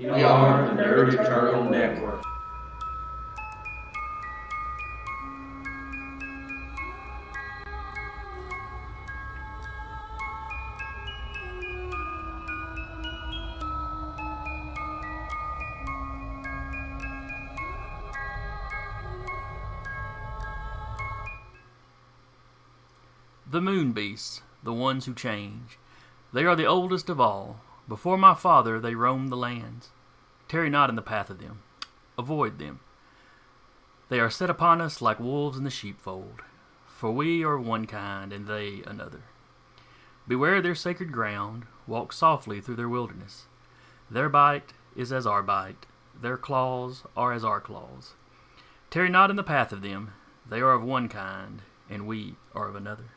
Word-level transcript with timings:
We 0.00 0.22
are 0.22 0.64
the 0.64 0.80
Nerd 0.80 1.12
Eternal 1.12 1.68
Network. 1.68 2.22
The 23.50 23.60
moon 23.60 23.90
beasts, 23.90 24.42
the 24.62 24.72
ones 24.72 25.06
who 25.06 25.14
change. 25.14 25.76
They 26.32 26.44
are 26.44 26.54
the 26.54 26.66
oldest 26.66 27.08
of 27.08 27.20
all. 27.20 27.60
Before 27.88 28.18
my 28.18 28.34
father 28.34 28.78
they 28.78 28.94
roamed 28.94 29.30
the 29.30 29.36
lands. 29.36 29.88
Tarry 30.46 30.68
not 30.68 30.90
in 30.90 30.96
the 30.96 31.02
path 31.02 31.30
of 31.30 31.40
them. 31.40 31.62
Avoid 32.18 32.58
them. 32.58 32.80
They 34.08 34.20
are 34.20 34.30
set 34.30 34.50
upon 34.50 34.80
us 34.80 35.00
like 35.00 35.20
wolves 35.20 35.56
in 35.56 35.64
the 35.64 35.70
sheepfold. 35.70 36.42
For 36.86 37.12
we 37.12 37.44
are 37.44 37.58
one 37.58 37.86
kind, 37.86 38.32
and 38.32 38.46
they 38.46 38.82
another. 38.86 39.22
Beware 40.26 40.60
their 40.60 40.74
sacred 40.74 41.12
ground. 41.12 41.64
Walk 41.86 42.12
softly 42.12 42.60
through 42.60 42.76
their 42.76 42.88
wilderness. 42.88 43.44
Their 44.10 44.28
bite 44.28 44.72
is 44.96 45.12
as 45.12 45.26
our 45.26 45.42
bite. 45.42 45.86
Their 46.20 46.36
claws 46.36 47.04
are 47.16 47.32
as 47.32 47.44
our 47.44 47.60
claws. 47.60 48.14
Tarry 48.90 49.08
not 49.08 49.30
in 49.30 49.36
the 49.36 49.42
path 49.42 49.72
of 49.72 49.82
them. 49.82 50.12
They 50.48 50.60
are 50.60 50.72
of 50.72 50.82
one 50.82 51.08
kind, 51.08 51.62
and 51.88 52.06
we 52.06 52.34
are 52.54 52.68
of 52.68 52.74
another. 52.74 53.10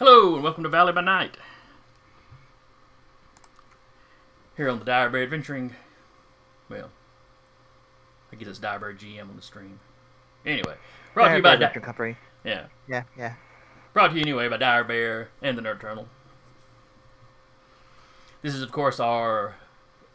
Hello, 0.00 0.34
and 0.34 0.42
welcome 0.42 0.62
to 0.62 0.68
Valley 0.70 0.92
by 0.94 1.02
Night. 1.02 1.36
Here 4.56 4.68
on 4.70 4.78
the 4.78 4.84
Direbear 4.84 5.22
Adventuring. 5.22 5.74
Well, 6.70 6.90
I 8.32 8.36
guess 8.36 8.48
it's 8.48 8.58
Direbear 8.58 8.94
GM 8.94 9.28
on 9.28 9.36
the 9.36 9.42
stream. 9.42 9.78
Anyway, 10.46 10.74
brought 11.12 11.28
to 11.28 11.36
you 11.36 11.42
by 11.42 11.56
Director 11.56 11.80
Di- 11.80 11.84
Company. 11.84 12.16
yeah, 12.44 12.66
Yeah, 12.88 13.02
yeah. 13.16 13.34
brought 13.92 14.08
to 14.12 14.14
you 14.16 14.22
anyway 14.22 14.48
by 14.48 14.56
Direbear 14.56 15.28
and 15.42 15.56
the 15.58 15.62
Nerd 15.62 15.76
Eternal. 15.76 16.08
This 18.40 18.54
is, 18.54 18.62
of 18.62 18.72
course, 18.72 18.98
our 19.00 19.56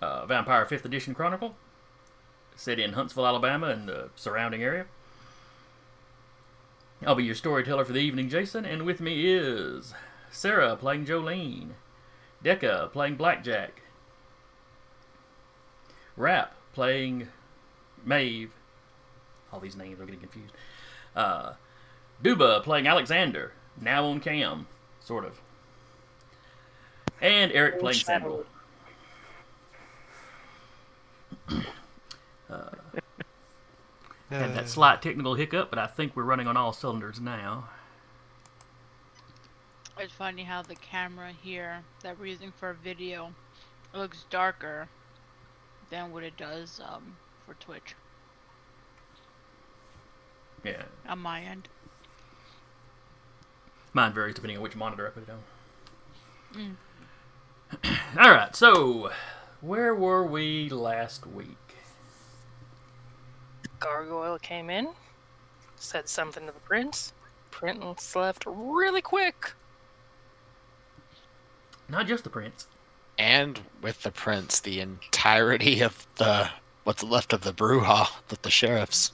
uh, 0.01 0.25
Vampire 0.25 0.65
Fifth 0.65 0.85
Edition 0.85 1.13
Chronicle, 1.13 1.55
set 2.55 2.79
in 2.79 2.93
Huntsville, 2.93 3.27
Alabama, 3.27 3.67
and 3.67 3.87
the 3.87 4.09
surrounding 4.15 4.63
area. 4.63 4.87
I'll 7.05 7.13
be 7.13 7.23
your 7.23 7.35
storyteller 7.35 7.85
for 7.85 7.93
the 7.93 7.99
evening, 7.99 8.29
Jason, 8.29 8.65
and 8.65 8.83
with 8.83 8.99
me 8.99 9.31
is 9.31 9.93
Sarah 10.31 10.75
playing 10.75 11.05
Jolene, 11.05 11.73
Decca 12.41 12.89
playing 12.91 13.15
Blackjack, 13.15 13.83
Rap 16.17 16.55
playing 16.73 17.27
Maeve. 18.03 18.53
All 19.53 19.59
these 19.59 19.75
names 19.75 20.01
are 20.01 20.05
getting 20.05 20.19
confused. 20.19 20.55
Uh, 21.15 21.53
Duba 22.23 22.63
playing 22.63 22.87
Alexander, 22.87 23.51
now 23.79 24.05
on 24.05 24.19
cam, 24.19 24.65
sort 24.99 25.25
of. 25.25 25.39
And 27.21 27.51
Eric 27.51 27.79
playing 27.79 27.99
Samuel. 27.99 28.45
Had 34.29 34.55
that 34.55 34.69
slight 34.69 35.01
technical 35.01 35.35
hiccup, 35.35 35.69
but 35.69 35.77
I 35.77 35.85
think 35.87 36.15
we're 36.15 36.23
running 36.23 36.47
on 36.47 36.57
all 36.57 36.73
cylinders 36.73 37.19
now. 37.19 37.69
It's 39.97 40.11
funny 40.13 40.43
how 40.43 40.61
the 40.61 40.75
camera 40.75 41.31
here 41.31 41.83
that 42.01 42.19
we're 42.19 42.25
using 42.25 42.51
for 42.51 42.73
video 42.73 43.33
looks 43.93 44.25
darker 44.29 44.89
than 45.89 46.11
what 46.11 46.23
it 46.23 46.35
does 46.35 46.81
um, 46.83 47.15
for 47.45 47.53
Twitch 47.53 47.95
Yeah, 50.63 50.83
on 51.07 51.19
my 51.19 51.41
end. 51.41 51.69
mine 53.93 54.11
varies 54.13 54.35
depending 54.35 54.57
on 54.57 54.63
which 54.63 54.75
monitor 54.75 55.07
I 55.07 55.11
put 55.11 55.23
it 55.23 55.29
on. 56.57 56.77
all 58.19 58.31
right, 58.31 58.55
so 58.55 59.11
where 59.61 59.93
were 59.95 60.25
we 60.25 60.67
last 60.69 61.25
week? 61.27 61.57
Gargoyle 63.85 64.39
came 64.39 64.71
in, 64.71 64.87
said 65.75 66.09
something 66.09 66.47
to 66.47 66.51
the 66.51 66.59
prince. 66.61 67.13
Prince 67.51 68.15
left 68.15 68.43
really 68.47 69.01
quick. 69.01 69.53
Not 71.87 72.07
just 72.07 72.23
the 72.23 72.31
prince. 72.31 72.67
and 73.19 73.61
with 73.83 74.01
the 74.01 74.09
prince, 74.09 74.59
the 74.59 74.79
entirety 74.81 75.81
of 75.81 76.07
the 76.15 76.49
what's 76.83 77.03
left 77.03 77.31
of 77.31 77.41
the 77.41 77.53
Brujah 77.53 78.07
with 78.31 78.41
the 78.41 78.49
sheriffs. 78.49 79.11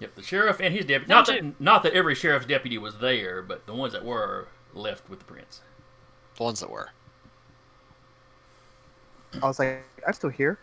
Yep, 0.00 0.14
the 0.14 0.22
sheriff 0.22 0.58
and 0.58 0.74
his 0.74 0.86
deputy. 0.86 1.10
No, 1.10 1.16
Not 1.16 1.26
that, 1.26 1.60
not 1.60 1.82
that 1.82 1.92
every 1.92 2.14
sheriff's 2.14 2.46
deputy 2.46 2.78
was 2.78 2.96
there, 2.98 3.42
but 3.42 3.66
the 3.66 3.74
ones 3.74 3.92
that 3.92 4.04
were 4.06 4.48
left 4.72 5.10
with 5.10 5.18
the 5.18 5.24
prince. 5.26 5.60
The 6.36 6.42
ones 6.44 6.60
that 6.60 6.70
were. 6.70 6.88
I 9.42 9.46
was 9.46 9.58
like, 9.58 9.84
I'm 10.06 10.14
still 10.14 10.30
here. 10.30 10.58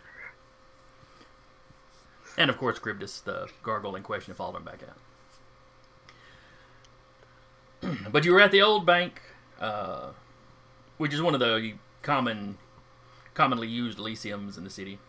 And 2.38 2.50
of 2.50 2.57
course, 2.57 2.79
Gribdus, 2.79 3.23
the 3.23 3.47
gargoyle 3.63 3.96
in 3.96 4.03
question, 4.03 4.34
followed 4.34 4.57
him 4.57 4.63
back 4.63 4.81
out. 7.81 7.97
but 8.12 8.25
you 8.25 8.34
were 8.34 8.41
at 8.41 8.51
the 8.51 8.62
old 8.62 8.85
bank, 8.85 9.22
uh, 9.59 10.09
which 10.97 11.13
is 11.13 11.22
one 11.22 11.34
of 11.34 11.40
the 11.40 11.75
common, 12.01 12.57
commonly 13.34 13.68
used 13.68 13.97
Elysiums 13.97 14.57
in 14.57 14.63
the 14.63 14.69
city. 14.69 15.00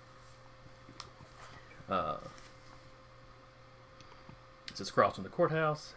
Uh, 1.89 2.17
it's 4.69 4.81
across 4.89 5.15
from 5.15 5.25
the 5.25 5.31
courthouse. 5.31 5.95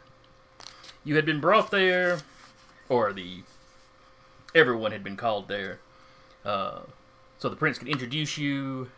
You 1.03 1.15
had 1.15 1.25
been 1.25 1.39
brought 1.39 1.71
there, 1.71 2.19
or 2.87 3.13
the 3.13 3.43
everyone 4.55 4.91
had 4.91 5.03
been 5.03 5.17
called 5.17 5.47
there, 5.47 5.79
uh, 6.45 6.79
so 7.37 7.49
the 7.49 7.55
prince 7.55 7.77
could 7.77 7.87
introduce 7.87 8.37
you 8.37 8.89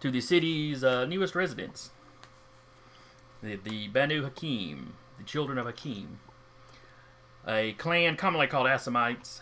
to 0.00 0.10
the 0.10 0.20
city's 0.20 0.82
uh, 0.82 1.04
newest 1.04 1.34
residents, 1.34 1.90
the, 3.42 3.56
the 3.56 3.88
Banu 3.88 4.22
Hakim, 4.22 4.94
the 5.18 5.24
children 5.24 5.58
of 5.58 5.66
Hakim, 5.66 6.18
a 7.46 7.72
clan 7.74 8.16
commonly 8.16 8.46
called 8.46 8.66
Assamites 8.66 9.40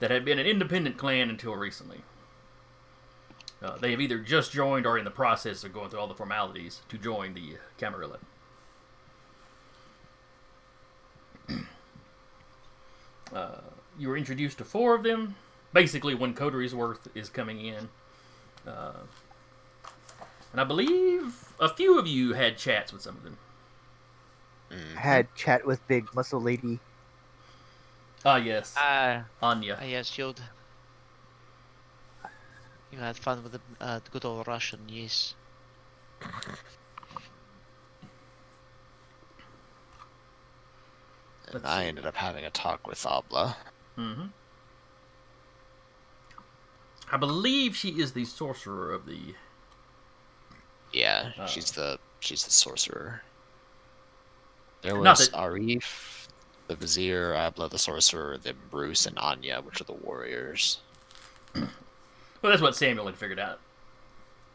that 0.00 0.10
had 0.10 0.24
been 0.24 0.38
an 0.38 0.46
independent 0.46 0.96
clan 0.98 1.30
until 1.30 1.54
recently. 1.54 2.02
Uh, 3.62 3.76
they 3.78 3.92
have 3.92 4.00
either 4.00 4.18
just 4.18 4.50
joined 4.50 4.86
or 4.86 4.98
in 4.98 5.04
the 5.04 5.10
process 5.10 5.62
of 5.62 5.72
going 5.72 5.88
through 5.88 6.00
all 6.00 6.08
the 6.08 6.14
formalities 6.14 6.80
to 6.88 6.98
join 6.98 7.32
the 7.34 7.56
Camarilla. 7.78 8.18
uh, 13.32 13.60
you 13.96 14.08
were 14.08 14.16
introduced 14.16 14.58
to 14.58 14.64
four 14.64 14.96
of 14.96 15.04
them. 15.04 15.36
Basically, 15.72 16.14
when 16.14 16.34
Coteries 16.34 16.74
Worth 16.74 17.06
is 17.14 17.28
coming 17.28 17.64
in. 17.64 17.88
Uh, 18.66 18.94
and 20.52 20.60
I 20.60 20.64
believe 20.64 21.54
a 21.58 21.68
few 21.68 21.98
of 21.98 22.06
you 22.06 22.34
had 22.34 22.56
chats 22.56 22.92
with 22.92 23.02
some 23.02 23.16
of 23.16 23.24
them. 23.24 23.38
Mm. 24.70 24.94
Had 24.94 25.34
chat 25.34 25.66
with 25.66 25.86
big 25.88 26.14
muscle 26.14 26.40
lady. 26.40 26.78
Ah, 28.24 28.36
yes. 28.36 28.74
Ah, 28.76 29.24
Anya. 29.42 29.78
uh, 29.80 29.84
yes, 29.84 30.16
you 30.16 30.34
You 32.92 32.98
had 32.98 33.16
fun 33.16 33.42
with 33.42 33.52
the, 33.52 33.60
uh, 33.80 34.00
the 34.04 34.10
good 34.10 34.24
old 34.24 34.46
Russian, 34.46 34.80
yes. 34.88 35.34
And 41.48 41.66
I 41.66 41.84
ended 41.84 42.06
up 42.06 42.16
having 42.16 42.44
a 42.44 42.50
talk 42.50 42.86
with 42.86 43.04
Abla. 43.04 43.56
Mm-hmm. 43.98 44.26
I 47.10 47.16
believe 47.18 47.76
she 47.76 48.00
is 48.00 48.12
the 48.12 48.24
sorcerer 48.24 48.92
of 48.92 49.06
the. 49.06 49.34
Yeah, 50.92 51.32
Oh. 51.38 51.46
she's 51.46 51.72
the 51.72 51.98
she's 52.20 52.44
the 52.44 52.50
sorcerer. 52.50 53.22
There 54.82 54.94
Not 55.00 55.18
was 55.18 55.30
that- 55.30 55.38
Arif, 55.38 56.26
the 56.68 56.74
vizier, 56.76 57.34
Abla 57.34 57.68
the 57.68 57.78
sorcerer, 57.78 58.36
then 58.38 58.56
Bruce 58.70 59.06
and 59.06 59.18
Anya, 59.18 59.60
which 59.60 59.80
are 59.80 59.84
the 59.84 59.92
warriors. 59.92 60.78
Well, 61.54 62.50
that's 62.50 62.60
what 62.62 62.74
Samuel 62.74 63.06
had 63.06 63.16
figured 63.16 63.38
out. 63.38 63.60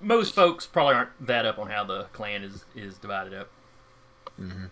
Most 0.02 0.36
folks 0.36 0.66
probably 0.66 0.96
aren't 0.96 1.26
that 1.26 1.46
up 1.46 1.58
on 1.58 1.70
how 1.70 1.84
the 1.84 2.04
clan 2.14 2.44
is 2.44 2.66
is 2.76 2.98
divided 2.98 3.34
up. 3.34 3.50
Mm-hmm. 4.40 4.66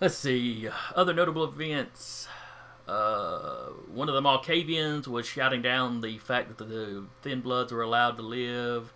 Let's 0.00 0.16
see. 0.16 0.68
Other 0.94 1.14
notable 1.14 1.44
events. 1.44 2.28
Uh, 2.86 3.66
one 3.92 4.08
of 4.08 4.14
the 4.14 4.20
Malkavians 4.20 5.08
was 5.08 5.26
shouting 5.26 5.60
down 5.62 6.00
the 6.00 6.18
fact 6.18 6.56
that 6.56 6.68
the 6.68 7.04
Thin 7.22 7.40
Bloods 7.40 7.72
were 7.72 7.82
allowed 7.82 8.16
to 8.16 8.22
live. 8.22 8.92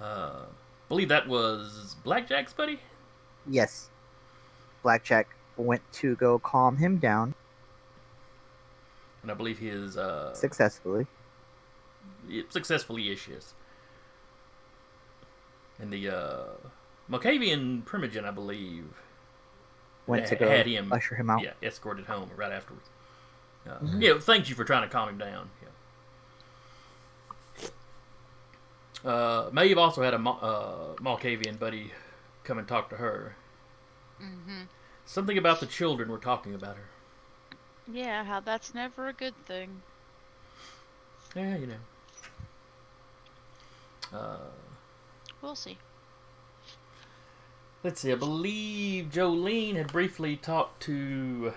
Uh, 0.00 0.44
believe 0.88 1.08
that 1.08 1.28
was 1.28 1.96
Blackjack's 2.04 2.52
buddy. 2.52 2.80
Yes. 3.48 3.90
Blackjack 4.82 5.28
went 5.56 5.82
to 5.94 6.14
go 6.16 6.38
calm 6.38 6.76
him 6.76 6.98
down 6.98 7.34
and 9.24 9.30
I 9.30 9.34
believe 9.34 9.58
he 9.58 9.68
is 9.68 9.96
uh, 9.96 10.34
successfully. 10.34 11.06
successfully 12.50 13.10
issues. 13.10 13.54
And 15.78 15.90
the 15.90 16.10
uh, 16.10 16.44
Malkavian 17.10 17.84
Primogen, 17.84 18.24
I 18.26 18.30
believe, 18.30 18.84
Went 20.06 20.26
to 20.26 20.36
go 20.36 20.46
had 20.46 20.66
him 20.66 20.92
usher 20.92 21.14
him 21.14 21.30
out. 21.30 21.42
yeah 21.42 21.52
escorted 21.62 22.04
home 22.04 22.30
right 22.36 22.52
afterwards. 22.52 22.90
Uh, 23.66 23.78
Mhm. 23.78 24.02
Yeah, 24.02 24.18
thank 24.18 24.48
you 24.48 24.54
for 24.54 24.64
trying 24.64 24.82
to 24.82 24.88
calm 24.88 25.08
him 25.08 25.18
down. 25.18 25.50
Yeah. 29.04 29.10
Uh, 29.10 29.50
Maeve 29.52 29.78
also 29.78 30.02
had 30.02 30.14
a 30.14 30.18
Ma- 30.18 30.38
uh, 30.38 30.94
Malkavian 30.96 31.58
buddy 31.58 31.92
come 32.44 32.58
and 32.58 32.68
talk 32.68 32.88
to 32.90 32.96
her. 32.96 33.36
Mm-hmm. 34.20 34.62
Something 35.06 35.36
about 35.38 35.60
the 35.60 35.66
children 35.66 36.10
were 36.10 36.18
talking 36.18 36.54
about 36.54 36.76
her. 36.76 36.88
Yeah, 37.90 38.24
how 38.24 38.40
that's 38.40 38.74
never 38.74 39.08
a 39.08 39.12
good 39.12 39.34
thing. 39.44 39.82
Yeah, 41.36 41.56
you 41.56 41.66
know. 41.66 41.76
Uh, 44.18 44.38
We'll 45.42 45.56
see. 45.56 45.76
let's 47.82 48.00
see. 48.00 48.12
I 48.12 48.14
believe 48.14 49.10
Jolene 49.10 49.76
had 49.76 49.92
briefly 49.92 50.36
talked 50.36 50.82
to 50.84 51.52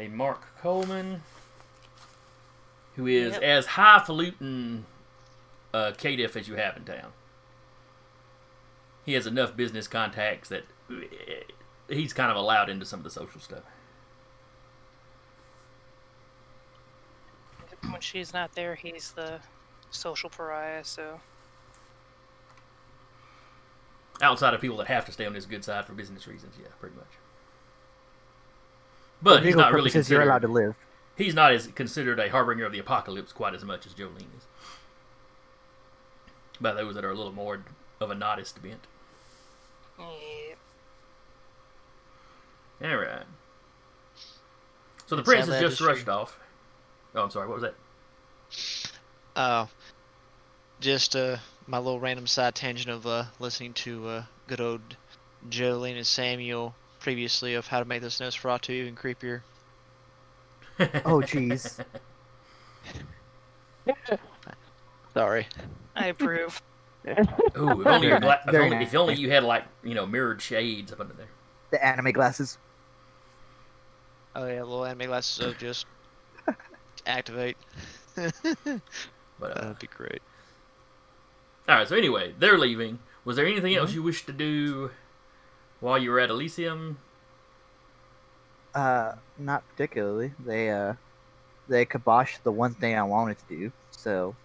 a 0.00 0.08
Mark 0.08 0.42
Coleman, 0.60 1.22
who 2.96 3.06
is 3.06 3.34
Yep. 3.34 3.42
as 3.42 3.66
highfalutin 3.66 4.84
uh, 5.74 5.92
caitiff 5.96 6.36
as 6.36 6.48
you 6.48 6.54
have 6.56 6.76
in 6.76 6.84
town. 6.84 7.12
He 9.04 9.12
has 9.14 9.26
enough 9.26 9.56
business 9.56 9.86
contacts 9.88 10.48
that 10.48 10.64
eh, 10.90 11.42
he's 11.88 12.12
kind 12.12 12.30
of 12.30 12.36
allowed 12.36 12.68
into 12.68 12.84
some 12.84 13.00
of 13.00 13.04
the 13.04 13.10
social 13.10 13.40
stuff. 13.40 13.62
When 17.90 18.00
she's 18.00 18.32
not 18.32 18.54
there, 18.54 18.74
he's 18.74 19.12
the 19.12 19.40
social 19.90 20.30
pariah. 20.30 20.84
So 20.84 21.20
Outside 24.22 24.52
of 24.52 24.60
people 24.60 24.76
that 24.78 24.86
have 24.88 25.06
to 25.06 25.12
stay 25.12 25.24
on 25.24 25.34
his 25.34 25.46
good 25.46 25.64
side 25.64 25.86
for 25.86 25.94
business 25.94 26.26
reasons, 26.28 26.56
yeah, 26.60 26.68
pretty 26.78 26.94
much. 26.94 27.06
But 29.22 29.44
he's 29.44 29.54
not 29.56 29.72
really 29.72 29.90
purposes, 29.90 30.10
you're 30.10 30.20
considered. 30.20 30.30
allowed 30.30 30.42
to 30.42 30.48
live. 30.48 30.76
he's 31.16 31.34
not 31.34 31.52
as 31.52 31.66
considered 31.68 32.18
a 32.18 32.30
harbinger 32.30 32.64
of 32.64 32.72
the 32.72 32.78
apocalypse 32.78 33.32
quite 33.32 33.54
as 33.54 33.64
much 33.64 33.86
as 33.86 33.92
Jolene 33.94 34.16
is. 34.36 34.46
By 36.60 36.72
those 36.72 36.94
that 36.94 37.04
are 37.04 37.10
a 37.10 37.14
little 37.14 37.32
more 37.32 37.62
of 38.00 38.10
a 38.10 38.14
Noddist 38.14 38.62
bent. 38.62 38.86
yeah. 39.98 40.54
All 42.82 42.96
right. 42.96 43.22
So 45.06 45.16
the 45.16 45.22
prince 45.22 45.46
has 45.46 45.60
just 45.60 45.78
just- 45.78 45.80
rushed 45.80 46.08
off. 46.08 46.38
Oh, 47.14 47.22
I'm 47.24 47.30
sorry. 47.30 47.48
What 47.48 47.60
was 47.60 47.72
that? 47.72 48.94
Uh, 49.34 49.66
just 50.80 51.16
uh, 51.16 51.36
my 51.66 51.78
little 51.78 51.98
random 52.00 52.26
side 52.26 52.54
tangent 52.54 52.88
of 52.88 53.06
uh, 53.06 53.24
listening 53.40 53.72
to 53.74 54.06
uh, 54.08 54.24
good 54.46 54.60
old 54.60 54.80
Jolene 55.48 55.96
and 55.96 56.06
Samuel 56.06 56.74
previously 57.00 57.54
of 57.54 57.66
how 57.66 57.78
to 57.80 57.84
make 57.84 58.02
this 58.02 58.18
Nosferatu 58.20 58.70
even 58.70 58.94
creepier. 58.94 59.40
Oh, 61.04 61.20
jeez. 61.20 61.78
Sorry. 65.14 65.46
I 65.96 66.06
approve. 66.06 66.62
Ooh, 67.06 67.12
if 67.80 67.86
only, 67.86 68.08
your 68.08 68.20
gla- 68.20 68.40
if, 68.46 68.52
Very 68.52 68.64
only, 68.64 68.76
nice. 68.78 68.88
if 68.88 68.94
only 68.94 69.14
you 69.14 69.30
had 69.30 69.42
like 69.44 69.64
you 69.82 69.94
know 69.94 70.06
mirrored 70.06 70.40
shades 70.40 70.92
up 70.92 71.00
under 71.00 71.14
there. 71.14 71.28
The 71.70 71.84
anime 71.84 72.12
glasses. 72.12 72.58
Oh 74.36 74.46
yeah, 74.46 74.62
little 74.62 74.84
anime 74.84 75.06
glasses 75.08 75.44
of 75.44 75.58
just 75.58 75.86
activate. 77.06 77.56
But 78.14 78.32
uh, 79.42 79.60
That'd 79.62 79.78
be 79.78 79.86
great. 79.88 80.20
all 81.68 81.76
right. 81.76 81.88
So 81.88 81.96
anyway, 81.96 82.34
they're 82.38 82.58
leaving. 82.58 82.98
Was 83.24 83.36
there 83.36 83.46
anything 83.46 83.72
Mm-hmm. 83.72 83.80
else 83.80 83.92
you 83.94 84.02
wished 84.02 84.26
to 84.26 84.32
do 84.32 84.90
while 85.80 85.98
you 85.98 86.10
were 86.10 86.20
at 86.20 86.30
Elysium? 86.30 86.98
Uh, 88.74 89.14
not 89.38 89.66
particularly. 89.70 90.32
They 90.44 90.70
uh, 90.70 90.94
they 91.68 91.84
kiboshed 91.84 92.42
the 92.42 92.52
one 92.52 92.74
thing 92.74 92.96
I 92.96 93.02
wanted 93.02 93.38
to 93.38 93.44
do, 93.56 93.72
so 93.90 94.36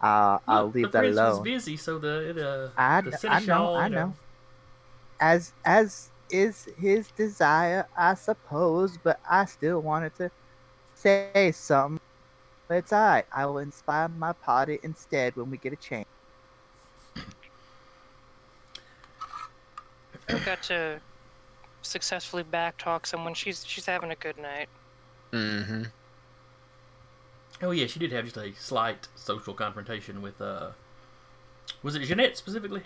uh, 0.00 0.38
I'll 0.46 0.70
leave 0.70 0.86
the 0.86 0.92
that 0.92 1.00
prince 1.00 1.16
was 1.16 1.34
alone. 1.34 1.44
busy, 1.44 1.76
so 1.76 1.98
the 1.98 2.32
the, 2.34 2.70
I, 2.76 3.00
the 3.02 3.18
I 3.28 3.40
know, 3.40 3.74
I 3.74 3.88
know. 3.88 4.14
As 5.20 5.52
as 5.64 6.10
is 6.30 6.68
his 6.78 7.08
desire, 7.12 7.86
I 7.96 8.14
suppose, 8.14 8.96
but 9.02 9.20
I 9.28 9.44
still 9.44 9.80
wanted 9.80 10.14
to 10.16 10.30
say 10.94 11.52
something. 11.52 12.00
But 12.68 12.78
it's 12.78 12.92
alright. 12.92 13.26
I 13.32 13.46
will 13.46 13.58
inspire 13.58 14.08
my 14.08 14.32
party 14.32 14.80
instead 14.82 15.36
when 15.36 15.50
we 15.50 15.56
get 15.58 15.72
a 15.72 15.76
chance. 15.76 16.08
Got 20.44 20.62
to 20.64 21.00
successfully 21.82 22.44
backtalk 22.44 23.06
someone. 23.06 23.34
She's 23.34 23.64
she's 23.66 23.86
having 23.86 24.10
a 24.10 24.16
good 24.16 24.38
night. 24.38 24.68
Mm-hmm. 25.32 25.84
Oh 27.62 27.70
yeah, 27.70 27.86
she 27.86 27.98
did 27.98 28.12
have 28.12 28.24
just 28.24 28.36
a 28.36 28.52
slight 28.54 29.08
social 29.14 29.54
confrontation 29.54 30.22
with 30.22 30.40
uh 30.40 30.70
was 31.82 31.94
it 31.94 32.00
Jeanette 32.00 32.36
specifically? 32.36 32.82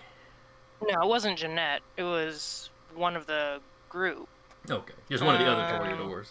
No, 0.81 1.01
it 1.01 1.07
wasn't 1.07 1.37
Jeanette. 1.37 1.81
It 1.97 2.03
was 2.03 2.69
one 2.95 3.15
of 3.15 3.27
the 3.27 3.59
group. 3.89 4.27
Okay. 4.69 4.93
Just 5.09 5.23
one 5.23 5.35
of 5.35 5.41
the 5.41 5.47
other 5.47 5.63
Um, 5.63 5.81
toreadors. 5.81 6.29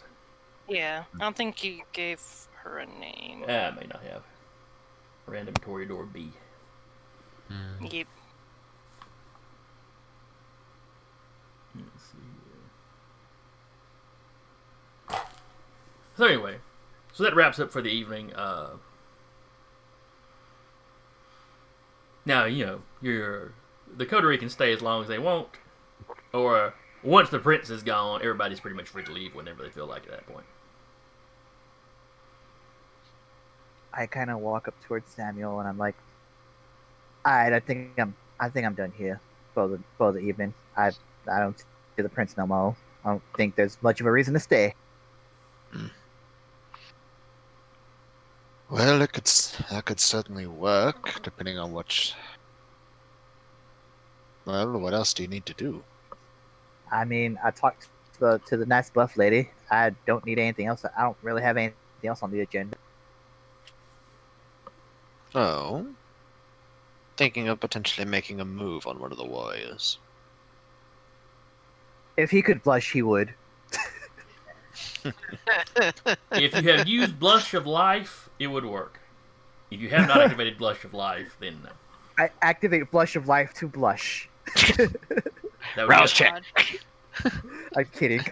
Yeah, 0.68 1.04
I 1.14 1.18
don't 1.18 1.36
think 1.36 1.58
he 1.58 1.84
gave 1.92 2.20
her 2.62 2.78
a 2.78 2.86
name. 2.86 3.44
Ah, 3.48 3.52
I 3.52 3.70
may 3.72 3.86
not 3.86 4.02
have. 4.02 4.22
Random 5.26 5.54
toreador 5.54 6.12
B. 6.12 6.30
Yep. 7.80 8.06
Let's 11.74 12.04
see 12.04 12.18
here. 15.08 15.18
So 16.20 16.26
anyway, 16.26 16.56
so 17.14 17.24
that 17.24 17.34
wraps 17.34 17.58
up 17.58 17.72
for 17.72 17.80
the 17.80 17.88
evening. 17.88 18.34
Uh, 18.34 18.72
now 22.26 22.44
you 22.44 22.66
know 22.66 22.82
your 23.00 23.54
the 23.96 24.04
coterie 24.04 24.36
can 24.36 24.50
stay 24.50 24.70
as 24.70 24.82
long 24.82 25.00
as 25.00 25.08
they 25.08 25.18
want, 25.18 25.48
or 26.34 26.74
once 27.02 27.30
the 27.30 27.38
prince 27.38 27.70
is 27.70 27.82
gone, 27.82 28.20
everybody's 28.20 28.60
pretty 28.60 28.76
much 28.76 28.90
free 28.90 29.02
to 29.04 29.10
leave 29.10 29.34
whenever 29.34 29.62
they 29.62 29.70
feel 29.70 29.86
like 29.86 30.02
at 30.02 30.10
that 30.10 30.26
point. 30.26 30.44
I 33.94 34.04
kind 34.04 34.28
of 34.28 34.40
walk 34.40 34.68
up 34.68 34.74
towards 34.86 35.10
Samuel 35.10 35.58
and 35.58 35.66
I'm 35.66 35.78
like, 35.78 35.96
"Alright, 37.26 37.54
I 37.54 37.60
think 37.60 37.98
I'm, 37.98 38.14
I 38.38 38.50
think 38.50 38.66
I'm 38.66 38.74
done 38.74 38.92
here 38.94 39.22
for 39.54 39.68
the 39.68 39.80
for 39.96 40.12
the 40.12 40.18
evening. 40.18 40.52
I, 40.76 40.90
I 41.32 41.40
don't 41.40 41.58
see 41.58 42.02
the 42.02 42.10
prince 42.10 42.36
no 42.36 42.46
more. 42.46 42.76
I 43.06 43.08
don't 43.08 43.22
think 43.38 43.54
there's 43.56 43.78
much 43.80 44.02
of 44.02 44.06
a 44.06 44.12
reason 44.12 44.34
to 44.34 44.40
stay. 44.40 44.74
Well, 48.70 49.02
it 49.02 49.12
could 49.12 49.26
s- 49.26 49.56
that 49.68 49.84
could 49.84 49.98
certainly 49.98 50.46
work, 50.46 51.20
depending 51.22 51.58
on 51.58 51.72
what. 51.72 52.14
Well, 54.44 54.78
what 54.78 54.94
else 54.94 55.12
do 55.12 55.22
you 55.24 55.28
need 55.28 55.44
to 55.46 55.54
do? 55.54 55.82
I 56.90 57.04
mean, 57.04 57.38
I 57.42 57.50
talked 57.50 57.88
to 58.14 58.20
the 58.20 58.38
to 58.46 58.56
the 58.56 58.66
nice 58.66 58.88
buff 58.88 59.16
lady. 59.16 59.50
I 59.70 59.90
don't 60.06 60.24
need 60.24 60.38
anything 60.38 60.66
else. 60.66 60.84
I 60.84 61.02
don't 61.02 61.16
really 61.22 61.42
have 61.42 61.56
anything 61.56 61.76
else 62.04 62.22
on 62.22 62.30
the 62.30 62.40
agenda. 62.40 62.76
Oh, 65.34 65.86
thinking 67.16 67.48
of 67.48 67.60
potentially 67.60 68.06
making 68.06 68.40
a 68.40 68.44
move 68.44 68.86
on 68.86 68.98
one 68.98 69.12
of 69.12 69.18
the 69.18 69.26
warriors. 69.26 69.98
If 72.16 72.30
he 72.30 72.40
could 72.40 72.62
blush, 72.62 72.92
he 72.92 73.02
would. 73.02 73.34
if 76.32 76.62
you 76.62 76.72
have 76.72 76.88
used 76.88 77.18
Blush 77.18 77.52
of 77.54 77.66
Life, 77.66 78.29
it 78.40 78.48
would 78.48 78.64
work. 78.64 78.98
If 79.70 79.80
you 79.80 79.88
have 79.90 80.08
not 80.08 80.20
activated 80.22 80.58
Blush 80.58 80.84
of 80.84 80.92
Life, 80.94 81.36
then 81.38 81.60
no. 81.62 81.70
I 82.18 82.30
activate 82.42 82.90
blush 82.90 83.14
of 83.16 83.28
life 83.28 83.54
to 83.54 83.68
blush. 83.68 84.28
That 85.76 85.82
would 85.86 85.88
Rouse 85.88 86.12
be- 86.12 86.16
check. 86.24 86.42
I'm 87.76 87.84
kidding. 87.92 88.24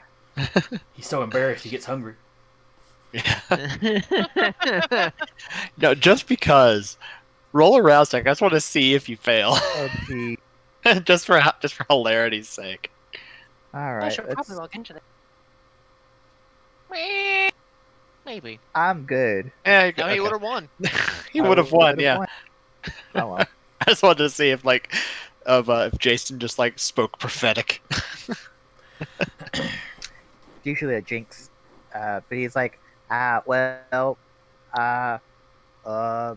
He's 0.95 1.07
so 1.07 1.23
embarrassed 1.23 1.63
he 1.63 1.71
gets 1.71 1.85
hungry. 1.87 2.15
Yeah. 3.13 3.41
no, 5.77 5.95
just 5.95 6.27
because. 6.27 6.97
Roll 7.53 7.77
a 7.77 7.83
rouse 7.83 8.11
check. 8.11 8.27
I 8.27 8.31
just 8.31 8.41
want 8.43 8.53
to 8.55 8.61
see 8.61 8.95
if 8.95 9.09
you 9.09 9.17
fail, 9.17 9.53
Oh, 9.55 9.89
gee. 10.07 10.39
just 11.05 11.25
for 11.27 11.41
just 11.63 11.75
for 11.75 11.85
hilarity's 11.89 12.49
sake. 12.49 12.91
All 13.73 13.81
I 13.81 13.93
right. 13.97 14.13
should 14.13 14.25
let's- 14.25 14.35
probably 14.35 14.57
log 14.57 14.75
into 14.75 14.93
that. 14.95 15.03
Maybe. 18.29 18.61
I'm 18.75 19.05
good. 19.05 19.51
Yeah, 19.65 19.87
you, 19.87 19.93
No, 19.97 20.09
he 20.09 20.21
would 20.21 20.33
have 20.33 20.43
won. 20.43 20.69
he 21.33 21.41
would 21.41 21.57
have 21.57 21.73
won. 21.73 21.99
Yeah, 21.99 22.19
won. 22.19 22.27
Oh 23.15 23.29
well. 23.29 23.39
I 23.81 23.85
just 23.87 24.03
wanted 24.03 24.19
to 24.19 24.29
see 24.29 24.51
if 24.51 24.67
like 24.67 24.95
of 25.47 25.71
uh, 25.71 25.89
if 25.91 25.99
Jason 25.99 26.39
just 26.39 26.59
like 26.59 26.79
spoke 26.79 27.19
prophetic. 27.19 27.81
usually 30.63 30.97
a 30.97 31.01
jinx. 31.01 31.49
Uh, 31.95 32.21
but 32.29 32.37
he's 32.37 32.55
like, 32.55 32.79
ah, 33.11 33.43
well, 33.47 34.19
uh, 34.77 35.17
uh, 35.87 36.35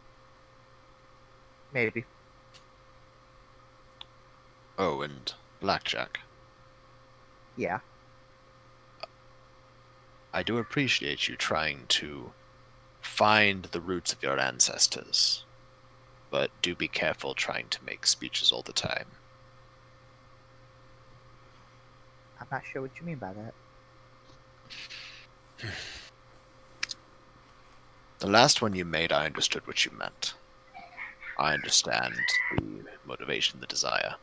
maybe. 1.74 2.06
oh, 4.78 5.02
and 5.02 5.34
blackjack. 5.60 6.22
Yeah. 7.58 7.80
I 10.34 10.44
do 10.44 10.58
appreciate 10.58 11.28
you 11.28 11.36
trying 11.36 11.86
to 11.90 12.32
find 13.02 13.66
the 13.66 13.82
roots 13.82 14.14
of 14.14 14.24
your 14.24 14.40
ancestors, 14.40 15.44
but 16.30 16.52
do 16.62 16.74
be 16.76 16.88
careful 16.88 17.34
trying 17.34 17.68
to 17.70 17.84
make 17.84 18.08
speeches 18.08 18.52
all 18.52 18.62
the 18.62 18.72
time. 18.72 19.08
I'm 22.40 22.48
not 22.52 22.64
sure 22.66 22.82
what 22.82 22.92
you 23.00 23.06
mean 23.06 23.18
by 23.18 23.34
that. 23.34 23.54
The 28.20 28.28
last 28.28 28.62
one 28.62 28.74
you 28.76 28.86
made, 28.86 29.12
I 29.12 29.26
understood 29.26 29.66
what 29.68 29.84
you 29.84 29.92
meant. 29.92 30.36
I 31.38 31.54
understand 31.54 32.14
the 32.56 32.86
motivation, 33.06 33.60
the 33.60 33.68
desire. 33.68 34.16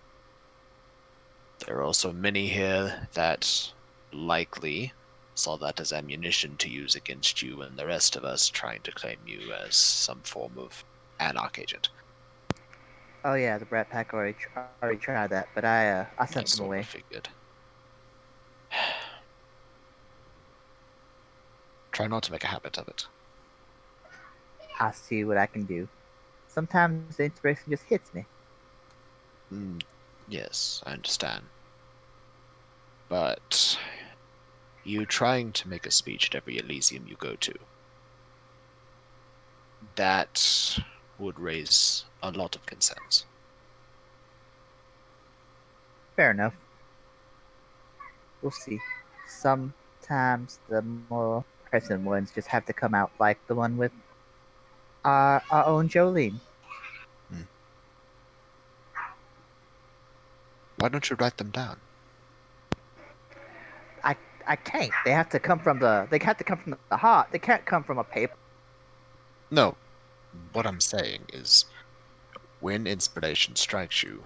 There 1.66 1.76
are 1.76 1.82
also 1.82 2.12
many 2.12 2.48
here 2.48 3.08
that 3.14 3.72
likely 4.12 4.92
saw 5.38 5.56
that 5.56 5.78
as 5.80 5.92
ammunition 5.92 6.56
to 6.56 6.68
use 6.68 6.94
against 6.96 7.42
you 7.42 7.62
and 7.62 7.76
the 7.76 7.86
rest 7.86 8.16
of 8.16 8.24
us 8.24 8.48
trying 8.48 8.82
to 8.82 8.92
claim 8.92 9.18
you 9.26 9.52
as 9.52 9.76
some 9.76 10.20
form 10.22 10.52
of 10.56 10.84
anarch 11.20 11.58
agent. 11.58 11.90
Oh 13.24 13.34
yeah, 13.34 13.58
the 13.58 13.64
Brat 13.64 13.88
Pack 13.90 14.14
already 14.14 14.36
already 14.82 14.98
tried 14.98 15.30
that, 15.30 15.48
but 15.54 15.64
I 15.64 15.90
uh, 15.90 16.06
I 16.18 16.22
I 16.22 16.26
sent 16.26 16.48
them 16.48 16.66
away. 16.66 16.82
figured. 16.82 17.28
Try 21.92 22.06
not 22.06 22.22
to 22.24 22.32
make 22.32 22.44
a 22.44 22.48
habit 22.48 22.78
of 22.78 22.88
it. 22.88 23.06
I'll 24.78 24.92
see 24.92 25.24
what 25.24 25.36
I 25.36 25.46
can 25.46 25.64
do. 25.64 25.88
Sometimes 26.46 27.16
the 27.16 27.24
inspiration 27.24 27.64
just 27.70 27.84
hits 27.84 28.14
me. 28.14 28.24
Mm, 29.52 29.82
yes, 30.28 30.82
I 30.86 30.92
understand. 30.92 31.44
But 33.08 33.78
you 34.84 35.04
trying 35.06 35.52
to 35.52 35.68
make 35.68 35.86
a 35.86 35.90
speech 35.90 36.28
at 36.28 36.34
every 36.34 36.58
Elysium 36.58 37.06
you 37.06 37.16
go 37.16 37.34
to, 37.36 37.54
that 39.96 40.78
would 41.18 41.38
raise 41.38 42.04
a 42.22 42.30
lot 42.30 42.56
of 42.56 42.64
concerns. 42.66 43.26
Fair 46.16 46.30
enough. 46.30 46.54
We'll 48.42 48.50
see. 48.50 48.80
Sometimes 49.28 50.58
the 50.68 50.82
more 50.82 51.44
pressing 51.70 52.04
ones 52.04 52.30
just 52.34 52.48
have 52.48 52.64
to 52.66 52.72
come 52.72 52.94
out, 52.94 53.10
like 53.18 53.38
the 53.46 53.54
one 53.54 53.76
with 53.76 53.92
our, 55.04 55.42
our 55.50 55.66
own 55.66 55.88
Jolene. 55.88 56.40
Hmm. 57.30 57.42
Why 60.78 60.88
don't 60.88 61.08
you 61.10 61.16
write 61.16 61.36
them 61.36 61.50
down? 61.50 61.78
I 64.48 64.56
can't. 64.56 64.90
They 65.04 65.12
have 65.12 65.28
to 65.30 65.38
come 65.38 65.58
from 65.58 65.78
the. 65.78 66.08
They 66.10 66.18
have 66.24 66.38
to 66.38 66.44
come 66.44 66.58
from 66.58 66.76
the 66.88 66.96
heart. 66.96 67.28
They 67.30 67.38
can't 67.38 67.64
come 67.66 67.84
from 67.84 67.98
a 67.98 68.04
paper. 68.04 68.34
No. 69.50 69.76
What 70.52 70.66
I'm 70.66 70.80
saying 70.80 71.22
is, 71.32 71.66
when 72.60 72.86
inspiration 72.86 73.56
strikes 73.56 74.02
you, 74.02 74.24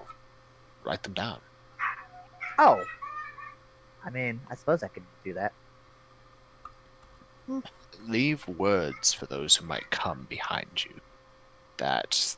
write 0.84 1.02
them 1.02 1.12
down. 1.12 1.40
Oh. 2.58 2.82
I 4.04 4.10
mean, 4.10 4.40
I 4.48 4.54
suppose 4.54 4.82
I 4.82 4.88
could 4.88 5.04
do 5.24 5.34
that. 5.34 5.52
leave 8.06 8.46
words 8.46 9.12
for 9.12 9.26
those 9.26 9.56
who 9.56 9.66
might 9.66 9.90
come 9.90 10.26
behind 10.28 10.84
you 10.84 11.00
that 11.76 12.36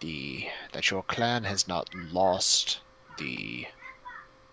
the 0.00 0.46
that 0.72 0.90
your 0.90 1.02
clan 1.04 1.44
has 1.44 1.66
not 1.66 1.88
lost 1.94 2.80
the 3.18 3.66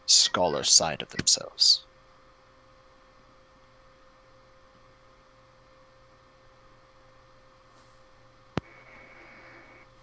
scholar 0.10 0.63
side 0.63 1.01
of 1.01 1.10
themselves 1.10 1.84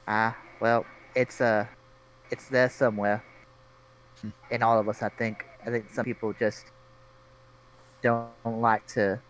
Ah, 0.09 0.37
well, 0.61 0.87
it's 1.15 1.41
uh, 1.41 1.67
it's 2.31 2.49
there 2.49 2.69
somewhere. 2.71 3.25
Hmm. 4.23 4.31
In 4.51 4.63
all 4.63 4.79
of 4.79 4.89
us, 4.89 5.03
I 5.03 5.09
think. 5.09 5.45
I 5.67 5.71
think 5.71 5.91
some 5.91 6.05
people 6.05 6.33
just 6.33 6.67
don't 8.03 8.31
like 8.45 8.87
to 8.89 9.21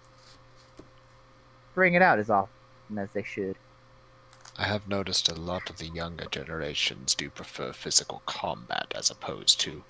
bring 1.75 1.95
it 1.95 2.03
out 2.03 2.19
as 2.19 2.29
often 2.31 2.99
as 2.99 3.11
they 3.13 3.23
should. 3.23 3.57
i 4.59 4.65
have 4.65 4.89
noticed 4.89 5.29
a 5.29 5.35
lot 5.35 5.71
of 5.71 5.79
the 5.79 5.87
younger 5.89 6.27
generations 6.31 7.15
do 7.15 7.31
prefer 7.31 7.73
physical 7.73 8.23
combat 8.27 8.93
as 8.95 9.11
opposed 9.11 9.61
to 9.61 9.85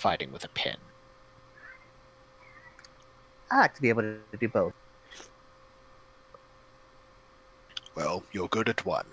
fighting 0.00 0.32
with 0.32 0.44
a 0.44 0.48
pen 0.48 0.78
I 3.50 3.56
ah, 3.56 3.60
like 3.60 3.74
to 3.74 3.82
be 3.82 3.90
able 3.90 4.02
to 4.02 4.36
do 4.38 4.48
both. 4.48 4.72
well 7.94 8.22
you're 8.32 8.48
good 8.48 8.68
at 8.68 8.86
one. 8.86 9.06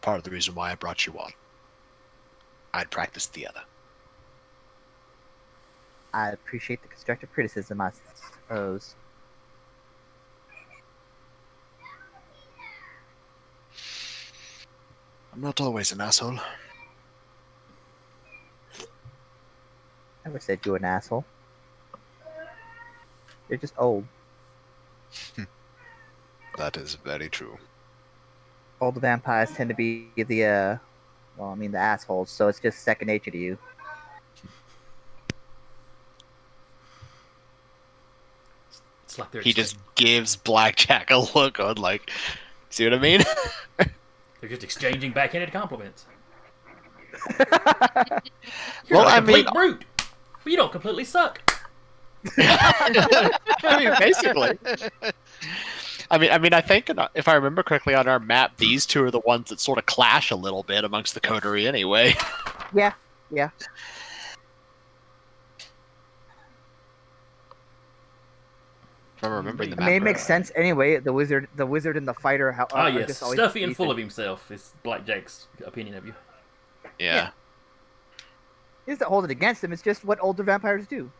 Part 0.00 0.18
of 0.18 0.24
the 0.24 0.30
reason 0.30 0.54
why 0.54 0.70
i 0.70 0.74
brought 0.74 1.04
you 1.06 1.12
on. 1.18 1.32
I'd 2.72 2.90
practice 2.90 3.26
the 3.26 3.46
other. 3.46 3.64
I 6.14 6.30
appreciate 6.30 6.80
the 6.80 6.88
constructive 6.88 7.30
criticism, 7.32 7.80
I 7.80 7.90
suppose. 7.92 8.94
i'm 15.32 15.40
not 15.40 15.60
always 15.60 15.92
an 15.92 16.00
asshole 16.00 16.38
I 20.24 20.28
never 20.28 20.40
said 20.40 20.60
you 20.64 20.72
were 20.72 20.78
an 20.78 20.84
asshole. 20.84 21.24
You're 23.48 23.58
just 23.58 23.74
old. 23.78 24.04
that 26.56 26.76
is 26.76 26.94
very 26.94 27.28
true 27.28 27.58
Old 28.80 28.94
vampires 28.96 29.50
tend 29.50 29.70
to 29.70 29.74
be 29.74 30.06
the, 30.16 30.44
uh, 30.44 30.76
well, 31.36 31.50
I 31.50 31.54
mean, 31.56 31.72
the 31.72 31.78
assholes, 31.78 32.30
so 32.30 32.46
it's 32.48 32.60
just 32.60 32.78
second 32.80 33.08
nature 33.08 33.30
to 33.32 33.36
you. 33.38 33.58
It's 39.04 39.18
like 39.18 39.30
they're 39.32 39.42
he 39.42 39.52
just 39.52 39.76
gives 39.96 40.36
blackjack 40.36 41.10
a 41.10 41.18
look 41.34 41.58
on 41.58 41.76
like 41.76 42.10
see 42.70 42.84
what 42.84 42.94
i 42.94 42.98
mean 42.98 43.20
they're 44.40 44.48
just 44.48 44.62
exchanging 44.64 45.12
backhanded 45.12 45.52
compliments. 45.52 46.06
You're 47.38 47.46
Well, 48.90 49.02
not 49.04 49.08
a 49.08 49.10
I 49.10 49.16
complete 49.16 49.44
mean- 49.44 49.52
brute, 49.52 49.78
but 49.80 49.86
you 50.44 50.56
don't 50.56 50.72
completely 50.72 51.04
suck. 51.04 51.40
I 52.38 53.76
mean, 53.78 53.92
basically. 53.98 54.58
I 56.10 56.18
mean, 56.18 56.30
I 56.32 56.38
mean, 56.38 56.52
I 56.52 56.60
think 56.60 56.90
uh, 56.90 57.08
if 57.14 57.28
I 57.28 57.34
remember 57.34 57.62
correctly 57.62 57.94
on 57.94 58.08
our 58.08 58.18
map, 58.18 58.56
these 58.56 58.84
two 58.84 59.02
are 59.04 59.10
the 59.10 59.20
ones 59.20 59.48
that 59.50 59.60
sort 59.60 59.78
of 59.78 59.86
clash 59.86 60.30
a 60.30 60.36
little 60.36 60.62
bit 60.62 60.84
amongst 60.84 61.14
the 61.14 61.20
coterie, 61.20 61.66
anyway. 61.68 62.14
yeah, 62.74 62.92
yeah. 63.30 63.50
If 69.16 69.24
I'm 69.24 69.32
remembering 69.32 69.70
the 69.70 69.76
I 69.76 69.80
map. 69.80 69.86
mean, 69.86 69.96
it 69.96 70.02
makes 70.02 70.20
right. 70.20 70.26
sense 70.26 70.50
anyway. 70.54 70.96
The 70.98 71.12
wizard, 71.12 71.48
the 71.54 71.66
wizard, 71.66 71.96
and 71.96 72.08
the 72.08 72.14
fighter. 72.14 72.52
How, 72.52 72.66
Ah, 72.72 72.86
yes, 72.86 73.18
stuffy 73.18 73.62
and 73.62 73.76
full 73.76 73.86
decent. 73.86 73.90
of 73.92 73.98
himself 73.98 74.50
is 74.50 74.72
Blackjack's 74.82 75.46
opinion 75.64 75.94
of 75.96 76.06
you. 76.06 76.14
Yeah. 76.98 77.30
He 78.90 78.96
doesn't 78.96 79.06
hold 79.06 79.24
it 79.24 79.30
against 79.30 79.62
him. 79.62 79.72
It's 79.72 79.82
just 79.82 80.04
what 80.04 80.18
older 80.20 80.42
vampires 80.42 80.84
do. 80.84 81.12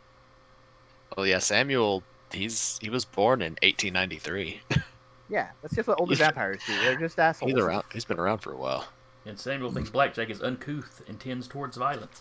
Well, 1.17 1.25
yeah. 1.25 1.39
Samuel, 1.39 2.03
he's 2.33 2.81
he 2.83 2.91
was 2.91 3.05
born 3.05 3.43
in 3.43 3.53
1893. 3.63 4.61
Yeah, 5.29 5.51
that's 5.63 5.77
just 5.77 5.87
what 5.87 6.01
older 6.01 6.17
vampires 6.17 6.61
do. 6.67 6.77
They're 6.81 6.97
just 6.97 7.17
assholes. 7.17 7.53
he's 7.53 7.63
around. 7.63 7.85
He's 7.93 8.05
been 8.05 8.19
around 8.19 8.39
for 8.39 8.53
a 8.53 8.57
while. 8.57 8.89
And 9.25 9.39
Samuel 9.39 9.71
thinks 9.71 9.89
Blackjack 9.89 10.29
is 10.29 10.43
uncouth 10.43 11.03
and 11.07 11.21
tends 11.21 11.47
towards 11.47 11.77
violence. 11.77 12.21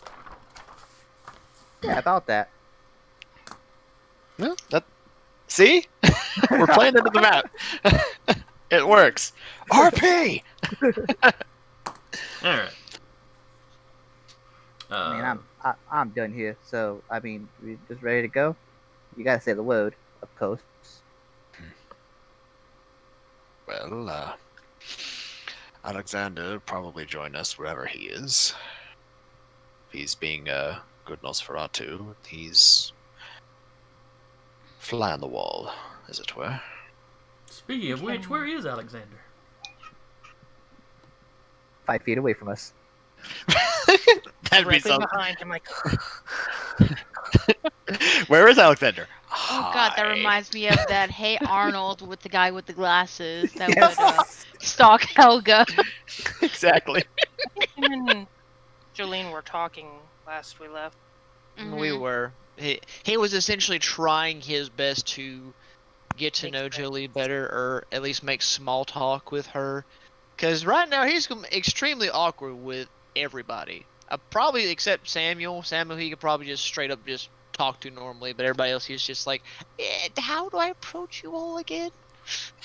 Yeah, 1.81 1.97
about 1.97 2.27
that. 2.27 2.51
Yeah, 4.37 4.53
that. 4.69 4.83
See, 5.47 5.87
we're 6.51 6.67
playing 6.67 6.97
into 6.97 7.09
the 7.11 7.19
map. 7.19 7.49
it 8.69 8.87
works. 8.87 9.33
RP. 9.71 10.43
All 10.83 11.31
right. 12.43 12.69
Uh, 14.91 14.95
I 14.95 15.15
mean, 15.15 15.25
I'm 15.25 15.43
I, 15.63 15.73
I'm 15.91 16.09
done 16.09 16.33
here. 16.33 16.55
So 16.63 17.01
I 17.09 17.19
mean, 17.19 17.47
we 17.63 17.77
just 17.87 18.01
ready 18.01 18.21
to 18.23 18.27
go. 18.27 18.55
You 19.17 19.23
gotta 19.23 19.41
say 19.41 19.53
the 19.53 19.63
word, 19.63 19.95
of 20.21 20.35
course. 20.37 20.61
Well, 23.67 24.09
uh, 24.09 24.33
Alexander 25.85 26.51
will 26.51 26.59
probably 26.59 27.05
join 27.05 27.35
us 27.35 27.57
wherever 27.57 27.85
he 27.85 28.05
is. 28.05 28.55
If 29.87 29.99
he's 29.99 30.15
being 30.15 30.47
a 30.47 30.81
good 31.05 31.21
Nosferatu, 31.21 32.15
he's 32.27 32.91
fly 34.79 35.11
on 35.11 35.21
the 35.21 35.27
wall, 35.27 35.71
as 36.07 36.19
it 36.19 36.35
were. 36.35 36.59
Speaking 37.45 37.91
of 37.91 38.01
which, 38.01 38.29
where 38.29 38.45
is 38.45 38.65
Alexander? 38.65 39.21
Five 41.85 42.01
feet 42.03 42.17
away 42.17 42.33
from 42.33 42.49
us. 42.49 42.73
That'd 44.49 44.67
be 44.67 44.79
Directly 44.79 44.79
some- 44.79 44.99
behind 45.01 45.37
him, 45.37 45.49
like, 45.49 45.67
Where 48.27 48.47
is 48.47 48.57
Alexander? 48.57 49.07
Oh 49.31 49.69
god, 49.73 49.93
that 49.95 50.03
reminds 50.07 50.53
me 50.53 50.67
of 50.69 50.79
that 50.87 51.11
Hey 51.11 51.37
Arnold 51.47 52.05
with 52.07 52.21
the 52.21 52.29
guy 52.29 52.51
with 52.51 52.65
the 52.65 52.73
glasses 52.73 53.51
that 53.53 53.69
Yes. 53.75 53.97
would 53.97 54.05
uh, 54.05 54.23
stalk 54.59 55.03
Helga. 55.03 55.65
exactly. 56.41 57.03
him 57.77 58.07
and 58.07 58.27
Jolene 58.97 59.31
were 59.31 59.41
talking 59.43 59.87
last 60.25 60.59
we 60.59 60.67
left. 60.67 60.95
We 61.57 61.63
Mhm. 61.89 61.99
were. 61.99 62.31
He 62.57 62.79
he 63.03 63.17
was 63.17 63.33
essentially 63.33 63.79
trying 63.79 64.41
his 64.41 64.69
best 64.69 65.07
to 65.09 65.53
get 66.17 66.33
to 66.35 66.45
Make 66.47 66.53
know 66.53 66.59
friends. 66.61 66.77
Jolie 66.77 67.07
better, 67.07 67.43
or 67.45 67.83
at 67.91 68.01
least 68.01 68.23
make 68.23 68.41
small 68.41 68.83
talk 68.85 69.31
with 69.31 69.47
her. 69.47 69.85
Because 70.35 70.65
right 70.65 70.87
now 70.89 71.05
he's 71.05 71.27
extremely 71.51 72.09
awkward 72.09 72.55
with 72.55 72.87
everybody. 73.15 73.85
Uh, 74.09 74.17
probably 74.29 74.69
except 74.69 75.09
Samuel. 75.09 75.63
Samuel 75.63 75.97
he 75.97 76.09
could 76.09 76.19
probably 76.19 76.47
just 76.47 76.63
straight 76.63 76.91
up 76.91 77.05
just 77.05 77.29
talk 77.53 77.79
to 77.81 77.91
normally, 77.91 78.33
but 78.33 78.45
everybody 78.45 78.71
else 78.71 78.85
he's 78.85 79.03
just 79.03 79.27
like, 79.27 79.43
eh, 79.79 80.09
how 80.17 80.49
do 80.49 80.57
I 80.57 80.67
approach 80.67 81.23
you 81.23 81.35
all 81.35 81.57
again? 81.57 81.91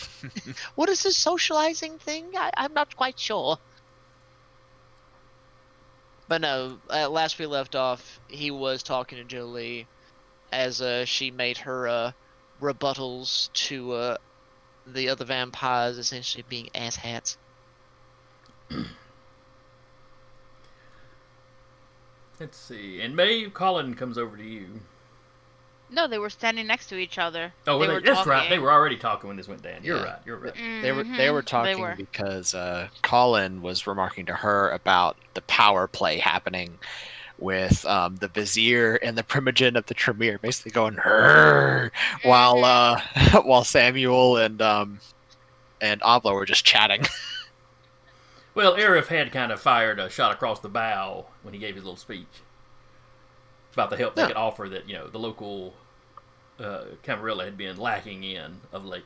what 0.74 0.88
is 0.88 1.02
this 1.02 1.16
socializing 1.16 1.98
thing? 1.98 2.26
I, 2.36 2.50
I'm 2.56 2.72
not 2.74 2.96
quite 2.96 3.18
sure. 3.18 3.58
But 6.26 6.40
no, 6.40 6.78
uh, 6.88 7.08
last 7.08 7.38
we 7.38 7.46
left 7.46 7.74
off, 7.76 8.20
he 8.28 8.50
was 8.50 8.82
talking 8.82 9.18
to 9.18 9.24
Jolie 9.24 9.86
as 10.50 10.80
uh, 10.80 11.04
she 11.04 11.30
made 11.30 11.58
her 11.58 11.86
uh, 11.86 12.12
rebuttals 12.60 13.52
to 13.52 13.92
uh, 13.92 14.16
the 14.86 15.08
other 15.10 15.24
vampires 15.24 15.98
essentially 15.98 16.44
being 16.48 16.70
asshats. 16.74 17.36
Let's 22.40 22.58
see. 22.58 23.00
And 23.00 23.14
Maeve, 23.14 23.54
Colin 23.54 23.94
comes 23.94 24.18
over 24.18 24.36
to 24.36 24.42
you. 24.44 24.80
No, 25.90 26.08
they 26.08 26.18
were 26.18 26.30
standing 26.30 26.66
next 26.66 26.88
to 26.88 26.96
each 26.96 27.18
other. 27.18 27.52
Oh, 27.66 27.78
they 27.78 27.86
were 27.86 27.94
were 27.94 28.00
they? 28.00 28.06
that's 28.12 28.26
right. 28.26 28.48
They 28.50 28.58
were 28.58 28.72
already 28.72 28.96
talking 28.96 29.28
when 29.28 29.36
this 29.36 29.46
went 29.46 29.62
down. 29.62 29.84
You're 29.84 29.98
Yeah. 29.98 30.04
right. 30.04 30.18
You're 30.26 30.36
right. 30.38 30.54
They 30.82 30.90
were 30.92 31.04
they 31.04 31.30
were 31.30 31.42
talking 31.42 31.78
were. 31.80 31.94
because 31.96 32.54
uh, 32.54 32.88
Colin 33.02 33.62
was 33.62 33.86
remarking 33.86 34.26
to 34.26 34.34
her 34.34 34.70
about 34.70 35.16
the 35.34 35.42
power 35.42 35.86
play 35.86 36.18
happening 36.18 36.78
with 37.38 37.84
um, 37.86 38.16
the 38.16 38.28
vizier 38.28 38.94
and 38.96 39.16
the 39.18 39.22
primogen 39.22 39.76
of 39.76 39.86
the 39.86 39.94
Tremere, 39.94 40.38
basically 40.38 40.72
going 40.72 40.94
while 42.22 42.64
uh, 42.64 43.00
while 43.42 43.64
Samuel 43.64 44.38
and 44.38 44.60
um, 44.60 44.98
and 45.80 46.02
Abla 46.02 46.32
were 46.34 46.46
just 46.46 46.64
chatting. 46.64 47.04
Well, 48.54 48.76
Arif 48.76 49.06
had 49.08 49.32
kind 49.32 49.50
of 49.50 49.60
fired 49.60 49.98
a 49.98 50.08
shot 50.08 50.32
across 50.32 50.60
the 50.60 50.68
bow 50.68 51.26
when 51.42 51.54
he 51.54 51.60
gave 51.60 51.74
his 51.74 51.84
little 51.84 51.96
speech 51.96 52.26
about 53.74 53.90
the 53.90 53.96
help 53.96 54.14
they 54.14 54.26
could 54.26 54.36
offer 54.36 54.68
that 54.68 54.88
you 54.88 54.94
know 54.94 55.08
the 55.08 55.18
local 55.18 55.74
uh, 56.58 56.84
Camarilla 57.02 57.44
had 57.44 57.56
been 57.56 57.76
lacking 57.76 58.24
in 58.24 58.60
of 58.72 58.84
late. 58.84 59.04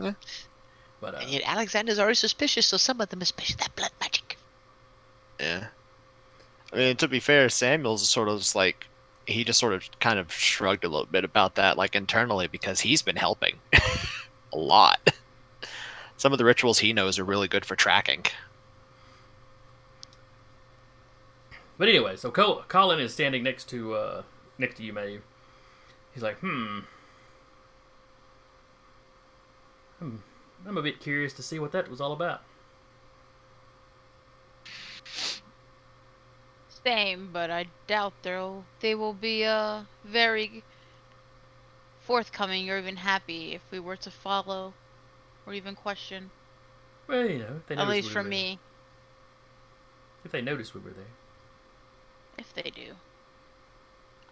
Yeah. 0.00 0.12
But 1.00 1.14
uh, 1.14 1.18
And 1.18 1.30
yet 1.30 1.42
Alexander's 1.46 1.98
already 1.98 2.16
suspicious, 2.16 2.66
so 2.66 2.76
some 2.76 3.00
of 3.00 3.08
them 3.08 3.22
especially 3.22 3.56
that 3.60 3.74
blood 3.76 3.92
magic. 4.00 4.36
Yeah. 5.38 5.66
I 6.72 6.76
mean, 6.76 6.96
to 6.96 7.08
be 7.08 7.20
fair, 7.20 7.48
Samuel's 7.48 8.08
sort 8.08 8.28
of 8.28 8.38
just 8.38 8.56
like 8.56 8.88
he 9.26 9.44
just 9.44 9.60
sort 9.60 9.72
of 9.72 9.88
kind 10.00 10.18
of 10.18 10.32
shrugged 10.32 10.84
a 10.84 10.88
little 10.88 11.06
bit 11.06 11.24
about 11.24 11.54
that, 11.54 11.78
like 11.78 11.94
internally, 11.94 12.48
because 12.48 12.80
he's 12.80 13.02
been 13.02 13.16
helping 13.16 13.56
a 14.52 14.58
lot. 14.58 15.10
Some 16.24 16.32
of 16.32 16.38
the 16.38 16.46
rituals 16.46 16.78
he 16.78 16.94
knows 16.94 17.18
are 17.18 17.24
really 17.24 17.48
good 17.48 17.66
for 17.66 17.76
tracking. 17.76 18.24
But 21.76 21.90
anyway, 21.90 22.16
so 22.16 22.30
Col- 22.30 22.64
Colin 22.66 22.98
is 22.98 23.12
standing 23.12 23.42
next 23.42 23.68
to 23.68 23.92
uh, 23.92 24.22
next 24.56 24.76
to 24.76 24.82
you, 24.82 24.94
Maeve. 24.94 25.20
He's 26.14 26.22
like, 26.22 26.38
hmm. 26.38 26.78
Hmm. 29.98 30.16
I'm 30.66 30.78
a 30.78 30.82
bit 30.82 30.98
curious 30.98 31.34
to 31.34 31.42
see 31.42 31.58
what 31.58 31.72
that 31.72 31.90
was 31.90 32.00
all 32.00 32.12
about. 32.14 32.40
Same, 36.86 37.28
but 37.34 37.50
I 37.50 37.66
doubt 37.86 38.14
they'll 38.22 38.64
they 38.80 38.94
will 38.94 39.12
be 39.12 39.44
uh 39.44 39.82
very 40.06 40.62
forthcoming 42.00 42.70
or 42.70 42.78
even 42.78 42.96
happy 42.96 43.52
if 43.52 43.60
we 43.70 43.78
were 43.78 43.96
to 43.96 44.10
follow 44.10 44.72
or 45.46 45.52
even 45.54 45.74
question. 45.74 46.30
Well, 47.06 47.26
you 47.26 47.38
know, 47.38 47.56
if 47.58 47.66
they 47.66 47.76
At 47.76 47.88
least 47.88 48.08
we 48.08 48.12
for 48.14 48.22
there. 48.22 48.30
me, 48.30 48.58
If 50.24 50.32
they 50.32 50.40
noticed 50.42 50.74
we 50.74 50.80
were 50.80 50.90
there. 50.90 51.04
if 52.38 52.52
they 52.54 52.70
do. 52.70 52.94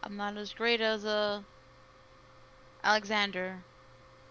I'm 0.02 0.16
not 0.16 0.36
as 0.36 0.52
great 0.54 0.80
as 0.80 1.04
uh 1.04 1.42
Alexander, 2.82 3.62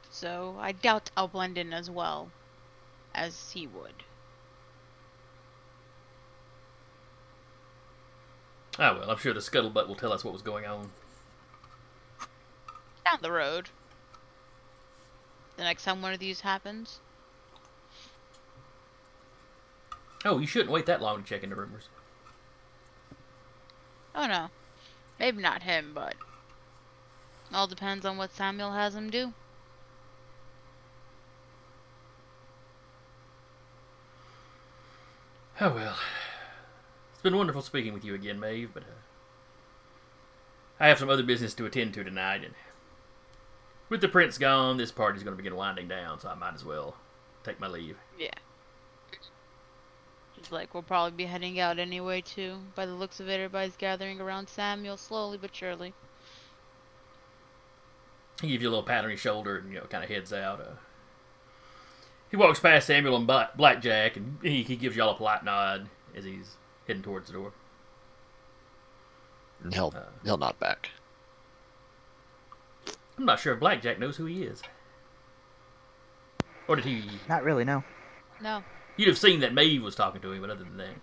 so 0.09 0.57
I 0.59 0.73
doubt 0.73 1.09
I'll 1.15 1.27
blend 1.29 1.57
in 1.57 1.71
as 1.73 1.89
well 1.89 2.29
as 3.13 3.51
he 3.51 3.67
would. 3.67 4.03
Ah, 8.79 8.97
well, 8.97 9.09
I'm 9.11 9.17
sure 9.17 9.33
the 9.33 9.39
scuttlebutt 9.41 9.87
will 9.87 9.95
tell 9.95 10.11
us 10.13 10.23
what 10.23 10.33
was 10.33 10.41
going 10.41 10.65
on. 10.65 10.91
Down 13.05 13.19
the 13.21 13.31
road. 13.31 13.69
The 15.61 15.65
next 15.65 15.83
time 15.83 16.01
one 16.01 16.11
of 16.11 16.17
these 16.17 16.41
happens. 16.41 17.01
Oh, 20.25 20.39
you 20.39 20.47
shouldn't 20.47 20.71
wait 20.71 20.87
that 20.87 21.03
long 21.03 21.21
to 21.21 21.29
check 21.29 21.43
into 21.43 21.55
rumors. 21.55 21.87
Oh 24.15 24.25
no. 24.25 24.49
Maybe 25.19 25.39
not 25.39 25.61
him, 25.61 25.91
but 25.93 26.15
all 27.53 27.67
depends 27.67 28.07
on 28.07 28.17
what 28.17 28.33
Samuel 28.33 28.71
has 28.71 28.95
him 28.95 29.11
do. 29.11 29.33
Oh 35.59 35.75
well. 35.75 35.97
It's 37.13 37.21
been 37.21 37.37
wonderful 37.37 37.61
speaking 37.61 37.93
with 37.93 38.03
you 38.03 38.15
again, 38.15 38.39
Maeve, 38.39 38.71
but 38.73 38.81
uh, 38.81 38.95
I 40.79 40.87
have 40.87 40.97
some 40.97 41.11
other 41.11 41.21
business 41.21 41.53
to 41.53 41.67
attend 41.67 41.93
to 41.93 42.03
tonight, 42.03 42.43
and 42.43 42.55
with 43.91 44.01
the 44.01 44.07
prince 44.07 44.37
gone, 44.39 44.77
this 44.77 44.91
party's 44.91 45.21
going 45.21 45.33
to 45.35 45.37
begin 45.43 45.55
winding 45.55 45.87
down, 45.89 46.17
so 46.19 46.29
I 46.29 46.33
might 46.35 46.55
as 46.55 46.63
well 46.65 46.95
take 47.43 47.59
my 47.59 47.67
leave. 47.67 47.97
Yeah. 48.17 48.29
It's 50.37 50.51
like 50.51 50.73
we'll 50.73 50.81
probably 50.81 51.11
be 51.15 51.25
heading 51.25 51.59
out 51.59 51.77
anyway 51.77 52.21
too. 52.21 52.55
By 52.73 52.87
the 52.87 52.93
looks 52.93 53.19
of 53.19 53.29
it, 53.29 53.33
everybody's 53.33 53.75
gathering 53.75 54.19
around 54.19 54.47
Samuel 54.49 54.97
slowly 54.97 55.37
but 55.37 55.53
surely. 55.55 55.93
He 58.41 58.47
gives 58.47 58.63
you 58.63 58.69
a 58.69 58.71
little 58.71 58.81
pat 58.85 59.03
on 59.03 59.09
your 59.11 59.17
shoulder 59.17 59.57
and, 59.57 59.71
you 59.71 59.77
know, 59.79 59.85
kind 59.85 60.03
of 60.03 60.09
heads 60.09 60.33
out. 60.33 60.61
Uh, 60.61 60.73
he 62.31 62.37
walks 62.37 62.59
past 62.59 62.87
Samuel 62.87 63.17
and 63.17 63.27
Black, 63.27 63.55
Blackjack, 63.55 64.15
and 64.15 64.37
he, 64.41 64.63
he 64.63 64.75
gives 64.77 64.95
y'all 64.95 65.11
a 65.11 65.15
polite 65.15 65.43
nod 65.43 65.89
as 66.15 66.23
he's 66.23 66.55
heading 66.87 67.03
towards 67.03 67.27
the 67.27 67.33
door. 67.33 67.51
And 69.63 69.73
he'll 69.73 69.93
Uh. 69.95 70.05
he'll 70.23 70.37
nod 70.37 70.57
back. 70.59 70.89
I'm 73.21 73.25
not 73.27 73.39
sure 73.39 73.53
if 73.53 73.59
Blackjack 73.59 73.99
knows 73.99 74.17
who 74.17 74.25
he 74.25 74.41
is. 74.41 74.63
Or 76.67 76.75
did 76.75 76.85
he... 76.85 77.03
Not 77.29 77.43
really, 77.43 77.63
no. 77.63 77.83
No. 78.41 78.63
You'd 78.97 79.09
have 79.09 79.17
seen 79.19 79.41
that 79.41 79.53
Maeve 79.53 79.83
was 79.83 79.93
talking 79.93 80.19
to 80.21 80.31
him, 80.31 80.41
but 80.41 80.49
other 80.49 80.63
than 80.63 80.77
that. 80.77 80.95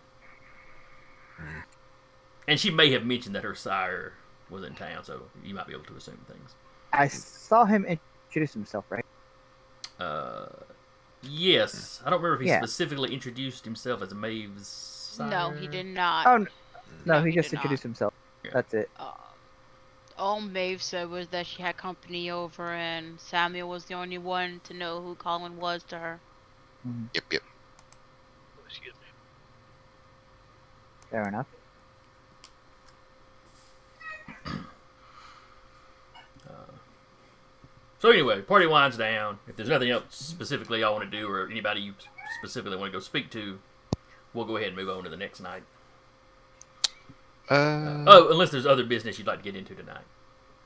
And 2.48 2.59
she 2.59 2.72
may 2.72 2.90
have 2.90 3.07
mentioned 3.07 3.37
that 3.37 3.44
her 3.44 3.54
sire 3.54 4.14
was 4.50 4.64
in 4.64 4.74
town, 4.74 5.04
so 5.04 5.22
you 5.44 5.54
might 5.54 5.68
be 5.68 5.74
able 5.74 5.85
to 5.85 5.94
assume 5.94 6.18
things. 6.26 6.57
I 6.92 7.07
saw 7.07 7.64
him 7.64 7.85
introduce 8.26 8.52
himself, 8.52 8.85
right? 8.90 9.04
Uh, 10.00 10.46
yes. 11.22 12.02
I 12.04 12.11
don't 12.11 12.20
remember 12.20 12.35
if 12.35 12.40
he 12.42 12.48
Yeah. 12.48 12.59
specifically 12.59 13.14
introduced 13.14 13.64
himself 13.64 14.02
as 14.02 14.12
Maeve's 14.12 14.66
sire. 14.66 15.31
No, 15.31 15.50
he 15.50 15.68
did 15.68 15.87
not. 15.87 16.26
Oh, 16.26 16.38
no, 16.38 16.46
No, 17.04 17.20
he 17.22 17.31
he 17.31 17.37
just 17.37 17.50
did 17.50 17.57
not. 17.57 17.62
introduced 17.62 17.83
himself. 17.85 18.12
Yeah. 18.44 18.50
That's 18.54 18.74
it. 18.74 18.90
Uh, 18.98 19.12
all 20.18 20.40
Maeve 20.40 20.83
said 20.83 21.09
was 21.09 21.28
that 21.28 21.46
she 21.46 21.62
had 21.62 21.76
company 21.76 22.31
over, 22.31 22.72
and 22.72 23.18
Samuel 23.20 23.68
was 23.68 23.85
the 23.85 23.94
only 23.94 24.18
one 24.18 24.61
to 24.64 24.74
know 24.74 25.00
who 25.00 25.14
Colin 25.14 25.57
was 25.57 25.83
to 25.85 25.98
her. 25.98 26.20
Mm-hmm. 26.87 27.04
Yep, 27.14 27.24
yep. 27.33 27.42
Excuse 28.66 28.94
me. 28.94 29.00
Fair 31.11 31.28
enough. 31.28 31.46
Uh, 36.46 36.72
so 37.98 38.11
anyway, 38.11 38.42
party 38.42 38.66
winds 38.66 38.96
down. 38.96 39.38
If 39.46 39.57
there's 39.57 39.68
nothing 39.68 39.90
else 39.90 40.04
specifically 40.11 40.85
I 40.85 40.90
want 40.90 41.11
to 41.11 41.11
do, 41.11 41.28
or 41.28 41.48
anybody 41.48 41.81
you 41.81 41.94
specifically 42.38 42.76
want 42.76 42.92
to 42.92 42.98
go 42.98 43.02
speak 43.02 43.31
to, 43.31 43.59
we'll 44.35 44.44
go 44.44 44.57
ahead 44.57 44.68
and 44.68 44.76
move 44.76 44.88
on 44.88 45.04
to 45.04 45.11
the 45.11 45.16
next 45.16 45.40
night. 45.40 45.62
Uh, 47.50 48.04
Oh, 48.06 48.28
unless 48.30 48.50
there's 48.50 48.66
other 48.66 48.84
business 48.84 49.18
you'd 49.18 49.26
like 49.26 49.38
to 49.38 49.44
get 49.44 49.56
into 49.56 49.74
tonight. 49.74 50.04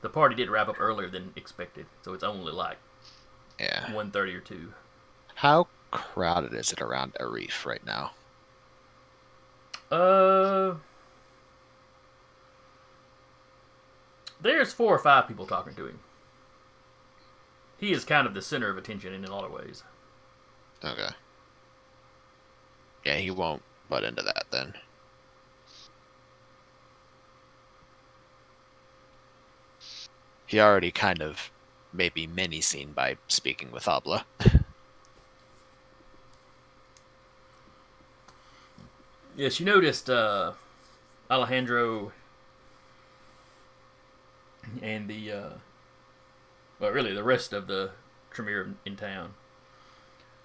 The 0.01 0.09
party 0.09 0.35
did 0.35 0.49
wrap 0.49 0.67
up 0.67 0.79
earlier 0.79 1.09
than 1.09 1.31
expected, 1.35 1.85
so 2.01 2.13
it's 2.13 2.23
only 2.23 2.51
like 2.51 2.77
yeah. 3.59 3.85
1.30 3.87 4.35
or 4.35 4.39
2. 4.41 4.73
How 5.35 5.67
crowded 5.91 6.53
is 6.53 6.73
it 6.73 6.81
around 6.81 7.13
Arif 7.19 7.65
right 7.65 7.85
now? 7.85 8.11
Uh, 9.91 10.75
there's 14.41 14.73
four 14.73 14.93
or 14.95 14.99
five 14.99 15.27
people 15.27 15.45
talking 15.45 15.75
to 15.75 15.85
him. 15.87 15.99
He 17.77 17.91
is 17.91 18.05
kind 18.05 18.25
of 18.25 18.33
the 18.33 18.41
center 18.41 18.69
of 18.69 18.77
attention 18.77 19.13
in 19.13 19.23
a 19.25 19.31
lot 19.33 19.43
of 19.45 19.51
ways. 19.51 19.83
Okay. 20.83 21.09
Yeah, 23.05 23.17
he 23.17 23.29
won't 23.31 23.61
butt 23.89 24.03
into 24.03 24.21
that 24.23 24.45
then. 24.51 24.73
He 30.53 30.59
already 30.59 30.91
kind 30.91 31.19
of 31.23 31.49
maybe 31.91 32.27
mini 32.27 32.61
seen 32.61 32.91
by 32.93 33.17
speaking 33.27 33.71
with 33.71 33.87
Abla. 33.87 34.23
Yes, 39.35 39.59
you 39.59 39.65
noticed 39.65 40.11
uh, 40.11 40.51
Alejandro 41.31 42.11
and 44.79 45.09
the, 45.09 45.31
uh, 45.31 45.49
well, 46.79 46.91
really 46.91 47.13
the 47.13 47.23
rest 47.23 47.51
of 47.51 47.65
the 47.65 47.89
Tremere 48.29 48.75
in 48.85 48.95
town 48.95 49.33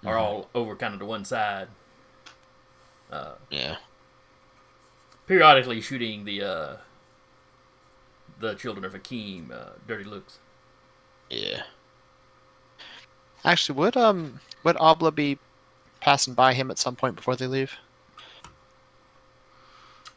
are 0.03 0.15
Mhm. 0.15 0.19
all 0.21 0.49
over 0.55 0.75
kind 0.75 0.95
of 0.95 0.99
to 1.01 1.05
one 1.05 1.23
side, 1.23 1.67
uh, 3.11 3.33
Yeah. 3.51 3.77
periodically 5.27 5.81
shooting 5.81 6.25
the 6.25 6.41
uh, 6.41 6.77
the 8.39 8.55
children 8.55 8.85
of 8.85 8.93
Hakim 8.93 9.51
uh, 9.53 9.71
dirty 9.87 10.03
looks. 10.03 10.39
Yeah. 11.29 11.63
Actually, 13.45 13.77
would 13.77 13.97
um 13.97 14.39
would 14.63 14.77
Abla 14.79 15.11
be 15.11 15.37
passing 16.01 16.33
by 16.33 16.53
him 16.53 16.71
at 16.71 16.77
some 16.77 16.95
point 16.95 17.15
before 17.15 17.35
they 17.35 17.47
leave? 17.47 17.73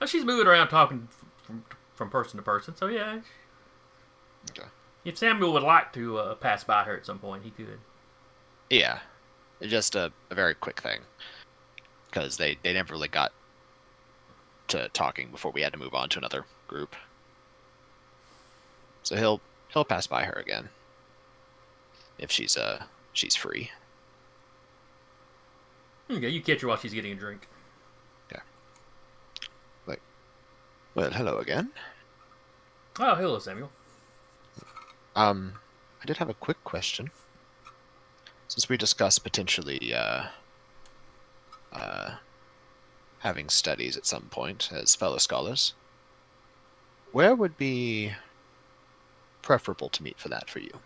Well, 0.01 0.09
she's 0.09 0.25
moving 0.25 0.47
around 0.47 0.69
talking 0.69 1.09
from, 1.43 1.65
from 1.95 2.11
person 2.11 2.37
to 2.37 2.43
person, 2.43 2.75
so 2.77 2.89
yeah. 2.89 3.21
Okay. 4.51 4.69
If 5.05 5.19
Samuel 5.19 5.53
would 5.53 5.63
like 5.63 5.93
to 5.93 6.19
uh, 6.19 6.35
pass 6.35 6.65
by 6.65 6.85
her 6.85 6.97
at 6.97 7.07
some 7.07 7.19
point, 7.19 7.45
he 7.45 7.51
could. 7.51 7.79
Yeah. 8.71 9.01
Just 9.61 9.95
a, 9.95 10.13
a 10.31 10.35
very 10.35 10.55
quick 10.55 10.81
thing. 10.81 11.01
Because 12.09 12.37
they, 12.37 12.59
they 12.63 12.73
never 12.73 12.95
really 12.95 13.09
got 13.09 13.33
to 14.69 14.89
talking 14.89 15.31
before 15.31 15.53
we 15.53 15.63
had 15.63 15.73
to 15.73 15.79
move 15.79 15.95
on 15.95 16.09
to 16.11 16.19
another 16.19 16.45
group. 16.67 16.97
So 19.03 19.17
he'll 19.17 19.41
he'll 19.73 19.85
pass 19.85 20.07
by 20.07 20.25
her 20.25 20.33
again. 20.35 20.69
If 22.19 22.31
she's 22.31 22.57
uh 22.57 22.85
she's 23.13 23.37
free. 23.37 23.71
Okay, 26.11 26.29
you 26.29 26.43
catch 26.43 26.61
her 26.61 26.69
while 26.69 26.77
she's 26.77 26.93
getting 26.93 27.13
a 27.13 27.17
drink. 27.17 27.49
Yeah. 28.31 28.41
Like, 29.87 30.01
well, 30.95 31.11
hello 31.11 31.39
again. 31.39 31.71
Oh, 32.99 33.15
hello, 33.15 33.39
Samuel. 33.39 33.71
Um, 35.17 35.55
I 36.03 36.07
did 36.07 36.19
have 36.19 36.29
a 36.29 36.35
quick 36.35 36.63
question. 36.65 37.11
Since 38.49 38.69
we 38.69 38.77
discussed 38.77 39.25
potentially 39.25 39.95
uh, 39.95 40.25
uh, 41.73 42.17
having 43.21 43.49
studies 43.49 43.97
at 43.97 44.05
some 44.05 44.25
point 44.25 44.71
as 44.73 44.95
fellow 44.95 45.19
scholars, 45.19 45.73
where 47.13 47.35
would 47.35 47.57
be 47.57 48.13
preferable 49.43 49.89
to 49.91 50.03
meet 50.03 50.19
for 50.19 50.29
that 50.29 50.49
for 50.49 50.61
you? 50.61 50.81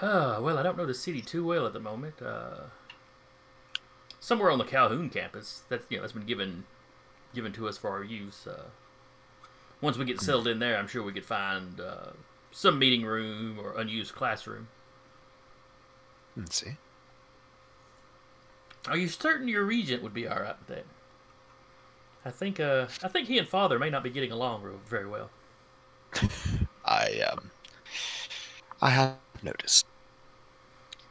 Uh, 0.00 0.38
well, 0.40 0.58
I 0.58 0.62
don't 0.62 0.76
know 0.76 0.86
the 0.86 0.94
city 0.94 1.20
too 1.20 1.44
well 1.44 1.66
at 1.66 1.72
the 1.72 1.80
moment. 1.80 2.22
Uh, 2.22 2.66
somewhere 4.20 4.50
on 4.50 4.58
the 4.58 4.64
Calhoun 4.64 5.10
campus. 5.10 5.62
That's 5.68 5.86
you 5.88 5.96
know 5.96 6.02
that's 6.02 6.12
been 6.12 6.26
given 6.26 6.64
given 7.34 7.52
to 7.52 7.68
us 7.68 7.78
for 7.78 7.90
our 7.90 8.04
use. 8.04 8.46
Uh, 8.46 8.64
once 9.80 9.96
we 9.96 10.04
get 10.04 10.20
settled 10.20 10.48
in 10.48 10.58
there, 10.58 10.76
I'm 10.76 10.88
sure 10.88 11.02
we 11.02 11.12
could 11.12 11.24
find 11.24 11.80
uh, 11.80 12.10
some 12.50 12.78
meeting 12.78 13.04
room 13.04 13.58
or 13.60 13.78
unused 13.78 14.14
classroom. 14.14 14.68
Let's 16.36 16.56
see. 16.56 16.76
Are 18.88 18.96
you 18.96 19.08
certain 19.08 19.48
your 19.48 19.64
regent 19.64 20.02
would 20.02 20.14
be 20.14 20.26
all 20.26 20.40
right 20.40 20.56
with 20.58 20.68
that? 20.68 20.86
I 22.24 22.30
think 22.30 22.60
uh, 22.60 22.86
I 23.02 23.08
think 23.08 23.28
he 23.28 23.38
and 23.38 23.48
father 23.48 23.78
may 23.78 23.90
not 23.90 24.02
be 24.02 24.10
getting 24.10 24.32
along 24.32 24.62
real- 24.62 24.80
very 24.86 25.06
well. 25.06 25.30
I 26.88 27.20
um, 27.30 27.50
I 28.80 28.90
have 28.90 29.16
noticed. 29.42 29.84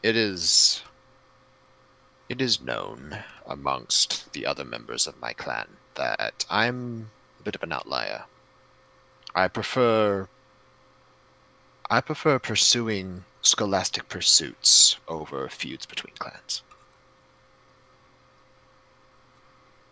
It 0.02 0.16
is. 0.16 0.82
It 2.30 2.42
is 2.42 2.60
known 2.60 3.20
amongst 3.46 4.34
the 4.34 4.46
other 4.46 4.66
members 4.66 5.08
of 5.08 5.22
my 5.22 5.34
clan 5.34 5.68
that 5.96 6.46
I'm 6.50 7.12
a 7.40 7.44
bit 7.44 7.56
of 7.56 7.64
an 7.64 7.72
outlier. 7.72 8.26
I 9.36 9.48
prefer. 9.48 10.28
I 11.90 12.02
prefer 12.02 12.40
pursuing 12.40 13.24
scholastic 13.42 14.10
pursuits 14.10 14.98
over 15.08 15.48
feuds 15.48 15.86
between 15.86 16.16
clans. 16.18 16.64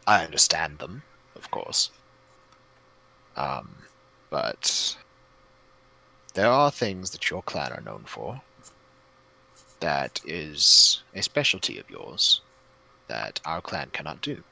I 0.08 0.26
understand 0.26 0.80
them, 0.80 1.04
of 1.36 1.52
course. 1.52 1.92
Um, 3.38 3.76
but 4.30 4.98
there 6.36 6.52
are 6.52 6.70
things 6.70 7.12
that 7.12 7.30
your 7.30 7.42
clan 7.42 7.72
are 7.72 7.82
known 7.82 8.04
for 8.06 8.42
that 9.80 10.22
is 10.26 11.04
a 11.14 11.24
specialty 11.24 11.80
of 11.80 11.90
yours 11.90 12.42
that 13.08 13.40
our 13.46 13.62
clan 13.62 13.90
cannot 13.92 14.22
do. 14.22 14.44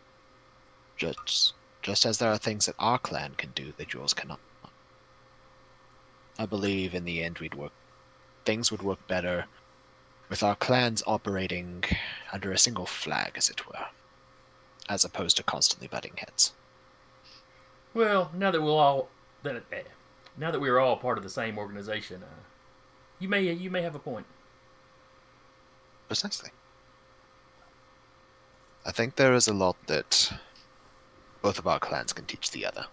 Just 0.98 1.54
just 1.82 2.06
as 2.06 2.17
there 2.17 2.32
are 2.32 2.38
things 2.38 2.65
that 2.65 2.76
our 2.80 2.98
clan 2.98 3.34
can 3.38 3.52
do 3.54 3.74
that 3.78 3.93
yours 3.93 4.13
cannot. 4.13 4.39
I 6.39 6.46
believe 6.46 6.96
in 6.96 7.04
the 7.04 7.22
end 7.24 7.39
we'd 7.39 7.56
work 7.56 7.74
things 8.46 8.72
would 8.72 8.82
work 8.82 9.06
better 9.08 9.46
with 10.30 10.43
our 10.43 10.56
clans 10.56 11.04
operating 11.06 11.84
under 12.32 12.52
a 12.52 12.58
single 12.58 12.86
flag, 12.86 13.34
as 13.36 13.50
it 13.50 13.67
were, 13.67 13.86
as 14.89 15.06
opposed 15.06 15.38
to 15.38 15.43
constantly 15.43 15.88
butting 15.88 16.13
heads. 16.17 16.54
Well, 17.93 18.32
now 18.34 18.52
that 18.52 18.62
we'll 18.62 18.78
all 18.78 19.10
that 19.43 19.63
now 20.38 20.52
that 20.52 20.60
we're 20.60 20.80
all 20.80 20.98
part 20.98 21.17
of 21.17 21.24
the 21.24 21.30
same 21.30 21.58
organization, 21.58 22.24
uh, 22.24 22.41
you 23.19 23.28
may 23.28 23.52
you 23.52 23.69
may 23.69 23.82
have 23.82 23.96
a 23.96 24.00
point. 24.00 24.26
Precisely. 26.08 26.50
I 28.86 28.91
think 28.91 29.15
there 29.15 29.34
is 29.34 29.48
a 29.48 29.54
lot 29.54 29.78
that 29.88 30.34
both 31.41 31.58
of 31.58 31.67
our 31.67 31.80
clans 31.80 32.13
can 32.13 32.26
teach 32.26 32.52
the 32.52 32.65
other. 32.65 32.86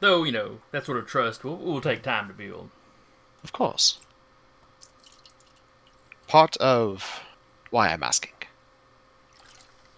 Though 0.00 0.24
you 0.24 0.32
know 0.32 0.60
that 0.70 0.84
sort 0.86 0.98
of 0.98 1.06
trust 1.06 1.44
will 1.44 1.56
will 1.56 1.80
take 1.80 2.02
time 2.02 2.28
to 2.28 2.34
build. 2.34 2.70
Of 3.42 3.52
course. 3.52 3.98
Part 6.26 6.56
of 6.56 7.22
why 7.70 7.88
I'm 7.88 8.02
asking. 8.02 8.32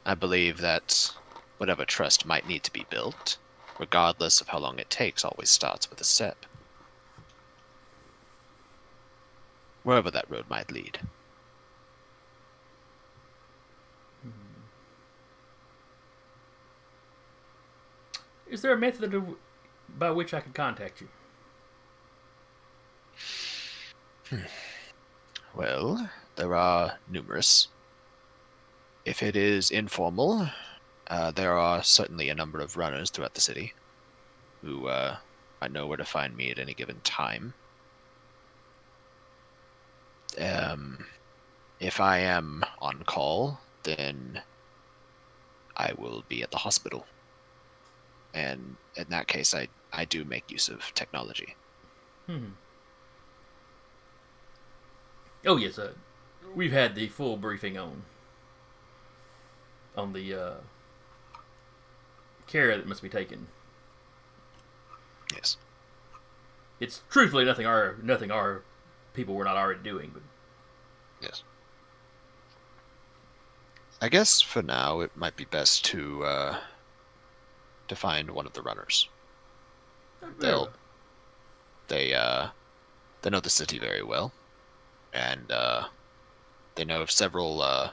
I 0.05 0.15
believe 0.15 0.59
that 0.59 1.13
whatever 1.59 1.85
trust 1.85 2.27
might 2.27 2.47
need 2.47 2.63
to 2.65 2.73
be 2.73 2.87
built, 2.89 3.39
regardless 3.79 4.41
of 4.41 4.49
how 4.49 4.59
long 4.59 4.79
it 4.79 4.91
takes, 4.91 5.25
always 5.25 5.51
starts 5.51 5.89
with 5.89 6.01
a 6.01 6.05
step. 6.05 6.47
Wherever 9.83 10.11
that 10.11 10.31
road 10.31 10.45
might 10.49 10.71
lead. 10.71 10.99
Hmm. 14.23 14.31
Is 18.51 18.63
there 18.63 18.73
a 18.73 18.79
method 18.79 19.15
of, 19.15 19.37
by 19.97 20.11
which 20.11 20.35
I 20.35 20.41
could 20.41 20.55
contact 20.55 21.01
you? 21.01 21.09
Hmm. 24.29 24.47
Well, 25.55 26.11
there 26.37 26.55
are 26.55 26.99
numerous. 27.09 27.69
If 29.05 29.23
it 29.23 29.37
is 29.37 29.71
informal, 29.71 30.51
uh, 31.09 31.31
there 31.31 31.57
are 31.57 31.83
certainly 31.83 32.29
a 32.29 32.35
number 32.35 32.61
of 32.61 32.77
runners 32.77 33.11
throughout 33.11 33.35
the 33.35 33.41
city 33.41 33.73
who 34.63 34.89
uh, 34.89 35.17
know 35.71 35.87
where 35.87 35.97
to 35.97 36.05
find 36.05 36.37
me 36.37 36.51
at 36.51 36.59
any 36.59 36.75
given 36.75 37.01
time. 37.03 37.55
Um, 40.41 41.07
if 41.81 42.01
I 42.01 42.19
am 42.19 42.65
on 42.81 43.03
call, 43.05 43.61
then 43.83 44.43
I 45.77 45.93
will 45.97 46.25
be 46.29 46.43
at 46.43 46.51
the 46.51 46.59
hospital. 46.59 47.07
And 48.35 48.77
in 48.97 49.07
that 49.09 49.27
case, 49.29 49.55
I, 49.55 49.69
I 49.93 50.05
do 50.05 50.25
make 50.25 50.51
use 50.51 50.69
of 50.69 50.93
technology. 50.95 51.57
Hmm. 52.27 52.49
Oh 55.47 55.57
yes, 55.57 55.79
we've 56.55 56.73
had 56.73 56.95
the 56.95 57.09
full 57.09 57.37
briefing 57.37 57.79
on 57.79 58.03
on 59.97 60.13
the 60.13 60.35
uh, 60.35 60.55
care 62.49 62.77
that 62.77 62.87
must 62.87 63.03
be 63.03 63.09
taken. 63.09 63.47
Yes. 65.35 65.57
It's 66.81 67.03
truthfully 67.11 67.45
nothing 67.45 67.67
our 67.67 67.97
nothing 68.03 68.31
our 68.31 68.63
people 69.15 69.35
were 69.35 69.45
not 69.45 69.57
already 69.57 69.83
doing, 69.83 70.11
but 70.13 70.23
Yes. 71.21 71.43
I 74.01 74.09
guess 74.09 74.41
for 74.41 74.63
now 74.63 75.01
it 75.01 75.17
might 75.17 75.37
be 75.37 75.45
best 75.45 75.85
to 75.87 76.25
uh, 76.25 76.59
to 77.89 77.97
find 77.97 78.31
one 78.31 78.47
of 78.47 78.53
the 78.53 78.63
runners. 78.63 79.09
They'll 80.39 80.71
they 81.89 82.15
uh 82.15 82.49
they 83.23 83.31
know 83.31 83.41
the 83.41 83.51
city 83.51 83.79
very 83.79 84.03
well, 84.03 84.33
and 85.13 85.51
uh, 85.51 85.89
they 86.77 86.85
know 86.85 87.03
of 87.03 87.11
several 87.11 87.61
uh, 87.61 87.91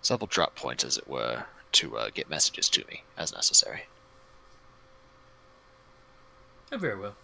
several 0.00 0.28
drop 0.28 0.54
points, 0.54 0.84
as 0.84 0.96
it 0.96 1.08
were, 1.08 1.44
to 1.72 1.96
uh, 1.96 2.10
get 2.12 2.28
messages 2.30 2.68
to 2.70 2.84
me 2.88 3.02
as 3.16 3.32
necessary. 3.32 3.84
Oh, 6.70 6.78
very 6.78 6.98
well. 6.98 7.14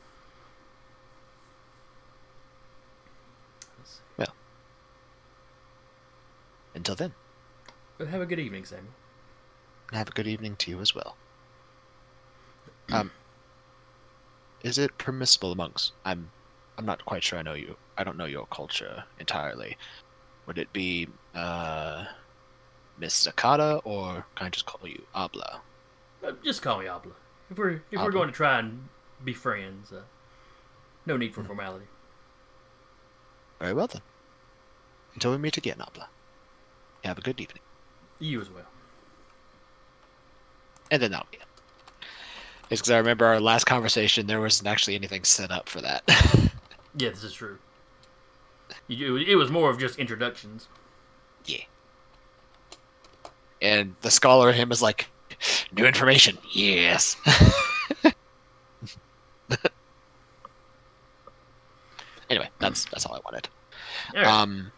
Let's. 3.78 4.00
Until 6.74 6.94
then, 6.94 7.12
But 7.96 8.08
have 8.08 8.20
a 8.20 8.26
good 8.26 8.38
evening, 8.38 8.64
Samuel. 8.64 8.92
have 9.92 10.08
a 10.08 10.12
good 10.12 10.26
evening 10.28 10.54
to 10.56 10.70
you 10.70 10.80
as 10.80 10.94
well. 10.94 11.16
Um, 12.90 13.10
is 14.62 14.78
it 14.78 14.96
permissible 14.96 15.52
amongst? 15.52 15.92
I'm, 16.06 16.30
I'm 16.78 16.86
not 16.86 17.04
quite 17.04 17.22
sure. 17.22 17.38
I 17.38 17.42
know 17.42 17.52
you. 17.52 17.76
I 17.98 18.04
don't 18.04 18.16
know 18.16 18.24
your 18.24 18.46
culture 18.46 19.04
entirely. 19.18 19.76
Would 20.46 20.56
it 20.56 20.72
be 20.72 21.06
uh, 21.34 22.06
Miss 22.98 23.26
Zakata, 23.26 23.80
or 23.84 24.26
can 24.34 24.46
I 24.46 24.50
just 24.50 24.66
call 24.66 24.80
you 24.88 25.02
Abla? 25.14 25.60
Uh, 26.24 26.32
just 26.44 26.62
call 26.62 26.80
me 26.80 26.86
Abla. 26.88 27.12
If 27.50 27.58
we're 27.58 27.82
if 27.90 28.00
we're 28.00 28.10
going 28.10 28.28
to 28.28 28.34
try 28.34 28.58
and 28.58 28.88
be 29.24 29.32
friends, 29.32 29.92
uh, 29.92 30.02
no 31.06 31.16
need 31.16 31.34
for 31.34 31.44
formality. 31.44 31.86
Very 33.60 33.72
well 33.72 33.86
then. 33.86 34.02
Until 35.14 35.30
we 35.32 35.38
meet 35.38 35.56
again, 35.56 35.80
Abla. 35.80 36.08
Have 37.04 37.18
a 37.18 37.22
good 37.22 37.40
evening. 37.40 37.62
You 38.18 38.40
as 38.40 38.50
well. 38.50 38.66
And 40.90 41.00
then 41.00 41.10
that'll 41.10 41.26
be 41.30 41.38
it. 41.38 41.42
It's 42.70 42.80
because 42.80 42.90
I 42.90 42.98
remember 42.98 43.24
our 43.26 43.40
last 43.40 43.64
conversation. 43.64 44.26
There 44.26 44.40
wasn't 44.40 44.68
actually 44.68 44.94
anything 44.94 45.24
set 45.24 45.50
up 45.50 45.68
for 45.68 45.80
that. 45.80 46.02
Yeah, 46.96 47.10
this 47.10 47.22
is 47.22 47.32
true. 47.32 47.58
It 48.88 49.36
was 49.36 49.50
more 49.52 49.70
of 49.70 49.78
just 49.78 49.98
introductions. 50.00 50.66
Yeah. 51.44 51.62
And 53.60 53.94
the 54.02 54.10
scholar 54.10 54.52
him 54.52 54.70
is 54.70 54.80
like, 54.82 55.08
new 55.72 55.84
information. 55.86 56.38
Yes. 56.52 57.16
anyway, 62.30 62.48
that's 62.58 62.84
that's 62.86 63.06
all 63.06 63.14
I 63.14 63.20
wanted. 63.24 63.48
All 64.14 64.22
right. 64.22 64.26
Um, 64.26 64.72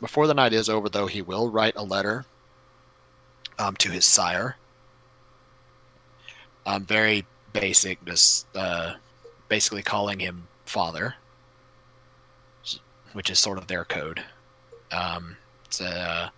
before 0.00 0.26
the 0.26 0.34
night 0.34 0.52
is 0.52 0.68
over, 0.68 0.88
though, 0.88 1.06
he 1.06 1.22
will 1.22 1.50
write 1.50 1.74
a 1.76 1.82
letter 1.82 2.24
um, 3.58 3.76
to 3.76 3.90
his 3.90 4.04
sire. 4.04 4.56
Um, 6.66 6.84
very 6.84 7.26
basic, 7.52 8.04
just 8.04 8.46
uh, 8.56 8.94
basically 9.48 9.82
calling 9.82 10.20
him 10.20 10.46
father, 10.64 11.14
which 13.12 13.30
is 13.30 13.38
sort 13.38 13.58
of 13.58 13.66
their 13.66 13.84
code. 13.84 14.22
Um, 14.90 15.36
it's, 15.66 15.80
uh, 15.80 16.30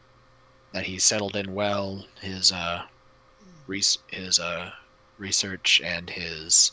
that 0.72 0.86
he's 0.86 1.04
settled 1.04 1.36
in 1.36 1.54
well, 1.54 2.06
his 2.20 2.52
uh, 2.52 2.82
res- 3.66 3.98
his 4.08 4.38
uh, 4.40 4.70
research 5.18 5.80
and 5.84 6.10
his 6.10 6.72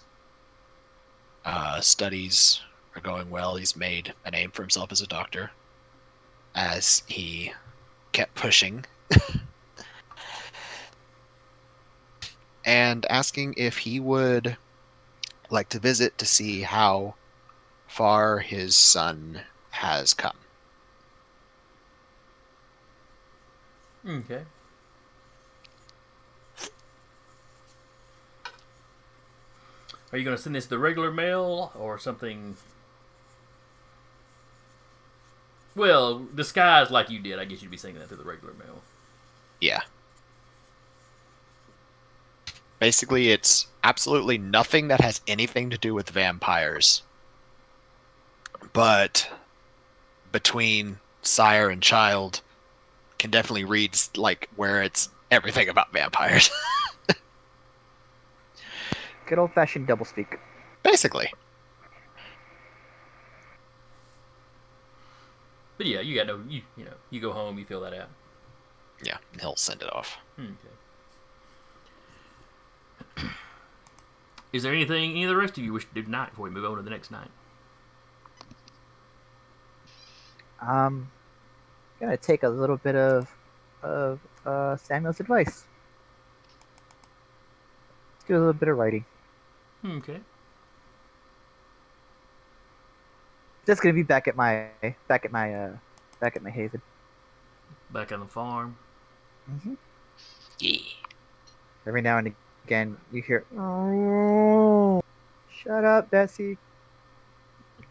uh, 1.46 1.80
studies 1.82 2.62
are 2.96 3.02
going 3.02 3.30
well. 3.30 3.56
He's 3.56 3.76
made 3.76 4.14
a 4.26 4.32
name 4.32 4.52
for 4.52 4.64
himself 4.64 4.92
as 4.92 5.02
a 5.02 5.08
doctor, 5.08 5.52
as 6.56 7.04
he 7.08 7.54
kept 8.12 8.36
pushing. 8.36 8.86
and 12.66 13.06
asking 13.10 13.56
if 13.58 13.80
he 13.80 14.00
would 14.00 14.58
like 15.50 15.70
to 15.70 15.80
visit 15.80 16.18
to 16.18 16.26
see 16.26 16.62
how 16.62 17.16
far 17.88 18.40
his 18.40 18.76
son 18.78 19.42
has 19.72 20.14
come. 20.14 20.39
Okay. 24.08 24.42
Are 30.12 30.18
you 30.18 30.24
going 30.24 30.36
to 30.36 30.42
send 30.42 30.56
this 30.56 30.66
the 30.66 30.80
regular 30.80 31.12
mail 31.12 31.72
or 31.78 32.00
something? 32.00 32.56
Well, 35.76 36.26
disguised 36.34 36.92
like 36.92 37.10
you 37.10 37.20
did, 37.20 37.38
I 37.40 37.46
guess 37.46 37.62
you'd 37.62 37.72
be 37.72 37.78
sending 37.78 38.00
that 38.00 38.08
through 38.08 38.18
the 38.18 38.24
regular 38.24 38.54
mail. 38.54 38.82
Yeah. 39.62 39.82
Basically, 42.80 43.32
it's 43.32 43.68
absolutely 43.84 44.38
nothing 44.38 44.88
that 44.88 45.02
has 45.02 45.22
anything 45.28 45.70
to 45.70 45.78
do 45.78 45.94
with 45.94 46.10
vampires. 46.10 47.04
But 48.74 49.30
between 50.32 51.00
sire 51.22 51.70
and 51.70 51.82
child, 51.82 52.42
can 53.20 53.30
definitely 53.30 53.66
read 53.66 53.96
like 54.16 54.50
where 54.56 54.82
it's 54.82 55.10
everything 55.30 55.70
about 55.70 55.92
vampires. 55.94 56.50
Good 59.28 59.38
old 59.38 59.54
fashioned 59.54 59.88
doublespeak. 59.88 60.40
Basically, 60.82 61.32
But 65.78 65.86
yeah, 65.88 66.02
you 66.02 66.16
got 66.16 66.28
no, 66.28 66.42
you 66.48 66.62
you 66.76 66.84
know, 66.86 66.94
you 67.10 67.22
go 67.22 67.32
home, 67.32 67.58
you 67.60 67.66
fill 67.66 67.82
that 67.82 67.94
out. 67.94 68.10
yeah, 69.04 69.18
and 69.32 69.40
he'll 69.42 69.56
send 69.56 69.82
it 69.82 69.94
off. 69.94 70.18
Okay. 73.16 73.28
Is 74.54 74.64
there 74.64 74.74
anything 74.74 75.12
any 75.12 75.24
of 75.24 75.30
the 75.30 75.38
rest 75.38 75.58
of 75.58 75.64
you 75.64 75.72
wish 75.74 75.86
to 75.86 75.94
do 75.94 76.02
tonight 76.04 76.32
before 76.32 76.46
we 76.46 76.50
move 76.50 76.66
on 76.66 76.76
to 76.78 76.82
the 76.84 76.90
next 76.90 77.12
night? 77.12 77.30
Um, 80.62 81.12
gonna 82.00 82.18
take 82.18 82.44
a 82.44 82.50
little 82.50 82.78
bit 82.78 82.96
of 82.96 83.34
of 83.84 84.20
uh, 84.46 84.76
Samuel's 84.78 85.20
advice. 85.20 85.66
Let's 88.16 88.28
do 88.28 88.36
a 88.36 88.40
little 88.40 88.54
bit 88.54 88.70
of 88.70 88.78
writing. 88.78 89.06
Okay. 89.86 90.20
Just 93.66 93.82
gonna 93.82 93.94
be 93.94 94.04
back 94.04 94.28
at 94.28 94.36
my 94.36 94.68
back 95.08 95.26
at 95.26 95.32
my 95.32 95.54
uh 95.54 95.78
back 96.20 96.36
at 96.36 96.44
my 96.44 96.50
haven. 96.50 96.82
Back 97.92 98.12
on 98.12 98.20
the 98.20 98.26
farm. 98.26 98.78
Mm-hmm. 99.50 99.74
Yeah. 100.60 100.80
Every 101.88 102.02
now 102.02 102.18
and 102.18 102.36
again, 102.66 102.98
you 103.12 103.22
hear, 103.22 103.46
"Oh, 103.58 105.02
shut 105.50 105.84
up, 105.84 106.10
Bessie." 106.10 106.58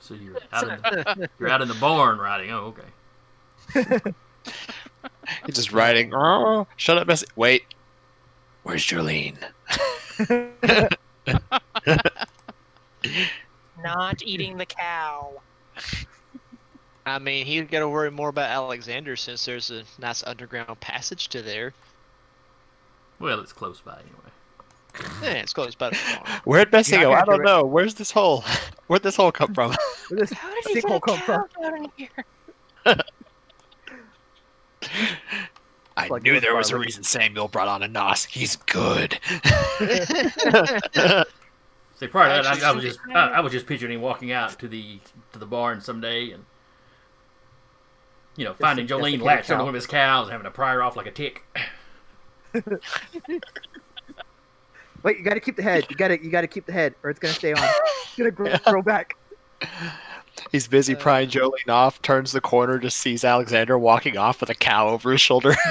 So 0.01 0.15
you're 0.15 0.37
out 0.53 0.69
in 0.69 0.81
the, 0.81 1.31
you're 1.39 1.49
out 1.49 1.63
in 1.63 1.69
the 1.69 1.75
barn 1.75 2.19
riding. 2.19 2.51
Oh, 2.51 2.67
okay. 2.67 2.83
He's 5.47 5.55
just 5.55 5.73
writing. 5.73 6.13
Oh, 6.15 6.67
shut 6.77 6.99
up, 6.99 7.07
Bessie. 7.07 7.27
Wait. 7.37 7.65
Where's 8.63 8.85
Jolene? 8.85 9.37
Not 13.83 14.23
eating 14.23 14.57
the 14.57 14.67
cow. 14.67 15.41
I 17.07 17.19
mean, 17.19 17.47
he's 17.47 17.65
got 17.69 17.81
to 17.81 17.89
worry 17.89 18.11
more 18.11 18.29
about 18.29 18.51
Alexander 18.51 19.17
since 19.17 19.45
there's 19.45 19.71
a 19.71 19.85
nice 19.99 20.23
underground 20.25 20.81
passage 20.81 21.29
to 21.29 21.41
there. 21.41 21.73
Well, 23.19 23.41
it's 23.41 23.53
close 23.53 23.81
by 23.81 23.95
anyway. 23.95 25.13
Yeah, 25.23 25.35
it's 25.35 25.53
close 25.53 25.75
by. 25.75 25.91
Where'd 26.45 26.71
Bessie 26.71 26.97
You're 26.97 27.05
go? 27.05 27.13
I 27.13 27.25
don't 27.25 27.39
do 27.39 27.45
know. 27.45 27.65
Where's 27.65 27.95
this 27.95 28.11
hole? 28.11 28.45
Where'd 28.89 29.03
this 29.03 29.17
hole 29.17 29.33
come 29.33 29.55
from? 29.55 29.75
Where 30.09 30.21
does 30.21 30.33
How 30.33 30.53
did 30.53 30.65
he 30.67 30.75
get 30.75 30.85
a 30.85 30.87
sinkhole 30.89 31.01
come 31.01 31.19
cow 31.19 31.25
from? 31.25 31.63
down 31.63 31.85
in 31.85 31.91
here? 31.97 33.05
I 35.97 36.07
Like 36.07 36.23
knew 36.23 36.39
there 36.39 36.55
was 36.55 36.71
a 36.71 36.79
reason 36.79 37.03
Samuel 37.03 37.49
brought 37.49 37.67
on 37.67 37.83
a 37.83 37.89
Nos. 37.89 38.25
He's 38.25 38.55
good. 38.57 39.19
See, 41.99 42.07
prior 42.07 42.37
to 42.37 42.43
that, 42.43 42.47
I, 42.47 42.51
I 42.51 42.53
Actually, 42.53 42.75
was 42.77 42.85
just 42.85 43.01
I, 43.13 43.29
I 43.31 43.41
was 43.41 43.53
just 43.53 43.67
picturing 43.67 43.93
him 43.93 44.01
walking 44.01 44.31
out 44.31 44.57
to 44.61 44.69
the 44.69 45.01
to 45.33 45.39
the 45.41 45.47
barn 45.47 45.81
someday 45.81 46.31
and 46.31 46.45
you 48.37 48.45
know 48.45 48.55
finding 48.55 48.87
just 48.87 49.01
Jolene 49.01 49.13
get 49.13 49.21
a 49.21 49.25
latched 49.25 49.51
onto 49.51 49.65
one 49.65 49.71
of 49.71 49.75
his 49.75 49.89
cows 49.89 50.27
and 50.27 50.33
having 50.33 50.45
to 50.45 50.51
pry 50.53 50.73
her 50.73 50.83
off 50.83 50.95
like 50.97 51.07
a 51.07 51.11
tick. 51.11 51.45
Wait, 55.03 55.19
you 55.19 55.25
gotta 55.25 55.41
keep 55.41 55.57
the 55.57 55.63
head. 55.63 55.85
You 55.91 55.97
gotta 55.97 56.23
you 56.23 56.31
gotta 56.31 56.47
keep 56.47 56.67
the 56.67 56.73
head, 56.73 56.95
or 57.03 57.11
it's 57.11 57.19
gonna 57.19 57.35
stay 57.35 57.53
on. 57.53 57.59
It's 57.63 58.17
gonna 58.17 58.31
grow, 58.31 58.57
grow 58.65 58.83
back. 58.83 59.17
He's 60.51 60.67
busy 60.69 60.95
Uh. 60.95 60.99
prying 60.99 61.29
Jolene 61.29 61.69
off, 61.69 62.01
turns 62.03 62.33
the 62.33 62.41
corner, 62.41 62.79
just 62.79 62.97
sees 62.99 63.25
Alexander 63.25 63.79
walking 63.79 64.17
off 64.17 64.41
with 64.41 64.51
a 64.51 64.55
cow 64.55 64.89
over 64.89 65.13
his 65.13 65.21
shoulder. 65.21 65.55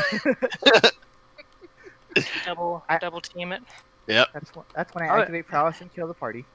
Double 2.46 2.84
I- 2.90 2.98
double 2.98 3.22
team 3.22 3.52
it. 3.52 3.62
That's 4.08 4.52
that's 4.76 4.96
when 4.96 5.04
I 5.04 5.08
Alright. 5.10 5.22
activate 5.24 5.48
prowess 5.48 5.82
and 5.82 5.94
kill 5.94 6.08
the 6.08 6.14
party. 6.14 6.46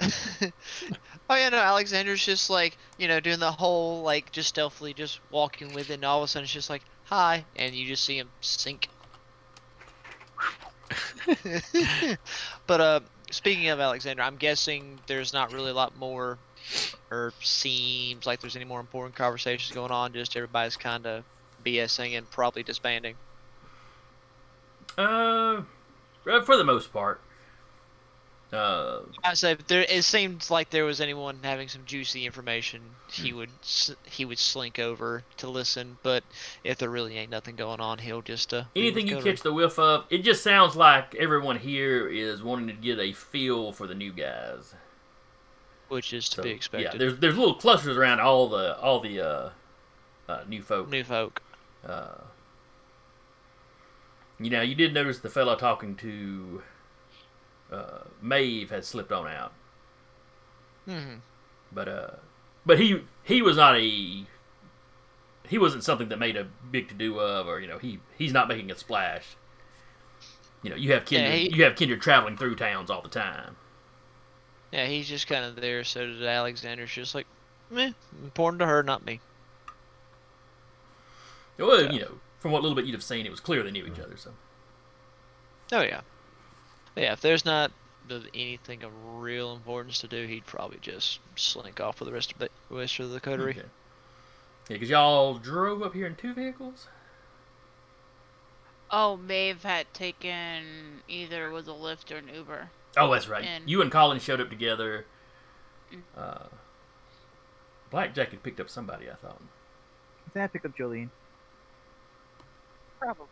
oh 0.00 1.36
yeah, 1.36 1.48
no, 1.50 1.58
Alexander's 1.58 2.24
just 2.24 2.50
like, 2.50 2.76
you 2.98 3.06
know, 3.06 3.20
doing 3.20 3.38
the 3.38 3.52
whole 3.52 4.02
like 4.02 4.32
just 4.32 4.48
stealthily 4.48 4.92
just 4.94 5.20
walking 5.30 5.72
with 5.74 5.90
it 5.90 5.94
and 5.94 6.04
all 6.04 6.18
of 6.18 6.24
a 6.24 6.28
sudden 6.28 6.44
it's 6.44 6.52
just 6.52 6.70
like, 6.70 6.82
hi 7.04 7.44
and 7.56 7.74
you 7.74 7.86
just 7.86 8.04
see 8.04 8.18
him 8.18 8.28
sink. 8.40 8.88
but 12.66 12.80
uh 12.80 13.00
speaking 13.30 13.68
of 13.68 13.78
Alexander, 13.80 14.22
I'm 14.22 14.36
guessing 14.36 14.98
there's 15.06 15.32
not 15.32 15.52
really 15.52 15.70
a 15.70 15.74
lot 15.74 15.96
more 15.96 16.38
or 17.10 17.32
seems 17.40 18.26
like 18.26 18.40
there's 18.40 18.56
any 18.56 18.64
more 18.64 18.80
important 18.80 19.14
conversations 19.14 19.74
going 19.74 19.90
on, 19.90 20.12
just 20.12 20.36
everybody's 20.36 20.76
kinda 20.76 21.24
BSing 21.64 22.16
and 22.16 22.30
probably 22.30 22.62
disbanding. 22.62 23.14
Uh, 24.96 25.62
uh, 26.30 26.42
for 26.42 26.56
the 26.56 26.64
most 26.64 26.92
part. 26.92 27.20
Uh, 28.52 29.00
I 29.24 29.34
say 29.34 29.56
there. 29.66 29.84
It 29.88 30.04
seemed 30.04 30.48
like 30.48 30.70
there 30.70 30.84
was 30.84 31.00
anyone 31.00 31.40
having 31.42 31.66
some 31.66 31.84
juicy 31.86 32.24
information. 32.24 32.82
He 33.10 33.30
Hmm. 33.30 33.36
would 33.38 33.50
he 34.04 34.24
would 34.24 34.38
slink 34.38 34.78
over 34.78 35.24
to 35.38 35.48
listen. 35.48 35.98
But 36.04 36.22
if 36.62 36.78
there 36.78 36.88
really 36.90 37.18
ain't 37.18 37.32
nothing 37.32 37.56
going 37.56 37.80
on, 37.80 37.98
he'll 37.98 38.22
just 38.22 38.54
uh. 38.54 38.64
anything 38.76 39.08
you 39.08 39.20
catch 39.20 39.40
the 39.40 39.52
whiff 39.52 39.76
of, 39.80 40.04
it 40.08 40.18
just 40.18 40.44
sounds 40.44 40.76
like 40.76 41.16
everyone 41.16 41.58
here 41.58 42.06
is 42.06 42.44
wanting 42.44 42.68
to 42.68 42.74
get 42.74 43.00
a 43.00 43.12
feel 43.12 43.72
for 43.72 43.88
the 43.88 43.94
new 43.94 44.12
guys. 44.12 44.74
Which 45.88 46.12
is 46.12 46.28
to 46.30 46.36
So, 46.36 46.42
be 46.42 46.50
yeah, 46.50 46.54
expected. 46.56 47.00
there's 47.00 47.18
there's 47.18 47.36
little 47.36 47.54
clusters 47.54 47.96
around 47.96 48.20
all 48.20 48.48
the 48.48 48.78
all 48.80 49.00
the 49.00 49.20
uh, 49.20 49.50
uh, 50.28 50.44
new 50.48 50.62
folk. 50.62 50.90
New 50.90 51.04
folk. 51.04 51.42
Uh, 51.86 52.14
you 54.40 54.50
know, 54.50 54.62
you 54.62 54.74
did 54.74 54.92
notice 54.94 55.18
the 55.20 55.30
fellow 55.30 55.54
talking 55.56 55.94
to 55.96 56.62
uh, 57.72 57.98
Maeve 58.20 58.70
had 58.70 58.84
slipped 58.84 59.12
on 59.12 59.28
out, 59.28 59.52
hmm 60.86 61.14
but 61.72 61.88
uh, 61.88 62.10
but 62.66 62.78
he 62.78 63.02
he 63.22 63.42
was 63.42 63.56
not 63.56 63.76
a 63.76 64.24
he 65.46 65.58
wasn't 65.58 65.84
something 65.84 66.08
that 66.08 66.18
made 66.18 66.36
a 66.36 66.44
big 66.70 66.88
to 66.88 66.94
do 66.94 67.18
of, 67.20 67.46
or 67.46 67.60
you 67.60 67.66
know, 67.68 67.78
he 67.78 68.00
he's 68.16 68.32
not 68.32 68.48
making 68.48 68.70
a 68.70 68.76
splash. 68.76 69.36
You 70.62 70.70
know, 70.70 70.76
you 70.76 70.92
have 70.92 71.04
kindred 71.04 71.32
Yeah, 71.32 71.38
he- 71.38 71.54
you 71.56 71.64
have 71.64 71.76
kindred 71.76 72.00
traveling 72.00 72.36
through 72.36 72.56
towns 72.56 72.90
all 72.90 73.02
the 73.02 73.08
time. 73.08 73.56
Yeah, 74.74 74.86
he's 74.86 75.08
just 75.08 75.28
kind 75.28 75.44
of 75.44 75.54
there. 75.54 75.84
So 75.84 76.04
did 76.04 76.24
Alexander's 76.24 76.90
just 76.90 77.14
like, 77.14 77.28
meh, 77.70 77.92
important 78.24 78.58
to 78.58 78.66
her, 78.66 78.82
not 78.82 79.06
me. 79.06 79.20
Well, 81.56 81.84
Yeah. 81.84 81.92
you 81.92 82.00
know, 82.00 82.20
from 82.40 82.50
what 82.50 82.62
little 82.62 82.74
bit 82.74 82.84
you'd 82.84 82.94
have 82.94 83.04
seen, 83.04 83.24
it 83.24 83.30
was 83.30 83.38
clear 83.38 83.62
they 83.62 83.70
knew 83.70 83.86
each 83.86 83.92
mm. 83.92 84.02
other. 84.04 84.16
So 84.16 84.32
Oh 85.70 85.82
yeah. 85.82 86.00
Yeah, 86.96 87.12
if 87.12 87.20
there's 87.20 87.44
not 87.44 87.70
anything 88.34 88.82
of 88.82 88.90
real 89.20 89.52
importance 89.52 90.00
to 90.00 90.08
do, 90.08 90.26
he'd 90.26 90.44
probably 90.44 90.78
just 90.82 91.20
slink 91.36 91.80
off 91.80 92.00
with 92.00 92.08
the 92.08 92.12
rest 92.12 92.32
of 92.32 92.38
the 92.38 92.50
rest 92.68 92.98
of 92.98 93.10
the 93.10 93.20
coterie. 93.20 93.52
okay. 93.52 93.60
yeah, 93.60 94.74
because 94.74 94.90
y'all 94.90 95.34
drove 95.34 95.82
up 95.84 95.94
here 95.94 96.08
in 96.08 96.16
two 96.16 96.34
vehicles. 96.34 96.88
Oh, 98.90 99.16
Maeve 99.16 99.62
had 99.62 99.94
taken 99.94 101.02
either 101.06 101.50
was 101.50 101.68
a 101.68 101.72
Lyft 101.72 102.10
or 102.10 102.16
an 102.16 102.28
Uber. 102.34 102.70
Oh, 102.96 103.12
that's 103.12 103.28
right. 103.28 103.44
And- 103.44 103.68
You 103.68 103.82
and 103.82 103.90
Colin 103.90 104.18
showed 104.20 104.40
up 104.40 104.50
together. 104.50 105.06
Mm. 105.92 106.02
Uh, 106.16 106.44
Blackjack 107.90 108.30
had 108.30 108.42
picked 108.42 108.60
up 108.60 108.68
somebody, 108.70 109.10
I 109.10 109.14
thought. 109.14 109.40
Then 110.32 110.42
I 110.42 110.46
pick 110.48 110.64
up 110.64 110.76
Jolene. 110.76 111.10
Probably. 112.98 113.26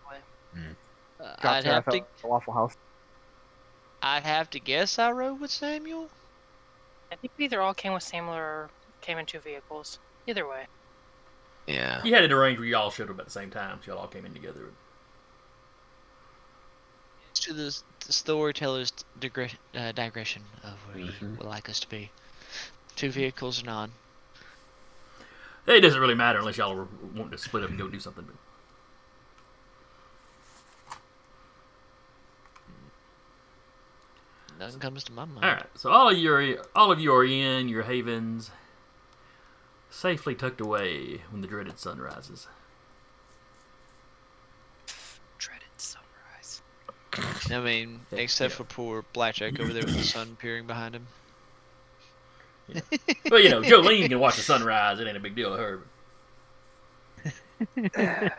Uh, 1.21 1.35
I'd 1.41 1.65
have 1.65 1.85
to 1.87 2.05
the 2.21 2.27
Waffle 2.27 2.53
House. 2.53 2.77
I'd 4.03 4.25
have 4.25 4.51
to 4.51 4.61
guess 4.61 4.99
I 4.99 5.11
rode 5.13 5.41
with 5.41 5.51
Samuel. 5.51 6.09
I 7.11 7.17
think 7.17 7.33
we 7.39 7.45
either 7.47 7.61
all 7.61 7.75
came 7.75 7.93
with 7.93 8.03
Samuel 8.03 8.35
or 8.35 8.71
came 9.01 9.19
in 9.19 9.27
two 9.27 9.39
vehicles. 9.39 9.99
Either 10.27 10.47
way. 10.49 10.67
Yeah. 11.67 12.03
You 12.05 12.13
had 12.15 12.25
it 12.25 12.33
arranged 12.33 12.59
where 12.61 12.69
y'all 12.69 12.91
showed 12.91 13.11
up 13.11 13.19
at 13.19 13.25
the 13.25 13.31
same 13.31 13.51
time, 13.51 13.79
so 13.85 13.93
y'all 13.93 14.01
all 14.01 14.09
came 14.09 14.27
in 14.27 14.33
together. 14.35 14.61
to 17.35 17.53
the, 17.53 17.77
the 18.01 18.02
storyteller's 18.11 18.93
digre- 19.21 19.55
uh, 19.75 19.93
digression 19.93 20.43
of 20.65 20.79
where 20.89 20.97
he 20.99 21.11
Mhm. 21.11 21.37
would 21.39 21.47
like 21.47 21.69
us 21.69 21.79
to 21.81 21.89
be. 21.89 22.11
Two 22.97 23.11
vehicles 23.11 23.63
or 23.63 23.67
none. 23.67 23.93
It 25.67 25.81
doesn't 25.81 26.01
really 26.01 26.15
matter 26.15 26.39
unless 26.41 26.57
y'all 26.57 26.75
were 26.75 26.89
wanting 27.15 27.31
to 27.31 27.39
split 27.39 27.63
up 27.63 27.71
and 27.71 27.79
go 27.79 27.89
do 27.89 28.01
something. 28.01 28.25
But 28.25 28.35
Nothing 34.59 34.81
comes 34.81 35.05
to 35.05 35.13
my 35.13 35.25
mind. 35.25 35.45
all 35.45 35.51
right, 35.53 35.67
so 35.79 35.91
all 35.91 36.11
of 36.11 36.17
you 36.19 36.33
are 36.33 36.57
all 36.75 36.93
of 36.93 37.01
you 37.01 37.13
are 37.15 37.25
in 37.25 37.69
your 37.69 37.83
havens, 37.83 38.51
safely 39.91 40.35
tucked 40.35 40.61
away 40.61 41.23
when 41.31 41.41
the 41.43 41.49
dreaded 41.49 41.79
sun 41.79 41.99
rises. 42.01 42.47
Dreaded 45.39 45.69
sunrise. 45.77 46.63
I 47.51 47.61
mean, 47.61 48.01
except 48.13 48.53
yeah. 48.53 48.57
for 48.57 48.65
poor 48.65 49.05
Blackjack 49.13 49.61
over 49.61 49.73
there 49.73 49.85
with 49.85 49.97
the 49.97 50.03
sun 50.03 50.37
peering 50.41 50.67
behind 50.67 50.95
him. 50.95 51.07
Well, 53.31 53.41
you 53.41 53.51
know, 53.51 53.61
Jolene 53.61 54.09
can 54.09 54.19
watch 54.19 54.37
the 54.37 54.43
sunrise. 54.43 54.99
It 55.01 55.07
ain't 55.07 55.17
a 55.17 55.21
big 55.21 55.35
deal 55.35 55.55
to 55.55 55.63
her. 55.63 55.81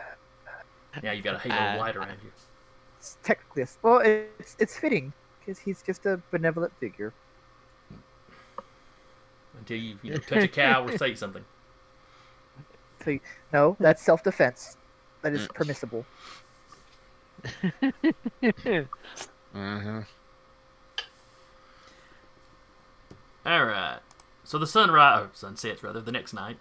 now 1.04 1.12
you 1.12 1.22
got 1.22 1.36
a 1.36 1.40
halo 1.40 1.56
of 1.56 1.76
Uh, 1.76 1.80
light 1.80 1.96
around 1.96 2.18
you. 2.24 2.32
It's 2.98 3.18
technically, 3.24 3.62
a 3.62 3.66
s- 3.66 3.78
well, 3.82 4.00
it's 4.00 4.56
it's 4.60 4.78
fitting 4.78 5.14
because 5.40 5.60
he's 5.60 5.84
just 5.84 6.06
a 6.06 6.20
benevolent 6.32 6.74
figure. 6.80 7.14
Until 9.60 9.78
you, 9.78 9.98
you 10.02 10.12
know, 10.12 10.18
touch 10.18 10.44
a 10.44 10.48
cow 10.48 10.86
or 10.86 10.98
say 10.98 11.16
something. 11.16 11.44
So 13.04 13.12
you- 13.12 13.20
no, 13.52 13.76
that's 13.82 14.02
self-defense. 14.02 14.78
That 15.24 15.34
is 15.34 15.48
permissible. 15.54 16.06
Mm-hmm. 19.56 20.00
All 23.46 23.66
right. 23.66 24.00
So 24.44 24.58
the 24.58 24.68
sunrise, 24.68 25.26
or 25.26 25.30
sun 25.34 25.58
sets 25.58 25.84
rather, 25.84 26.02
the 26.02 26.12
next 26.12 26.34
night. 26.34 26.58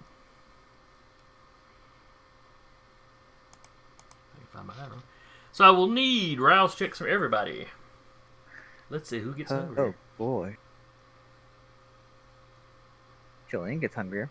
I 4.35 4.38
can 4.38 4.47
find 4.53 4.66
my 4.66 4.75
arrow. 4.83 5.03
So 5.53 5.64
I 5.64 5.71
will 5.71 5.88
need 5.88 6.40
rouse 6.40 6.75
checks 6.75 6.99
from 6.99 7.09
everybody. 7.09 7.66
Let's 8.90 9.09
see 9.09 9.21
who 9.21 9.33
gets 9.35 9.53
Oh, 9.53 9.57
hungry. 9.57 9.85
Oh 9.85 9.95
boy. 10.18 10.57
Jolene 13.51 13.81
gets 13.81 13.95
hungrier. 13.95 14.31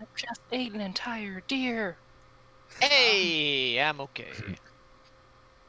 I 0.00 0.04
just 0.16 0.40
ate 0.52 0.72
an 0.72 0.80
entire 0.80 1.42
deer. 1.46 1.96
Hey, 2.80 3.80
I'm 3.80 4.00
okay. 4.00 4.30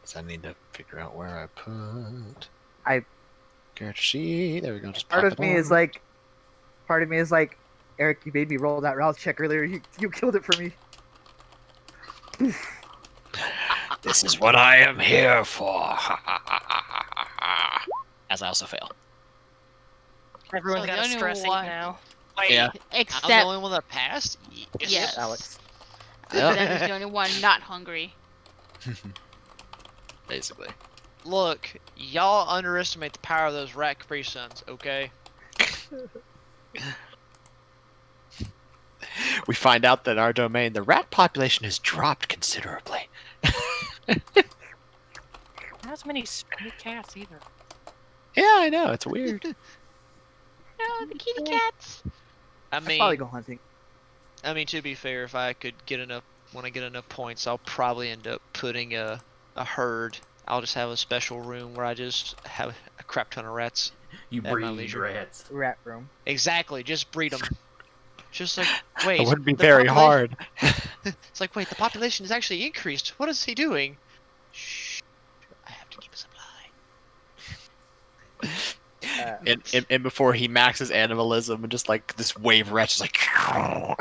So 0.03 0.19
I 0.19 0.23
need 0.23 0.43
to 0.43 0.53
figure 0.73 0.99
out 0.99 1.15
where 1.15 1.27
I 1.39 1.47
put. 1.59 2.47
I- 2.85 3.05
Character 3.75 4.01
sheet. 4.01 4.61
There 4.63 4.73
we 4.73 4.79
go. 4.79 4.91
Just 4.91 5.07
Part 5.09 5.23
of 5.25 5.33
it 5.33 5.39
me 5.39 5.53
is 5.55 5.71
like, 5.71 6.01
part 6.87 7.01
of 7.03 7.09
me 7.09 7.17
is 7.17 7.31
like, 7.31 7.57
Eric, 7.99 8.19
you 8.25 8.31
made 8.33 8.49
me 8.49 8.57
roll 8.57 8.81
that 8.81 8.97
rouse 8.97 9.17
check 9.17 9.39
earlier. 9.39 9.63
You 9.63 9.81
you 9.99 10.09
killed 10.09 10.35
it 10.35 10.43
for 10.43 10.59
me. 10.61 10.73
This 14.01 14.23
is 14.23 14.39
what 14.39 14.55
I 14.55 14.77
am 14.77 14.97
here 14.97 15.45
for. 15.45 15.95
As 18.31 18.41
I 18.41 18.47
also 18.47 18.65
fail. 18.65 18.89
Everyone's 20.53 20.83
So 20.83 20.87
got 20.87 20.95
the 20.95 21.01
a 21.03 21.09
stress 21.09 21.43
eat 21.43 21.47
one- 21.47 21.65
now. 21.65 21.99
Yeah. 22.49 22.71
Except 22.91 23.25
I'm 23.25 23.29
the 23.29 23.35
Except 23.35 23.45
only 23.45 23.57
one 23.61 23.71
that 23.73 23.87
passed. 23.89 24.39
Yes. 24.79 25.17
Alex. 25.19 25.59
Yep. 26.33 26.55
that 26.55 26.81
is 26.81 26.87
the 26.87 26.93
only 26.95 27.05
one 27.05 27.29
not 27.41 27.61
hungry. 27.61 28.13
Basically. 30.31 30.69
Look, 31.25 31.69
y'all 31.97 32.49
underestimate 32.49 33.13
the 33.13 33.19
power 33.19 33.47
of 33.47 33.53
those 33.53 33.75
rat 33.75 33.99
Capri 33.99 34.23
Suns, 34.23 34.63
okay? 34.67 35.11
We 39.47 39.55
find 39.55 39.83
out 39.83 40.05
that 40.05 40.11
in 40.11 40.19
our 40.19 40.31
domain, 40.31 40.71
the 40.73 40.83
rat 40.83 41.09
population 41.09 41.65
has 41.65 41.79
dropped 41.79 42.29
considerably. 42.29 43.09
Not 44.07 44.45
as 45.91 46.05
many 46.05 46.23
stray 46.23 46.71
cats 46.77 47.17
either. 47.17 47.39
Yeah, 48.35 48.43
I 48.59 48.69
know. 48.69 48.91
It's 48.91 49.05
weird. 49.05 49.43
No, 50.79 51.05
the 51.05 51.13
kitty 51.13 51.43
cats. 51.43 52.01
I 52.71 52.77
I'd 52.77 52.85
mean, 52.85 52.97
probably 52.97 53.17
go 53.17 53.25
hunting. 53.25 53.59
I 54.43 54.55
mean 54.55 54.65
to 54.67 54.81
be 54.81 54.95
fair, 54.95 55.23
if 55.23 55.35
I 55.35 55.53
could 55.53 55.75
get 55.85 55.99
enough, 55.99 56.23
when 56.53 56.65
I 56.65 56.71
get 56.71 56.81
enough 56.81 57.07
points, 57.07 57.45
I'll 57.45 57.59
probably 57.59 58.09
end 58.09 58.25
up 58.25 58.41
putting 58.53 58.95
a 58.95 59.21
a 59.55 59.63
herd. 59.65 60.17
I'll 60.47 60.61
just 60.61 60.73
have 60.75 60.89
a 60.89 60.97
special 60.97 61.39
room 61.41 61.75
where 61.75 61.85
I 61.85 61.93
just 61.93 62.35
have 62.47 62.75
a 62.99 63.03
crap 63.03 63.31
ton 63.31 63.45
of 63.45 63.51
rats. 63.53 63.91
You 64.29 64.41
breed 64.41 64.65
leisure. 64.71 65.01
rats. 65.01 65.45
Rat 65.51 65.77
room. 65.85 66.09
Exactly, 66.25 66.83
just 66.83 67.11
breed 67.11 67.31
them. 67.31 67.41
Just 68.31 68.57
like, 68.57 68.67
wait. 69.05 69.21
it 69.21 69.27
wouldn't 69.27 69.45
be 69.45 69.53
very 69.53 69.85
popula- 69.85 69.89
hard. 69.93 70.35
It's 71.03 71.41
like, 71.41 71.55
wait, 71.55 71.67
the 71.67 71.73
population 71.75 72.23
is 72.25 72.31
actually 72.31 72.63
increased. 72.63 73.17
What 73.19 73.27
is 73.27 73.43
he 73.43 73.55
doing? 73.55 73.97
Shh. 74.51 75.01
I 75.67 75.71
have 75.71 75.89
to 75.89 75.97
keep 75.97 76.13
a 76.13 76.17
supply. 76.17 76.37
Uh, 79.03 79.37
And, 79.47 79.63
and, 79.73 79.85
and 79.89 80.03
before 80.03 80.33
he 80.33 80.47
maxes 80.47 80.91
animalism 80.91 81.63
and 81.63 81.71
just 81.71 81.89
like 81.89 82.15
this 82.17 82.37
wave 82.37 82.67
of 82.67 82.73
rats 82.73 82.95
is 82.95 83.01
like 83.01 83.17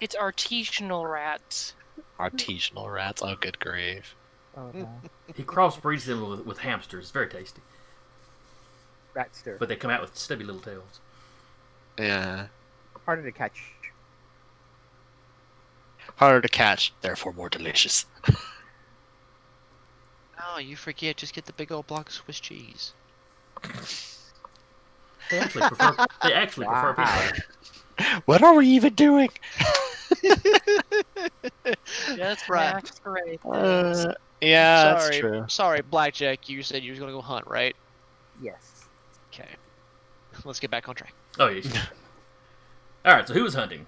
It's 0.00 0.16
artisanal 0.16 1.08
rats. 1.10 1.74
Artisanal 2.18 2.92
rats. 2.92 3.22
Oh, 3.24 3.36
good 3.38 3.58
grief. 3.58 4.14
oh, 4.56 4.68
hmm. 4.68 4.80
no. 4.80 5.00
He 5.34 5.42
crossbreeds 5.42 6.04
them 6.04 6.28
with, 6.28 6.46
with 6.46 6.58
hamsters. 6.58 7.04
It's 7.04 7.10
very 7.10 7.28
tasty. 7.28 7.62
Ratster. 9.14 9.58
But 9.58 9.68
they 9.68 9.76
come 9.76 9.90
out 9.90 10.00
with 10.02 10.16
stubby 10.16 10.44
little 10.44 10.60
tails. 10.60 11.00
Yeah, 11.98 12.46
Harder 13.06 13.22
to 13.22 13.32
catch. 13.32 13.62
harder 16.16 16.40
to 16.40 16.48
catch, 16.48 16.92
therefore 17.00 17.32
more 17.32 17.48
delicious. 17.48 18.04
Oh, 20.54 20.58
you 20.58 20.76
forget. 20.76 21.16
Just 21.16 21.34
get 21.34 21.44
the 21.44 21.52
big 21.52 21.70
old 21.72 21.86
block 21.86 22.08
of 22.08 22.14
Swiss 22.14 22.40
cheese. 22.40 22.92
They 25.30 25.38
actually 25.38 25.68
prefer. 25.68 26.06
they 26.22 26.32
actually 26.32 26.66
prefer 26.66 26.94
pizza. 26.94 27.42
What 28.26 28.42
are 28.42 28.54
we 28.54 28.66
even 28.68 28.94
doing? 28.94 29.28
Just 32.16 32.48
Right. 32.48 32.74
Max 32.74 32.98
Gray. 32.98 33.38
Uh, 33.44 34.12
yeah, 34.40 34.84
that's 34.84 35.04
sorry, 35.04 35.20
true. 35.20 35.44
sorry, 35.48 35.82
Blackjack. 35.82 36.48
You 36.48 36.62
said 36.62 36.82
you 36.82 36.90
was 36.90 37.00
gonna 37.00 37.12
go 37.12 37.20
hunt, 37.20 37.46
right? 37.46 37.74
Yes. 38.42 38.86
Okay. 39.32 39.48
Let's 40.44 40.60
get 40.60 40.70
back 40.70 40.88
on 40.88 40.94
track. 40.94 41.14
Oh 41.38 41.48
yeah. 41.48 41.60
sure. 41.62 41.82
All 43.04 43.14
right. 43.14 43.26
So 43.26 43.34
who 43.34 43.42
was 43.42 43.54
hunting? 43.54 43.86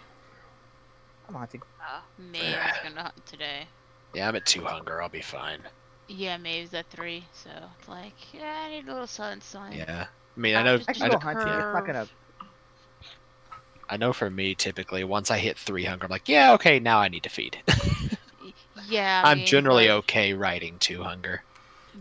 I'm 1.29 1.35
hunting. 1.35 1.63
Uh, 1.81 2.01
Maeve's 2.19 2.79
gonna 2.83 3.03
hunt 3.03 3.27
today. 3.27 3.67
Yeah, 4.15 4.29
I'm 4.29 4.37
at 4.37 4.47
two 4.47 4.65
hunger. 4.65 5.03
I'll 5.03 5.09
be 5.11 5.21
fine. 5.21 5.61
Yeah, 6.09 6.39
Maeve's 6.39 6.73
at 6.73 6.89
three, 6.89 7.27
so 7.35 7.51
it's 7.79 7.89
like, 7.89 8.15
yeah, 8.33 8.65
I 8.65 8.71
need 8.71 8.89
a 8.89 8.93
little 8.93 9.07
sunshine. 9.07 9.75
Yeah. 9.75 10.07
I 10.37 10.41
mean, 10.41 10.57
I 10.57 10.63
know. 10.63 10.75
I 10.75 10.77
Just 10.79 10.89
can 10.89 11.03
I, 11.03 11.09
go 11.11 11.19
hunting. 11.19 11.49
It's 11.49 11.59
not 11.59 11.87
gonna. 11.87 12.09
I 13.89 13.97
know 13.97 14.13
for 14.13 14.31
me, 14.31 14.55
typically, 14.55 15.05
once 15.05 15.31
I 15.31 15.39
hit 15.39 15.59
three 15.59 15.85
hunger, 15.85 16.05
I'm 16.07 16.11
like, 16.11 16.29
yeah, 16.29 16.53
okay, 16.55 16.79
now 16.81 16.99
I 17.01 17.09
need 17.09 17.23
to 17.25 17.29
feed. 17.31 17.63
Yeah, 18.75 19.23
I 19.25 19.33
I'm 19.33 19.43
mean, 19.43 19.45
generally 19.45 19.87
but 19.87 19.91
okay 19.91 20.33
riding 20.35 20.79
two 20.79 21.03
hunger. 21.05 21.45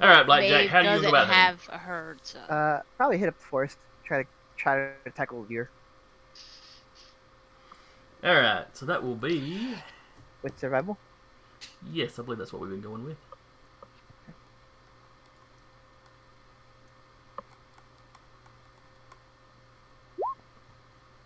All 0.01 0.09
right, 0.09 0.25
Blackjack. 0.25 0.67
Maeve 0.67 0.69
How 0.69 0.83
do 0.83 0.89
you 0.89 0.99
go 1.01 1.09
about 1.09 1.27
hunting? 1.27 1.51
have 1.51 1.67
a 1.69 1.77
herd, 1.77 2.19
so 2.23 2.39
Uh, 2.49 2.81
probably 2.97 3.17
hit 3.17 3.29
up 3.29 3.37
the 3.37 3.45
forest. 3.45 3.77
Try 4.03 4.23
to 4.23 4.29
try 4.57 4.75
to 5.05 5.11
tackle 5.11 5.45
deer 5.45 5.71
All 8.23 8.35
right. 8.35 8.65
So 8.73 8.85
that 8.85 9.03
will 9.03 9.15
be. 9.15 9.75
with 10.41 10.57
survival. 10.59 10.99
Yes, 11.81 12.19
I 12.19 12.23
believe 12.23 12.37
that's 12.39 12.53
what 12.53 12.61
we've 12.61 12.69
been 12.71 12.81
going 12.81 13.03
with. 13.03 13.17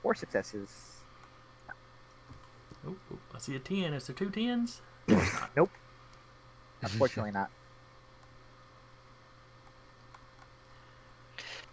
Four 0.02 0.16
successes. 0.16 0.70
Oh, 2.88 2.96
I 3.34 3.40
see 3.40 3.56
a 3.56 3.60
ten. 3.60 3.94
Is 3.94 4.08
there 4.08 4.16
two 4.16 4.30
tens? 4.30 4.82
Nope. 5.56 5.70
Unfortunately 6.82 7.32
not. 7.32 7.50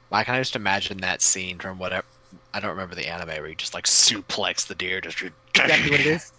Why 0.09 0.24
can 0.24 0.35
I 0.35 0.39
just 0.39 0.57
imagine 0.57 0.99
that 0.99 1.22
scene 1.22 1.59
from 1.59 1.79
whatever. 1.79 2.07
I 2.53 2.61
don't 2.61 2.70
remember 2.70 2.95
the 2.95 3.07
anime 3.07 3.29
where 3.29 3.49
you 3.49 3.55
just 3.55 3.74
like 3.74 3.85
suplex 3.85 4.66
the 4.66 4.74
deer, 4.74 5.01
just 5.01 5.22
Exactly 5.55 5.91
what 5.91 6.01
it 6.01 6.07
is. 6.07 6.33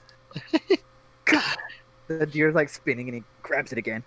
God, 1.26 1.58
the 2.08 2.26
deer's 2.26 2.56
like 2.56 2.70
spinning 2.70 3.08
and 3.08 3.16
he 3.16 3.24
grabs 3.42 3.72
it 3.72 3.78
again. 3.78 4.04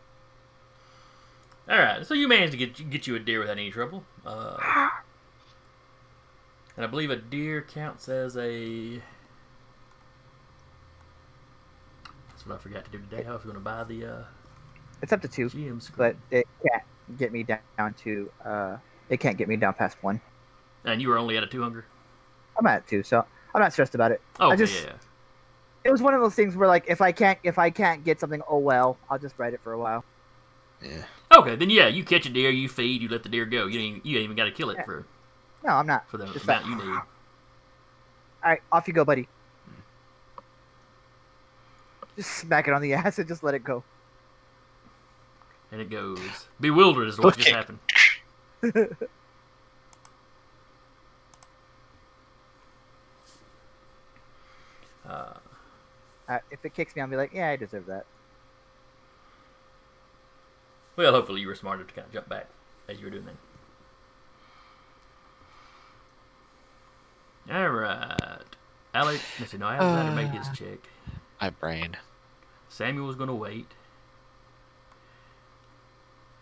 All 1.68 1.78
right. 1.78 2.06
So 2.06 2.14
you 2.14 2.28
managed 2.28 2.52
to 2.52 2.58
get 2.58 2.90
get 2.90 3.06
you 3.06 3.16
a 3.16 3.18
deer 3.18 3.40
without 3.40 3.58
any 3.58 3.70
trouble. 3.70 4.04
Uh, 4.24 4.88
and 6.76 6.84
I 6.84 6.88
believe 6.88 7.10
a 7.10 7.16
deer 7.16 7.62
counts 7.62 8.08
as 8.08 8.36
a. 8.36 9.00
That's 12.28 12.46
what 12.46 12.54
I 12.56 12.58
forgot 12.58 12.84
to 12.86 12.90
do 12.90 12.98
today. 12.98 13.24
I 13.26 13.32
was 13.32 13.42
going 13.42 13.54
to 13.54 13.60
buy 13.60 13.84
the 13.84 14.04
uh, 14.06 14.22
It's 15.02 15.12
up 15.12 15.20
to 15.22 15.28
two, 15.28 15.46
GM 15.46 15.80
screen. 15.82 15.96
but 15.96 16.16
it 16.30 16.46
can't 16.66 16.82
get 17.18 17.32
me 17.32 17.42
down 17.44 17.94
to. 18.04 18.30
Uh, 18.44 18.76
it 19.08 19.20
can't 19.20 19.36
get 19.36 19.48
me 19.48 19.56
down 19.56 19.74
past 19.74 19.96
one. 20.02 20.20
And 20.84 21.00
you 21.00 21.08
were 21.08 21.18
only 21.18 21.36
at 21.36 21.42
a 21.42 21.46
two 21.46 21.62
hunger. 21.62 21.84
I'm 22.58 22.66
at 22.66 22.86
two, 22.86 23.02
so 23.02 23.24
I'm 23.54 23.60
not 23.60 23.72
stressed 23.72 23.94
about 23.94 24.10
it. 24.12 24.20
Oh, 24.40 24.48
okay, 24.48 24.56
just- 24.58 24.84
yeah. 24.84 24.92
It 25.84 25.90
was 25.90 26.00
one 26.00 26.14
of 26.14 26.20
those 26.20 26.34
things 26.36 26.54
where 26.54 26.68
like 26.68 26.84
if 26.86 27.00
I 27.00 27.10
can't 27.10 27.40
if 27.42 27.58
I 27.58 27.70
can't 27.70 28.04
get 28.04 28.20
something, 28.20 28.40
oh 28.48 28.58
well, 28.58 28.98
I'll 29.10 29.18
just 29.18 29.34
ride 29.36 29.52
it 29.52 29.60
for 29.64 29.72
a 29.72 29.78
while. 29.78 30.04
Yeah. 30.80 31.02
Okay, 31.36 31.56
then 31.56 31.70
yeah, 31.70 31.88
you 31.88 32.04
catch 32.04 32.24
a 32.24 32.28
deer, 32.28 32.50
you 32.50 32.68
feed, 32.68 33.02
you 33.02 33.08
let 33.08 33.24
the 33.24 33.28
deer 33.28 33.44
go. 33.46 33.66
You 33.66 33.80
ain't, 33.80 34.06
you 34.06 34.16
ain't 34.18 34.24
even 34.24 34.36
got 34.36 34.44
to 34.44 34.52
kill 34.52 34.70
it 34.70 34.76
Yeah. 34.78 34.84
for 34.84 35.06
No, 35.64 35.72
I'm 35.72 35.86
not. 35.86 36.08
for 36.10 36.16
the 36.18 36.26
Just 36.26 36.44
amount 36.44 36.64
like- 36.68 36.70
you 36.70 36.84
need. 36.84 36.96
All 38.44 38.50
right, 38.50 38.62
off 38.72 38.88
you 38.88 38.94
go, 38.94 39.04
buddy. 39.04 39.28
Just 42.16 42.30
smack 42.38 42.66
it 42.68 42.74
on 42.74 42.82
the 42.82 42.92
ass 42.94 43.18
and 43.18 43.28
just 43.28 43.42
let 43.42 43.54
it 43.54 43.62
go. 43.64 43.84
And 45.70 45.80
it 45.80 45.88
goes 45.88 46.18
bewildered 46.60 47.08
as 47.08 47.16
to 47.16 47.22
what 47.22 47.36
just 47.38 47.48
happened. 47.48 47.78
Uh, 55.08 55.34
Uh, 56.28 56.38
if 56.52 56.64
it 56.64 56.72
kicks 56.72 56.94
me, 56.94 57.02
I'll 57.02 57.08
be 57.08 57.16
like, 57.16 57.32
yeah, 57.34 57.50
I 57.50 57.56
deserve 57.56 57.86
that. 57.86 58.06
well, 60.96 61.12
hopefully 61.12 61.40
you 61.40 61.48
were 61.48 61.54
smarter 61.54 61.82
to 61.84 61.92
kind 61.92 62.06
of 62.06 62.12
jump 62.12 62.28
back 62.28 62.46
as 62.88 62.98
you 62.98 63.04
were 63.06 63.10
doing 63.10 63.24
that. 63.24 63.34
All 67.50 67.68
right, 67.68 68.38
Alec. 68.94 69.20
Let's 69.38 69.52
see. 69.52 69.58
No, 69.58 69.66
Alexander 69.66 70.12
made 70.12 70.30
his 70.30 70.48
check. 70.56 70.78
My 71.40 71.50
brain. 71.50 71.96
Samuel's 72.68 73.16
going 73.16 73.28
to 73.28 73.34
wait. 73.34 73.66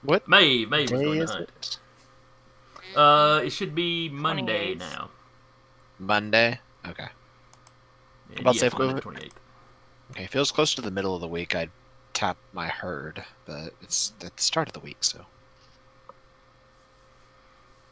What 0.03 0.27
Maeve, 0.29 0.71
Maeve 0.71 0.91
was 0.91 1.01
day 1.01 1.05
going 1.05 1.21
to 1.21 1.27
hunt. 1.27 1.79
it? 2.93 2.97
Uh, 2.97 3.41
it 3.45 3.51
should 3.51 3.75
be 3.75 4.09
Monday 4.09 4.75
28th. 4.75 4.79
now. 4.79 5.11
Monday. 5.99 6.61
Okay. 6.87 7.07
Yeah, 8.33 8.41
About 8.41 8.55
yes, 8.55 8.61
safe 8.61 8.79
Monday 8.79 9.01
28th. 9.01 9.31
Okay. 10.13 10.27
Feels 10.27 10.51
close 10.51 10.75
to 10.75 10.83
the 10.83 10.91
middle 10.91 11.15
of 11.15 11.21
the 11.21 11.29
week. 11.29 11.55
I'd 11.55 11.71
tap 12.15 12.37
my 12.53 12.69
herd, 12.69 13.25
but 13.47 13.75
it's 13.83 14.13
at 14.25 14.37
the 14.37 14.43
start 14.43 14.69
of 14.69 14.73
the 14.75 14.81
week, 14.81 14.99
so 15.05 15.25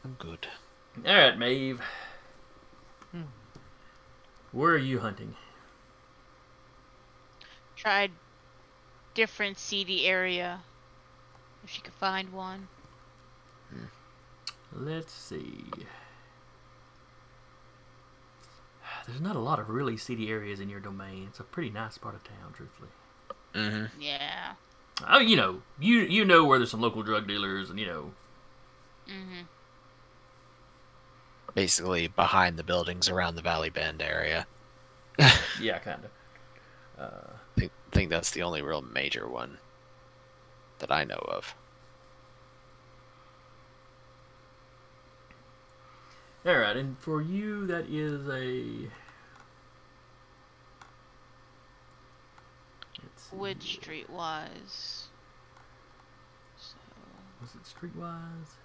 I'm 0.03 0.15
good. 0.19 0.47
All 1.05 1.13
right, 1.13 1.37
Maeve. 1.37 1.81
Hmm. 4.51 4.57
Where 4.57 4.71
are 4.73 4.77
you 4.77 4.99
hunting? 4.99 5.35
tried 7.75 8.11
different 9.13 9.57
seedy 9.57 10.05
area. 10.05 10.59
If 11.63 11.69
she 11.69 11.81
could 11.81 11.93
find 11.93 12.33
one. 12.33 12.67
Let's 14.73 15.13
see. 15.13 15.63
There's 19.07 19.21
not 19.21 19.35
a 19.37 19.39
lot 19.39 19.59
of 19.59 19.69
really 19.69 19.95
seedy 19.97 20.29
areas 20.29 20.59
in 20.59 20.67
your 20.69 20.81
domain. 20.81 21.27
It's 21.29 21.39
a 21.39 21.43
pretty 21.43 21.69
nice 21.69 21.97
part 21.97 22.15
of 22.15 22.23
town, 22.23 22.53
truthfully. 22.53 22.89
Mm-hmm. 23.55 24.01
Yeah. 24.01 24.53
Oh, 25.07 25.19
you 25.19 25.37
know, 25.37 25.61
you 25.79 25.99
you 25.99 26.25
know 26.25 26.43
where 26.43 26.59
there's 26.59 26.69
some 26.71 26.81
local 26.81 27.01
drug 27.01 27.27
dealers, 27.27 27.69
and 27.69 27.79
you 27.79 27.85
know, 27.87 28.11
Mhm. 29.07 29.45
Basically, 31.59 32.07
behind 32.07 32.55
the 32.55 32.63
buildings 32.63 33.09
around 33.09 33.35
the 33.35 33.41
Valley 33.41 33.69
Bend 33.69 34.01
area. 34.01 34.47
yeah, 35.59 35.77
kind 35.79 36.05
of. 36.05 36.11
Uh, 36.97 37.33
I 37.33 37.59
think, 37.59 37.73
think 37.91 38.09
that's 38.09 38.31
the 38.31 38.43
only 38.43 38.61
real 38.61 38.81
major 38.81 39.27
one 39.27 39.57
that 40.77 40.89
I 40.89 41.03
know 41.03 41.17
of. 41.17 41.53
all 46.45 46.57
right, 46.57 46.77
and 46.77 46.97
for 46.97 47.21
you, 47.21 47.67
that 47.67 47.89
is 47.89 48.25
a. 48.29 48.87
Let's 53.03 53.23
see. 53.29 53.35
Which 53.35 53.81
streetwise? 53.81 55.07
So 56.57 56.77
was 57.41 57.53
it 57.53 57.63
streetwise? 57.65 58.55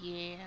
yeah. 0.00 0.38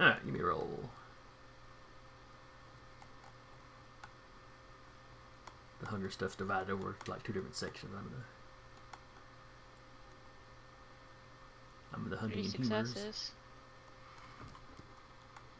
All 0.00 0.06
right, 0.06 0.24
give 0.24 0.32
me 0.32 0.40
a 0.40 0.44
roll. 0.44 0.80
The 5.80 5.86
hunger 5.88 6.10
stuff's 6.10 6.36
divided 6.36 6.70
over 6.70 6.96
like 7.06 7.22
two 7.22 7.32
different 7.34 7.54
sections. 7.54 7.92
I'm 7.96 8.04
gonna. 8.04 8.24
Um, 11.92 12.08
the 12.10 12.16
Three 12.28 12.44
hunting 12.44 12.44
humors. 12.44 12.88
successes. 12.90 13.32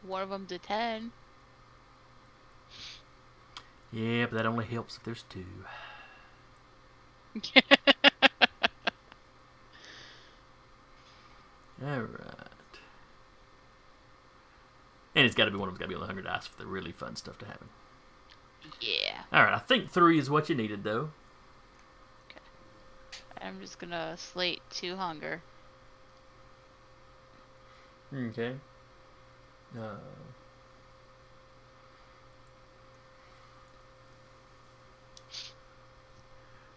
One 0.01 0.23
of 0.23 0.29
them 0.29 0.47
to 0.47 0.57
ten. 0.57 1.11
Yeah, 3.91 4.25
but 4.25 4.37
that 4.37 4.45
only 4.45 4.65
helps 4.65 4.97
if 4.97 5.03
there's 5.03 5.23
two. 5.29 5.45
All 11.83 12.01
right. 12.01 12.40
And 15.15 15.25
it's 15.25 15.35
got 15.35 15.45
to 15.45 15.51
be 15.51 15.57
one 15.57 15.67
of 15.67 15.73
them's 15.73 15.79
got 15.79 15.85
to 15.85 15.89
be 15.89 15.95
on 15.95 16.01
the 16.01 16.07
hunger 16.07 16.21
dice 16.21 16.47
for 16.47 16.57
the 16.57 16.65
really 16.65 16.91
fun 16.91 17.15
stuff 17.15 17.37
to 17.39 17.45
happen. 17.45 17.67
yeah. 18.79 19.23
All 19.33 19.43
right, 19.43 19.53
I 19.53 19.59
think 19.59 19.89
three 19.89 20.17
is 20.17 20.29
what 20.29 20.49
you 20.49 20.55
needed 20.55 20.83
though. 20.83 21.09
Okay. 22.29 22.39
I'm 23.41 23.59
just 23.59 23.79
gonna 23.79 24.15
slate 24.17 24.61
two 24.69 24.95
hunger. 24.95 25.41
Okay. 28.13 28.55
Uh, 29.77 29.95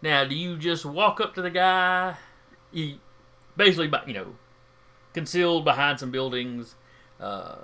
now, 0.01 0.23
do 0.23 0.33
you 0.33 0.57
just 0.57 0.85
walk 0.85 1.19
up 1.19 1.35
to 1.35 1.41
the 1.41 1.49
guy? 1.49 2.15
You 2.71 2.99
basically, 3.57 3.91
you 4.07 4.13
know, 4.13 4.35
concealed 5.13 5.65
behind 5.65 5.99
some 5.99 6.11
buildings. 6.11 6.75
Uh, 7.19 7.55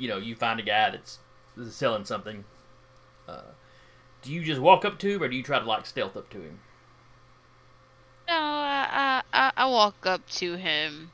you 0.00 0.08
know, 0.08 0.18
you 0.18 0.34
find 0.36 0.58
a 0.60 0.64
guy 0.64 0.90
that's 0.90 1.20
selling 1.70 2.06
something. 2.06 2.44
Uh, 3.28 3.52
do 4.22 4.32
you 4.32 4.42
just 4.44 4.60
walk 4.60 4.84
up 4.84 4.98
to 5.00 5.10
him, 5.16 5.22
or 5.22 5.28
do 5.28 5.36
you 5.36 5.44
try 5.44 5.60
to 5.60 5.64
like 5.66 5.86
stealth 5.86 6.16
up 6.16 6.30
to 6.30 6.42
him? 6.42 6.60
No, 8.28 8.34
I, 8.34 9.22
I, 9.32 9.52
I- 9.56 9.66
walk 9.66 10.06
up 10.06 10.26
to 10.30 10.54
him 10.56 11.12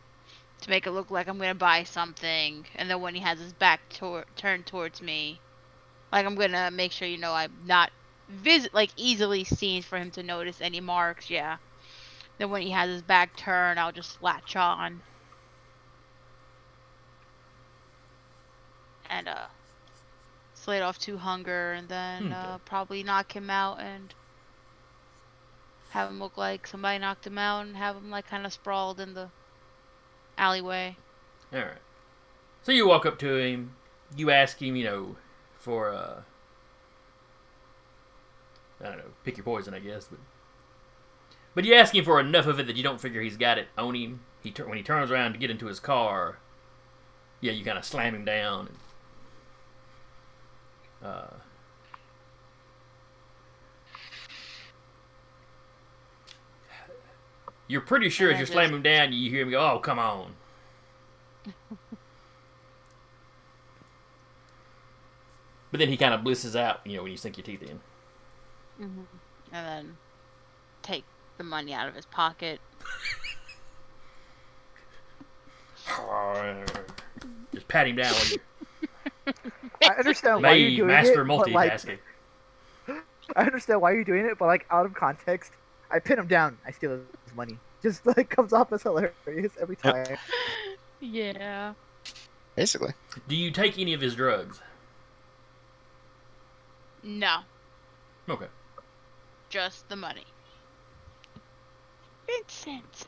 to 0.60 0.70
make 0.70 0.86
it 0.86 0.92
look 0.92 1.10
like 1.10 1.28
I'm 1.28 1.38
gonna 1.38 1.54
buy 1.54 1.82
something, 1.84 2.66
and 2.76 2.90
then 2.90 3.00
when 3.00 3.14
he 3.16 3.20
has 3.22 3.40
his 3.40 3.52
back 3.54 3.88
tor- 3.90 4.26
turned 4.36 4.66
towards 4.66 5.02
me, 5.02 5.42
like 6.12 6.26
I'm 6.26 6.36
gonna 6.36 6.70
make 6.70 6.92
sure 6.92 7.08
you 7.08 7.18
know 7.18 7.34
I'm 7.34 7.52
not 7.64 7.92
visit 8.28 8.74
like 8.74 8.92
easily 8.96 9.44
seen 9.44 9.82
for 9.82 9.98
him 9.98 10.10
to 10.12 10.22
notice 10.22 10.60
any 10.60 10.80
marks. 10.80 11.30
Yeah. 11.30 11.58
Then 12.38 12.50
when 12.50 12.62
he 12.62 12.70
has 12.72 12.88
his 12.90 13.02
back 13.02 13.36
turned, 13.36 13.80
I'll 13.80 13.92
just 13.92 14.22
latch 14.22 14.56
on. 14.56 15.02
And 19.10 19.28
uh, 19.28 19.46
slate 20.54 20.82
off 20.82 20.98
to 21.00 21.18
hunger, 21.18 21.72
and 21.72 21.88
then 21.88 22.26
Okay. 22.26 22.34
uh, 22.34 22.58
probably 22.58 23.02
knock 23.02 23.34
him 23.34 23.48
out 23.50 23.80
and 23.80 24.14
have 25.90 26.10
him 26.10 26.18
look 26.18 26.36
like 26.36 26.66
somebody 26.66 26.98
knocked 26.98 27.26
him 27.26 27.38
out 27.38 27.64
and 27.64 27.76
have 27.76 27.96
him 27.96 28.10
like 28.10 28.26
kind 28.28 28.44
of 28.44 28.52
sprawled 28.52 29.00
in 29.00 29.14
the 29.14 29.30
alleyway. 30.36 30.96
All 31.52 31.60
right. 31.60 31.78
So 32.62 32.72
you 32.72 32.86
walk 32.88 33.06
up 33.06 33.18
to 33.20 33.36
him. 33.36 33.76
You 34.16 34.30
ask 34.30 34.60
him, 34.60 34.76
you 34.76 34.84
know, 34.84 35.16
for 35.58 35.90
uh, 35.90 36.22
I 38.80 38.84
don't 38.88 38.98
know, 38.98 39.04
pick 39.24 39.36
your 39.36 39.44
poison, 39.44 39.72
I 39.74 39.78
guess. 39.78 40.06
But 40.06 40.18
but 41.54 41.64
you 41.64 41.74
ask 41.74 41.94
him 41.94 42.04
for 42.04 42.20
enough 42.20 42.46
of 42.46 42.58
it 42.60 42.66
that 42.66 42.76
you 42.76 42.82
don't 42.82 43.00
figure 43.00 43.22
he's 43.22 43.36
got 43.36 43.56
it 43.58 43.68
on 43.78 43.94
him. 43.94 44.20
He 44.42 44.50
tur- 44.50 44.66
when 44.68 44.76
he 44.76 44.84
turns 44.84 45.10
around 45.10 45.32
to 45.32 45.38
get 45.38 45.50
into 45.50 45.66
his 45.66 45.80
car, 45.80 46.38
yeah, 47.40 47.52
you 47.52 47.64
kind 47.64 47.78
of 47.78 47.84
slam 47.84 48.14
him 48.14 48.24
down. 48.24 48.66
And, 48.66 48.76
uh, 51.02 51.26
you're 57.68 57.80
pretty 57.80 58.08
sure 58.08 58.30
as 58.30 58.38
you 58.40 58.46
slam 58.46 58.72
him 58.74 58.82
down, 58.82 59.12
you 59.12 59.30
hear 59.30 59.42
him 59.42 59.50
go, 59.50 59.72
"Oh, 59.72 59.78
come 59.78 59.98
on." 59.98 60.34
But 65.76 65.80
then 65.80 65.88
he 65.90 65.98
kind 65.98 66.14
of 66.14 66.22
blisses 66.22 66.56
out, 66.56 66.80
you 66.86 66.96
know, 66.96 67.02
when 67.02 67.12
you 67.12 67.18
sink 67.18 67.36
your 67.36 67.44
teeth 67.44 67.62
in. 67.62 67.80
Mm-hmm. 68.80 69.02
And 69.52 69.66
then 69.66 69.96
take 70.80 71.04
the 71.36 71.44
money 71.44 71.74
out 71.74 71.86
of 71.86 71.94
his 71.94 72.06
pocket. 72.06 72.60
Just 77.52 77.68
pat 77.68 77.86
him 77.88 77.96
down 77.96 78.14
I 79.82 79.94
understand 79.98 80.42
why 80.42 80.52
you're 80.54 80.76
doing 80.76 80.88
master 80.88 81.22
it, 81.22 81.26
but, 81.26 81.52
like, 81.52 81.72
multitasking. 81.72 81.98
I 83.34 83.42
understand 83.42 83.80
why 83.80 83.92
you're 83.92 84.04
doing 84.04 84.24
it, 84.26 84.38
but 84.38 84.46
like 84.46 84.66
out 84.70 84.86
of 84.86 84.94
context, 84.94 85.52
I 85.90 85.98
pin 85.98 86.18
him 86.18 86.28
down. 86.28 86.58
I 86.66 86.70
steal 86.70 86.92
his 86.92 87.34
money. 87.34 87.58
Just 87.82 88.06
like 88.06 88.28
comes 88.36 88.52
off 88.52 88.72
as 88.72 88.82
hilarious 88.82 89.52
every 89.60 89.76
time. 89.76 90.16
Yeah. 91.00 91.74
Basically. 92.54 92.92
Do 93.28 93.36
you 93.36 93.50
take 93.50 93.78
any 93.78 93.94
of 93.94 94.00
his 94.00 94.14
drugs? 94.14 94.60
No, 97.02 97.40
Okay. 98.28 98.46
just 99.48 99.88
the 99.88 99.94
money. 99.94 100.24
Vincent! 102.26 103.06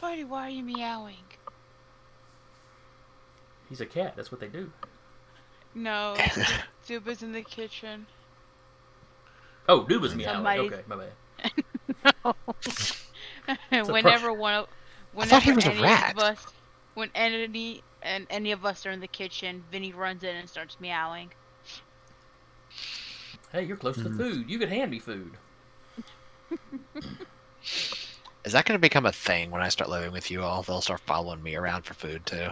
Buddy, 0.00 0.24
why 0.24 0.46
are 0.46 0.50
you 0.50 0.62
meowing? 0.62 1.16
He's 3.72 3.80
a 3.80 3.86
cat. 3.86 4.12
That's 4.16 4.30
what 4.30 4.38
they 4.38 4.48
do. 4.48 4.70
No, 5.74 6.14
Zuba's 6.86 7.22
in 7.22 7.32
the 7.32 7.40
kitchen. 7.40 8.04
Oh, 9.66 9.80
Duba's 9.88 10.14
meowing. 10.14 10.34
Somebody's- 10.34 10.72
Okay, 10.74 10.82
my 10.86 10.96
bad. 10.96 11.12
No. 12.24 12.34
pro- 13.70 13.92
whenever 13.94 14.30
one 14.30 14.52
of, 14.52 14.66
I 14.66 14.68
whenever 15.14 15.30
thought 15.30 15.42
he 15.42 15.52
was 15.52 15.64
a 15.64 15.72
any 15.72 15.80
rat. 15.82 16.12
of 16.12 16.18
us, 16.18 16.44
when 16.92 17.08
any 17.14 17.82
and 18.02 18.26
any 18.28 18.52
of 18.52 18.66
us 18.66 18.84
are 18.84 18.90
in 18.90 19.00
the 19.00 19.06
kitchen, 19.08 19.64
Vinny 19.72 19.94
runs 19.94 20.22
in 20.22 20.36
and 20.36 20.46
starts 20.50 20.76
meowing. 20.80 21.30
Hey, 23.52 23.62
you're 23.64 23.78
close 23.78 23.94
to 23.96 24.02
the 24.02 24.10
food. 24.10 24.50
You 24.50 24.58
could 24.58 24.68
hand 24.68 24.90
me 24.90 24.98
food. 24.98 25.32
Is 28.44 28.52
that 28.52 28.66
going 28.66 28.76
to 28.76 28.82
become 28.82 29.06
a 29.06 29.12
thing 29.12 29.50
when 29.50 29.62
I 29.62 29.70
start 29.70 29.88
living 29.88 30.12
with 30.12 30.30
you 30.30 30.42
all? 30.42 30.62
They'll 30.62 30.82
start 30.82 31.00
following 31.00 31.42
me 31.42 31.54
around 31.56 31.82
for 31.86 31.94
food 31.94 32.26
too. 32.26 32.48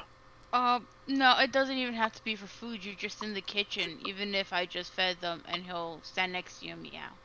Um, 0.53 0.89
no, 1.09 1.39
it 1.39 1.51
doesn't 1.53 1.77
even 1.79 1.95
have 1.95 2.13
to 2.13 2.23
be 2.23 2.37
for 2.37 2.47
food. 2.47 2.85
You're 2.85 2.95
just 2.95 3.21
in 3.23 3.35
the 3.35 3.43
kitchen, 3.43 4.01
even 4.01 4.35
if 4.35 4.53
I 4.53 4.65
just 4.67 4.93
fed 4.93 5.21
them, 5.21 5.43
and 5.47 5.65
he'll 5.65 6.03
stand 6.03 6.33
next 6.33 6.59
to 6.61 6.67
you 6.67 6.73
and 6.75 6.83
meow. 6.83 7.19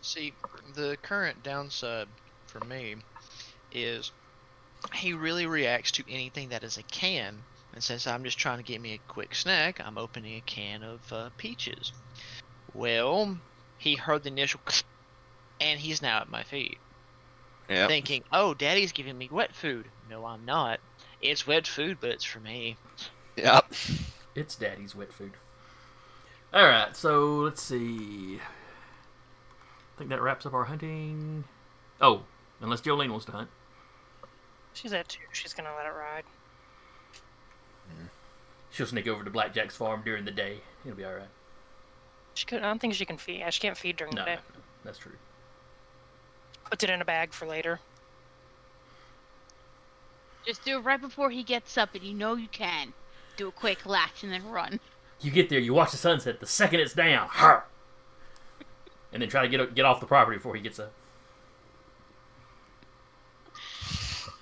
See, 0.00 0.38
the 0.62 0.98
current 1.02 1.42
downside 1.42 2.08
for 2.46 2.60
me 2.62 2.96
is 3.72 4.12
he 4.94 5.14
really 5.14 5.46
reacts 5.46 5.92
to 5.92 6.10
anything 6.10 6.50
that 6.50 6.64
is 6.64 6.78
a 6.78 6.84
can. 6.84 7.46
And 7.72 7.84
since 7.84 8.06
I'm 8.06 8.24
just 8.24 8.38
trying 8.38 8.58
to 8.58 8.64
get 8.64 8.80
me 8.80 8.94
a 8.94 8.98
quick 9.08 9.34
snack, 9.34 9.80
I'm 9.80 9.98
opening 9.98 10.36
a 10.36 10.42
can 10.42 10.82
of 10.82 11.12
uh, 11.12 11.30
peaches. 11.38 11.92
Well, 12.72 13.40
he 13.78 13.96
heard 13.96 14.24
the 14.24 14.30
initial 14.30 14.62
and 15.60 15.80
he's 15.80 16.02
now 16.02 16.20
at 16.20 16.28
my 16.28 16.44
feet, 16.44 16.80
Yeah. 17.68 17.88
thinking, 17.88 18.22
"Oh, 18.32 18.54
Daddy's 18.54 18.92
giving 18.92 19.16
me 19.18 19.28
wet 19.30 19.54
food." 19.54 19.92
No, 20.04 20.24
I'm 20.26 20.44
not. 20.44 20.80
It's 21.22 21.46
wet 21.46 21.66
food, 21.66 21.98
but 22.00 22.10
it's 22.10 22.24
for 22.24 22.40
me. 22.40 22.76
Yep. 23.36 23.72
It's 24.34 24.54
Daddy's 24.54 24.94
wet 24.94 25.12
food. 25.12 25.32
All 26.52 26.64
right, 26.64 26.94
so 26.96 27.36
let's 27.36 27.62
see. 27.62 28.38
I 28.38 29.98
think 29.98 30.10
that 30.10 30.20
wraps 30.22 30.46
up 30.46 30.54
our 30.54 30.64
hunting. 30.64 31.44
Oh, 32.00 32.22
unless 32.60 32.80
Jolene 32.82 33.10
wants 33.10 33.24
to 33.26 33.32
hunt. 33.32 33.48
She's 34.74 34.92
at 34.92 35.08
two. 35.08 35.20
She's 35.32 35.54
gonna 35.54 35.74
let 35.76 35.86
it 35.86 35.90
ride. 35.96 36.24
Hmm. 37.88 38.06
She'll 38.70 38.86
sneak 38.86 39.08
over 39.08 39.24
to 39.24 39.30
Blackjack's 39.30 39.76
farm 39.76 40.02
during 40.04 40.24
the 40.26 40.30
day. 40.30 40.58
It'll 40.84 40.96
be 40.96 41.04
all 41.04 41.14
right. 41.14 41.28
She 42.34 42.44
could. 42.44 42.58
I 42.58 42.66
don't 42.66 42.78
think 42.78 42.92
she 42.94 43.06
can 43.06 43.16
feed. 43.16 43.42
She 43.50 43.60
can't 43.60 43.76
feed 43.76 43.96
during 43.96 44.14
No, 44.14 44.22
the 44.24 44.30
no, 44.30 44.36
day. 44.36 44.42
no, 44.54 44.60
that's 44.84 44.98
true. 44.98 45.12
Puts 46.70 46.84
it 46.84 46.90
in 46.90 47.00
a 47.00 47.04
bag 47.06 47.32
for 47.32 47.46
later. 47.46 47.80
Just 50.46 50.64
do 50.64 50.78
it 50.78 50.80
right 50.80 51.00
before 51.00 51.30
he 51.30 51.42
gets 51.42 51.76
up, 51.76 51.94
and 51.94 52.04
you 52.04 52.14
know 52.14 52.34
you 52.34 52.48
can. 52.48 52.92
Do 53.36 53.48
a 53.48 53.52
quick 53.52 53.84
latch 53.84 54.22
and 54.22 54.32
then 54.32 54.48
run. 54.48 54.80
You 55.20 55.30
get 55.30 55.48
there, 55.48 55.58
you 55.58 55.74
watch 55.74 55.90
the 55.90 55.96
sunset. 55.96 56.40
The 56.40 56.46
second 56.46 56.80
it's 56.80 56.94
down, 56.94 57.28
har! 57.28 57.66
and 59.16 59.22
then 59.22 59.30
try 59.30 59.42
to 59.42 59.48
get 59.48 59.74
get 59.74 59.86
off 59.86 60.00
the 60.00 60.06
property 60.06 60.36
before 60.36 60.54
he 60.54 60.60
gets 60.60 60.78
up. 60.78 60.92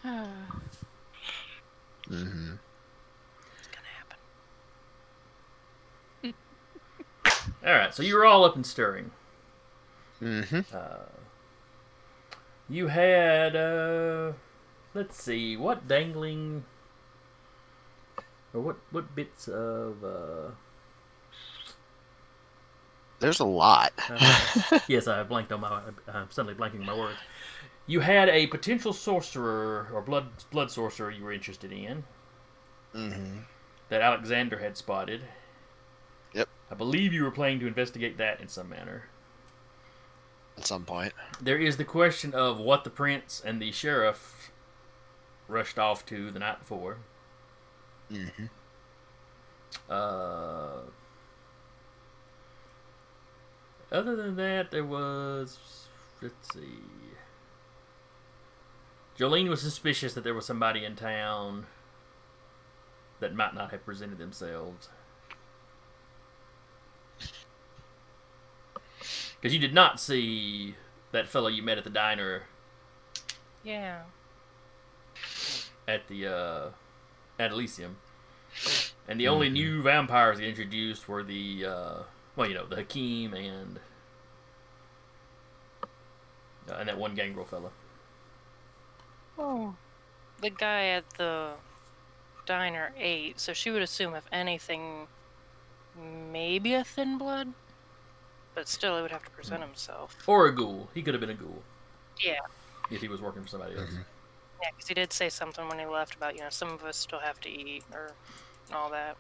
Mm-hmm. 0.05 2.55
It's 3.59 3.69
gonna 3.71 3.87
happen. 3.97 4.17
All 7.65 7.73
right, 7.73 7.95
so 7.95 8.03
you 8.03 8.17
were 8.17 8.25
all 8.25 8.45
up 8.45 8.57
and 8.57 8.67
stirring. 8.67 9.13
Mm-hmm. 10.21 10.77
Uh, 10.77 11.07
you 12.69 12.89
had, 12.89 13.55
uh, 13.55 14.33
let's 14.95 15.23
see, 15.23 15.57
what 15.57 15.87
dangling, 15.89 16.65
or 18.53 18.61
what 18.61 18.77
what 18.91 19.15
bits 19.15 19.49
of, 19.49 20.03
uh, 20.05 20.51
There's 23.21 23.41
a 23.41 23.45
lot. 23.45 23.93
uh, 24.09 24.79
yes, 24.89 25.07
I 25.09 25.23
blanked 25.23 25.53
on 25.53 25.61
my, 25.61 25.83
I'm 26.09 26.31
suddenly 26.31 26.55
blanking 26.55 26.85
my 26.85 26.95
words. 26.95 27.19
You 27.87 28.01
had 28.01 28.29
a 28.29 28.47
potential 28.47 28.93
sorcerer 28.93 29.89
or 29.93 30.01
blood 30.03 30.29
blood 30.51 30.71
sorcerer 30.71 31.11
you 31.11 31.25
were 31.25 31.33
interested 31.33 31.73
in 31.73 32.05
Mm-hmm. 32.95 33.39
that 33.89 34.01
Alexander 34.03 34.59
had 34.59 34.77
spotted. 34.77 35.23
Yep. 36.33 36.49
I 36.71 36.75
believe 36.75 37.13
you 37.13 37.23
were 37.25 37.31
planning 37.31 37.61
to 37.61 37.67
investigate 37.67 38.19
that 38.19 38.41
in 38.41 38.49
some 38.49 38.69
manner. 38.69 39.09
At 40.57 40.67
some 40.67 40.85
point. 40.85 41.13
There 41.41 41.59
is 41.59 41.77
the 41.77 41.85
question 41.85 42.33
of 42.35 42.59
what 42.61 42.85
the 42.85 42.91
prince 42.91 43.43
and 43.45 43.61
the 43.61 43.73
sheriff 43.73 44.53
rushed 45.55 45.79
off 45.79 46.05
to 46.07 46.31
the 46.31 46.39
night 46.39 46.59
before. 46.59 46.99
Mm-hmm. 48.13 48.47
Uh, 49.89 50.81
other 53.91 54.17
than 54.17 54.37
that, 54.37 54.71
there 54.71 54.85
was. 54.85 55.59
Let's 56.21 56.53
see. 56.53 56.81
Jolene 59.19 59.49
was 59.49 59.63
suspicious 59.63 60.15
that 60.15 60.25
there 60.25 60.35
was 60.35 60.45
somebody 60.45 60.85
in 60.85 60.97
town 60.97 61.67
that 63.21 63.35
might 63.35 63.55
not 63.55 63.71
have 63.71 63.85
presented 63.85 64.19
themselves. 64.19 64.89
Because 68.99 69.55
you 69.55 69.61
did 69.61 69.75
not 69.75 70.01
see 70.01 70.75
that 71.13 71.29
fellow 71.29 71.49
you 71.49 71.63
met 71.63 71.79
at 71.79 71.85
the 71.85 71.91
diner 71.91 72.43
Yeah. 73.63 74.03
At 75.87 76.09
the 76.09 76.27
uh, 76.27 76.69
at 77.39 77.53
Elysium, 77.53 77.97
and 79.07 79.21
the 79.21 79.29
only 79.29 79.51
new 79.51 79.83
vampires 79.83 80.39
they 80.39 80.49
introduced 80.49 81.09
were 81.09 81.23
the 81.23 81.65
uh, 81.67 81.95
well, 82.37 82.49
you 82.49 82.55
know, 82.55 82.67
the 82.67 82.77
Haqim 82.77 83.35
and 83.35 83.79
uh, 86.71 86.75
and 86.77 86.89
that 86.89 86.99
one 86.99 87.15
gangrel 87.15 87.45
fella. 87.45 87.71
Oh. 89.39 89.75
The 90.41 90.51
guy 90.51 90.87
at 90.87 91.09
the 91.17 91.53
diner 92.45 92.93
ate, 92.99 93.41
so 93.41 93.53
she 93.53 93.71
would 93.71 93.83
assume, 93.83 94.15
if 94.15 94.27
anything, 94.33 95.07
maybe 96.31 96.75
a 96.75 96.85
thin 96.85 97.19
blood. 97.19 97.53
But 98.55 98.69
still, 98.69 98.97
he 98.97 99.03
would 99.03 99.11
have 99.11 99.25
to 99.25 99.31
present 99.31 99.63
himself. 99.63 100.17
Or 100.27 100.47
a 100.47 100.55
ghoul. 100.55 100.89
He 100.95 101.03
could 101.03 101.15
have 101.15 101.21
been 101.21 101.31
a 101.31 101.35
ghoul 101.35 101.63
Yeah. 102.23 102.41
if 102.91 103.01
he 103.01 103.09
was 103.09 103.21
working 103.21 103.43
for 103.43 103.49
somebody 103.49 103.77
else. 103.77 103.91
Yeah, 104.65 104.71
because 104.75 104.89
he 104.89 104.95
did 104.95 105.13
say 105.13 105.29
something 105.29 105.69
when 105.69 105.79
he 105.79 105.85
left 105.85 106.15
about, 106.15 106.37
you 106.37 106.41
know, 106.41 106.49
some 106.49 106.71
of 106.71 106.83
us 106.85 106.97
still 106.97 107.19
have 107.19 107.39
to 107.43 107.51
eat 107.51 107.85
or 107.93 108.13
all 108.73 108.89
that. 108.89 109.19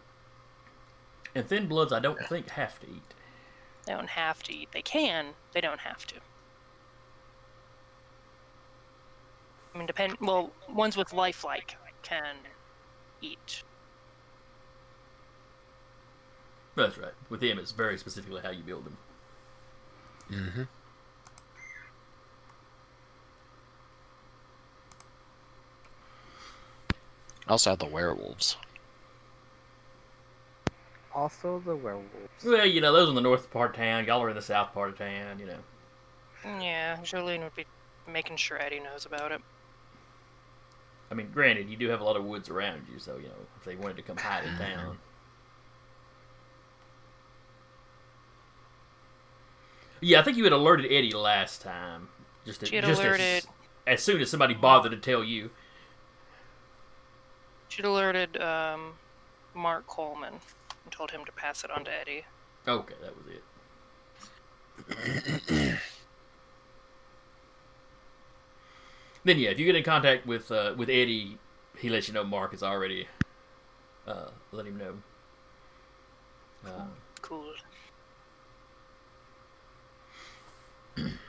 And 1.34 1.46
thin 1.46 1.66
bloods, 1.66 1.92
I 1.92 2.00
don't 2.00 2.18
think 2.18 2.48
have 2.48 2.80
to 2.80 2.86
eat. 2.86 3.14
They 3.84 3.92
don't 3.92 4.08
have 4.08 4.42
to 4.44 4.54
eat. 4.54 4.70
They 4.72 4.80
can. 4.80 5.34
They 5.52 5.60
don't 5.60 5.80
have 5.80 6.06
to. 6.06 6.14
I 9.74 9.78
mean, 9.78 9.86
depend. 9.86 10.16
Well, 10.18 10.50
ones 10.66 10.96
with 10.96 11.12
lifelike 11.12 11.76
can 12.02 12.36
eat. 13.20 13.64
That's 16.74 16.96
right. 16.96 17.12
With 17.28 17.42
him, 17.42 17.58
it's 17.58 17.72
very 17.72 17.98
specifically 17.98 18.40
how 18.42 18.50
you 18.50 18.62
build 18.62 18.86
them. 18.86 18.96
Mm-hmm. 20.30 20.62
I 27.46 27.50
also 27.52 27.70
had 27.70 27.78
the 27.78 27.86
werewolves. 27.86 28.56
Also, 31.14 31.60
the 31.64 31.76
werewolves. 31.76 32.08
Well, 32.44 32.66
you 32.66 32.80
know, 32.80 32.92
those 32.92 33.06
are 33.06 33.10
in 33.10 33.14
the 33.14 33.20
north 33.20 33.50
part 33.50 33.70
of 33.70 33.76
town. 33.76 34.04
Y'all 34.06 34.22
are 34.22 34.30
in 34.30 34.34
the 34.36 34.42
south 34.42 34.72
part 34.72 34.90
of 34.90 34.98
town. 34.98 35.38
You 35.38 35.46
know. 35.46 36.60
Yeah, 36.60 36.96
Jolene 37.02 37.42
would 37.42 37.54
be 37.54 37.66
making 38.10 38.36
sure 38.36 38.60
Eddie 38.60 38.80
knows 38.80 39.06
about 39.06 39.32
it. 39.32 39.40
I 41.10 41.14
mean, 41.14 41.30
granted, 41.32 41.68
you 41.68 41.76
do 41.76 41.88
have 41.88 42.00
a 42.00 42.04
lot 42.04 42.16
of 42.16 42.24
woods 42.24 42.48
around 42.48 42.86
you, 42.92 42.98
so 42.98 43.16
you 43.16 43.28
know 43.28 43.34
if 43.58 43.64
they 43.64 43.76
wanted 43.76 43.96
to 43.98 44.02
come 44.02 44.16
hide 44.16 44.44
in 44.44 44.56
town. 44.56 44.98
Yeah, 50.00 50.20
I 50.20 50.22
think 50.22 50.36
you 50.36 50.44
had 50.44 50.52
alerted 50.52 50.86
Eddie 50.90 51.12
last 51.12 51.62
time. 51.62 52.08
Just, 52.44 52.60
to, 52.60 52.66
She 52.66 52.76
had 52.76 52.84
just 52.84 53.00
as, 53.00 53.06
alerted- 53.06 53.44
as 53.86 54.02
soon 54.02 54.20
as 54.20 54.30
somebody 54.30 54.54
bothered 54.54 54.92
to 54.92 54.98
tell 54.98 55.24
you. 55.24 55.50
She'd 57.74 57.84
alerted 57.86 58.40
um, 58.40 58.92
Mark 59.52 59.88
Coleman 59.88 60.34
and 60.84 60.92
told 60.92 61.10
him 61.10 61.24
to 61.24 61.32
pass 61.32 61.64
it 61.64 61.72
on 61.72 61.84
to 61.84 61.90
Eddie. 61.90 62.24
Okay, 62.68 62.94
that 63.02 63.12
was 63.16 63.26
it. 63.34 63.42
then 69.24 69.38
yeah, 69.40 69.50
if 69.50 69.58
you 69.58 69.66
get 69.66 69.74
in 69.74 69.82
contact 69.82 70.24
with 70.24 70.52
uh, 70.52 70.74
with 70.76 70.88
Eddie, 70.88 71.36
he 71.76 71.90
lets 71.90 72.06
you 72.06 72.14
know 72.14 72.22
Mark 72.22 72.52
has 72.52 72.62
already 72.62 73.08
uh, 74.06 74.28
let 74.52 74.66
him 74.66 74.78
know. 74.78 74.94
Uh, 76.64 76.84
Cool. 77.22 77.54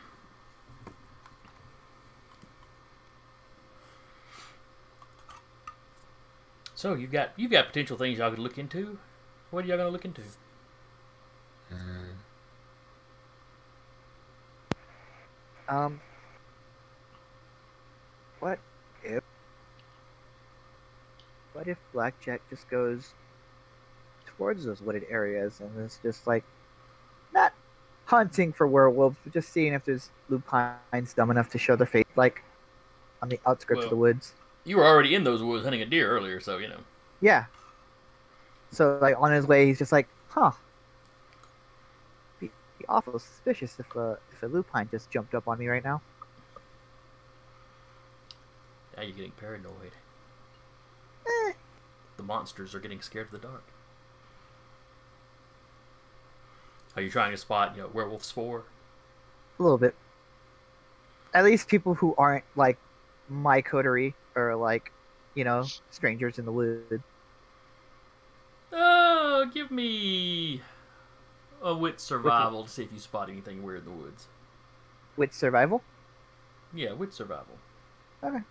so 6.85 6.93
you've 6.93 7.11
got 7.11 7.31
you've 7.35 7.49
got 7.49 7.65
potential 7.65 7.97
things 7.97 8.19
y'all 8.19 8.29
could 8.29 8.37
look 8.37 8.59
into. 8.59 8.99
What 9.49 9.65
are 9.65 9.67
y'all 9.67 9.77
gonna 9.77 9.89
look 9.89 10.05
into? 10.05 10.21
Um. 15.67 15.99
What 18.39 18.59
if? 19.03 19.23
What 21.53 21.67
if 21.67 21.79
Blackjack 21.91 22.41
just 22.51 22.69
goes 22.69 23.15
towards 24.27 24.65
those 24.65 24.79
wooded 24.79 25.07
areas 25.09 25.61
and 25.61 25.83
is 25.83 25.99
just 26.03 26.27
like, 26.27 26.43
not 27.33 27.51
hunting 28.05 28.53
for 28.53 28.67
werewolves, 28.67 29.17
but 29.23 29.33
just 29.33 29.51
seeing 29.51 29.73
if 29.73 29.85
there's 29.85 30.11
lupines 30.29 31.15
dumb 31.15 31.31
enough 31.31 31.49
to 31.49 31.57
show 31.57 31.75
their 31.75 31.87
face, 31.87 32.05
like 32.15 32.43
on 33.23 33.29
the 33.29 33.39
outskirts 33.47 33.85
of 33.85 33.89
the 33.89 33.95
woods. 33.95 34.33
You 34.65 34.77
were 34.77 34.85
already 34.85 35.15
in 35.15 35.23
those 35.23 35.41
woods 35.41 35.63
hunting 35.63 35.81
a 35.81 35.85
deer 35.85 36.09
earlier, 36.09 36.39
so 36.41 36.57
you 36.57 36.67
know. 36.67 36.81
Yeah. 37.21 37.45
So 38.71 38.97
like 39.01 39.15
on 39.17 39.31
his 39.31 39.47
way, 39.47 39.65
he's 39.65 39.79
just 39.79 39.91
like, 39.91 40.07
huh. 40.29 40.51
Be, 42.39 42.51
be 42.79 42.85
awful 42.87 43.19
suspicious 43.19 43.79
if 43.79 43.95
a 43.95 44.17
if 44.31 44.43
a 44.43 44.47
lupine 44.47 44.87
just 44.89 45.09
jumped 45.11 45.35
up 45.35 45.47
on 45.47 45.57
me 45.59 45.67
right 45.67 45.83
now. 45.83 46.01
Now 48.95 49.03
you're 49.03 49.15
getting 49.15 49.31
paranoid. 49.31 49.91
Eh, 51.27 51.53
The 52.17 52.23
monsters 52.23 52.73
are 52.75 52.79
getting 52.79 53.01
scared 53.01 53.27
of 53.27 53.31
the 53.31 53.47
dark. 53.47 53.63
Are 56.95 57.01
you 57.01 57.09
trying 57.11 57.31
to 57.31 57.37
spot, 57.37 57.75
you 57.75 57.81
know, 57.83 57.89
werewolf 57.89 58.23
spore? 58.23 58.63
a 59.59 59.63
little 59.63 59.77
bit. 59.77 59.95
At 61.33 61.43
least 61.43 61.67
people 61.67 61.95
who 61.95 62.15
aren't 62.17 62.43
like 62.55 62.77
my 63.29 63.61
coterie 63.61 64.13
or 64.35 64.55
like, 64.55 64.91
you 65.33 65.43
know, 65.43 65.65
strangers 65.89 66.37
in 66.39 66.45
the 66.45 66.51
woods. 66.51 67.03
Oh, 68.71 69.49
give 69.53 69.71
me 69.71 70.61
a 71.61 71.73
wit 71.73 71.99
survival 71.99 72.63
to 72.63 72.69
see 72.69 72.83
if 72.83 72.91
you 72.91 72.99
spot 72.99 73.29
anything 73.29 73.63
weird 73.63 73.79
in 73.79 73.85
the 73.85 73.91
woods. 73.91 74.27
Wit 75.17 75.33
survival. 75.33 75.81
Yeah, 76.73 76.93
wit 76.93 77.13
survival. 77.13 77.57
Okay. 78.21 78.41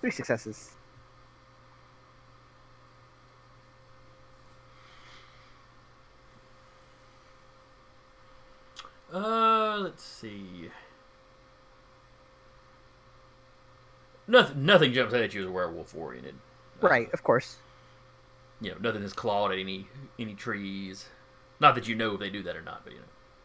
Three 0.00 0.10
successes. 0.10 0.72
Uh, 9.12 9.90
let's 10.02 10.10
see. 10.10 10.70
Nothing, 14.26 14.66
nothing 14.66 14.92
jumps 14.92 15.14
out 15.14 15.20
at 15.20 15.34
you 15.34 15.42
as 15.42 15.48
werewolf 15.48 15.94
oriented. 15.94 16.34
Uh, 16.82 16.88
Right, 16.88 17.12
of 17.12 17.22
course. 17.22 17.56
You 18.60 18.72
know, 18.72 18.78
nothing 18.80 19.02
has 19.02 19.12
clawed 19.12 19.52
at 19.52 19.58
any 19.58 19.86
any 20.18 20.34
trees. 20.34 21.06
Not 21.60 21.74
that 21.76 21.86
you 21.86 21.94
know 21.94 22.14
if 22.14 22.20
they 22.20 22.30
do 22.30 22.42
that 22.42 22.56
or 22.56 22.62
not, 22.62 22.82
but 22.84 22.92
you 22.92 22.98
know, 22.98 23.04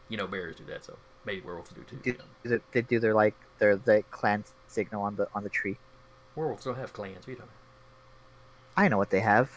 you 0.09 0.17
know 0.17 0.27
bears 0.27 0.55
do 0.55 0.65
that, 0.65 0.83
so 0.85 0.97
maybe 1.25 1.41
werewolves 1.41 1.71
do 1.71 1.83
too. 1.83 1.97
Do, 2.03 2.15
you 2.43 2.49
know. 2.49 2.59
they 2.71 2.81
do 2.81 2.99
their 2.99 3.13
like 3.13 3.35
their 3.59 3.75
the 3.75 4.03
clan 4.11 4.43
signal 4.67 5.01
on 5.03 5.15
the 5.15 5.27
on 5.33 5.43
the 5.43 5.49
tree. 5.49 5.77
Werewolves 6.35 6.65
don't 6.65 6.77
have 6.77 6.93
clans. 6.93 7.25
We 7.27 7.35
don't. 7.35 7.49
I 8.75 8.87
know 8.87 8.97
what 8.97 9.09
they 9.09 9.21
have. 9.21 9.51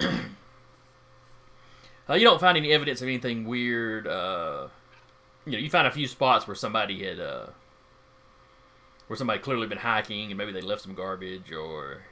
Uh, 2.10 2.14
you 2.14 2.24
don't 2.24 2.40
find 2.40 2.56
any 2.56 2.72
evidence 2.72 3.02
of 3.02 3.08
anything 3.08 3.44
weird. 3.44 4.06
Uh, 4.06 4.68
you 5.48 5.56
know, 5.56 5.58
you 5.58 5.70
find 5.70 5.86
a 5.86 5.90
few 5.90 6.06
spots 6.06 6.46
where 6.46 6.54
somebody 6.54 7.02
had, 7.04 7.18
uh, 7.18 7.46
where 9.06 9.16
somebody 9.16 9.38
clearly 9.40 9.66
been 9.66 9.78
hiking 9.78 10.30
and 10.30 10.36
maybe 10.36 10.52
they 10.52 10.60
left 10.60 10.82
some 10.82 10.94
garbage 10.94 11.50
or. 11.50 12.02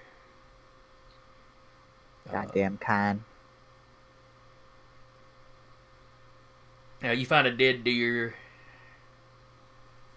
uh, 2.29 2.33
Goddamn 2.33 2.79
con. 2.79 3.25
Now 7.03 7.11
you 7.13 7.27
find 7.27 7.47
a 7.47 7.51
dead 7.51 7.85
deer. 7.85 8.35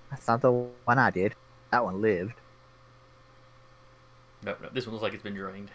That's 0.10 0.26
not 0.28 0.42
the 0.42 0.52
one 0.52 0.98
I 0.98 1.12
did. 1.12 1.36
That 1.72 1.84
one 1.84 2.02
lived. 2.02 2.34
No, 4.44 4.56
no, 4.62 4.70
this 4.72 4.86
one 4.86 4.94
looks 4.94 5.04
like 5.04 5.14
it's 5.14 5.22
been 5.22 5.36
drained. 5.36 5.70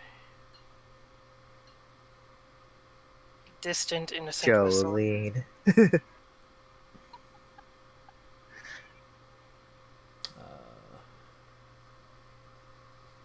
Distant, 3.61 4.13
innocent 4.13 4.65
whistle. 4.65 4.93
Jolene. 4.95 5.45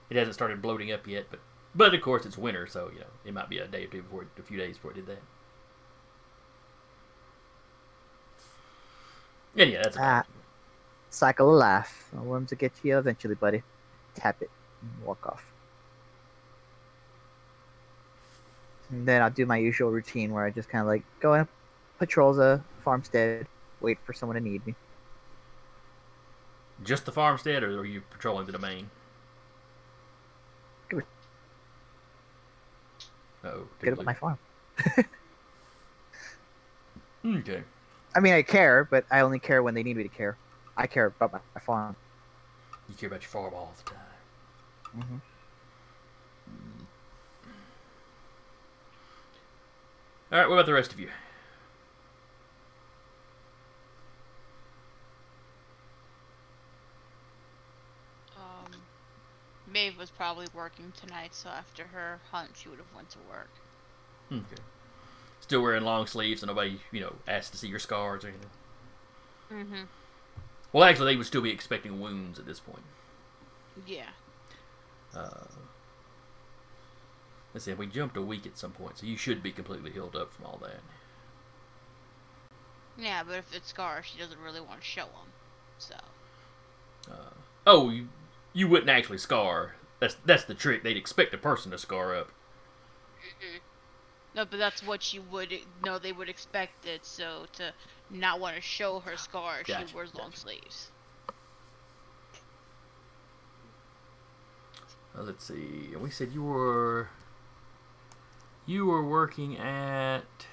it 0.09 0.17
hasn't 0.17 0.33
started 0.35 0.61
bloating 0.61 0.91
up 0.91 1.07
yet, 1.07 1.27
but 1.29 1.39
but 1.75 1.93
of 1.93 2.01
course 2.01 2.25
it's 2.25 2.37
winter, 2.37 2.65
so 2.67 2.89
you 2.93 2.99
know 2.99 3.05
it 3.25 3.33
might 3.33 3.49
be 3.49 3.59
a 3.59 3.67
day 3.67 3.85
or 3.85 3.87
two 3.87 4.01
before, 4.01 4.25
a 4.37 4.41
few 4.41 4.57
days 4.57 4.77
before 4.77 4.91
it 4.91 4.95
did 4.95 5.07
that. 5.07 5.21
And 9.55 9.71
yeah, 9.71 9.81
that's 9.83 9.97
Ah. 9.99 10.23
Cycle 11.11 11.49
of 11.51 11.55
life. 11.59 12.09
A 12.15 12.21
worms 12.21 12.51
will 12.51 12.57
get 12.57 12.71
you 12.83 12.97
eventually, 12.97 13.35
buddy. 13.35 13.63
Tap 14.15 14.41
it 14.41 14.49
and 14.81 15.03
walk 15.05 15.25
off. 15.25 15.51
And 18.91 19.07
then 19.07 19.21
I'll 19.21 19.29
do 19.31 19.45
my 19.45 19.57
usual 19.57 19.91
routine 19.91 20.31
where 20.31 20.45
I 20.45 20.51
just 20.51 20.69
kind 20.69 20.81
of 20.81 20.87
like 20.87 21.03
go 21.19 21.33
and 21.33 21.47
patrol 21.97 22.33
the 22.33 22.61
farmstead, 22.83 23.47
wait 23.81 23.97
for 24.03 24.13
someone 24.13 24.35
to 24.35 24.41
need 24.41 24.65
me. 24.65 24.75
just 26.81 27.05
the 27.05 27.11
farmstead, 27.11 27.61
or 27.61 27.79
are 27.79 27.85
you 27.85 28.01
patrolling 28.09 28.45
the 28.45 28.53
domain? 28.53 28.89
Give 30.89 30.99
it- 30.99 31.05
Oh, 33.43 33.67
Get 33.81 33.93
up 33.93 33.99
at 33.99 34.05
my 34.05 34.13
farm. 34.13 34.37
Okay. 37.25 37.63
I 38.15 38.19
mean, 38.21 38.33
I 38.33 38.41
care, 38.41 38.85
but 38.85 39.05
I 39.11 39.19
only 39.19 39.39
care 39.39 39.61
when 39.61 39.73
they 39.73 39.83
need 39.83 39.97
me 39.97 40.03
to 40.03 40.09
care. 40.09 40.37
I 40.77 40.87
care 40.87 41.05
about 41.07 41.33
my, 41.33 41.39
my 41.53 41.61
farm. 41.61 41.95
You 42.87 42.95
care 42.95 43.07
about 43.07 43.21
your 43.21 43.29
farm 43.29 43.53
all 43.53 43.73
the 43.77 43.89
time. 43.91 43.99
Mm-hmm. 44.97 45.17
All 50.31 50.39
right, 50.39 50.47
what 50.47 50.55
about 50.55 50.65
the 50.65 50.73
rest 50.73 50.93
of 50.93 50.99
you? 50.99 51.09
Um, 58.37 58.71
Maeve 59.71 59.97
was 59.97 60.09
probably 60.09 60.47
working 60.53 60.91
tonight, 60.99 61.33
so 61.33 61.49
after 61.49 61.85
her 61.85 62.19
hunt, 62.31 62.51
she 62.55 62.69
would 62.69 62.79
have 62.79 62.93
went 62.95 63.09
to 63.11 63.17
work. 63.29 63.49
Okay. 64.31 64.61
Still 65.41 65.61
wearing 65.61 65.83
long 65.83 66.07
sleeves, 66.07 66.41
and 66.41 66.47
nobody, 66.47 66.79
you 66.91 67.01
know, 67.01 67.13
asked 67.27 67.51
to 67.53 67.57
see 67.57 67.67
your 67.67 67.79
scars 67.79 68.23
or 68.23 68.29
anything. 68.29 68.49
Mm-hmm. 69.51 69.83
Well, 70.71 70.83
actually, 70.83 71.13
they 71.13 71.17
would 71.17 71.25
still 71.25 71.41
be 71.41 71.51
expecting 71.51 71.99
wounds 71.99 72.37
at 72.37 72.45
this 72.45 72.59
point. 72.59 72.83
Yeah. 73.87 74.09
Uh, 75.15 75.47
let's 77.53 77.65
see, 77.65 77.73
we 77.73 77.87
jumped 77.87 78.17
a 78.17 78.21
week 78.21 78.45
at 78.45 78.57
some 78.57 78.71
point, 78.71 78.99
so 78.99 79.07
you 79.07 79.17
should 79.17 79.41
be 79.41 79.51
completely 79.51 79.91
healed 79.91 80.15
up 80.15 80.33
from 80.33 80.45
all 80.45 80.59
that. 80.61 80.81
Yeah, 82.97 83.23
but 83.23 83.37
if 83.37 83.55
it's 83.55 83.69
scars, 83.69 84.05
she 84.05 84.19
doesn't 84.19 84.39
really 84.39 84.61
want 84.61 84.81
to 84.81 84.85
show 84.85 85.05
them. 85.05 85.31
So. 85.79 85.95
Uh, 87.09 87.33
oh, 87.65 87.89
you, 87.89 88.09
you 88.53 88.67
wouldn't 88.67 88.89
actually 88.89 89.17
scar. 89.17 89.75
That's 89.99 90.15
that's 90.25 90.45
the 90.45 90.53
trick. 90.55 90.83
They'd 90.83 90.97
expect 90.97 91.33
a 91.33 91.37
person 91.37 91.71
to 91.71 91.77
scar 91.77 92.15
up. 92.15 92.31
No, 94.33 94.45
but 94.45 94.57
that's 94.57 94.81
what 94.81 95.13
you 95.13 95.21
would. 95.21 95.67
No, 95.81 95.99
they 95.99 96.11
would 96.11 96.29
expect 96.29 96.85
it. 96.85 97.05
So 97.05 97.45
to 97.53 97.73
not 98.09 98.39
want 98.39 98.55
to 98.55 98.61
show 98.61 98.99
her 99.01 99.17
scar, 99.17 99.63
Gotcha, 99.63 99.87
she 99.87 99.87
wears 99.93 100.15
long 100.15 100.31
gotcha. 100.31 100.39
sleeves. 100.39 100.91
Uh, 105.17 105.23
let's 105.23 105.45
see. 105.45 105.95
We 105.95 106.09
said 106.09 106.31
you 106.31 106.43
were 106.43 107.09
you 108.65 108.85
were 108.85 109.03
working 109.03 109.57
at 109.57 110.45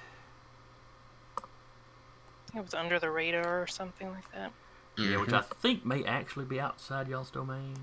It 2.53 2.61
was 2.61 2.73
under 2.73 2.99
the 2.99 3.09
radar 3.09 3.61
or 3.61 3.67
something 3.67 4.09
like 4.11 4.29
that. 4.33 4.51
Yeah, 4.97 5.17
which 5.17 5.33
I 5.33 5.41
think 5.41 5.85
may 5.85 6.03
actually 6.03 6.45
be 6.45 6.59
outside 6.59 7.07
y'all's 7.07 7.31
domain. 7.31 7.75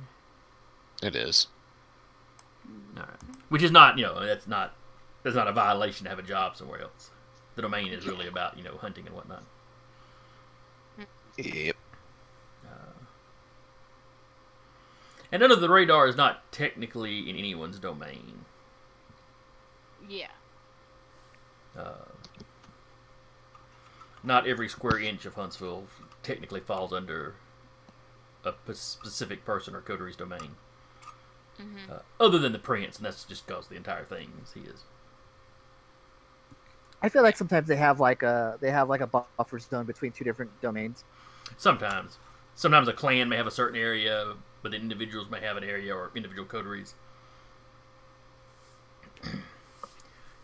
It 1.02 1.14
is. 1.14 1.48
All 2.96 3.02
right. 3.02 3.08
Which 3.48 3.62
is 3.62 3.70
not, 3.70 3.98
you 3.98 4.04
know, 4.04 4.24
that's 4.24 4.46
not 4.46 4.74
that's 5.22 5.36
not 5.36 5.48
a 5.48 5.52
violation 5.52 6.04
to 6.04 6.10
have 6.10 6.18
a 6.18 6.22
job 6.22 6.56
somewhere 6.56 6.82
else. 6.82 7.10
The 7.56 7.62
domain 7.62 7.92
is 7.92 8.06
really 8.06 8.26
about, 8.26 8.56
you 8.58 8.64
know, 8.64 8.76
hunting 8.78 9.06
and 9.06 9.14
whatnot. 9.14 9.42
Yep. 11.36 11.76
And 15.34 15.42
under 15.42 15.56
the 15.56 15.68
radar 15.68 16.06
is 16.06 16.14
not 16.14 16.50
technically 16.52 17.28
in 17.28 17.34
anyone's 17.34 17.80
domain. 17.80 18.44
Yeah. 20.08 20.28
Uh, 21.76 22.06
not 24.22 24.46
every 24.46 24.68
square 24.68 25.00
inch 25.00 25.26
of 25.26 25.34
Huntsville 25.34 25.86
technically 26.24 26.60
falls 26.60 26.92
under 26.92 27.34
a 28.44 28.74
specific 28.74 29.44
person 29.44 29.74
or 29.74 29.80
coteries 29.80 30.16
domain. 30.16 30.56
Mm-hmm. 31.60 31.92
Uh, 31.92 31.98
other 32.18 32.38
than 32.38 32.52
the 32.52 32.58
prince, 32.58 32.96
and 32.96 33.06
that's 33.06 33.24
just 33.24 33.46
because 33.46 33.68
the 33.68 33.76
entire 33.76 34.04
thing 34.04 34.32
is 34.42 34.52
his. 34.52 34.82
I 37.00 37.08
feel 37.08 37.22
like 37.22 37.36
sometimes 37.36 37.68
they 37.68 37.76
have 37.76 38.00
like 38.00 38.22
a 38.22 38.58
they 38.60 38.70
have 38.70 38.88
like 38.88 39.00
a 39.00 39.06
buffer 39.06 39.58
zone 39.58 39.84
between 39.84 40.10
two 40.10 40.24
different 40.24 40.50
domains. 40.60 41.04
Sometimes. 41.56 42.18
Sometimes 42.56 42.88
a 42.88 42.92
clan 42.92 43.28
may 43.28 43.36
have 43.36 43.46
a 43.46 43.52
certain 43.52 43.78
area, 43.78 44.34
but 44.62 44.72
then 44.72 44.80
individuals 44.80 45.28
may 45.30 45.40
have 45.40 45.56
an 45.56 45.64
area 45.64 45.94
or 45.94 46.10
individual 46.14 46.46
coteries. 46.46 46.94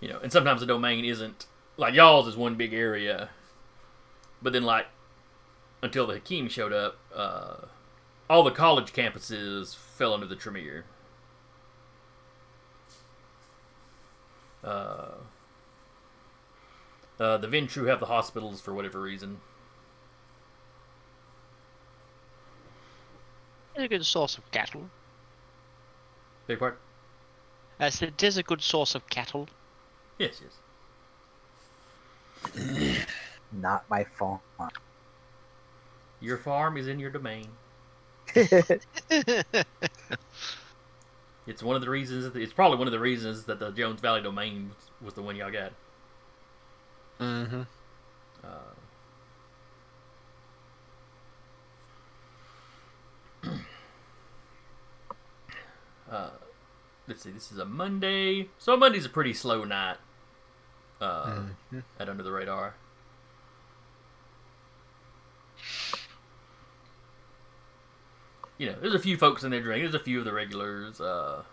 you 0.01 0.09
know, 0.09 0.19
and 0.23 0.31
sometimes 0.31 0.61
the 0.61 0.67
domain 0.67 1.05
isn't 1.05 1.47
like 1.77 1.95
y'all's 1.95 2.29
is 2.29 2.37
one 2.37 2.55
big 2.55 2.73
area, 2.73 3.31
but 4.43 4.53
then 4.53 4.63
like 4.63 4.87
until 5.83 6.07
the 6.07 6.21
Haqim 6.21 6.51
showed 6.51 6.73
up, 6.73 6.99
uh, 7.15 7.57
all 8.29 8.43
the 8.43 8.51
college 8.51 8.93
campuses 8.93 9.75
fell 9.75 10.15
under 10.15 10.27
the 10.27 10.37
Tremere. 10.37 10.85
Uh, 14.63 15.13
uh, 17.19 17.39
the 17.39 17.49
Ventrue 17.49 17.89
have 17.89 18.01
the 18.01 18.07
hospitals 18.07 18.61
for 18.61 18.75
whatever 18.75 19.01
reason. 19.01 19.41
It's 23.75 23.85
a 23.85 23.89
good 23.89 24.05
source 24.05 24.37
of 24.37 24.51
cattle. 24.51 24.91
Big 26.47 26.59
part? 26.59 26.79
I 27.79 27.89
said 27.89 28.11
it 28.11 28.23
is 28.23 28.37
a 28.37 28.43
good 28.43 28.61
source 28.61 28.95
of 28.95 29.09
cattle. 29.09 29.49
Yes, 30.19 30.43
yes. 30.43 30.59
Not 33.53 33.89
my 33.89 34.05
farm. 34.05 34.41
Your 36.21 36.37
farm 36.37 36.77
is 36.77 36.89
in 36.89 36.99
your 36.99 37.11
domain. 37.11 37.47
It's 41.51 41.63
one 41.65 41.75
of 41.75 41.83
the 41.83 41.91
reasons. 41.91 42.37
It's 42.37 42.53
probably 42.53 42.79
one 42.79 42.87
of 42.87 42.93
the 42.93 43.01
reasons 43.01 43.47
that 43.47 43.59
the 43.59 43.73
Jones 43.73 44.01
Valley 44.01 44.23
domain 44.23 44.69
was, 44.69 44.77
was 45.05 45.15
the 45.15 45.23
one 45.23 45.35
y'all 45.35 45.51
got. 45.51 45.73
Mm-hmm. 47.19 47.63
Uh, 48.45 48.49
uh, 56.11 56.31
let's 57.09 57.23
see. 57.23 57.31
This 57.31 57.51
is 57.51 57.59
a 57.59 57.65
Monday, 57.65 58.49
so 58.59 58.77
Monday's 58.77 59.07
a 59.07 59.11
pretty 59.11 59.35
slow 59.35 59.65
night. 59.65 59.97
Uh, 61.01 61.41
at 61.99 62.09
Under 62.09 62.23
the 62.23 62.31
Radar. 62.31 62.75
You 68.61 68.67
know, 68.67 68.75
there's 68.79 68.93
a 68.93 68.99
few 68.99 69.17
folks 69.17 69.43
in 69.43 69.51
there 69.51 69.63
drinking. 69.63 69.91
There's 69.91 70.03
a 70.03 70.05
few 70.05 70.19
of 70.19 70.27
the 70.27 70.35
regulars. 70.35 71.01
Uh, 71.01 71.45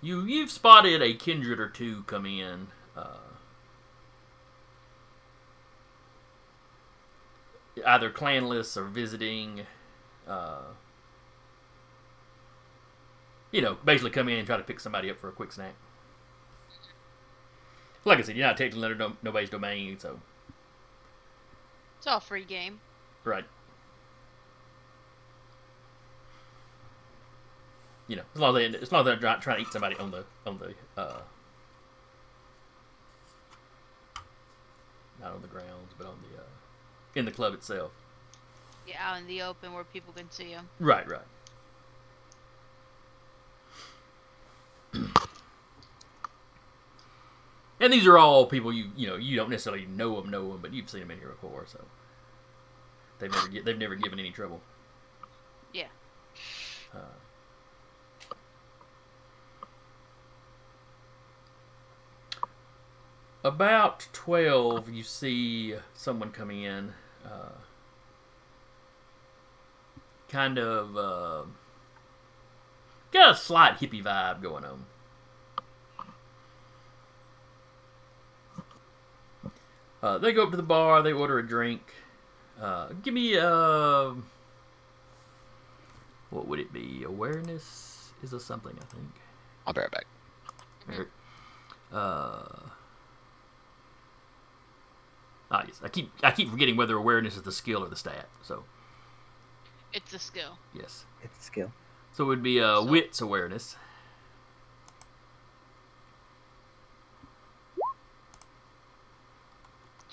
you 0.00 0.22
you've 0.24 0.52
spotted 0.52 1.02
a 1.02 1.12
kindred 1.14 1.58
or 1.58 1.68
two 1.68 2.04
come 2.04 2.24
in. 2.24 2.68
Uh, 2.96 3.16
either 7.84 8.10
clanless 8.10 8.76
or 8.76 8.84
visiting. 8.84 9.62
Uh, 10.24 10.60
you 13.50 13.60
know, 13.60 13.76
basically 13.84 14.12
come 14.12 14.28
in 14.28 14.38
and 14.38 14.46
try 14.46 14.56
to 14.56 14.62
pick 14.62 14.78
somebody 14.78 15.10
up 15.10 15.18
for 15.18 15.30
a 15.30 15.32
quick 15.32 15.50
snack. 15.50 15.74
Like 18.04 18.20
I 18.20 18.22
said, 18.22 18.36
you're 18.36 18.46
not 18.46 18.56
technically 18.56 18.84
under 18.84 19.08
no- 19.08 19.16
nobody's 19.20 19.50
domain, 19.50 19.98
so 19.98 20.20
it's 22.02 22.08
all 22.08 22.18
free 22.18 22.44
game. 22.44 22.80
Right. 23.22 23.44
You 28.08 28.16
know, 28.16 28.22
as 28.34 28.40
long 28.40 28.56
as, 28.56 28.72
they, 28.72 28.78
as 28.80 28.90
long 28.90 29.02
as 29.02 29.06
they're 29.06 29.20
not 29.20 29.40
trying 29.40 29.58
to 29.58 29.62
eat 29.62 29.72
somebody 29.72 29.94
on 29.98 30.10
the 30.10 30.24
on 30.44 30.58
the 30.58 30.74
uh, 31.00 31.20
not 35.20 35.32
on 35.32 35.42
the 35.42 35.46
grounds, 35.46 35.94
but 35.96 36.08
on 36.08 36.16
the 36.22 36.42
uh, 36.42 36.46
in 37.14 37.24
the 37.24 37.30
club 37.30 37.54
itself. 37.54 37.92
Yeah, 38.84 38.96
out 39.00 39.18
in 39.20 39.28
the 39.28 39.40
open 39.42 39.72
where 39.72 39.84
people 39.84 40.12
can 40.12 40.28
see 40.28 40.48
them. 40.48 40.70
Right, 40.80 41.08
right. 41.08 41.20
And 47.82 47.92
these 47.92 48.06
are 48.06 48.16
all 48.16 48.46
people 48.46 48.72
you 48.72 48.90
you 48.96 49.08
know 49.08 49.16
you 49.16 49.36
don't 49.36 49.50
necessarily 49.50 49.84
know 49.84 50.20
them, 50.20 50.30
know 50.30 50.52
them, 50.52 50.60
but 50.62 50.72
you've 50.72 50.88
seen 50.88 51.00
them 51.00 51.10
in 51.10 51.18
here 51.18 51.28
before, 51.28 51.66
so 51.66 51.84
they've 53.18 53.30
never 53.30 53.48
they've 53.64 53.78
never 53.78 53.96
given 53.96 54.18
any 54.18 54.30
trouble. 54.30 54.60
Yeah. 55.72 55.88
Uh, 56.94 57.00
about 63.44 64.06
twelve, 64.12 64.88
you 64.88 65.02
see 65.02 65.74
someone 65.92 66.30
coming 66.30 66.62
in. 66.62 66.92
Uh, 67.24 67.58
kind 70.28 70.58
of 70.58 70.96
uh, 70.96 71.42
got 73.10 73.32
a 73.32 73.36
slight 73.36 73.78
hippie 73.78 74.02
vibe 74.02 74.40
going 74.40 74.64
on. 74.64 74.86
Uh, 80.02 80.18
they 80.18 80.32
go 80.32 80.42
up 80.44 80.50
to 80.50 80.56
the 80.56 80.62
bar. 80.62 81.02
They 81.02 81.12
order 81.12 81.38
a 81.38 81.46
drink. 81.46 81.80
Uh, 82.60 82.88
give 83.02 83.14
me 83.14 83.36
uh, 83.38 84.12
what 86.30 86.46
would 86.48 86.58
it 86.58 86.72
be? 86.72 87.04
Awareness 87.04 88.12
is 88.22 88.32
a 88.32 88.40
something 88.40 88.76
I 88.80 88.84
think. 88.94 89.08
I'll 89.66 89.72
be 89.72 89.80
right 89.80 89.90
back. 89.90 90.06
Eric. 90.92 91.08
Uh, 91.92 92.42
ah, 95.50 95.64
yes. 95.66 95.80
I 95.82 95.88
keep 95.88 96.10
I 96.22 96.30
keep 96.32 96.50
forgetting 96.50 96.76
whether 96.76 96.96
awareness 96.96 97.36
is 97.36 97.42
the 97.42 97.52
skill 97.52 97.84
or 97.84 97.88
the 97.88 97.96
stat. 97.96 98.28
So 98.42 98.64
It's 99.92 100.12
a 100.12 100.18
skill. 100.18 100.58
yes. 100.74 101.04
It's 101.22 101.38
a 101.38 101.42
skill. 101.42 101.72
So 102.12 102.24
it 102.24 102.26
would 102.26 102.42
be 102.42 102.60
uh, 102.60 102.80
So- 102.80 102.84
wits 102.86 103.20
awareness. 103.20 103.76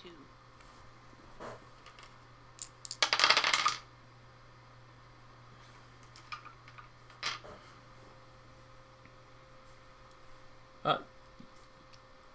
Two. 0.02 0.10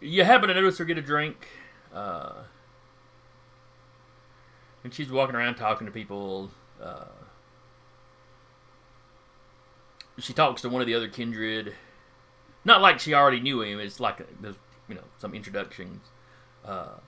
You 0.05 0.23
happen 0.25 0.49
to 0.49 0.55
notice 0.55 0.77
her 0.79 0.85
get 0.85 0.99
a 0.99 1.03
drink, 1.03 1.49
uh, 1.95 2.43
and 4.83 4.93
she's 4.93 5.11
walking 5.11 5.35
around 5.35 5.55
talking 5.55 5.87
to 5.87 5.93
people. 5.93 6.51
Uh, 6.83 7.07
she 10.19 10.35
talks 10.35 10.61
to 10.61 10.69
one 10.69 10.83
of 10.83 10.87
the 10.87 10.95
other 10.95 11.09
kindred. 11.09 11.75
Not 12.67 12.83
like 12.83 13.01
she 13.01 13.15
already 13.15 13.41
knew 13.41 13.63
him. 13.63 13.81
It's 13.81 13.99
like 13.99 14.19
there's 14.43 14.57
you 14.91 14.95
know 14.95 15.05
some 15.17 15.35
introductions. 15.35 16.03
Uh, 16.63 16.99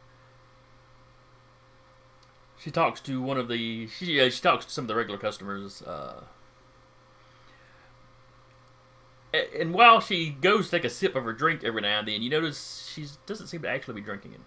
she 2.59 2.71
talks 2.71 3.01
to 3.03 3.21
one 3.21 3.37
of 3.37 3.49
the 3.49 3.89
she 3.89 4.19
uh, 4.21 4.31
she 4.31 4.41
talks 4.41 4.65
to 4.65 4.73
some 4.73 4.85
of 4.85 4.89
the 4.89 4.95
regular 4.97 5.19
customers. 5.19 5.83
Uh, 5.83 6.23
a- 9.26 9.26
and 9.59 9.75
while 9.75 10.01
she 10.01 10.31
goes 10.31 10.67
to 10.67 10.71
take 10.73 10.85
a 10.85 10.91
sip 10.91 11.15
of 11.17 11.25
her 11.25 11.33
drink 11.33 11.65
every 11.65 11.83
now 11.83 12.01
and 12.01 12.09
then, 12.09 12.23
you 12.23 12.31
notice 12.31 12.91
she 12.95 13.07
doesn't 13.27 13.49
seem 13.49 13.63
to 13.63 13.69
actually 13.69 13.95
be 13.95 14.01
drinking 14.01 14.33
it. 14.33 14.41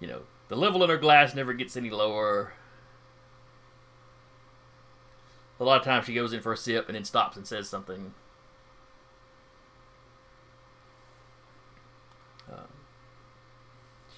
You 0.00 0.08
know, 0.08 0.22
the 0.48 0.56
level 0.56 0.82
in 0.84 0.90
her 0.90 0.96
glass 0.96 1.34
never 1.34 1.52
gets 1.52 1.76
any 1.76 1.90
lower. 1.90 2.52
A 5.60 5.64
lot 5.64 5.80
of 5.80 5.84
times 5.84 6.06
she 6.06 6.14
goes 6.14 6.32
in 6.32 6.40
for 6.40 6.52
a 6.52 6.56
sip 6.56 6.88
and 6.88 6.94
then 6.94 7.04
stops 7.04 7.36
and 7.36 7.46
says 7.46 7.68
something. 7.68 8.14
Um, 12.50 12.68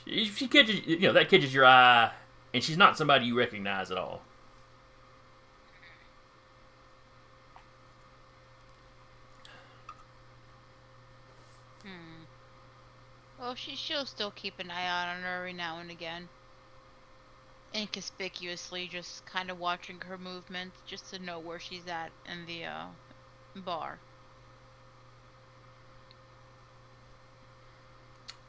she, 0.04 0.26
she 0.26 0.46
catches, 0.48 0.86
you 0.86 1.00
know, 1.00 1.12
that 1.14 1.28
catches 1.28 1.52
your 1.54 1.64
eye, 1.64 2.12
and 2.52 2.62
she's 2.62 2.76
not 2.76 2.98
somebody 2.98 3.26
you 3.26 3.36
recognize 3.38 3.90
at 3.90 3.98
all. 3.98 4.22
Hmm. 11.82 12.24
Well, 13.41 13.55
she 13.55 13.74
she'll 13.74 14.05
still 14.05 14.30
keep 14.30 14.59
an 14.59 14.70
eye 14.70 14.86
out 14.86 15.16
on 15.16 15.22
her 15.22 15.38
every 15.38 15.55
now 15.55 15.78
and 15.78 15.91
again. 15.91 16.28
Inconspicuously, 17.74 18.86
just 18.86 19.24
kind 19.24 19.51
of 19.51 19.59
watching 19.59 19.99
her 20.01 20.18
movements, 20.18 20.76
just 20.86 21.11
to 21.14 21.18
know 21.18 21.38
where 21.38 21.59
she's 21.59 21.86
at 21.86 22.11
in 22.30 22.45
the 22.45 22.66
uh, 22.66 22.86
bar. 23.57 23.99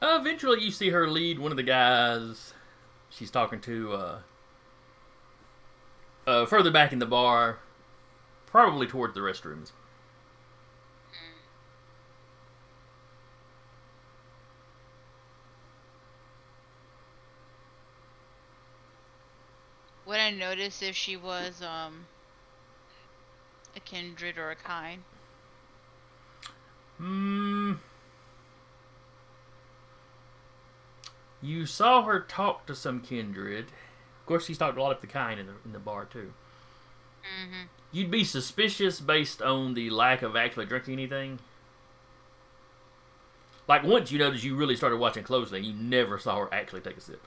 Uh, 0.01 0.17
eventually, 0.19 0.61
you 0.61 0.71
see 0.71 0.89
her 0.89 1.07
lead 1.07 1.39
one 1.39 1.51
of 1.51 1.57
the 1.57 1.63
guys 1.63 2.53
she's 3.09 3.31
talking 3.31 3.61
to 3.61 3.93
uh, 3.93 4.19
uh, 6.27 6.45
further 6.45 6.71
back 6.71 6.91
in 6.91 6.99
the 6.99 7.05
bar, 7.05 7.59
probably 8.45 8.87
towards 8.87 9.13
the 9.13 9.21
restrooms. 9.21 9.71
Would 20.11 20.19
I 20.19 20.29
notice 20.29 20.81
if 20.81 20.93
she 20.93 21.15
was 21.15 21.61
um 21.61 22.05
a 23.77 23.79
kindred 23.79 24.37
or 24.37 24.51
a 24.51 24.57
kind? 24.57 25.03
Hmm. 26.97 27.75
You 31.41 31.65
saw 31.65 32.03
her 32.03 32.19
talk 32.19 32.65
to 32.65 32.75
some 32.75 32.99
kindred. 32.99 33.67
Of 34.19 34.25
course, 34.25 34.47
she's 34.47 34.57
talked 34.57 34.77
a 34.77 34.83
lot 34.83 34.93
of 34.93 34.99
the 34.99 35.07
kind 35.07 35.39
in 35.39 35.45
the 35.45 35.53
in 35.63 35.71
the 35.71 35.79
bar 35.79 36.03
too. 36.03 36.33
Mm-hmm. 37.23 37.67
You'd 37.93 38.11
be 38.11 38.25
suspicious 38.25 38.99
based 38.99 39.41
on 39.41 39.75
the 39.75 39.91
lack 39.91 40.23
of 40.23 40.35
actually 40.35 40.65
drinking 40.65 40.95
anything. 40.95 41.39
Like 43.65 43.83
once 43.83 44.11
you 44.11 44.19
noticed 44.19 44.43
you 44.43 44.57
really 44.57 44.75
started 44.75 44.97
watching 44.97 45.23
closely, 45.23 45.59
and 45.59 45.67
you 45.67 45.73
never 45.73 46.19
saw 46.19 46.37
her 46.39 46.53
actually 46.53 46.81
take 46.81 46.97
a 46.97 47.01
sip. 47.01 47.25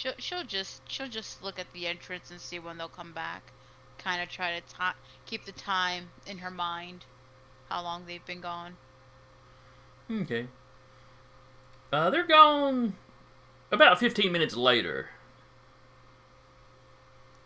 She'll 0.00 0.14
she'll 0.16 0.44
just 0.44 0.80
she'll 0.90 1.08
just 1.10 1.44
look 1.44 1.58
at 1.58 1.70
the 1.74 1.86
entrance 1.86 2.30
and 2.30 2.40
see 2.40 2.58
when 2.58 2.78
they'll 2.78 2.88
come 2.88 3.12
back. 3.12 3.42
Kind 3.98 4.22
of 4.22 4.30
try 4.30 4.58
to 4.58 4.60
ti 4.62 4.96
keep 5.26 5.44
the 5.44 5.52
time 5.52 6.08
in 6.26 6.38
her 6.38 6.50
mind, 6.50 7.04
how 7.68 7.82
long 7.82 8.06
they've 8.06 8.24
been 8.24 8.40
gone. 8.40 8.78
Okay. 10.10 10.46
Uh, 11.92 12.08
they're 12.08 12.26
gone 12.26 12.94
about 13.70 13.98
15 13.98 14.32
minutes 14.32 14.56
later. 14.56 15.10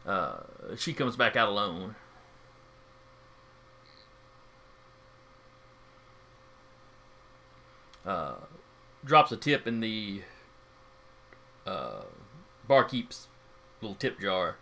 Uh, 0.07 0.45
she 0.77 0.93
comes 0.93 1.17
back 1.17 1.35
out 1.35 1.49
alone. 1.49 1.97
Uh, 8.07 8.35
drops 9.05 9.33
a 9.33 9.37
tip 9.37 9.67
in 9.67 9.81
the 9.81 10.23
uh, 11.67 12.03
barkeep's 12.69 13.29
little 13.81 13.97
tip 13.97 14.21
jar. 14.21 14.57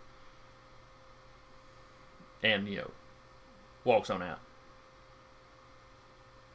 And, 2.41 2.67
you 2.67 2.77
know, 2.77 2.91
walks 3.83 4.09
on 4.09 4.21
out. 4.21 4.39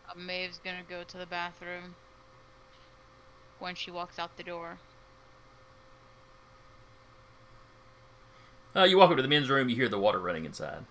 Uh, 0.08 0.18
Maeve's 0.18 0.58
gonna 0.58 0.82
go 0.88 1.02
to 1.04 1.16
the 1.16 1.26
bathroom 1.26 1.94
when 3.58 3.74
she 3.74 3.90
walks 3.90 4.18
out 4.18 4.36
the 4.36 4.42
door. 4.42 4.78
Uh, 8.76 8.84
you 8.84 8.98
walk 8.98 9.10
up 9.10 9.16
to 9.16 9.22
the 9.22 9.28
men's 9.28 9.48
room, 9.48 9.68
you 9.68 9.76
hear 9.76 9.88
the 9.88 9.98
water 9.98 10.18
running 10.18 10.44
inside. 10.44 10.84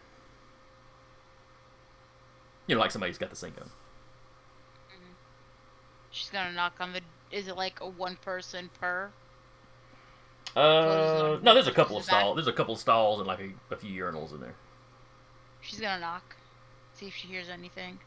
You 2.66 2.76
know, 2.76 2.82
like 2.82 2.92
somebody's 2.92 3.18
got 3.18 3.30
the 3.30 3.36
sink 3.36 3.56
on. 3.62 3.70
She's 6.12 6.30
gonna 6.30 6.52
knock 6.52 6.74
on 6.80 6.94
the. 6.94 7.02
Is 7.32 7.48
it 7.48 7.56
like 7.56 7.80
a 7.80 7.88
one 7.88 8.18
person 8.18 8.70
per? 8.80 9.12
Uh, 10.58 11.40
no, 11.44 11.54
there's 11.54 11.68
a 11.68 11.72
couple 11.72 11.98
of 11.98 12.04
Closes 12.04 12.08
the 12.08 12.12
back. 12.12 12.20
stalls. 12.22 12.36
There's 12.36 12.48
a 12.48 12.54
couple 12.54 12.74
of 12.74 12.80
stalls 12.80 13.20
and 13.20 13.28
like 13.28 13.40
a, 13.40 13.74
a 13.74 13.78
few 13.78 14.04
urinals 14.04 14.34
in 14.34 14.40
there. 14.42 14.56
She's 15.62 15.80
gonna 15.80 16.00
knock, 16.00 16.36
see 16.94 17.08
if 17.08 17.14
she 17.16 17.28
hears 17.28 17.50
anything. 17.50 18.00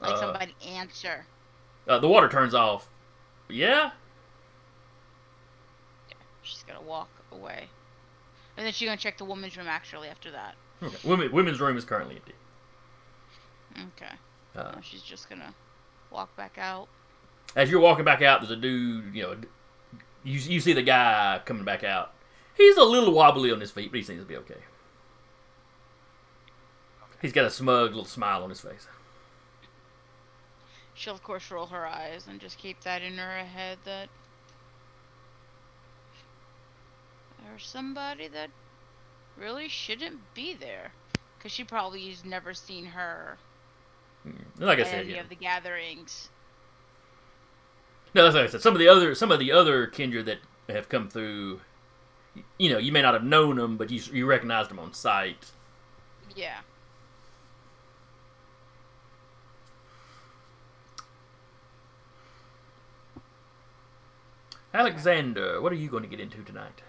Like 0.00 0.12
Uh, 0.12 0.20
somebody 0.20 0.54
answer. 0.66 1.24
Uh, 1.86 1.98
the 1.98 2.08
water 2.08 2.28
turns 2.28 2.54
off. 2.54 2.88
Yeah, 3.48 3.90
She's 6.42 6.62
gonna 6.66 6.80
walk 6.82 7.08
away. 7.32 7.68
And 8.56 8.64
then 8.66 8.72
she's 8.72 8.86
gonna 8.88 8.96
check 8.98 9.18
the 9.18 9.24
woman's 9.24 9.56
room 9.56 9.66
actually 9.68 10.08
after 10.08 10.30
that. 10.30 10.54
Okay. 10.82 10.96
Women, 11.08 11.30
women's 11.32 11.60
room 11.60 11.76
is 11.76 11.84
currently 11.84 12.16
empty. 12.16 12.32
Okay. 13.96 14.14
Uh, 14.56 14.80
she's 14.82 15.02
just 15.02 15.28
gonna 15.28 15.54
walk 16.10 16.34
back 16.36 16.56
out. 16.58 16.88
as 17.56 17.70
you're 17.70 17.80
walking 17.80 18.04
back 18.04 18.22
out, 18.22 18.40
there's 18.40 18.50
a 18.50 18.56
dude. 18.56 19.14
You 19.14 19.22
know, 19.22 19.36
you 20.24 20.38
you 20.38 20.60
see 20.60 20.72
the 20.72 20.82
guy 20.82 21.40
coming 21.44 21.64
back 21.64 21.84
out. 21.84 22.12
He's 22.56 22.76
a 22.76 22.82
little 22.82 23.12
wobbly 23.12 23.52
on 23.52 23.60
his 23.60 23.70
feet, 23.70 23.90
but 23.90 23.98
he 23.98 24.02
seems 24.02 24.20
to 24.20 24.26
be 24.26 24.36
okay. 24.36 24.58
He's 27.22 27.32
got 27.32 27.44
a 27.44 27.50
smug 27.50 27.90
little 27.90 28.04
smile 28.04 28.42
on 28.42 28.50
his 28.50 28.60
face. 28.60 28.86
She'll 30.94 31.14
of 31.14 31.22
course 31.22 31.50
roll 31.50 31.66
her 31.66 31.86
eyes 31.86 32.26
and 32.28 32.40
just 32.40 32.58
keep 32.58 32.80
that 32.82 33.02
in 33.02 33.18
her 33.18 33.44
head 33.44 33.78
that 33.84 34.08
there's 37.44 37.66
somebody 37.66 38.28
that 38.28 38.50
really 39.36 39.68
shouldn't 39.68 40.34
be 40.34 40.54
there. 40.54 40.92
Because 41.36 41.52
she 41.52 41.62
probably 41.62 42.08
has 42.08 42.24
never 42.24 42.52
seen 42.52 42.84
her 42.84 43.38
Mm. 44.26 44.34
Like 44.58 44.80
I 44.80 44.84
said, 44.84 45.04
any 45.04 45.14
yeah. 45.14 45.20
of 45.20 45.28
the 45.28 45.34
gatherings. 45.34 46.28
No, 48.18 48.24
that's 48.24 48.34
like 48.34 48.48
I 48.48 48.50
said. 48.50 48.62
Some 48.62 48.74
of 48.74 48.80
the 48.80 48.88
other 48.88 49.14
some 49.14 49.30
of 49.30 49.38
the 49.38 49.52
other 49.52 49.86
kindred 49.86 50.26
that 50.26 50.38
have 50.68 50.88
come 50.88 51.08
through, 51.08 51.60
you 52.58 52.68
know, 52.68 52.76
you 52.76 52.90
may 52.90 53.00
not 53.00 53.14
have 53.14 53.22
known 53.22 53.54
them, 53.54 53.76
but 53.76 53.90
you 53.90 54.02
you 54.12 54.26
recognized 54.26 54.70
them 54.70 54.80
on 54.80 54.92
sight. 54.92 55.52
Yeah. 56.34 56.58
Alexander, 64.74 65.60
what 65.60 65.70
are 65.70 65.76
you 65.76 65.88
going 65.88 66.02
to 66.02 66.08
get 66.08 66.18
into 66.18 66.42
tonight? 66.42 66.82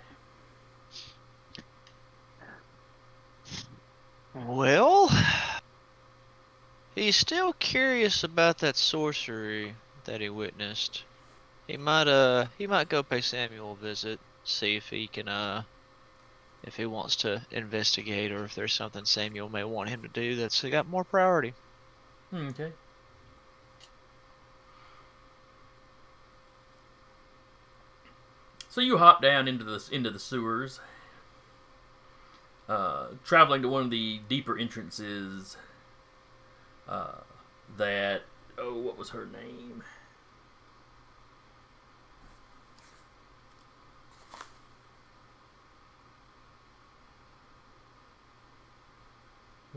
Well, 4.33 5.11
he's 6.95 7.15
still 7.15 7.53
curious 7.53 8.23
about 8.23 8.57
that 8.57 8.75
sorcery 8.75 9.75
that 10.05 10.21
he 10.21 10.29
witnessed. 10.29 11.03
He 11.69 11.77
might 11.77 12.07
uh 12.07 12.47
he 12.57 12.65
might 12.65 12.89
go 12.89 13.03
pay 13.03 13.21
Samuel 13.21 13.73
a 13.73 13.75
visit, 13.75 14.19
see 14.43 14.75
if 14.75 14.89
he 14.89 15.05
can 15.05 15.27
uh 15.27 15.61
if 16.63 16.75
he 16.75 16.87
wants 16.87 17.15
to 17.17 17.43
investigate 17.51 18.31
or 18.31 18.43
if 18.43 18.55
there's 18.55 18.73
something 18.73 19.05
Samuel 19.05 19.49
may 19.49 19.63
want 19.63 19.89
him 19.89 20.01
to 20.01 20.07
do 20.07 20.35
that's 20.35 20.63
got 20.63 20.87
more 20.87 21.03
priority. 21.03 21.53
Hmm, 22.31 22.47
Okay. 22.47 22.71
So 28.67 28.81
you 28.81 28.97
hop 28.97 29.21
down 29.21 29.47
into 29.47 29.63
the 29.63 29.87
into 29.91 30.09
the 30.09 30.19
sewers, 30.19 30.79
uh, 32.67 33.09
traveling 33.23 33.61
to 33.61 33.69
one 33.69 33.83
of 33.83 33.91
the 33.91 34.21
deeper 34.27 34.57
entrances. 34.57 35.55
Uh, 36.87 37.19
that 37.77 38.23
oh, 38.57 38.73
what 38.73 38.97
was 38.97 39.11
her 39.11 39.27
name? 39.27 39.83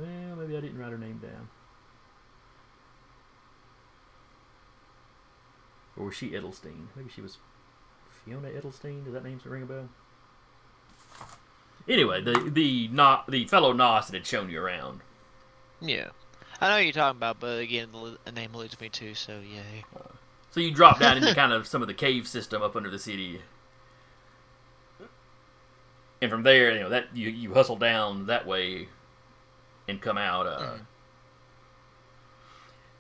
Well, 0.03 0.36
maybe 0.36 0.57
I 0.57 0.61
didn't 0.61 0.78
write 0.78 0.90
her 0.90 0.98
name 0.98 1.18
down. 1.18 1.48
Or 5.96 6.07
was 6.07 6.16
she 6.16 6.30
Edelstein? 6.30 6.86
Maybe 6.96 7.11
she 7.14 7.20
was 7.20 7.38
Fiona 8.24 8.48
Edelstein. 8.48 9.05
Does 9.05 9.12
that 9.12 9.24
name 9.24 9.40
ring 9.44 9.62
a 9.62 9.66
bell? 9.66 9.88
Anyway, 11.88 12.22
the 12.22 12.50
the 12.53 12.88
not 12.88 13.30
the 13.30 13.44
fellow 13.46 13.72
Nos 13.72 14.07
that 14.07 14.14
had 14.14 14.26
shown 14.26 14.48
you 14.48 14.61
around. 14.61 15.00
Yeah. 15.80 16.09
I 16.61 16.70
know 16.70 16.76
you're 16.76 16.92
talking 16.92 17.18
about, 17.18 17.40
but 17.40 17.59
again, 17.59 17.88
the, 18.24 18.32
name 18.32 18.53
eludes 18.55 18.80
me 18.80 18.88
too, 18.88 19.14
so 19.14 19.40
yay. 19.40 19.84
So 20.53 20.61
you 20.61 20.70
drop 20.70 21.00
down 21.00 21.16
into 21.16 21.34
kind 21.34 21.53
of 21.53 21.66
some 21.66 21.82
of 21.82 21.88
the 21.88 21.94
cave 21.94 22.28
system 22.28 22.62
up 22.62 22.76
under 22.76 22.88
the 22.88 23.00
city, 23.00 23.40
and 26.20 26.30
from 26.30 26.44
there, 26.44 26.72
you 26.72 26.80
know 26.80 26.88
that 26.90 27.07
you 27.14 27.30
you 27.30 27.53
hustle 27.53 27.76
down 27.76 28.26
that 28.26 28.46
way, 28.46 28.88
and 29.89 30.01
come 30.01 30.16
out 30.18 30.47
uh, 30.47 30.61
Mhm. 30.61 30.87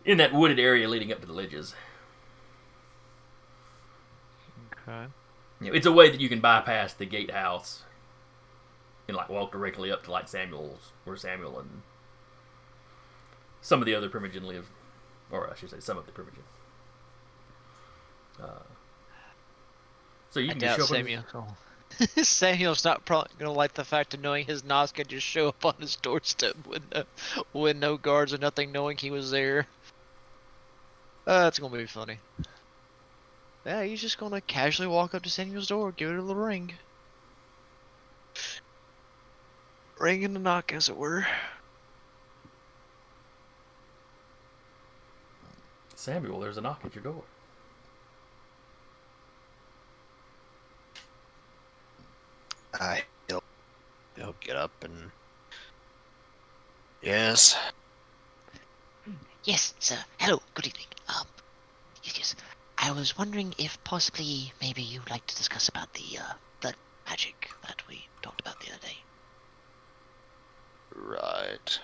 in 0.04 0.18
that 0.18 0.32
wooded 0.32 0.58
area 0.58 0.88
leading 0.88 1.12
up 1.12 1.20
to 1.20 1.26
the 1.26 1.32
ledges. 1.32 1.74
Okay. 4.72 5.06
You 5.60 5.68
know, 5.70 5.72
it's 5.76 5.86
a 5.86 5.92
way 5.92 6.10
that 6.10 6.20
you 6.20 6.28
can 6.28 6.40
bypass 6.40 6.92
the 6.92 7.06
gatehouse 7.06 7.84
and 9.06 9.16
like 9.16 9.28
walk 9.28 9.52
directly 9.52 9.90
up 9.92 10.02
to 10.04 10.10
like 10.10 10.26
Samuel's, 10.28 10.90
where 11.04 11.16
Samuel 11.16 11.58
and 11.60 11.82
some 13.60 13.80
of 13.80 13.86
the 13.86 13.94
other 13.94 14.08
Primogen 14.08 14.42
live, 14.42 14.68
or 15.30 15.48
I 15.50 15.54
should 15.54 15.70
say, 15.70 15.78
some 15.80 15.96
of 15.98 16.06
the 16.06 16.12
Primogen. 16.12 16.42
Uh, 18.42 18.62
so 20.30 20.40
you 20.40 20.48
I 20.50 20.52
can 20.54 20.60
doubt 20.60 20.76
just 20.78 20.88
show 20.88 20.94
up. 20.96 21.00
Samuel's 22.22 22.84
not 22.84 23.04
probably 23.04 23.30
gonna 23.38 23.52
like 23.52 23.74
the 23.74 23.84
fact 23.84 24.14
of 24.14 24.20
knowing 24.20 24.46
his 24.46 24.64
Nos 24.64 24.92
could 24.92 25.08
just 25.08 25.26
show 25.26 25.48
up 25.48 25.64
on 25.64 25.74
his 25.78 25.96
doorstep 25.96 26.56
with 26.66 26.82
no, 26.92 27.04
with 27.52 27.76
no 27.76 27.96
guards 27.96 28.32
or 28.32 28.38
nothing, 28.38 28.72
knowing 28.72 28.96
he 28.96 29.10
was 29.10 29.30
there. 29.30 29.66
Uh, 31.26 31.46
it's 31.48 31.58
gonna 31.58 31.76
be 31.76 31.86
funny. 31.86 32.18
Yeah, 33.64 33.84
he's 33.84 34.00
just 34.00 34.18
gonna 34.18 34.40
casually 34.40 34.88
walk 34.88 35.14
up 35.14 35.22
to 35.22 35.30
Samuel's 35.30 35.68
door, 35.68 35.92
give 35.92 36.10
it 36.10 36.18
a 36.18 36.22
little 36.22 36.42
ring. 36.42 36.72
Ring 39.98 40.22
in 40.22 40.34
the 40.34 40.40
knock, 40.40 40.72
as 40.72 40.88
it 40.88 40.96
were. 40.96 41.26
Samuel, 45.94 46.40
there's 46.40 46.56
a 46.56 46.60
knock 46.60 46.80
at 46.84 46.96
your 46.96 47.04
door. 47.04 47.22
I 52.80 53.02
he'll 53.28 53.42
he'll 54.16 54.34
get 54.40 54.56
up 54.56 54.72
and 54.82 55.10
yes. 57.02 57.56
Yes, 59.44 59.74
sir. 59.80 59.98
Hello, 60.18 60.40
good 60.54 60.66
evening. 60.66 60.86
Um, 61.08 61.26
yes, 62.04 62.18
yes. 62.18 62.34
I 62.78 62.92
was 62.92 63.18
wondering 63.18 63.54
if 63.58 63.82
possibly 63.84 64.52
maybe 64.60 64.82
you'd 64.82 65.10
like 65.10 65.26
to 65.26 65.36
discuss 65.36 65.68
about 65.68 65.92
the 65.94 66.18
uh, 66.18 66.32
blood 66.60 66.76
magic 67.08 67.50
that 67.66 67.82
we 67.88 68.06
talked 68.22 68.40
about 68.40 68.60
the 68.60 68.68
other 68.68 68.78
day. 68.80 68.96
Right. 70.94 71.80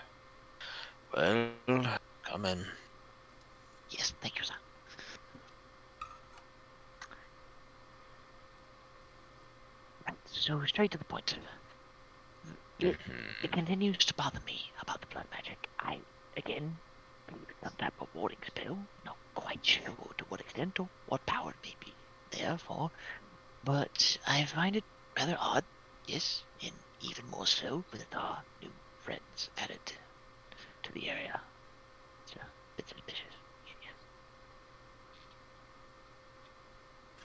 Well, 1.14 1.98
come 2.24 2.44
in. 2.44 2.64
Yes, 3.90 4.12
thank 4.20 4.38
you, 4.38 4.44
sir. 4.44 4.54
Right, 10.06 10.16
so 10.38 10.64
straight 10.66 10.90
to 10.92 10.98
the 10.98 11.04
point. 11.04 11.36
It, 12.78 12.96
mm-hmm. 12.98 13.44
it 13.44 13.52
continues 13.52 13.98
to 13.98 14.14
bother 14.14 14.40
me 14.46 14.70
about 14.80 15.00
the 15.00 15.08
blood 15.08 15.26
magic. 15.32 15.68
I, 15.80 15.98
again, 16.36 16.76
some 17.62 17.72
type 17.78 17.94
of 18.00 18.08
warding 18.14 18.38
spell. 18.46 18.78
Not 19.04 19.16
quite 19.34 19.64
sure 19.64 19.94
to 20.16 20.24
what 20.28 20.40
extent 20.40 20.78
or 20.78 20.88
what 21.08 21.26
power 21.26 21.50
it 21.50 21.56
may 21.66 21.74
be 21.84 21.92
there 22.30 22.56
for. 22.58 22.90
But 23.64 24.18
I 24.26 24.44
find 24.44 24.76
it 24.76 24.84
rather 25.16 25.36
odd, 25.40 25.64
yes, 26.06 26.42
and 26.62 26.72
even 27.02 27.28
more 27.30 27.46
so 27.46 27.84
with 27.92 28.06
our 28.14 28.42
new 28.62 28.70
friends 29.02 29.50
added 29.58 29.80
to 30.84 30.92
the 30.92 31.10
area. 31.10 31.40
It's 32.26 32.36
uh, 32.36 32.40
a 32.40 32.76
bit 32.76 32.88
suspicious. 32.88 33.34
Yes. 33.82 33.92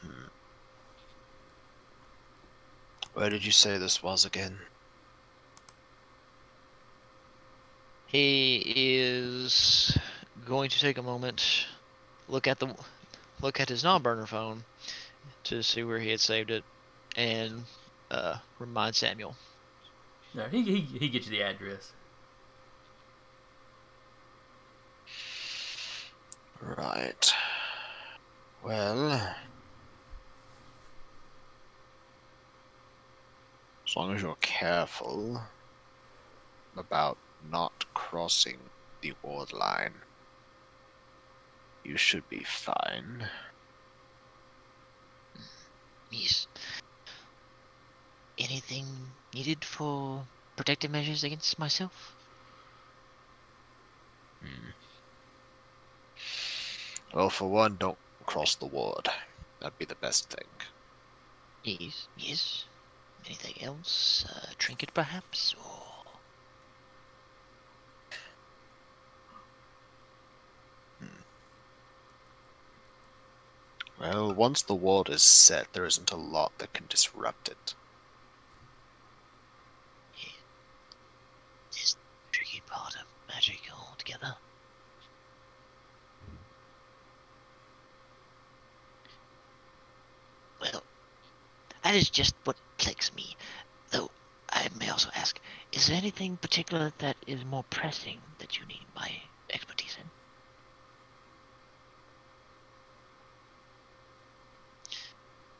Hmm. 0.02 0.28
Where 3.14 3.30
did 3.30 3.46
you 3.46 3.52
say 3.52 3.78
this 3.78 4.02
was 4.02 4.26
again? 4.26 4.58
He 8.08 8.74
is 8.76 9.98
going 10.46 10.70
to 10.70 10.80
take 10.80 10.98
a 10.98 11.02
moment, 11.02 11.66
look 12.28 12.48
at 12.48 12.60
the 12.60 12.76
look 13.42 13.60
at 13.60 13.70
his 13.70 13.84
non-burner 13.84 14.28
phone 14.28 14.64
to 15.46 15.64
see 15.64 15.84
where 15.84 16.00
he 16.00 16.10
had 16.10 16.20
saved 16.20 16.52
it, 16.52 16.64
and 17.16 17.64
uh, 18.12 18.38
remind 18.60 18.96
Samuel. 18.96 19.36
No, 20.36 20.44
he, 20.46 20.62
he 20.62 20.80
he 20.82 21.10
gets 21.10 21.26
you 21.26 21.32
the 21.32 21.44
address. 21.44 21.92
Right. 26.62 27.34
Well, 28.64 29.36
as 33.94 33.96
long 33.96 34.16
as 34.16 34.24
you're 34.24 34.36
careful 34.42 35.40
about 36.76 37.16
not 37.52 37.86
crossing 37.94 38.58
the 39.02 39.14
ward 39.22 39.54
line, 39.54 39.94
you 41.84 41.96
should 41.96 42.28
be 42.28 42.44
fine. 42.44 43.28
Yes. 46.10 46.48
anything 48.40 48.88
needed 49.32 49.64
for 49.64 50.26
protective 50.56 50.90
measures 50.90 51.24
against 51.24 51.60
myself? 51.60 52.16
Hmm. 54.42 54.72
Well, 57.14 57.30
for 57.30 57.48
one, 57.48 57.78
don't 57.80 58.00
cross 58.26 58.56
the 58.56 58.66
ward. 58.66 59.10
That'd 59.60 59.78
be 59.78 59.86
the 59.86 59.94
best 59.94 60.32
thing. 60.32 60.50
Yes, 61.64 62.08
yes. 62.18 62.66
Anything 63.26 63.64
else? 63.64 64.26
A 64.52 64.56
trinket, 64.56 64.94
perhaps, 64.94 65.56
or 65.56 66.04
hmm. 71.00 71.22
Well, 74.00 74.34
once 74.34 74.62
the 74.62 74.76
ward 74.76 75.10
is 75.10 75.22
set, 75.22 75.72
there 75.74 75.86
isn't 75.86 76.12
a 76.12 76.18
lot 76.18 76.58
that 76.58 76.74
can 76.74 76.86
disrupt 76.88 77.48
it. 77.48 77.76
this 81.74 81.96
tricky 82.32 82.62
part 82.68 82.96
of 82.96 83.06
magic 83.28 83.62
altogether? 83.76 84.36
Well, 90.62 90.84
that 91.84 91.96
is 91.96 92.10
just 92.10 92.34
what 92.46 92.56
plagues 92.78 93.12
me. 93.16 93.36
Though 93.92 94.10
I 94.50 94.68
may 94.80 94.90
also 94.90 95.10
ask, 95.16 95.40
is 95.72 95.88
there 95.88 95.98
anything 95.98 96.38
particular 96.38 96.92
that 97.00 97.18
is 97.28 97.44
more 97.46 97.64
pressing 97.70 98.20
that 98.40 98.58
you 98.58 98.66
need 98.66 98.86
my 98.96 99.12
expertise 99.50 99.98
in? 100.00 100.10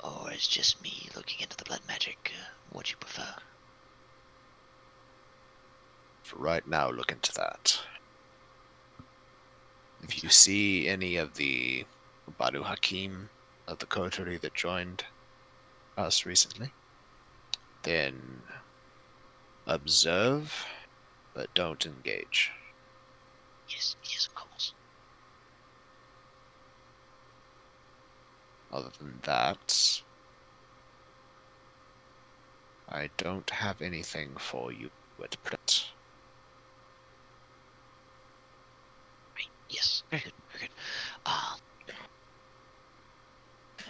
Or 0.10 0.32
is 0.32 0.48
just 0.48 0.82
me 0.82 1.10
looking 1.16 1.42
into 1.42 1.58
the 1.58 1.64
blood 1.66 1.82
magic 1.88 2.32
uh, 2.34 2.50
what 2.72 2.92
you 2.92 2.98
prefer? 2.98 3.36
For 6.24 6.38
right 6.38 6.66
now, 6.68 6.90
look 6.90 7.12
into 7.12 7.34
that. 7.34 7.80
If 10.04 10.24
you 10.24 10.30
see 10.30 10.88
any 10.88 11.16
of 11.18 11.36
the 11.36 11.86
Banu 12.38 12.64
Hakim 12.64 13.30
of 13.68 13.80
the 13.80 13.86
coterie 13.86 14.38
that 14.38 14.54
joined 14.54 15.06
us 15.98 16.26
recently, 16.26 16.72
then 17.84 18.42
observe, 19.68 20.66
but 21.34 21.54
don't 21.54 21.86
engage. 21.86 22.52
Yes, 23.70 23.96
yes, 24.04 24.28
of 24.28 24.36
course. 24.36 24.74
Other 28.72 28.90
than 28.98 29.20
that, 29.24 30.02
I 32.90 33.10
don't 33.18 33.50
have 33.50 33.82
anything 33.82 34.32
for 34.38 34.72
you 34.72 34.90
at 35.24 35.42
present. 35.44 35.90
Right. 39.36 39.48
Yes. 39.70 40.04
Very 40.10 40.24
good. 40.24 40.34
Very 40.52 40.68
good. 40.68 40.76
Uh, 41.26 41.56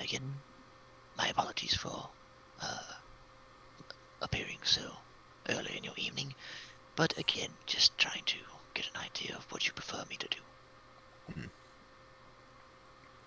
again, 0.02 0.34
my 1.18 1.28
apologies 1.28 1.76
for 1.76 2.10
uh, 2.62 2.94
appearing 4.22 4.60
so 4.64 4.82
early 5.50 5.76
in 5.78 5.84
your 5.84 5.94
evening, 5.98 6.34
but 6.96 7.18
again, 7.18 7.50
just 7.66 7.98
trying 7.98 8.24
to 8.26 8.38
get 8.74 8.90
an 8.94 9.02
idea 9.02 9.36
of 9.36 9.52
what 9.52 9.66
you 9.68 9.74
prefer 9.74 10.04
me 10.10 10.16
to 10.18 10.28
do. 10.28 10.38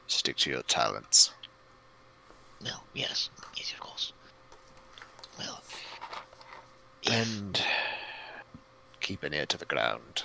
Stick 0.09 0.37
to 0.39 0.51
your 0.51 0.62
talents. 0.62 1.32
Well, 2.62 2.84
yes, 2.95 3.28
yes, 3.57 3.72
of 3.72 3.80
course. 3.80 4.12
Well, 5.39 5.61
And 7.11 7.62
keep 9.01 9.22
an 9.22 9.34
ear 9.34 9.47
to 9.47 9.59
the 9.59 9.64
ground. 9.64 10.24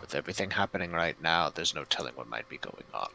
With 0.00 0.14
everything 0.14 0.50
happening 0.50 0.92
right 0.92 1.20
now, 1.20 1.48
there's 1.50 1.74
no 1.74 1.84
telling 1.84 2.14
what 2.14 2.28
might 2.28 2.48
be 2.48 2.58
going 2.58 2.84
on. 2.92 3.10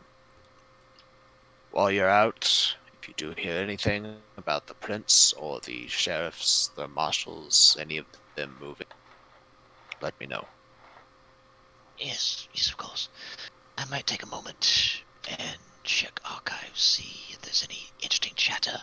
While 1.71 1.91
you're 1.91 2.09
out, 2.09 2.75
if 3.01 3.07
you 3.07 3.13
do 3.17 3.31
hear 3.31 3.57
anything 3.57 4.17
about 4.37 4.67
the 4.67 4.73
prince 4.75 5.33
or 5.33 5.59
the 5.61 5.87
sheriffs, 5.87 6.69
the 6.75 6.87
marshals, 6.87 7.75
any 7.79 7.97
of 7.97 8.05
them 8.35 8.55
moving, 8.59 8.87
let 10.01 10.19
me 10.19 10.27
know. 10.27 10.45
yes, 11.97 12.47
yes, 12.53 12.69
of 12.69 12.77
course, 12.77 13.09
I 13.77 13.85
might 13.85 14.05
take 14.07 14.23
a 14.23 14.27
moment 14.27 15.01
and 15.27 15.57
check 15.83 16.19
archives, 16.25 16.81
see 16.81 17.33
if 17.33 17.41
there's 17.41 17.63
any 17.67 17.79
interesting 18.01 18.33
chatter 18.35 18.81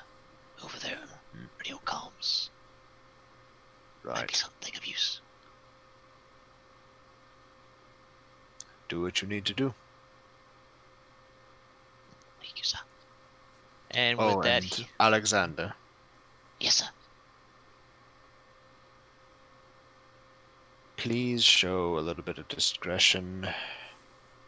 over 0.64 0.78
there. 0.80 0.98
Hmm. 1.32 1.44
Radio 1.60 1.80
comms 1.84 2.48
Right. 4.04 4.16
might 4.16 4.28
be 4.28 4.34
something 4.34 4.74
of 4.76 4.86
use. 4.86 5.20
Do 8.88 9.02
what 9.02 9.20
you 9.20 9.28
need 9.28 9.44
to 9.46 9.52
do. 9.54 9.74
Thank 12.40 12.56
you, 12.58 12.64
sir. 12.64 12.78
And 13.90 14.18
with 14.18 14.26
Oh, 14.26 14.42
that, 14.42 14.62
and 14.62 14.64
he, 14.64 14.88
Alexander, 15.00 15.74
Yes, 16.60 16.76
sir. 16.76 16.88
please 20.96 21.44
show 21.44 21.98
a 21.98 22.00
little 22.00 22.22
bit 22.24 22.38
of 22.38 22.48
discretion 22.48 23.48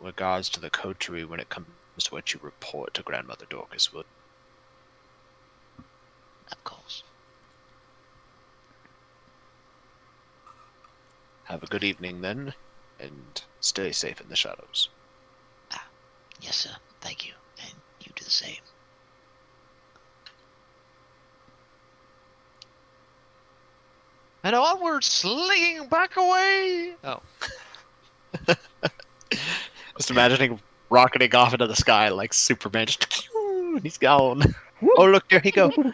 regards 0.01 0.49
to 0.51 0.61
the 0.61 0.70
coterie 0.70 1.24
when 1.24 1.41
it 1.41 1.49
comes 1.49 1.66
to 1.99 2.11
what 2.14 2.32
you 2.34 2.41
report 2.43 2.93
to 2.95 3.03
Grandmother 3.03 3.47
Dorcas 3.49 3.93
Wood. 3.93 4.07
Of 6.51 6.62
course. 6.64 7.03
Have 11.45 11.62
a 11.62 11.66
good 11.66 11.84
evening 11.84 12.20
then, 12.20 12.55
and 12.99 13.43
stay 13.61 13.93
safe 13.93 14.20
in 14.20 14.28
the 14.28 14.36
shadows. 14.36 14.88
Ah, 15.72 15.86
Yes, 16.41 16.57
sir. 16.57 16.76
Thank 17.01 17.26
you. 17.26 17.34
And 17.62 17.72
you 18.01 18.12
do 18.14 18.24
the 18.24 18.30
same. 18.30 18.61
And 24.43 24.55
onward, 24.55 25.05
slinging 25.05 25.88
back 25.88 26.16
away. 26.16 26.95
Oh, 27.04 27.21
Just 29.96 30.11
imagining 30.11 30.61
rocketing 30.88 31.34
off 31.34 31.53
into 31.53 31.67
the 31.67 31.76
sky 31.76 32.08
like 32.08 32.33
Superman, 32.33 32.87
just 32.87 33.29
he's 33.83 33.99
gone. 33.99 34.42
Oh 34.96 35.04
look, 35.04 35.29
there 35.29 35.41
he 35.41 35.50
goes. 35.50 35.72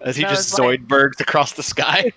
As 0.00 0.16
he 0.16 0.22
No, 0.22 0.28
just 0.28 0.50
it's 0.50 0.58
like- 0.58 0.80
Zoidbergs 0.86 1.20
across 1.20 1.52
the 1.54 1.62
sky. 1.62 2.12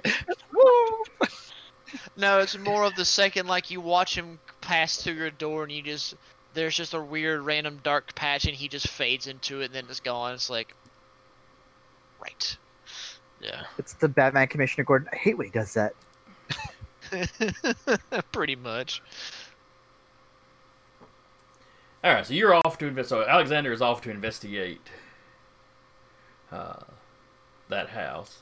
no, 2.18 2.40
it's 2.40 2.58
more 2.58 2.84
of 2.84 2.96
the 2.96 3.06
second 3.06 3.48
like 3.48 3.72
you 3.72 3.82
watch 3.82 4.16
him 4.16 4.40
pass 4.62 5.02
through 5.02 5.14
your 5.14 5.32
door, 5.32 5.64
and 5.64 5.72
you 5.72 5.82
just 5.82 6.16
there's 6.54 6.76
just 6.76 6.94
a 6.94 7.02
weird 7.02 7.42
random 7.42 7.80
dark 7.84 8.14
patch, 8.16 8.46
and 8.46 8.54
he 8.56 8.68
just 8.68 8.88
fades 8.88 9.26
into 9.28 9.62
it, 9.62 9.66
and 9.66 9.74
then 9.76 9.86
it's 9.90 10.00
gone. 10.00 10.34
It's 10.34 10.50
like, 10.50 10.76
right. 12.22 12.58
Yeah. 13.42 13.64
It's 13.78 13.94
the 13.94 14.08
Batman 14.10 14.48
Commissioner 14.48 14.84
Gordon. 14.84 15.08
I 15.12 15.16
hate 15.16 15.38
when 15.38 15.48
he 15.48 15.52
does 15.52 15.74
that. 15.76 15.94
Pretty 18.32 18.56
much. 18.56 19.02
All 22.04 22.14
right, 22.14 22.26
so 22.26 22.34
you're 22.34 22.54
off 22.54 22.78
to 22.80 22.86
invest. 22.88 23.10
So 23.10 23.26
Alexander 23.26 23.72
is 23.74 23.82
off 23.82 24.02
to 24.02 24.12
investigate 24.12 24.82
uh, 26.52 26.80
that 27.68 27.90
house. 27.90 28.40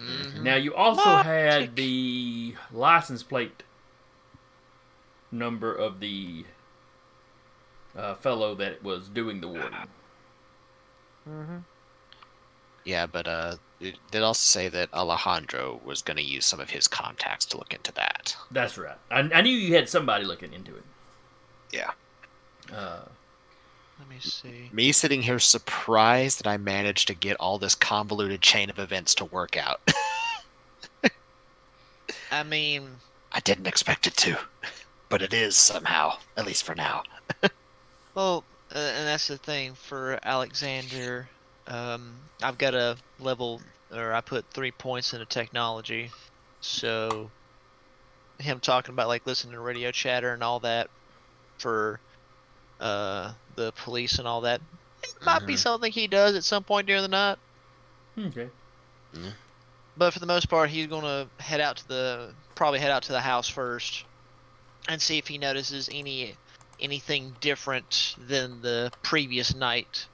Mhm. 0.00 0.42
Now 0.42 0.54
you 0.54 0.74
also 0.74 1.04
Magic. 1.04 1.26
had 1.26 1.76
the 1.76 2.54
license 2.72 3.22
plate 3.24 3.64
number 5.32 5.74
of 5.74 5.98
the 6.00 6.44
uh, 7.96 8.14
fellow 8.14 8.54
that 8.54 8.82
was 8.84 9.08
doing 9.08 9.40
the 9.40 9.48
warden. 9.48 9.88
Mm-hmm. 11.28 11.56
Yeah, 12.84 13.06
but 13.06 13.26
uh, 13.26 13.56
it 13.80 13.96
did 14.10 14.22
also 14.22 14.44
say 14.44 14.68
that 14.68 14.92
Alejandro 14.92 15.80
was 15.84 16.02
going 16.02 16.16
to 16.16 16.22
use 16.22 16.44
some 16.44 16.60
of 16.60 16.70
his 16.70 16.88
contacts 16.88 17.44
to 17.46 17.56
look 17.56 17.72
into 17.72 17.92
that. 17.92 18.36
That's 18.50 18.76
right. 18.76 18.96
I, 19.10 19.20
I 19.20 19.40
knew 19.40 19.52
you 19.52 19.74
had 19.74 19.88
somebody 19.88 20.24
looking 20.24 20.52
into 20.52 20.74
it. 20.74 20.82
Yeah. 21.72 21.92
Uh, 22.72 23.02
Let 23.98 24.08
me 24.08 24.16
see. 24.20 24.70
Me 24.72 24.92
sitting 24.92 25.22
here 25.22 25.38
surprised 25.38 26.38
that 26.38 26.46
I 26.46 26.56
managed 26.56 27.08
to 27.08 27.14
get 27.14 27.36
all 27.38 27.58
this 27.58 27.74
convoluted 27.74 28.40
chain 28.40 28.68
of 28.70 28.78
events 28.78 29.14
to 29.16 29.24
work 29.24 29.56
out. 29.56 29.80
I 32.30 32.42
mean, 32.42 32.88
I 33.32 33.40
didn't 33.40 33.66
expect 33.66 34.06
it 34.06 34.16
to, 34.18 34.38
but 35.08 35.22
it 35.22 35.32
is 35.32 35.56
somehow, 35.56 36.18
at 36.36 36.46
least 36.46 36.64
for 36.64 36.74
now. 36.74 37.04
well, 38.14 38.44
uh, 38.74 38.78
and 38.78 39.06
that's 39.06 39.28
the 39.28 39.38
thing 39.38 39.74
for 39.74 40.18
Alexander. 40.22 41.28
Um, 41.68 42.14
I've 42.42 42.58
got 42.58 42.74
a 42.74 42.96
level, 43.18 43.60
or 43.92 44.12
I 44.12 44.20
put 44.20 44.44
three 44.54 44.72
points 44.72 45.12
into 45.12 45.26
technology, 45.26 46.10
so 46.60 47.30
him 48.38 48.60
talking 48.60 48.92
about 48.92 49.08
like 49.08 49.26
listening 49.26 49.52
to 49.52 49.60
radio 49.60 49.90
chatter 49.90 50.32
and 50.32 50.42
all 50.42 50.60
that 50.60 50.88
for 51.58 52.00
uh 52.80 53.32
the 53.56 53.72
police 53.72 54.18
and 54.18 54.28
all 54.28 54.42
that. 54.42 54.60
It 55.02 55.24
might 55.24 55.46
be 55.46 55.54
Mhm. 55.54 55.58
something 55.58 55.92
he 55.92 56.06
does 56.06 56.36
at 56.36 56.44
some 56.44 56.62
point 56.64 56.86
during 56.86 57.02
the 57.02 57.08
night. 57.08 57.38
Okay. 58.18 58.48
But 59.96 60.12
for 60.12 60.20
the 60.20 60.26
most 60.26 60.48
part, 60.48 60.70
he's 60.70 60.86
gonna 60.86 61.28
head 61.40 61.60
out 61.60 61.78
to 61.78 61.88
the 61.88 62.34
probably 62.54 62.78
head 62.78 62.92
out 62.92 63.02
to 63.04 63.12
the 63.12 63.20
house 63.20 63.48
first, 63.48 64.04
and 64.86 65.02
see 65.02 65.18
if 65.18 65.26
he 65.26 65.38
notices 65.38 65.88
any 65.92 66.36
anything 66.78 67.34
different 67.40 68.14
than 68.16 68.62
the 68.62 68.92
previous 69.02 69.54
night. 69.54 70.06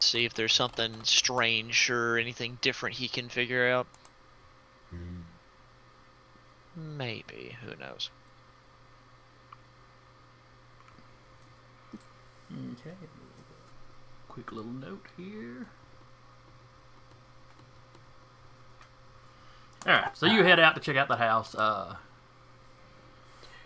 See 0.00 0.24
if 0.24 0.34
there's 0.34 0.54
something 0.54 1.04
strange 1.04 1.90
or 1.90 2.18
anything 2.18 2.58
different 2.60 2.96
he 2.96 3.06
can 3.06 3.28
figure 3.28 3.68
out. 3.68 3.86
Maybe 6.76 7.56
who 7.62 7.76
knows? 7.76 8.10
Okay. 12.52 12.96
Quick 14.28 14.52
little 14.52 14.72
note 14.72 15.06
here. 15.16 15.66
All 19.86 19.92
right, 19.92 20.16
so 20.16 20.26
you 20.26 20.42
head 20.42 20.60
out 20.60 20.74
to 20.74 20.80
check 20.80 20.96
out 20.96 21.08
the 21.08 21.16
house. 21.16 21.54
Uh, 21.54 21.96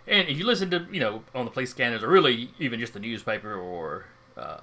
and 0.06 0.28
if 0.28 0.38
you 0.38 0.46
listen 0.46 0.70
to, 0.70 0.86
you 0.92 1.00
know, 1.00 1.22
on 1.34 1.44
the 1.44 1.50
police 1.50 1.70
scanners, 1.70 2.02
or 2.02 2.08
really 2.08 2.50
even 2.58 2.78
just 2.78 2.92
the 2.92 3.00
newspaper 3.00 3.54
or 3.54 4.06
uh, 4.36 4.60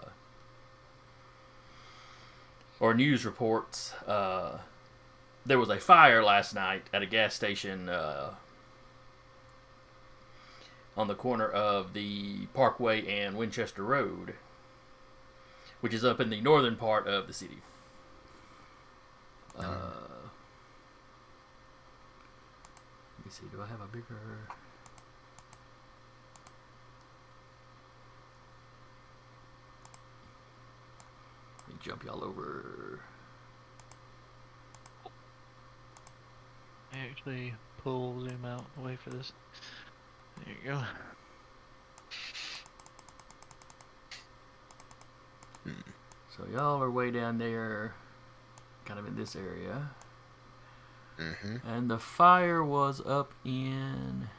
or 2.82 2.96
news 2.96 3.24
reports, 3.26 3.94
uh, 4.08 4.58
there 5.46 5.60
was 5.60 5.70
a 5.70 5.78
fire 5.78 6.24
last 6.24 6.56
night 6.56 6.82
at 6.92 7.04
a 7.04 7.06
gas 7.06 7.36
station 7.36 7.88
uh, 7.88 8.32
on 10.98 11.08
the 11.08 11.14
corner 11.14 11.48
of 11.48 11.94
the 11.94 12.48
Parkway 12.56 13.08
and 13.08 13.38
Winchester 13.38 13.84
Road, 13.84 14.34
which 15.80 15.94
is 15.94 16.04
up 16.04 16.20
in 16.20 16.32
the 16.32 16.42
northern 16.42 16.76
part 16.76 17.08
of 17.08 17.28
the 17.28 17.34
city. 17.34 17.60
Uh, 19.56 19.62
let 23.20 23.26
me 23.26 23.30
see. 23.32 23.44
Do 23.52 23.62
I 23.62 23.68
have 23.68 23.82
a 23.82 23.88
bigger? 23.88 24.18
Jump 31.82 32.04
y'all 32.04 32.24
over. 32.24 33.00
I 36.94 36.98
actually, 37.10 37.54
pull 37.84 38.20
zoom 38.22 38.46
out 38.46 38.66
away 38.78 38.98
for 38.98 39.10
this. 39.10 39.32
There 40.38 40.56
you 40.64 40.72
go. 40.72 40.82
So 46.36 46.48
y'all 46.52 46.82
are 46.82 46.90
way 46.90 47.12
down 47.12 47.38
there, 47.38 47.94
kind 48.86 49.00
of 49.00 49.06
in 49.06 49.16
this 49.16 49.36
area. 49.36 49.92
Mm-hmm. 51.20 51.68
And 51.68 51.90
the 51.90 52.00
fire 52.00 52.64
was 52.64 53.02
up 53.06 53.34
in. 53.44 54.30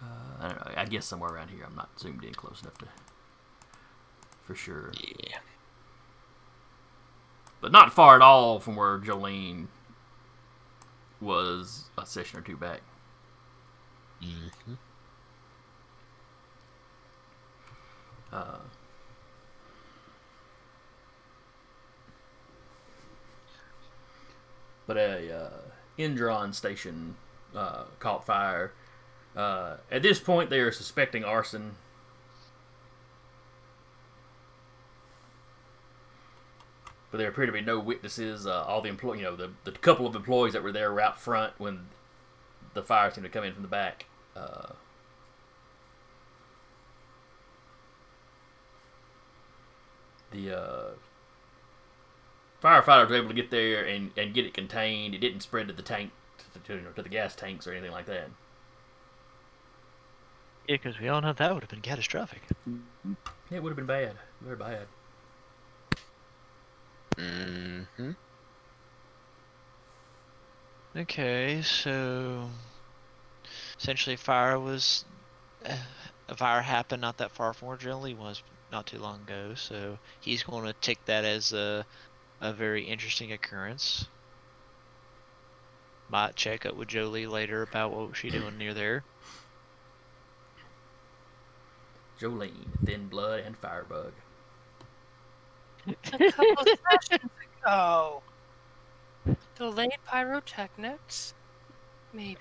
Uh, 0.00 0.06
I 0.40 0.48
don't 0.48 0.56
know. 0.56 0.72
I 0.76 0.84
guess 0.86 1.06
somewhere 1.06 1.30
around 1.30 1.48
here. 1.48 1.64
I'm 1.66 1.74
not 1.74 1.98
zoomed 1.98 2.24
in 2.24 2.32
close 2.34 2.62
enough 2.62 2.78
to. 2.78 2.86
For 4.50 4.56
sure. 4.56 4.90
Yeah. 5.00 5.38
But 7.60 7.70
not 7.70 7.92
far 7.92 8.16
at 8.16 8.20
all 8.20 8.58
from 8.58 8.74
where 8.74 8.98
Jolene 8.98 9.68
was 11.20 11.84
a 11.96 12.04
session 12.04 12.40
or 12.40 12.42
two 12.42 12.56
back. 12.56 12.80
Mm-hmm. 14.20 14.72
Uh, 18.32 18.58
but 24.88 24.96
a 24.96 25.32
uh, 25.32 25.50
Indron 25.96 26.52
station 26.52 27.14
uh, 27.54 27.84
caught 28.00 28.26
fire. 28.26 28.72
Uh, 29.36 29.76
at 29.92 30.02
this 30.02 30.18
point, 30.18 30.50
they 30.50 30.58
are 30.58 30.72
suspecting 30.72 31.22
arson. 31.22 31.76
But 37.10 37.18
there 37.18 37.28
appear 37.28 37.46
to 37.46 37.52
be 37.52 37.60
no 37.60 37.78
witnesses. 37.78 38.46
Uh, 38.46 38.62
all 38.62 38.80
the 38.80 38.88
employ, 38.88 39.14
you 39.14 39.22
know, 39.22 39.36
the, 39.36 39.50
the 39.64 39.72
couple 39.72 40.06
of 40.06 40.14
employees 40.14 40.52
that 40.52 40.62
were 40.62 40.72
there 40.72 40.92
were 40.92 41.00
out 41.00 41.20
front 41.20 41.54
when 41.58 41.88
the 42.74 42.82
fire 42.82 43.10
seemed 43.10 43.24
to 43.24 43.30
come 43.30 43.44
in 43.44 43.52
from 43.52 43.62
the 43.62 43.68
back. 43.68 44.06
Uh, 44.36 44.68
the 50.30 50.56
uh, 50.56 50.90
firefighters 52.62 53.10
were 53.10 53.16
able 53.16 53.28
to 53.28 53.34
get 53.34 53.50
there 53.50 53.84
and, 53.84 54.12
and 54.16 54.32
get 54.32 54.46
it 54.46 54.54
contained. 54.54 55.14
It 55.14 55.18
didn't 55.18 55.40
spread 55.40 55.66
to 55.66 55.74
the 55.74 55.82
tank, 55.82 56.12
to, 56.38 56.60
to, 56.60 56.74
you 56.74 56.82
know, 56.82 56.90
to 56.90 57.02
the 57.02 57.08
gas 57.08 57.34
tanks 57.34 57.66
or 57.66 57.72
anything 57.72 57.90
like 57.90 58.06
that. 58.06 58.28
Yeah, 60.68 60.76
because 60.76 61.00
we 61.00 61.08
all 61.08 61.20
know 61.20 61.32
that 61.32 61.52
would 61.52 61.64
have 61.64 61.70
been 61.70 61.80
catastrophic. 61.80 62.42
It 63.50 63.60
would 63.60 63.70
have 63.70 63.76
been 63.76 63.86
bad, 63.86 64.12
very 64.40 64.54
bad. 64.54 64.86
Mm-hmm. 67.20 68.12
Okay, 70.96 71.62
so 71.62 72.50
essentially, 73.78 74.16
fire 74.16 74.58
was 74.60 75.04
uh, 75.64 75.76
a 76.28 76.36
fire 76.36 76.62
happened 76.62 77.00
not 77.02 77.18
that 77.18 77.32
far 77.32 77.54
from 77.54 77.68
where 77.68 77.76
Jolie 77.78 78.14
was 78.14 78.42
not 78.70 78.86
too 78.86 78.98
long 78.98 79.22
ago. 79.22 79.54
So 79.54 79.98
he's 80.20 80.42
going 80.44 80.64
to 80.66 80.74
take 80.74 81.04
that 81.06 81.24
as 81.24 81.52
a 81.52 81.86
a 82.40 82.52
very 82.54 82.84
interesting 82.86 83.32
occurrence. 83.32 84.10
Might 86.08 86.36
check 86.36 86.66
up 86.66 86.74
with 86.76 86.88
Jolie 86.88 87.26
later 87.26 87.62
about 87.62 87.92
what 87.92 88.08
was 88.10 88.18
she 88.18 88.30
doing 88.30 88.58
near 88.58 88.74
there. 88.74 89.06
Jolene, 92.16 92.78
Thin 92.84 93.08
Blood, 93.08 93.40
and 93.40 93.58
Firebug. 93.58 94.22
A 95.86 96.30
couple 96.32 96.62
of 96.62 96.68
sessions 97.08 97.30
ago. 97.62 98.22
Delayed 99.56 99.98
pyrotechnics? 100.06 101.34
Maybe. 102.12 102.38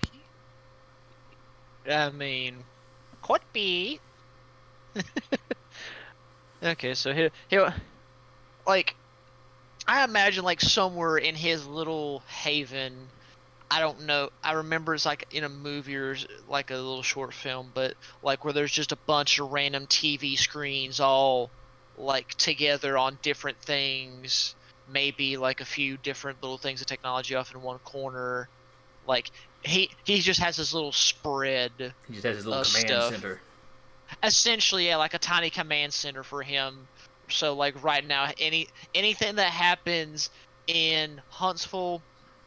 I 1.90 2.10
mean, 2.10 2.64
could 3.22 3.42
be. 3.54 4.00
okay, 6.64 6.94
so 6.94 7.14
he 7.14 7.30
he 7.50 7.60
like 8.66 8.96
I 9.88 10.04
imagine 10.04 10.44
like 10.44 10.62
somewhere 10.62 11.18
in 11.18 11.36
his 11.36 11.66
little 11.66 12.22
haven. 12.28 13.08
I 13.72 13.80
don't 13.80 14.02
know. 14.02 14.30
I 14.44 14.54
remember 14.54 14.96
it's 14.96 15.06
like 15.06 15.28
in 15.32 15.44
a 15.44 15.50
movie 15.50 15.96
or 15.96 16.16
like 16.48 16.72
a 16.72 16.76
little 16.76 17.04
short 17.04 17.34
film, 17.34 17.72
but 17.74 17.94
like 18.24 18.44
where 18.44 18.54
there's 18.54 18.72
just 18.72 18.92
a 18.92 18.96
bunch 18.96 19.40
of 19.40 19.52
random 19.52 19.86
TV 19.88 20.38
screens 20.38 21.00
all 21.00 21.52
like 22.00 22.30
together 22.36 22.98
on 22.98 23.20
different 23.22 23.60
things. 23.62 24.56
Maybe 24.92 25.38
like 25.38 25.62
a 25.62 25.66
few 25.66 25.98
different 25.98 26.42
little 26.42 26.58
things 26.58 26.82
of 26.82 26.88
technology 26.88 27.36
off 27.36 27.54
in 27.54 27.62
one 27.62 27.78
corner. 27.80 28.50
Like 29.06 29.30
he 29.64 29.92
he 30.06 30.20
just 30.20 30.40
has 30.40 30.58
this 30.58 30.74
little 30.74 30.92
spread 30.92 31.72
He 32.08 32.14
just 32.14 32.26
has 32.26 32.38
his 32.38 32.46
little 32.46 32.64
command 32.64 32.88
stuff. 32.88 33.14
center. 33.14 33.42
essentially 34.24 34.88
yeah 34.88 34.96
like 34.96 35.14
a 35.14 35.20
tiny 35.20 35.50
command 35.50 35.94
center 35.94 36.24
for 36.24 36.42
him 36.42 36.88
so 37.30 37.54
like 37.54 37.82
right 37.84 38.06
now 38.06 38.32
any 38.40 38.68
anything 38.96 39.36
that 39.36 39.52
happens 39.52 40.30
in 40.68 41.22
huntsville 41.30 42.02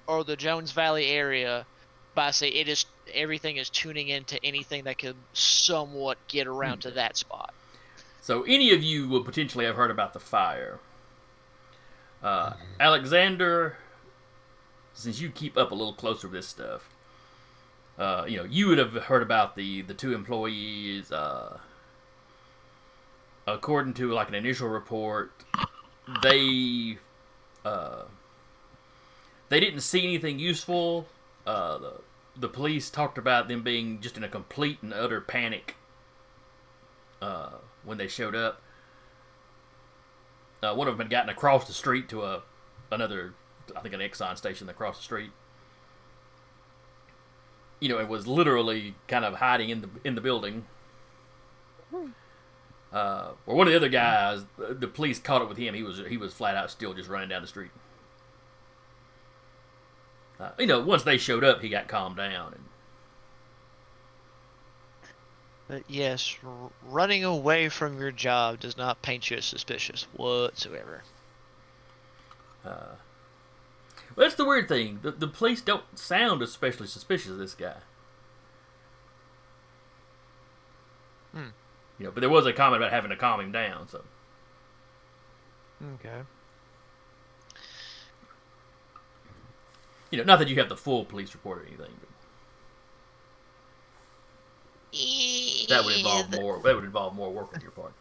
or 0.06 0.24
the 0.24 0.36
jones 0.36 0.72
valley 0.72 1.06
area 1.06 1.66
by 2.14 2.30
say 2.30 2.48
it 2.48 2.68
is 2.68 2.86
everything 3.12 3.56
is 3.56 3.68
tuning 3.68 4.08
into 4.08 4.42
anything 4.44 4.84
that 4.84 4.98
could 4.98 5.16
somewhat 5.32 6.18
get 6.28 6.46
around 6.46 6.80
to 6.80 6.88
hmm. 6.88 6.96
that 6.96 7.16
spot 7.16 7.52
So 8.22 8.44
any 8.44 8.72
of 8.72 8.84
you 8.84 9.08
would 9.08 9.24
potentially 9.24 9.64
have 9.64 9.74
heard 9.74 9.90
about 9.90 10.12
the 10.12 10.20
fire. 10.20 10.78
Uh, 12.22 12.52
Alexander, 12.78 13.76
since 14.94 15.20
you 15.20 15.28
keep 15.28 15.58
up 15.58 15.72
a 15.72 15.74
little 15.74 15.92
closer 15.92 16.28
with 16.28 16.36
this 16.36 16.46
stuff, 16.46 16.88
uh, 17.98 18.24
you 18.28 18.36
know 18.36 18.44
you 18.44 18.68
would 18.68 18.78
have 18.78 18.94
heard 18.94 19.22
about 19.22 19.56
the 19.56 19.82
the 19.82 19.92
two 19.92 20.14
employees. 20.14 21.10
Uh, 21.10 21.58
according 23.44 23.94
to 23.94 24.12
like 24.12 24.28
an 24.28 24.36
initial 24.36 24.68
report, 24.68 25.32
they 26.22 26.98
uh, 27.64 28.04
they 29.48 29.58
didn't 29.58 29.80
see 29.80 30.04
anything 30.04 30.38
useful. 30.38 31.06
Uh, 31.44 31.76
the 31.78 31.92
the 32.36 32.48
police 32.48 32.88
talked 32.88 33.18
about 33.18 33.48
them 33.48 33.64
being 33.64 34.00
just 34.00 34.16
in 34.16 34.22
a 34.22 34.28
complete 34.28 34.78
and 34.80 34.94
utter 34.94 35.20
panic 35.20 35.74
uh, 37.20 37.50
when 37.84 37.98
they 37.98 38.08
showed 38.08 38.34
up. 38.34 38.62
Uh, 40.62 40.74
one 40.74 40.86
of 40.86 40.96
them 40.96 41.06
had 41.06 41.10
gotten 41.10 41.28
across 41.28 41.66
the 41.66 41.72
street 41.72 42.08
to 42.08 42.22
a 42.22 42.42
another, 42.90 43.34
I 43.76 43.80
think, 43.80 43.94
an 43.94 44.00
Exxon 44.00 44.36
station 44.36 44.68
across 44.68 44.98
the 44.98 45.02
street. 45.02 45.30
You 47.80 47.88
know, 47.88 47.98
it 47.98 48.08
was 48.08 48.26
literally 48.26 48.94
kind 49.08 49.24
of 49.24 49.34
hiding 49.34 49.70
in 49.70 49.80
the 49.80 49.88
in 50.04 50.14
the 50.14 50.20
building. 50.20 50.66
Uh, 52.92 53.32
or 53.46 53.56
one 53.56 53.66
of 53.66 53.72
the 53.72 53.76
other 53.76 53.88
guys, 53.88 54.44
the 54.56 54.74
the 54.74 54.86
police 54.86 55.18
caught 55.18 55.42
up 55.42 55.48
with 55.48 55.58
him. 55.58 55.74
He 55.74 55.82
was 55.82 56.00
he 56.08 56.16
was 56.16 56.32
flat 56.32 56.56
out 56.56 56.70
still 56.70 56.94
just 56.94 57.08
running 57.08 57.28
down 57.28 57.42
the 57.42 57.48
street. 57.48 57.70
Uh, 60.38 60.50
you 60.58 60.66
know, 60.66 60.80
once 60.80 61.02
they 61.02 61.18
showed 61.18 61.44
up, 61.44 61.60
he 61.60 61.68
got 61.68 61.88
calmed 61.88 62.16
down. 62.16 62.52
And 62.52 62.64
But 65.72 65.84
yes, 65.88 66.36
r- 66.46 66.70
running 66.84 67.24
away 67.24 67.70
from 67.70 67.98
your 67.98 68.10
job 68.12 68.60
does 68.60 68.76
not 68.76 69.00
paint 69.00 69.30
you 69.30 69.38
as 69.38 69.46
suspicious 69.46 70.02
whatsoever. 70.12 71.02
uh, 72.62 72.96
well, 74.14 74.26
that's 74.26 74.34
the 74.34 74.44
weird 74.44 74.68
thing. 74.68 74.98
The, 75.00 75.12
the 75.12 75.26
police 75.26 75.62
don't 75.62 75.98
sound 75.98 76.42
especially 76.42 76.88
suspicious 76.88 77.30
of 77.30 77.38
this 77.38 77.54
guy. 77.54 77.78
Hmm. 81.32 81.48
You 81.98 82.04
know, 82.04 82.10
but 82.10 82.20
there 82.20 82.28
was 82.28 82.44
a 82.44 82.52
comment 82.52 82.82
about 82.82 82.92
having 82.92 83.08
to 83.08 83.16
calm 83.16 83.40
him 83.40 83.50
down. 83.50 83.88
So 83.88 84.04
Okay. 85.94 86.20
you 90.10 90.18
know, 90.18 90.24
not 90.24 90.38
that 90.38 90.48
you 90.48 90.56
have 90.56 90.68
the 90.68 90.76
full 90.76 91.06
police 91.06 91.32
report 91.32 91.60
or 91.60 91.66
anything. 91.66 91.96
But 91.98 92.10
that 95.68 95.82
would 95.84 95.96
involve 95.96 96.26
Yeah, 96.32 96.40
more. 96.40 96.60
That 96.62 96.74
would 96.74 96.84
involve 96.84 97.14
more 97.14 97.30
work 97.30 97.54
on 97.54 97.60
your 97.60 97.70
part. 97.70 97.92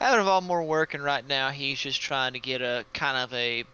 That 0.00 0.10
would 0.10 0.18
involve 0.20 0.44
more 0.44 0.62
work, 0.62 0.94
and 0.94 1.02
right 1.04 1.26
now 1.26 1.50
he's 1.50 1.78
just 1.78 2.00
trying 2.00 2.32
to 2.32 2.40
get 2.40 2.60
a 2.62 2.84
kind 2.92 3.16
of 3.16 3.32
a 3.32 3.64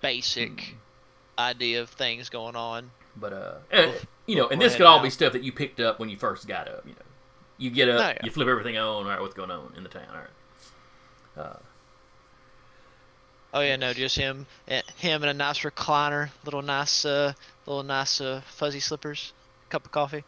basic 0.00 0.74
idea 1.38 1.82
of 1.82 1.90
things 1.90 2.28
going 2.28 2.54
on. 2.56 2.90
But 3.16 3.32
uh, 3.32 3.54
eh, 3.70 3.86
Well, 3.86 3.94
you 4.26 4.36
know, 4.36 4.48
and 4.48 4.60
this 4.60 4.76
could 4.76 4.86
all 4.86 4.98
out. 4.98 5.02
be 5.02 5.10
stuff 5.10 5.32
that 5.32 5.42
you 5.42 5.52
picked 5.52 5.80
up 5.80 5.98
when 5.98 6.08
you 6.08 6.16
first 6.16 6.46
got 6.46 6.68
up. 6.68 6.84
You 6.86 6.92
know, 6.92 6.98
you 7.58 7.70
get 7.70 7.88
up, 7.88 8.00
Oh, 8.00 8.08
yeah. 8.08 8.18
you 8.22 8.30
flip 8.30 8.48
everything 8.48 8.76
on. 8.78 8.84
All 8.84 9.04
right, 9.04 9.20
what's 9.20 9.34
going 9.34 9.50
on 9.50 9.72
in 9.76 9.82
the 9.82 9.88
town? 9.88 10.06
All 10.12 10.20
right. 10.20 11.46
Uh, 11.46 11.58
Oh 13.52 13.60
yeah, 13.60 13.76
no, 13.76 13.92
just 13.92 14.16
him, 14.16 14.46
eh, 14.66 14.82
him 14.96 15.22
in 15.22 15.28
a 15.28 15.34
nice 15.34 15.60
recliner, 15.60 16.30
little 16.44 16.60
nice, 16.62 17.04
uh, 17.04 17.32
little 17.66 17.84
nice, 17.84 18.20
uh, 18.20 18.40
fuzzy 18.46 18.80
slippers, 18.80 19.32
cup 19.68 19.84
of 19.84 19.92
coffee. 19.92 20.24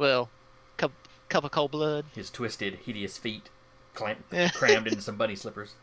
Well, 0.00 0.30
cup, 0.78 0.92
cup 1.28 1.44
of 1.44 1.50
cold 1.50 1.72
blood. 1.72 2.06
his 2.14 2.30
twisted, 2.30 2.78
hideous 2.86 3.18
feet 3.18 3.50
clam- 3.92 4.24
crammed 4.54 4.86
into 4.86 5.02
some 5.02 5.16
bunny 5.16 5.36
slippers. 5.36 5.74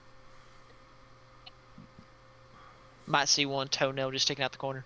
Might 3.06 3.30
see 3.30 3.46
one 3.46 3.68
toenail 3.68 4.10
just 4.10 4.26
sticking 4.26 4.44
out 4.44 4.54
the 4.54 4.58
corner. 4.58 4.86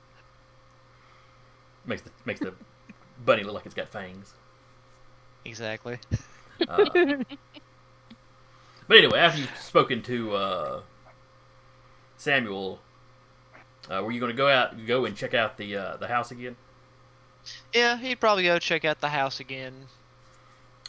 Makes 1.85 2.01
the 2.01 2.11
makes 2.25 2.41
the 2.41 2.53
bunny 3.23 3.43
look 3.43 3.53
like 3.53 3.65
it's 3.65 3.73
got 3.73 3.87
fangs. 3.87 4.33
Exactly. 5.45 5.97
Uh, 6.67 6.83
but 8.87 8.97
anyway, 8.97 9.17
after 9.17 9.39
you've 9.39 9.57
spoken 9.57 10.01
to 10.03 10.35
uh, 10.35 10.81
Samuel, 12.17 12.79
uh, 13.89 14.03
were 14.03 14.11
you 14.11 14.19
going 14.19 14.31
to 14.31 14.37
go 14.37 14.49
out, 14.49 14.85
go 14.85 15.05
and 15.05 15.15
check 15.15 15.33
out 15.33 15.55
the 15.55 15.77
uh, 15.77 15.95
the 15.95 16.09
house 16.09 16.31
again? 16.31 16.57
Yeah, 17.73 17.97
he'd 17.97 18.19
probably 18.19 18.43
go 18.43 18.59
check 18.59 18.85
out 18.85 19.01
the 19.01 19.09
house 19.09 19.39
again. 19.39 19.87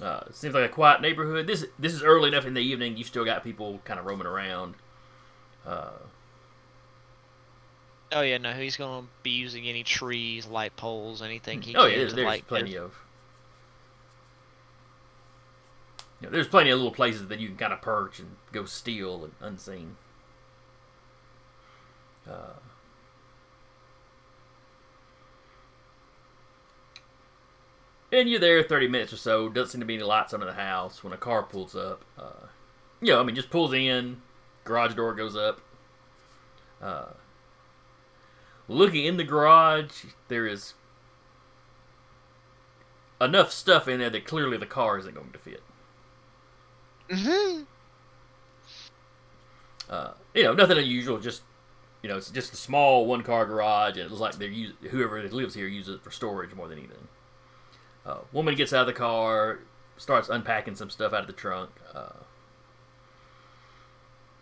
Uh, 0.00 0.20
it 0.26 0.34
seems 0.34 0.54
like 0.54 0.64
a 0.64 0.72
quiet 0.72 1.00
neighborhood. 1.00 1.46
This 1.46 1.66
this 1.78 1.92
is 1.92 2.02
early 2.02 2.28
enough 2.28 2.46
in 2.46 2.54
the 2.54 2.60
evening. 2.60 2.96
You 2.96 3.04
still 3.04 3.24
got 3.24 3.44
people 3.44 3.80
kind 3.84 4.00
of 4.00 4.06
roaming 4.06 4.26
around. 4.26 4.74
Uh, 5.66 5.90
Oh 8.14 8.20
yeah, 8.20 8.38
no, 8.38 8.52
he's 8.52 8.76
gonna 8.76 9.06
be 9.22 9.30
using 9.30 9.66
any 9.66 9.82
trees, 9.82 10.46
light 10.46 10.76
poles, 10.76 11.22
anything 11.22 11.62
he 11.62 11.74
oh 11.74 11.82
can 11.82 11.90
yeah, 11.90 11.96
there's, 11.96 12.14
there's 12.14 12.40
plenty 12.42 12.76
of. 12.76 12.94
You 16.20 16.28
know, 16.28 16.32
there's 16.32 16.46
plenty 16.46 16.70
of 16.70 16.78
little 16.78 16.92
places 16.92 17.28
that 17.28 17.40
you 17.40 17.48
can 17.48 17.56
kind 17.56 17.72
of 17.72 17.80
perch 17.80 18.18
and 18.18 18.36
go 18.52 18.64
steal 18.64 19.24
and 19.24 19.32
unseen. 19.40 19.96
Uh, 22.28 22.52
and 28.12 28.28
you're 28.28 28.38
there 28.38 28.62
30 28.62 28.88
minutes 28.88 29.12
or 29.12 29.16
so. 29.16 29.48
Doesn't 29.48 29.70
seem 29.70 29.80
to 29.80 29.86
be 29.86 29.94
any 29.94 30.02
lights 30.02 30.34
under 30.34 30.46
the 30.46 30.52
house 30.52 31.02
when 31.02 31.12
a 31.12 31.16
car 31.16 31.42
pulls 31.42 31.74
up. 31.74 32.04
Uh, 32.18 32.46
you 33.00 33.12
know, 33.12 33.20
I 33.20 33.24
mean, 33.24 33.34
just 33.34 33.50
pulls 33.50 33.72
in, 33.72 34.20
garage 34.64 34.94
door 34.94 35.14
goes 35.14 35.34
up. 35.34 35.60
Uh, 36.80 37.12
looking 38.68 39.06
in 39.06 39.16
the 39.16 39.24
garage, 39.24 40.04
there 40.28 40.46
is 40.46 40.74
enough 43.20 43.50
stuff 43.50 43.88
in 43.88 44.00
there 44.00 44.10
that 44.10 44.24
clearly 44.26 44.56
the 44.58 44.66
car 44.66 44.98
isn't 44.98 45.14
going 45.14 45.32
to 45.32 45.38
fit. 45.38 45.62
Mm-hmm. 47.08 47.62
Uh, 49.88 50.12
you 50.34 50.42
know, 50.42 50.54
nothing 50.54 50.78
unusual. 50.78 51.18
Just 51.18 51.42
you 52.02 52.08
know, 52.08 52.16
it's 52.16 52.30
just 52.30 52.52
a 52.52 52.56
small 52.56 53.06
one 53.06 53.22
car 53.22 53.46
garage, 53.46 53.96
and 53.96 54.00
it 54.00 54.10
looks 54.10 54.20
like 54.20 54.34
they're 54.36 54.48
use, 54.48 54.72
whoever 54.90 55.22
lives 55.28 55.54
here 55.54 55.68
uses 55.68 55.96
it 55.96 56.02
for 56.02 56.10
storage 56.10 56.54
more 56.54 56.68
than 56.68 56.78
anything. 56.78 57.08
Uh, 58.04 58.18
woman 58.32 58.54
gets 58.54 58.72
out 58.72 58.82
of 58.82 58.86
the 58.86 58.92
car, 58.92 59.60
starts 59.96 60.28
unpacking 60.28 60.74
some 60.74 60.90
stuff 60.90 61.12
out 61.12 61.20
of 61.20 61.26
the 61.26 61.32
trunk. 61.32 61.70
Uh, 61.94 62.10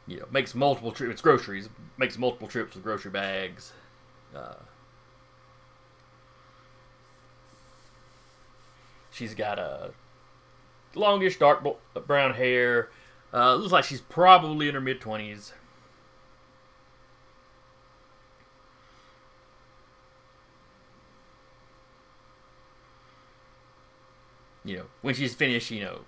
you 0.07 0.19
know, 0.19 0.27
makes 0.31 0.55
multiple 0.55 0.93
trips. 0.93 1.12
It's 1.12 1.23
groceries. 1.23 1.69
Makes 1.99 2.19
multiple 2.19 2.49
trips 2.49 2.74
with 2.74 2.82
grocery 2.82 3.11
bags. 3.11 3.73
Uh, 4.35 4.55
she's 9.11 9.35
got 9.35 9.59
a 9.59 9.93
longish 10.95 11.39
dark 11.39 11.65
brown 12.07 12.35
hair. 12.35 12.89
Uh, 13.32 13.55
looks 13.55 13.73
like 13.73 13.85
she's 13.85 14.01
probably 14.01 14.69
in 14.69 14.74
her 14.74 14.81
mid 14.81 15.01
twenties. 15.01 15.53
You 24.70 24.76
know, 24.76 24.84
when 25.02 25.16
she's 25.16 25.34
finished, 25.34 25.72
you 25.72 25.80
know, 25.80 26.02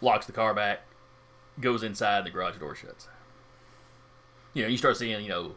locks 0.00 0.24
the 0.24 0.32
car 0.32 0.54
back, 0.54 0.82
goes 1.58 1.82
inside, 1.82 2.24
the 2.24 2.30
garage 2.30 2.56
door 2.56 2.76
shuts. 2.76 3.08
You 4.54 4.62
know, 4.62 4.68
you 4.68 4.76
start 4.76 4.96
seeing, 4.96 5.20
you 5.24 5.28
know, 5.28 5.54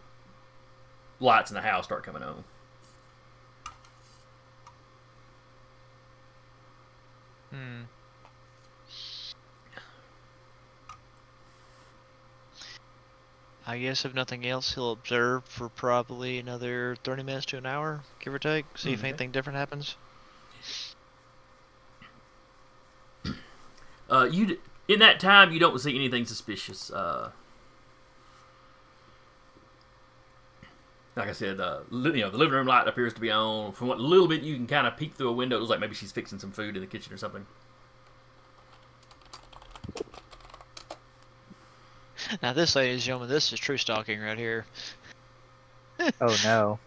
lights 1.20 1.52
in 1.52 1.56
the 1.56 1.62
house 1.62 1.86
start 1.86 2.04
coming 2.04 2.24
on. 2.24 2.44
Hmm. 7.52 7.82
I 13.68 13.78
guess 13.78 14.06
if 14.06 14.16
nothing 14.16 14.48
else, 14.48 14.74
he'll 14.74 14.92
observe 14.92 15.46
for 15.46 15.70
probably 15.70 16.40
another 16.40 16.98
30 17.04 17.22
minutes 17.22 17.46
to 17.48 17.58
an 17.58 17.68
hour, 17.68 18.02
give 18.20 18.34
or 18.34 18.40
take. 18.40 18.66
See 18.76 18.94
if 18.94 19.04
anything 19.04 19.32
different 19.32 19.58
happens. 19.60 19.96
Uh, 24.14 24.26
you 24.26 24.60
in 24.88 25.00
that 25.00 25.20
time 25.20 25.52
you 25.52 25.60
don't 25.60 25.80
see 25.80 25.96
anything 25.96 26.24
suspicious. 26.24 26.92
Uh, 26.92 27.32
like 31.16 31.30
I 31.30 31.32
said, 31.32 31.60
uh, 31.60 31.80
li- 31.90 32.20
you 32.20 32.22
know 32.24 32.30
the 32.30 32.38
living 32.38 32.54
room 32.54 32.68
light 32.68 32.88
appears 32.88 33.16
to 33.16 33.20
be 33.22 33.32
on. 33.32 33.72
From 33.72 33.88
what 33.88 34.00
little 34.00 34.28
bit 34.28 34.44
you 34.44 34.56
can 34.56 34.68
kind 34.68 34.86
of 34.86 34.96
peek 34.98 35.16
through 35.16 35.30
a 35.30 35.34
window, 35.34 35.56
it 35.56 35.60
looks 35.62 35.72
like 35.72 35.80
maybe 35.80 35.96
she's 35.96 36.12
fixing 36.12 36.38
some 36.38 36.52
food 36.52 36.76
in 36.76 36.82
the 36.82 36.88
kitchen 36.88 37.12
or 37.12 37.18
something. 37.18 37.48
Now, 42.42 42.54
this, 42.54 42.76
ladies 42.76 42.96
and 42.96 43.04
gentlemen, 43.04 43.30
this 43.30 43.52
is 43.52 43.60
true 43.60 43.78
stalking 43.78 44.20
right 44.20 44.38
here. 44.38 44.66
Oh 46.22 46.38
no. 46.44 46.80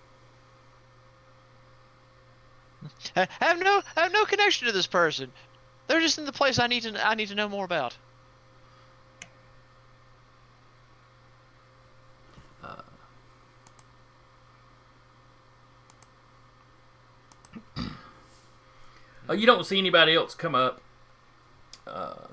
I 3.17 3.29
I 3.41 3.45
have 3.45 3.59
no, 3.59 3.83
I 3.97 4.03
have 4.03 4.13
no 4.13 4.25
connection 4.25 4.67
to 4.69 4.73
this 4.73 4.87
person. 4.87 5.33
They're 5.87 6.01
just 6.01 6.19
in 6.19 6.25
the 6.25 6.33
place 6.33 6.59
I 6.59 6.67
need 6.67 6.83
to, 6.83 7.07
I 7.07 7.15
need 7.15 7.29
to 7.29 7.35
know 7.35 7.49
more 7.49 7.65
about. 7.65 7.97
Uh, 12.63 12.83
you 19.35 19.47
don't 19.47 19.65
see 19.65 19.79
anybody 19.79 20.15
else 20.15 20.35
come 20.35 20.55
up. 20.55 20.81
Uh, 21.87 22.27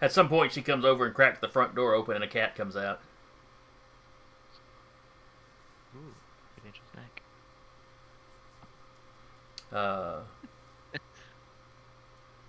at 0.00 0.12
some 0.12 0.28
point, 0.28 0.52
she 0.52 0.62
comes 0.62 0.84
over 0.84 1.06
and 1.06 1.14
cracks 1.14 1.40
the 1.40 1.48
front 1.48 1.74
door 1.74 1.94
open, 1.94 2.14
and 2.14 2.22
a 2.22 2.28
cat 2.28 2.54
comes 2.54 2.76
out. 2.76 3.00
Ooh, 5.96 6.14
good 6.62 6.74
snack. 6.92 7.22
Uh, 9.72 10.20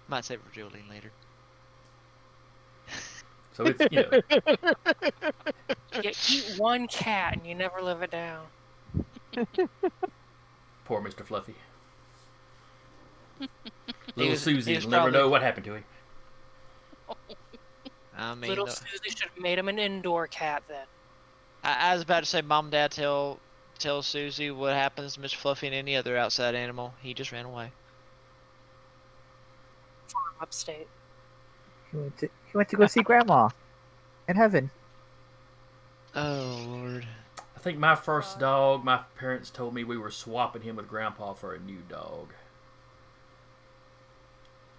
Might 0.07 0.25
save 0.25 0.39
it 0.39 0.45
for 0.51 0.59
Jolene 0.59 0.89
later. 0.89 1.11
so 3.53 3.65
it's 3.65 3.81
you 3.91 4.03
know 4.03 4.21
You 6.01 6.11
eat 6.31 6.57
one 6.57 6.88
cat 6.88 7.34
and 7.35 7.45
you 7.45 7.53
never 7.55 7.81
live 7.81 8.01
it 8.01 8.11
down. 8.11 8.45
poor 10.85 11.01
Mister 11.01 11.23
Fluffy. 11.23 11.55
Little 14.15 14.31
was- 14.31 14.41
Susie 14.41 14.71
he 14.71 14.77
was 14.77 14.85
will 14.85 14.91
never 14.91 15.03
probably- 15.03 15.19
know 15.19 15.29
what 15.29 15.41
happened 15.41 15.65
to 15.65 15.73
him. 15.75 15.84
I 18.17 18.34
mean, 18.34 18.49
Little 18.49 18.65
the- 18.65 18.71
Susie 18.71 19.09
should 19.09 19.29
have 19.29 19.38
made 19.38 19.59
him 19.59 19.67
an 19.69 19.77
indoor 19.77 20.25
cat 20.27 20.63
then. 20.67 20.85
I, 21.63 21.91
I 21.91 21.93
was 21.93 22.01
about 22.03 22.21
to 22.21 22.25
say, 22.25 22.41
mom 22.41 22.65
and 22.65 22.71
dad 22.71 22.91
tell 22.91 23.39
tell 23.77 24.01
Susie 24.01 24.49
what 24.49 24.73
happens 24.73 25.13
to 25.15 25.19
Mr. 25.19 25.35
Fluffy 25.35 25.67
and 25.67 25.75
any 25.75 25.95
other 25.95 26.17
outside 26.17 26.55
animal. 26.55 26.93
He 27.01 27.13
just 27.13 27.31
ran 27.31 27.45
away. 27.45 27.71
Upstate. 30.39 30.88
He 31.91 31.97
went 31.97 32.18
to, 32.19 32.30
he 32.51 32.57
went 32.57 32.69
to 32.69 32.76
go 32.76 32.88
see 32.88 33.01
Grandma 33.01 33.49
in 34.27 34.35
heaven. 34.35 34.69
Oh 36.15 36.65
lord. 36.68 37.07
I 37.55 37.59
think 37.59 37.80
my 37.80 37.95
first 37.95 38.39
dog, 38.39 38.84
my 38.84 39.01
parents 39.18 39.49
told 39.49 39.73
me 39.73 39.84
we 39.84 39.97
were 39.97 40.11
swapping 40.11 40.61
him 40.61 40.76
with 40.76 40.88
Grandpa 40.88 41.34
for 41.34 41.53
a 41.53 41.59
new 41.59 41.80
dog. 41.89 42.34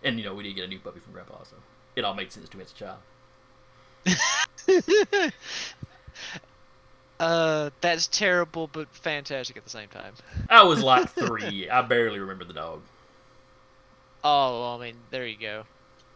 And, 0.02 0.18
you 0.18 0.24
know, 0.24 0.34
we 0.34 0.44
did 0.44 0.54
get 0.54 0.64
a 0.64 0.68
new 0.68 0.78
puppy 0.78 1.00
from 1.00 1.12
Grandpa, 1.12 1.42
so 1.42 1.56
it 1.96 2.04
all 2.04 2.14
made 2.14 2.30
sense 2.30 2.48
to 2.48 2.56
me 2.56 2.64
as 2.64 2.72
a 2.72 2.74
child. 2.74 2.98
uh, 7.20 7.70
that's 7.80 8.06
terrible, 8.06 8.68
but 8.68 8.86
fantastic 8.94 9.56
at 9.56 9.64
the 9.64 9.70
same 9.70 9.88
time. 9.88 10.14
I 10.48 10.62
was 10.62 10.82
like 10.82 11.10
three. 11.10 11.68
I 11.68 11.82
barely 11.82 12.20
remember 12.20 12.44
the 12.44 12.52
dog. 12.52 12.82
Oh, 14.24 14.60
well, 14.60 14.80
I 14.80 14.86
mean, 14.86 14.96
there 15.10 15.26
you 15.26 15.38
go. 15.38 15.64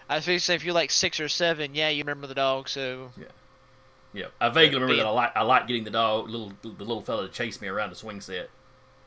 I 0.08 0.16
was 0.16 0.26
going 0.26 0.38
to 0.38 0.44
say, 0.44 0.54
if 0.54 0.64
you're 0.64 0.74
like 0.74 0.90
six 0.90 1.20
or 1.20 1.28
seven, 1.28 1.74
yeah, 1.74 1.88
you 1.88 2.02
remember 2.02 2.26
the 2.26 2.34
dog, 2.34 2.68
so. 2.68 3.10
Yeah, 3.16 3.24
yeah. 4.12 4.26
I 4.40 4.48
vaguely 4.48 4.74
remember 4.74 4.94
Being- 4.94 5.04
that 5.04 5.08
I 5.08 5.12
like 5.12 5.36
I 5.36 5.42
like 5.42 5.66
getting 5.66 5.84
the 5.84 5.90
dog, 5.90 6.28
little 6.28 6.52
the 6.62 6.68
little 6.68 7.02
fella 7.02 7.28
to 7.28 7.32
chase 7.32 7.60
me 7.60 7.68
around 7.68 7.90
the 7.90 7.96
swing 7.96 8.20
set, 8.20 8.50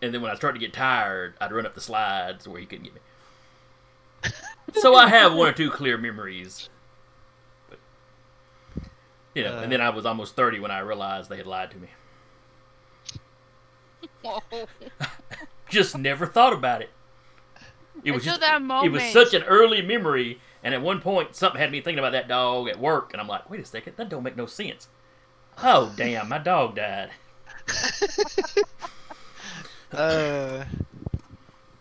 and 0.02 0.14
then 0.14 0.22
when 0.22 0.32
I 0.32 0.36
started 0.36 0.60
to 0.60 0.66
get 0.66 0.74
tired, 0.74 1.36
I'd 1.40 1.52
run 1.52 1.66
up 1.66 1.76
the 1.76 1.82
slides 1.82 2.48
where 2.48 2.60
he 2.60 2.66
couldn't 2.66 2.86
get 2.86 2.94
me. 2.96 4.32
so 4.82 4.96
I 4.96 5.10
have 5.10 5.34
one 5.36 5.50
or 5.50 5.54
two 5.54 5.70
clear 5.70 5.98
memories, 5.98 6.70
but 7.70 7.80
you 9.36 9.44
know, 9.44 9.58
and 9.60 9.72
then 9.72 9.82
I 9.82 9.90
was 9.90 10.06
almost 10.06 10.36
thirty 10.36 10.60
when 10.60 10.72
I 10.72 10.80
realized 10.80 11.30
they 11.30 11.38
had 11.38 11.48
lied 11.48 11.72
to 11.72 11.78
me. 11.78 11.90
Oh. 14.24 14.42
Just 15.70 15.96
never 15.98 16.26
thought 16.26 16.54
about 16.54 16.82
it. 16.82 16.90
It 18.06 18.12
was 18.12 18.24
Until 18.26 18.40
just 18.40 18.42
that 18.42 18.86
it 18.86 18.90
was 18.92 19.04
such 19.12 19.34
an 19.34 19.44
early 19.44 19.82
memory, 19.82 20.40
and 20.64 20.74
at 20.74 20.82
one 20.82 21.02
point 21.02 21.36
something 21.36 21.60
had 21.60 21.72
me 21.72 21.82
thinking 21.82 22.00
about 22.00 22.12
that 22.14 22.28
dog 22.30 22.70
at 22.70 22.80
work, 22.80 23.12
and 23.14 23.20
I'm 23.22 23.28
like, 23.28 23.50
wait 23.50 23.60
a 23.60 23.66
second, 23.66 23.98
that 23.98 24.08
don't 24.10 24.24
make 24.24 24.38
no 24.38 24.46
sense. 24.46 24.88
Oh 25.64 25.92
damn, 25.98 26.30
my 26.30 26.38
dog 26.38 26.76
died. 26.76 27.10
Uh, 29.92 30.66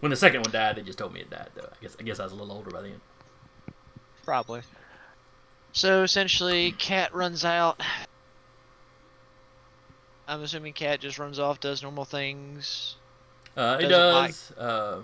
When 0.00 0.10
the 0.10 0.16
second 0.16 0.42
one 0.42 0.52
died, 0.52 0.76
they 0.76 0.82
just 0.82 0.98
told 0.98 1.12
me 1.12 1.20
it 1.20 1.30
died. 1.30 1.48
Though 1.54 1.62
I 1.72 1.76
guess 1.82 1.96
I 1.98 2.02
guess 2.04 2.20
I 2.20 2.24
was 2.24 2.32
a 2.32 2.36
little 2.36 2.52
older 2.54 2.70
by 2.70 2.82
then. 2.82 3.00
probably. 4.24 4.60
So 5.72 6.02
essentially, 6.04 6.72
cat 6.72 7.12
runs 7.14 7.44
out. 7.44 7.80
I'm 10.28 10.42
assuming 10.42 10.74
cat 10.74 11.00
just 11.00 11.18
runs 11.18 11.38
off, 11.38 11.58
does 11.60 11.82
normal 11.82 12.04
things, 12.04 12.96
Uh, 13.56 13.78
it 13.80 13.88
Doesn't 13.88 14.14
like- 14.14 14.34
Uh, 14.58 15.00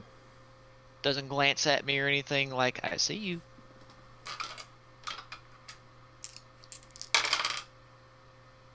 doesn't 1.03 1.29
glance 1.29 1.67
at 1.67 1.85
me 1.85 1.99
or 1.99 2.07
anything 2.07 2.51
like 2.51 2.81
I 2.85 2.97
see 2.97 3.17
you. 3.17 3.41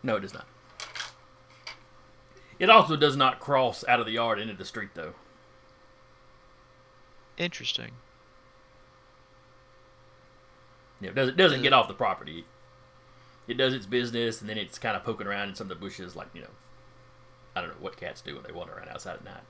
no, 0.04 0.18
it 0.18 0.22
does 0.22 0.34
not. 0.34 0.46
It 2.60 2.70
also 2.70 2.96
does 2.96 3.18
not 3.18 3.40
cross 3.40 3.84
out 3.88 4.00
of 4.00 4.06
the 4.06 4.14
yard 4.14 4.40
into 4.40 4.54
the 4.54 4.64
street, 4.64 4.92
though. 4.94 5.14
Interesting. 7.38 7.92
Know, 11.02 11.10
it 11.10 11.16
doesn't 11.16 11.34
it 11.34 11.38
doesn't 11.38 11.62
get 11.62 11.74
off 11.74 11.88
the 11.88 11.94
property. 11.94 12.46
It 13.48 13.56
does 13.56 13.74
its 13.74 13.86
business, 13.86 14.42
and 14.42 14.50
then 14.50 14.58
it's 14.58 14.80
kind 14.80 14.96
of 14.96 15.04
poking 15.04 15.28
around 15.28 15.50
in 15.50 15.56
some 15.56 15.66
of 15.66 15.70
the 15.70 15.76
bushes, 15.76 16.16
like 16.16 16.28
you 16.34 16.42
know, 16.42 16.48
I 17.56 17.62
don't 17.62 17.72
know 17.72 17.76
what 17.80 17.98
cats 17.98 18.22
do 18.22 18.36
when 18.36 18.44
they 18.44 18.52
wander 18.52 18.74
around 18.74 18.90
outside 18.90 19.16
at 19.16 19.26
night. 19.26 19.44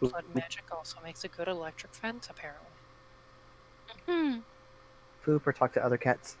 Blood 0.00 0.24
magic 0.34 0.64
also 0.70 0.98
makes 1.02 1.24
a 1.24 1.28
good 1.28 1.48
electric 1.48 1.94
fence, 1.94 2.28
apparently. 2.30 2.66
Hmm. 4.06 4.38
Poop 5.22 5.46
or 5.46 5.52
talk 5.52 5.72
to 5.72 5.84
other 5.84 5.96
cats. 5.96 6.36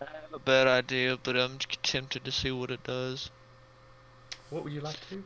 I 0.00 0.04
have 0.04 0.32
a 0.32 0.38
bad 0.38 0.66
idea, 0.66 1.18
but 1.22 1.36
I'm 1.36 1.58
tempted 1.58 2.24
to 2.24 2.32
see 2.32 2.50
what 2.50 2.70
it 2.70 2.82
does. 2.84 3.30
What 4.48 4.64
would 4.64 4.72
you 4.72 4.80
like 4.80 4.98
to 5.08 5.16
do? 5.16 5.24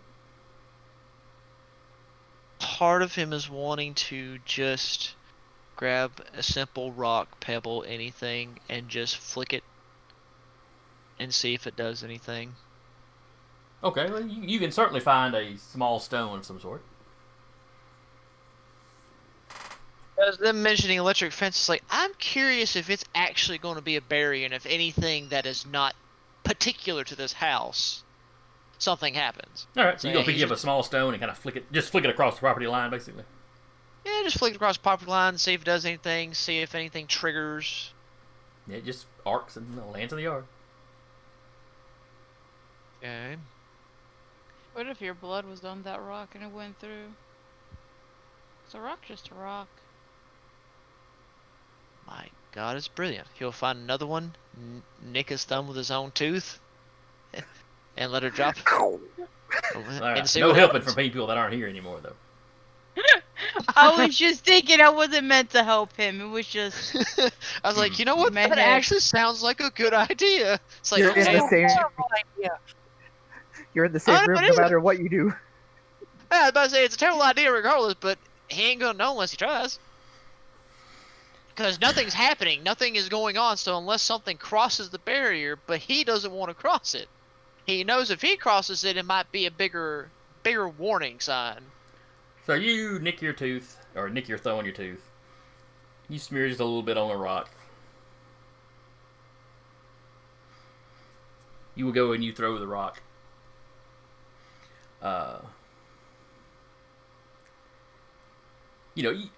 Part 2.58 3.02
of 3.02 3.14
him 3.14 3.32
is 3.32 3.48
wanting 3.48 3.94
to 3.94 4.38
just 4.44 5.14
grab 5.76 6.24
a 6.34 6.42
simple 6.42 6.92
rock, 6.92 7.40
pebble, 7.40 7.84
anything, 7.86 8.58
and 8.68 8.88
just 8.88 9.16
flick 9.16 9.52
it 9.52 9.62
and 11.18 11.32
see 11.32 11.54
if 11.54 11.66
it 11.66 11.76
does 11.76 12.02
anything. 12.02 12.54
Okay, 13.84 14.10
well, 14.10 14.26
you, 14.26 14.42
you 14.42 14.58
can 14.58 14.72
certainly 14.72 15.00
find 15.00 15.34
a 15.34 15.58
small 15.58 16.00
stone 16.00 16.38
of 16.38 16.44
some 16.46 16.58
sort. 16.58 16.82
As 20.26 20.38
them 20.38 20.62
mentioning 20.62 20.96
electric 20.98 21.32
fence, 21.32 21.56
it's 21.56 21.68
like 21.68 21.82
I'm 21.90 22.14
curious 22.14 22.76
if 22.76 22.88
it's 22.88 23.04
actually 23.14 23.58
going 23.58 23.76
to 23.76 23.82
be 23.82 23.96
a 23.96 24.00
barrier, 24.00 24.46
and 24.46 24.54
if 24.54 24.64
anything 24.64 25.28
that 25.28 25.44
is 25.44 25.66
not 25.66 25.94
particular 26.44 27.04
to 27.04 27.14
this 27.14 27.34
house, 27.34 28.02
something 28.78 29.12
happens. 29.12 29.66
All 29.76 29.84
right, 29.84 30.00
so 30.00 30.08
you're 30.08 30.14
gonna 30.14 30.26
pick 30.26 30.42
up 30.42 30.50
a 30.50 30.56
small 30.56 30.82
stone 30.82 31.12
and 31.12 31.20
kind 31.20 31.30
of 31.30 31.36
flick 31.36 31.56
it, 31.56 31.70
just 31.72 31.90
flick 31.90 32.04
it 32.04 32.10
across 32.10 32.36
the 32.36 32.40
property 32.40 32.66
line, 32.66 32.90
basically. 32.90 33.24
Yeah, 34.06 34.22
just 34.22 34.38
flick 34.38 34.52
it 34.52 34.56
across 34.56 34.76
the 34.76 34.82
property 34.82 35.10
line, 35.10 35.36
see 35.36 35.52
if 35.52 35.62
it 35.62 35.64
does 35.64 35.84
anything, 35.84 36.32
see 36.32 36.60
if 36.60 36.74
anything 36.74 37.06
triggers. 37.06 37.92
Yeah, 38.66 38.76
it 38.76 38.84
just 38.84 39.06
arcs 39.26 39.56
and 39.56 39.76
lands 39.90 40.12
in 40.12 40.16
the 40.18 40.22
yard. 40.22 40.44
Okay. 43.02 43.36
What 44.74 44.86
if 44.88 45.00
your 45.00 45.14
blood 45.14 45.46
was 45.46 45.64
on 45.64 45.82
that 45.84 46.02
rock 46.02 46.36
and 46.36 46.44
it 46.44 46.50
went 46.52 46.78
through? 46.78 47.16
It's 48.66 48.74
a 48.74 48.80
rock, 48.80 49.06
just 49.06 49.30
a 49.30 49.34
rock. 49.34 49.82
My 52.06 52.30
God, 52.52 52.76
it's 52.76 52.88
brilliant. 52.88 53.28
He'll 53.34 53.52
find 53.52 53.78
another 53.78 54.06
one, 54.06 54.36
n- 54.56 54.84
nick 55.00 55.30
his 55.30 55.44
thumb 55.44 55.66
with 55.68 55.76
his 55.76 55.90
own 55.90 56.12
tooth, 56.12 56.60
and 57.96 58.12
let 58.12 58.22
her 58.22 58.30
drop. 58.30 58.56
Oh, 59.74 59.84
All 60.00 60.10
right, 60.10 60.18
and 60.18 60.28
see 60.28 60.42
no 60.42 60.52
what 60.52 60.56
helping 60.56 60.82
happens. 60.82 60.84
from 60.84 60.94
people 60.96 61.26
that 61.28 61.36
aren't 61.38 61.54
here 61.54 61.68
anymore, 61.68 62.00
though. 62.02 62.16
I 63.76 63.90
was 63.90 64.16
just 64.16 64.44
thinking 64.44 64.80
I 64.80 64.90
wasn't 64.90 65.26
meant 65.26 65.50
to 65.50 65.62
help 65.64 65.96
him. 65.96 66.20
It 66.20 66.26
was 66.28 66.46
just 66.46 66.96
I 67.64 67.68
was 67.68 67.76
like, 67.78 67.98
you 67.98 68.04
know 68.04 68.16
what? 68.16 68.32
My 68.32 68.48
That 68.48 68.58
head. 68.58 68.58
actually 68.58 69.00
sounds 69.00 69.42
like 69.42 69.60
a 69.60 69.70
good 69.70 69.94
idea. 69.94 70.60
It's 70.80 70.92
like, 70.92 71.04
You're 71.04 71.10
in 71.12 71.24
okay, 71.24 71.32
the 71.32 71.40
same. 71.40 71.78
Idea. 72.38 72.50
You're 73.74 73.84
in 73.84 73.92
the 73.92 74.00
same 74.00 74.16
Uh, 74.16 74.26
room 74.26 74.40
no 74.40 74.56
matter 74.56 74.80
what 74.80 74.98
you 74.98 75.08
do. 75.08 75.34
I 76.30 76.42
was 76.42 76.50
about 76.50 76.64
to 76.64 76.70
say 76.70 76.84
it's 76.84 76.94
a 76.94 76.98
terrible 76.98 77.22
idea 77.22 77.52
regardless, 77.52 77.94
but 77.94 78.18
he 78.48 78.62
ain't 78.70 78.80
gonna 78.80 78.98
know 78.98 79.12
unless 79.12 79.32
he 79.32 79.36
tries. 79.36 79.78
Because 81.54 81.80
nothing's 81.80 82.14
happening, 82.14 82.62
nothing 82.64 82.96
is 82.96 83.08
going 83.08 83.36
on. 83.36 83.56
So 83.56 83.78
unless 83.78 84.02
something 84.02 84.36
crosses 84.36 84.90
the 84.90 84.98
barrier, 84.98 85.58
but 85.66 85.78
he 85.78 86.02
doesn't 86.02 86.32
want 86.32 86.50
to 86.50 86.54
cross 86.54 86.94
it, 86.94 87.08
he 87.66 87.84
knows 87.84 88.10
if 88.10 88.20
he 88.22 88.36
crosses 88.36 88.84
it, 88.84 88.96
it 88.96 89.04
might 89.04 89.30
be 89.30 89.46
a 89.46 89.50
bigger, 89.50 90.08
bigger 90.42 90.68
warning 90.68 91.20
sign. 91.20 91.60
So 92.46 92.54
you 92.54 92.98
nick 92.98 93.22
your 93.22 93.32
tooth, 93.32 93.78
or 93.94 94.10
nick 94.10 94.28
your 94.28 94.38
thumb 94.38 94.58
on 94.58 94.64
your 94.64 94.74
tooth. 94.74 95.02
You 96.08 96.18
smear 96.18 96.48
just 96.48 96.60
a 96.60 96.64
little 96.64 96.82
bit 96.82 96.98
on 96.98 97.10
a 97.10 97.16
rock. 97.16 97.50
You 101.74 101.86
will 101.86 101.92
go 101.92 102.12
and 102.12 102.22
you 102.22 102.32
throw 102.32 102.58
the 102.58 102.66
rock. 102.66 103.00
Uh, 105.04 105.40
you 108.94 109.02
know, 109.02 109.10
you, 109.10 109.28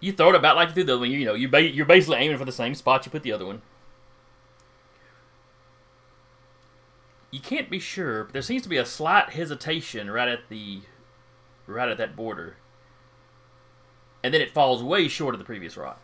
you 0.00 0.12
throw 0.12 0.28
it 0.30 0.36
about 0.36 0.54
like 0.54 0.68
you 0.68 0.74
threw 0.74 0.84
the 0.84 0.92
other 0.92 1.00
one. 1.00 1.10
You 1.10 1.24
know, 1.24 1.34
you 1.34 1.48
ba- 1.48 1.62
you're 1.62 1.84
basically 1.84 2.18
aiming 2.18 2.38
for 2.38 2.44
the 2.44 2.52
same 2.52 2.74
spot 2.74 3.04
you 3.04 3.10
put 3.10 3.24
the 3.24 3.32
other 3.32 3.44
one. 3.44 3.60
You 7.30 7.40
can't 7.40 7.68
be 7.68 7.78
sure, 7.78 8.24
but 8.24 8.32
there 8.32 8.42
seems 8.42 8.62
to 8.62 8.68
be 8.68 8.78
a 8.78 8.86
slight 8.86 9.30
hesitation 9.30 10.10
right 10.10 10.28
at 10.28 10.48
the 10.48 10.82
right 11.66 11.88
at 11.88 11.98
that 11.98 12.16
border. 12.16 12.56
And 14.22 14.32
then 14.32 14.40
it 14.40 14.50
falls 14.50 14.82
way 14.82 15.08
short 15.08 15.34
of 15.34 15.38
the 15.38 15.44
previous 15.44 15.76
rock. 15.76 16.00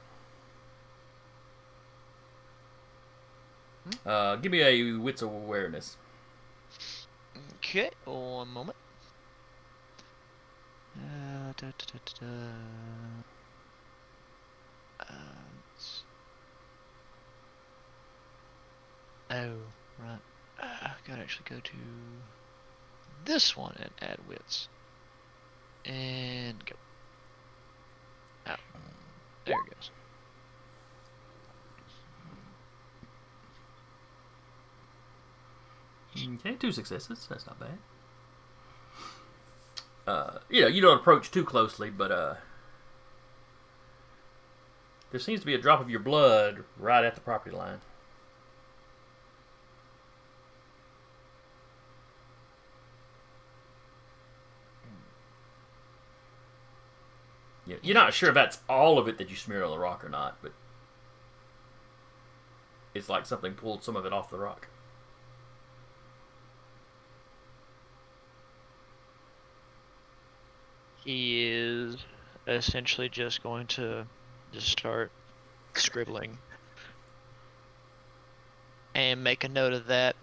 Uh, 4.04 4.36
give 4.36 4.50
me 4.50 4.62
a 4.62 4.98
wits 4.98 5.22
awareness. 5.22 5.96
Okay, 7.56 7.90
one 8.04 8.48
moment. 8.48 8.76
Uh, 10.96 11.52
da, 11.56 11.66
da, 11.78 11.98
da. 12.20 12.26
Uh, 15.00 15.14
oh, 19.30 19.56
right. 19.98 20.18
Uh, 20.60 20.66
I 20.82 20.92
gotta 21.06 21.22
actually 21.22 21.46
go 21.50 21.60
to 21.60 21.72
this 23.24 23.56
one 23.56 23.74
and 23.78 23.90
add 24.00 24.18
wits. 24.28 24.68
And 25.84 26.64
go. 26.64 26.76
There 29.44 29.54
it 29.54 29.74
goes. 29.76 29.90
Okay, 36.40 36.54
two 36.54 36.72
successes. 36.72 37.26
That's 37.28 37.46
not 37.46 37.58
bad. 37.60 37.78
Uh, 40.06 40.39
you 40.51 40.60
know, 40.60 40.68
you 40.68 40.82
don't 40.82 40.98
approach 40.98 41.31
too 41.31 41.44
closely, 41.44 41.90
but 41.90 42.12
uh, 42.12 42.35
there 45.10 45.20
seems 45.20 45.40
to 45.40 45.47
be 45.47 45.55
a 45.55 45.59
drop 45.59 45.81
of 45.81 45.89
your 45.89 46.01
blood 46.01 46.64
right 46.78 47.05
at 47.05 47.14
the 47.14 47.20
property 47.20 47.56
line. 47.56 47.81
You're 57.66 57.94
not 57.94 58.12
sure 58.12 58.28
if 58.28 58.35
that's 58.35 58.59
all 58.68 58.98
of 58.98 59.09
it 59.09 59.18
that 59.18 59.31
you 59.31 59.36
smeared 59.36 59.62
on 59.62 59.70
the 59.70 59.78
rock 59.78 60.05
or 60.05 60.09
not, 60.09 60.36
but 60.43 60.52
it's 62.93 63.09
like 63.09 63.24
something 63.24 63.55
pulled 63.55 63.82
some 63.82 63.97
of 63.97 64.05
it 64.05 64.12
off 64.12 64.31
the 64.31 64.39
rock. 64.39 64.68
He 71.05 71.48
is 71.48 71.97
essentially 72.47 73.09
just 73.09 73.43
going 73.43 73.66
to 73.68 74.06
just 74.52 74.68
start 74.68 75.10
scribbling 75.74 76.39
and 78.94 79.22
make 79.22 79.44
a 79.44 79.48
note 79.48 79.72
of 79.72 79.86
that. 79.86 80.16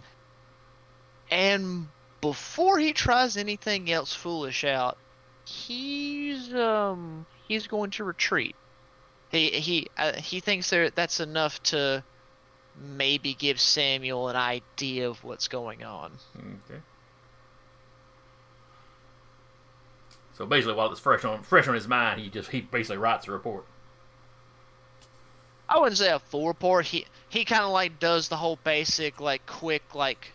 And 1.30 1.88
before 2.20 2.78
he 2.78 2.92
tries 2.92 3.36
anything 3.36 3.90
else 3.90 4.14
foolish 4.14 4.64
out, 4.64 4.96
he's 5.44 6.52
um 6.54 7.26
he's 7.48 7.66
going 7.66 7.90
to 7.92 8.04
retreat. 8.04 8.56
He 9.30 9.50
he 9.50 9.86
uh, 9.96 10.14
he 10.14 10.40
thinks 10.40 10.70
there 10.70 10.90
that's 10.90 11.20
enough 11.20 11.62
to 11.64 12.02
maybe 12.80 13.34
give 13.34 13.60
Samuel 13.60 14.28
an 14.28 14.36
idea 14.36 15.08
of 15.08 15.22
what's 15.22 15.48
going 15.48 15.84
on. 15.84 16.12
Okay. 16.36 16.80
So 20.42 20.46
basically, 20.46 20.74
while 20.74 20.90
it's 20.90 20.98
fresh 20.98 21.24
on 21.24 21.44
fresh 21.44 21.68
on 21.68 21.74
his 21.74 21.86
mind, 21.86 22.20
he 22.20 22.28
just 22.28 22.50
he 22.50 22.62
basically 22.62 22.96
writes 22.96 23.28
a 23.28 23.30
report. 23.30 23.64
I 25.68 25.78
wouldn't 25.78 25.98
say 25.98 26.10
a 26.10 26.18
full 26.18 26.48
report. 26.48 26.86
He 26.86 27.06
he 27.28 27.44
kind 27.44 27.62
of 27.62 27.70
like 27.70 28.00
does 28.00 28.26
the 28.26 28.38
whole 28.38 28.58
basic 28.64 29.20
like 29.20 29.46
quick 29.46 29.94
like 29.94 30.32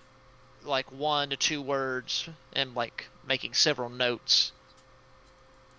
like 0.63 0.89
one 0.93 1.31
to 1.31 1.35
two 1.35 1.61
words 1.61 2.29
and 2.53 2.73
like 2.73 3.09
making 3.27 3.53
several 3.53 3.89
notes. 3.89 4.53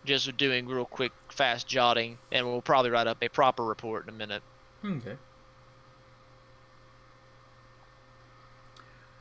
Just 0.05 0.37
doing 0.37 0.67
real 0.67 0.85
quick, 0.85 1.13
fast 1.31 1.67
jotting, 1.67 2.19
and 2.31 2.47
we'll 2.47 2.61
probably 2.61 2.91
write 2.91 3.07
up 3.07 3.23
a 3.23 3.31
proper 3.31 3.65
report 3.65 4.07
in 4.07 4.11
a 4.11 4.19
minute. 4.19 4.43
Okay. 4.85 5.17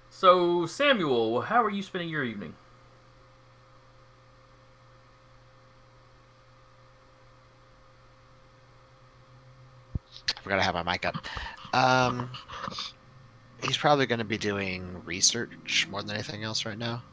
So 0.10 0.66
Samuel, 0.66 1.44
how 1.44 1.64
are 1.64 1.72
you 1.72 1.82
spending 1.82 2.10
your 2.10 2.26
evening? 2.26 2.56
Forgot 10.48 10.58
to 10.58 10.64
have 10.64 10.86
my 10.86 10.94
mic 10.94 11.06
up. 11.06 11.18
Um, 11.74 12.30
he's 13.64 13.78
probably 13.78 14.06
going 14.06 14.20
to 14.20 14.26
be 14.26 14.38
doing 14.38 15.02
research 15.04 15.86
more 15.92 16.02
than 16.02 16.16
anything 16.16 16.44
else 16.44 16.66
right 16.66 16.78
now. 16.78 17.04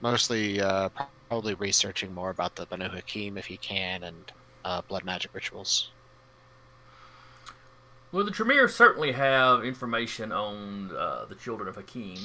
Mostly, 0.00 0.60
uh, 0.60 0.88
probably 1.28 1.54
researching 1.54 2.12
more 2.12 2.30
about 2.30 2.56
the 2.56 2.66
Banu 2.66 2.88
Hakim 2.88 3.38
if 3.38 3.46
he 3.46 3.56
can, 3.56 4.02
and 4.02 4.32
uh, 4.64 4.82
blood 4.82 5.04
magic 5.04 5.32
rituals. 5.32 5.90
Well, 8.10 8.24
the 8.24 8.32
Tremere 8.32 8.68
certainly 8.68 9.12
have 9.12 9.64
information 9.64 10.32
on 10.32 10.90
uh, 10.96 11.26
the 11.28 11.36
children 11.36 11.68
of 11.68 11.76
Hakim. 11.76 12.18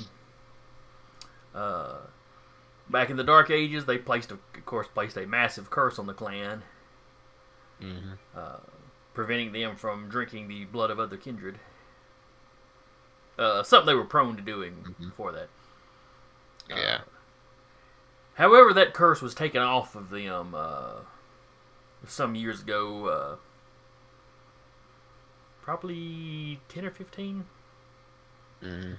Uh, 1.54 1.98
back 2.90 3.12
in 3.12 3.18
the 3.18 3.24
Dark 3.24 3.52
Ages, 3.52 3.86
they 3.86 4.00
placed, 4.00 4.32
a, 4.32 4.34
of 4.34 4.66
course, 4.66 4.88
placed 4.88 5.16
a 5.16 5.28
massive 5.28 5.70
curse 5.70 6.00
on 6.00 6.08
the 6.08 6.14
clan, 6.14 6.64
Mm-hmm. 7.82 8.40
Uh, 9.20 9.26
preventing 9.26 9.52
them 9.52 9.76
from 9.76 10.10
drinking 10.10 10.48
the 10.48 10.66
blood 10.66 10.90
of 10.92 11.00
other 11.00 11.18
kindred. 11.18 11.60
Uh, 13.38 13.64
something 13.64 13.88
they 13.88 13.94
were 13.96 14.04
prone 14.06 14.36
to 14.36 14.42
doing 14.42 14.84
Mhm. 15.00 15.10
before 15.10 15.32
that. 15.32 15.50
Yeah. 16.70 17.02
However, 18.36 18.74
that 18.74 18.94
curse 18.94 19.22
was 19.22 19.34
taken 19.36 19.62
off 19.62 19.96
of 19.96 20.10
them 20.10 20.54
uh, 20.56 21.02
some 22.08 22.36
years 22.36 22.62
ago, 22.62 23.08
uh, 23.08 23.36
probably 25.62 26.60
10 26.70 26.86
or 26.86 26.92
15, 26.92 27.46
Mm-hmm. 28.62 28.94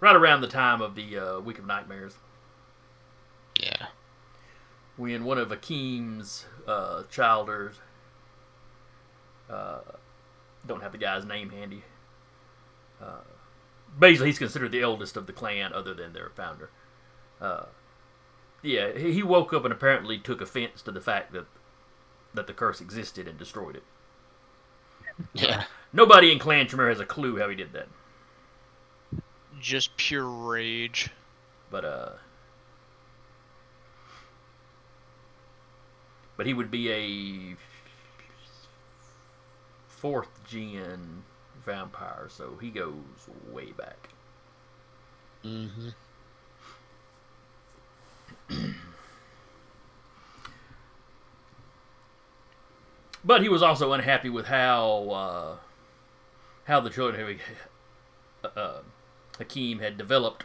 right 0.00 0.16
around 0.16 0.42
the 0.42 0.48
time 0.48 0.82
of 0.82 0.94
the 0.94 1.18
uh, 1.18 1.40
Week 1.40 1.58
of 1.58 1.64
Nightmares, 1.66 2.16
Yeah. 3.58 3.88
when 4.96 5.24
one 5.24 5.38
of 5.38 5.50
uh, 6.66 7.04
childers, 7.10 7.80
uh, 9.50 9.80
don't 10.66 10.82
have 10.82 10.92
the 10.92 10.98
guy's 10.98 11.24
name 11.24 11.50
handy, 11.50 11.84
uh, 13.00 13.20
basically 13.98 14.28
he's 14.28 14.38
considered 14.38 14.72
the 14.72 14.82
eldest 14.82 15.16
of 15.16 15.26
the 15.26 15.32
clan 15.32 15.72
other 15.72 15.94
than 15.94 16.12
their 16.12 16.30
founder. 16.30 16.70
Uh, 17.40 17.66
yeah, 18.62 18.92
he 18.96 19.12
he 19.12 19.22
woke 19.22 19.52
up 19.52 19.64
and 19.64 19.72
apparently 19.72 20.18
took 20.18 20.40
offense 20.40 20.82
to 20.82 20.92
the 20.92 21.00
fact 21.00 21.32
that 21.32 21.46
that 22.34 22.46
the 22.46 22.52
curse 22.52 22.80
existed 22.80 23.28
and 23.28 23.38
destroyed 23.38 23.76
it. 23.76 23.82
Yeah. 25.32 25.64
Nobody 25.92 26.30
in 26.30 26.38
Clan 26.38 26.68
Tremere 26.68 26.90
has 26.90 27.00
a 27.00 27.04
clue 27.04 27.38
how 27.38 27.48
he 27.48 27.56
did 27.56 27.72
that. 27.72 27.88
Just 29.60 29.96
pure 29.96 30.28
rage. 30.28 31.10
But 31.70 31.84
uh 31.84 32.10
But 36.36 36.46
he 36.46 36.54
would 36.54 36.70
be 36.70 36.90
a 36.92 37.56
fourth 40.00 40.44
gen 40.46 41.22
vampire, 41.64 42.26
so 42.28 42.56
he 42.60 42.70
goes 42.70 42.94
way 43.50 43.72
back. 43.72 44.08
Mm-hmm. 45.44 45.88
But 53.24 53.42
he 53.42 53.48
was 53.48 53.62
also 53.62 53.92
unhappy 53.92 54.30
with 54.30 54.46
how 54.46 55.10
uh, 55.10 55.56
how 56.64 56.80
the 56.80 56.90
children 56.90 57.38
of 58.44 58.50
uh, 58.56 58.80
Hakim 59.38 59.80
had 59.80 59.98
developed 59.98 60.44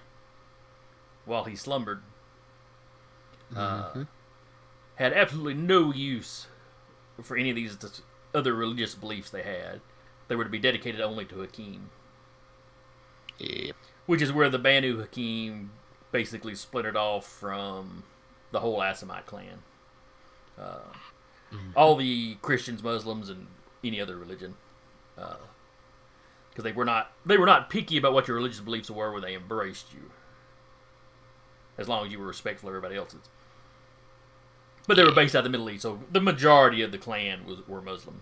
while 1.25 1.43
he 1.45 1.55
slumbered. 1.55 2.01
Uh, 3.55 3.91
Mhm. 3.93 4.07
had 4.95 5.13
absolutely 5.13 5.53
no 5.53 5.91
use 5.93 6.47
for 7.21 7.37
any 7.37 7.51
of 7.51 7.55
these 7.55 7.75
other 8.33 8.53
religious 8.53 8.95
beliefs 8.95 9.29
they 9.29 9.43
had. 9.43 9.81
They 10.27 10.35
were 10.35 10.43
to 10.43 10.49
be 10.49 10.59
dedicated 10.59 11.01
only 11.01 11.25
to 11.25 11.41
Hakim, 11.41 11.89
Yep. 13.39 13.75
which 14.05 14.21
is 14.21 14.31
where 14.31 14.49
the 14.49 14.59
Banu 14.59 14.99
Hakim 14.99 15.71
basically 16.11 16.55
splintered 16.55 16.95
off 16.95 17.27
from 17.27 18.03
the 18.51 18.59
whole 18.59 18.79
Assamite 18.79 19.25
clan. 19.25 19.63
Uh, 20.57 20.79
all 21.75 21.95
the 21.95 22.35
Christians, 22.41 22.81
Muslims, 22.83 23.29
and 23.29 23.47
any 23.83 23.99
other 23.99 24.17
religion, 24.17 24.55
because 25.15 26.63
they 26.63 26.71
were 26.71 26.85
not 26.85 27.11
they 27.25 27.37
were 27.37 27.45
not 27.45 27.69
picky 27.69 27.97
about 27.97 28.13
what 28.13 28.27
your 28.27 28.37
religious 28.37 28.59
beliefs 28.59 28.89
were 28.89 29.11
when 29.11 29.21
they 29.23 29.35
embraced 29.35 29.93
you, 29.93 30.11
as 31.77 31.87
long 31.89 32.05
as 32.05 32.11
you 32.11 32.19
were 32.19 32.25
respectful 32.27 32.69
of 32.69 32.75
everybody 32.75 32.95
else's. 32.95 33.29
But 34.87 34.97
they 34.97 35.03
were 35.03 35.13
based 35.13 35.35
out 35.35 35.39
of 35.39 35.43
the 35.45 35.49
Middle 35.49 35.69
East, 35.69 35.83
so 35.83 36.01
the 36.11 36.19
majority 36.19 36.81
of 36.81 36.91
the 36.91 36.97
clan 36.97 37.45
was 37.45 37.65
were 37.67 37.81
Muslim. 37.81 38.21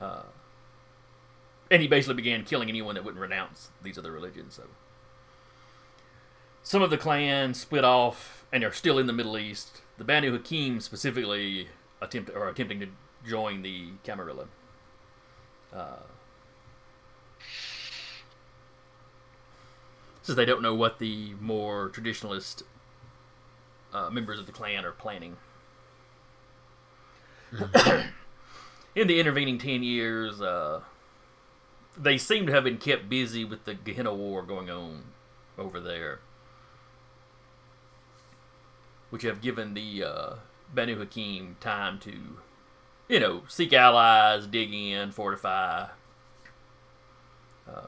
Uh, 0.00 0.24
and 1.70 1.80
he 1.80 1.88
basically 1.88 2.14
began 2.14 2.44
killing 2.44 2.68
anyone 2.68 2.96
that 2.96 3.04
wouldn't 3.04 3.22
renounce 3.22 3.70
these 3.82 3.96
other 3.96 4.12
religions. 4.12 4.54
So 4.54 4.64
some 6.62 6.82
of 6.82 6.90
the 6.90 6.98
clans 6.98 7.60
split 7.60 7.84
off 7.84 8.44
and 8.52 8.62
are 8.62 8.72
still 8.72 8.98
in 8.98 9.06
the 9.06 9.12
Middle 9.12 9.38
East. 9.38 9.80
The 9.96 10.04
Banu 10.04 10.32
Hakim 10.32 10.80
specifically 10.80 11.68
attempt 12.00 12.30
are 12.30 12.48
attempting 12.48 12.80
to 12.80 12.88
join 13.26 13.62
the 13.62 13.88
Camarilla. 14.04 14.46
Uh, 15.72 16.02
since 20.22 20.36
they 20.36 20.44
don't 20.44 20.62
know 20.62 20.74
what 20.74 20.98
the 20.98 21.34
more 21.40 21.88
traditionalist 21.88 22.62
uh, 23.92 24.10
members 24.10 24.38
of 24.38 24.46
the 24.46 24.52
clan 24.52 24.84
are 24.84 24.92
planning. 24.92 25.36
in 28.94 29.06
the 29.06 29.20
intervening 29.20 29.58
10 29.58 29.82
years, 29.82 30.40
uh, 30.40 30.80
they 31.96 32.16
seem 32.16 32.46
to 32.46 32.52
have 32.52 32.64
been 32.64 32.78
kept 32.78 33.08
busy 33.08 33.44
with 33.44 33.64
the 33.64 33.74
Gehenna 33.74 34.14
War 34.14 34.42
going 34.42 34.70
on 34.70 35.04
over 35.58 35.80
there, 35.80 36.20
which 39.10 39.22
have 39.22 39.40
given 39.40 39.74
the 39.74 40.04
uh, 40.04 40.34
Banu 40.74 40.98
Hakim 40.98 41.56
time 41.60 41.98
to, 42.00 42.38
you 43.08 43.20
know, 43.20 43.42
seek 43.48 43.72
allies, 43.72 44.46
dig 44.46 44.72
in, 44.72 45.12
fortify. 45.12 45.88
Uh, 47.68 47.86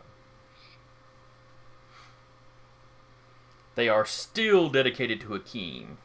they 3.74 3.88
are 3.88 4.04
still 4.04 4.68
dedicated 4.68 5.20
to 5.20 5.28
Haqim, 5.28 5.96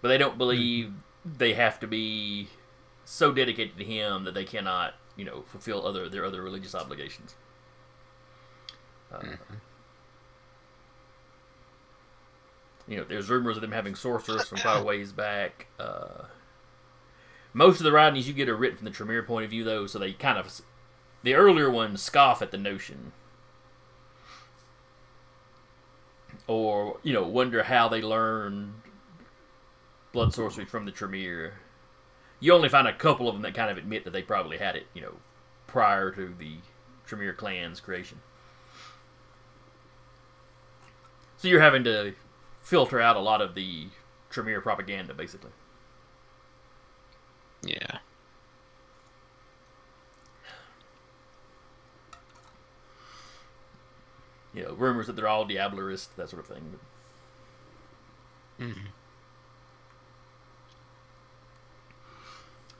but 0.00 0.08
they 0.08 0.18
don't 0.18 0.38
believe 0.38 0.92
they 1.24 1.54
have 1.54 1.80
to 1.80 1.86
be 1.86 2.48
so 3.04 3.32
dedicated 3.32 3.78
to 3.78 3.84
him 3.84 4.24
that 4.24 4.34
they 4.34 4.44
cannot, 4.44 4.94
you 5.16 5.24
know, 5.24 5.42
fulfill 5.42 5.86
other 5.86 6.08
their 6.08 6.24
other 6.24 6.42
religious 6.42 6.74
obligations. 6.74 7.34
Uh, 9.12 9.22
You 12.86 12.98
know, 12.98 13.04
there's 13.04 13.30
rumors 13.30 13.56
of 13.56 13.62
them 13.62 13.72
having 13.72 13.94
sorcerers 13.94 14.46
from 14.46 14.58
quite 14.58 14.80
a 14.80 14.82
ways 14.82 15.12
back. 15.12 15.68
Uh, 15.78 16.24
most 17.52 17.80
of 17.80 17.84
the 17.84 17.92
writings 17.92 18.28
you 18.28 18.34
get 18.34 18.48
are 18.48 18.56
written 18.56 18.76
from 18.76 18.84
the 18.84 18.90
Tremere 18.90 19.22
point 19.22 19.44
of 19.44 19.50
view, 19.50 19.64
though, 19.64 19.86
so 19.86 19.98
they 19.98 20.12
kind 20.12 20.36
of 20.36 20.60
the 21.22 21.34
earlier 21.34 21.70
ones 21.70 22.02
scoff 22.02 22.42
at 22.42 22.50
the 22.50 22.58
notion, 22.58 23.12
or 26.46 26.98
you 27.02 27.12
know, 27.12 27.22
wonder 27.22 27.62
how 27.62 27.88
they 27.88 28.02
learned 28.02 28.74
blood 30.12 30.32
sorcery 30.32 30.64
from 30.64 30.84
the 30.84 30.92
Tremere. 30.92 31.54
You 32.40 32.52
only 32.52 32.68
find 32.68 32.86
a 32.86 32.92
couple 32.92 33.28
of 33.28 33.34
them 33.34 33.42
that 33.42 33.54
kind 33.54 33.70
of 33.70 33.78
admit 33.78 34.04
that 34.04 34.12
they 34.12 34.22
probably 34.22 34.58
had 34.58 34.76
it, 34.76 34.86
you 34.94 35.00
know, 35.00 35.14
prior 35.66 36.10
to 36.10 36.34
the 36.38 36.56
Tremere 37.06 37.32
clan's 37.32 37.80
creation. 37.80 38.20
So 41.36 41.48
you're 41.48 41.60
having 41.60 41.84
to 41.84 42.14
filter 42.62 43.00
out 43.00 43.16
a 43.16 43.20
lot 43.20 43.42
of 43.42 43.54
the 43.54 43.88
Tremere 44.30 44.60
propaganda, 44.60 45.14
basically. 45.14 45.50
Yeah. 47.62 47.98
You 54.54 54.62
know, 54.64 54.74
rumors 54.74 55.06
that 55.08 55.16
they're 55.16 55.28
all 55.28 55.46
Diablerist, 55.46 56.08
that 56.16 56.30
sort 56.30 56.40
of 56.40 56.46
thing. 56.46 56.78
Mhm. 58.58 58.92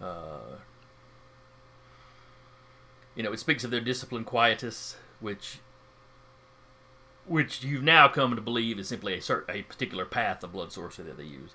Uh, 0.01 0.56
you 3.14 3.22
know, 3.22 3.32
it 3.32 3.38
speaks 3.40 3.64
of 3.64 3.70
their 3.70 3.80
discipline 3.80 4.24
quietus, 4.24 4.96
which 5.20 5.59
which 7.26 7.62
you've 7.64 7.82
now 7.82 8.06
come 8.09 8.34
to 8.36 8.42
believe 8.42 8.78
is 8.78 8.88
simply 8.88 9.14
a 9.14 9.20
certain 9.22 9.55
a 9.55 9.62
particular 9.62 10.05
path 10.05 10.42
of 10.44 10.52
blood 10.52 10.72
sorcery 10.72 11.05
that 11.06 11.16
they 11.16 11.24
use, 11.24 11.55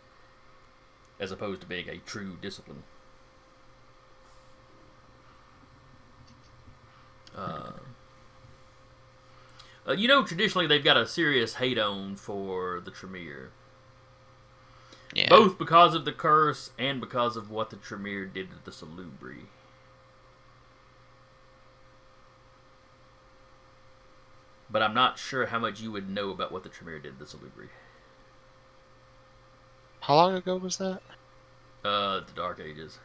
as 1.19 1.31
opposed 1.31 1.61
to 1.61 1.67
being 1.67 1.87
a 1.87 1.97
true 1.99 2.35
discipline. 2.41 2.83
Uh, 7.35 7.71
uh, 9.89 9.93
you 9.93 10.07
know, 10.07 10.23
traditionally 10.23 10.67
they've 10.67 10.83
got 10.83 10.97
a 10.97 11.07
serious 11.07 11.55
hate 11.55 11.79
on 11.79 12.15
for 12.15 12.79
the 12.79 12.91
Tremere, 12.91 13.49
Yeah. 15.13 15.27
both 15.29 15.57
because 15.57 15.95
of 15.95 16.05
the 16.05 16.11
curse 16.13 16.71
and 16.77 16.99
because 17.01 17.35
of 17.35 17.49
what 17.49 17.71
the 17.71 17.75
Tremere 17.75 18.25
did 18.25 18.49
to 18.51 18.57
the 18.63 18.71
Salubri. 18.71 19.45
But 24.71 24.83
I'm 24.83 24.93
not 24.93 25.17
sure 25.17 25.47
how 25.47 25.57
much 25.57 25.81
you 25.81 25.91
would 25.91 26.09
know 26.09 26.29
about 26.29 26.51
what 26.51 26.63
the 26.63 26.69
Tremere 26.69 26.99
did 26.99 27.17
to 27.17 27.25
the 27.25 27.25
Salubri. 27.25 27.69
How 30.01 30.15
long 30.15 30.35
ago 30.35 30.57
was 30.57 30.77
that? 30.77 31.01
Uh, 31.83 32.19
the 32.19 32.31
Dark 32.35 32.59
Ages. 32.59 32.99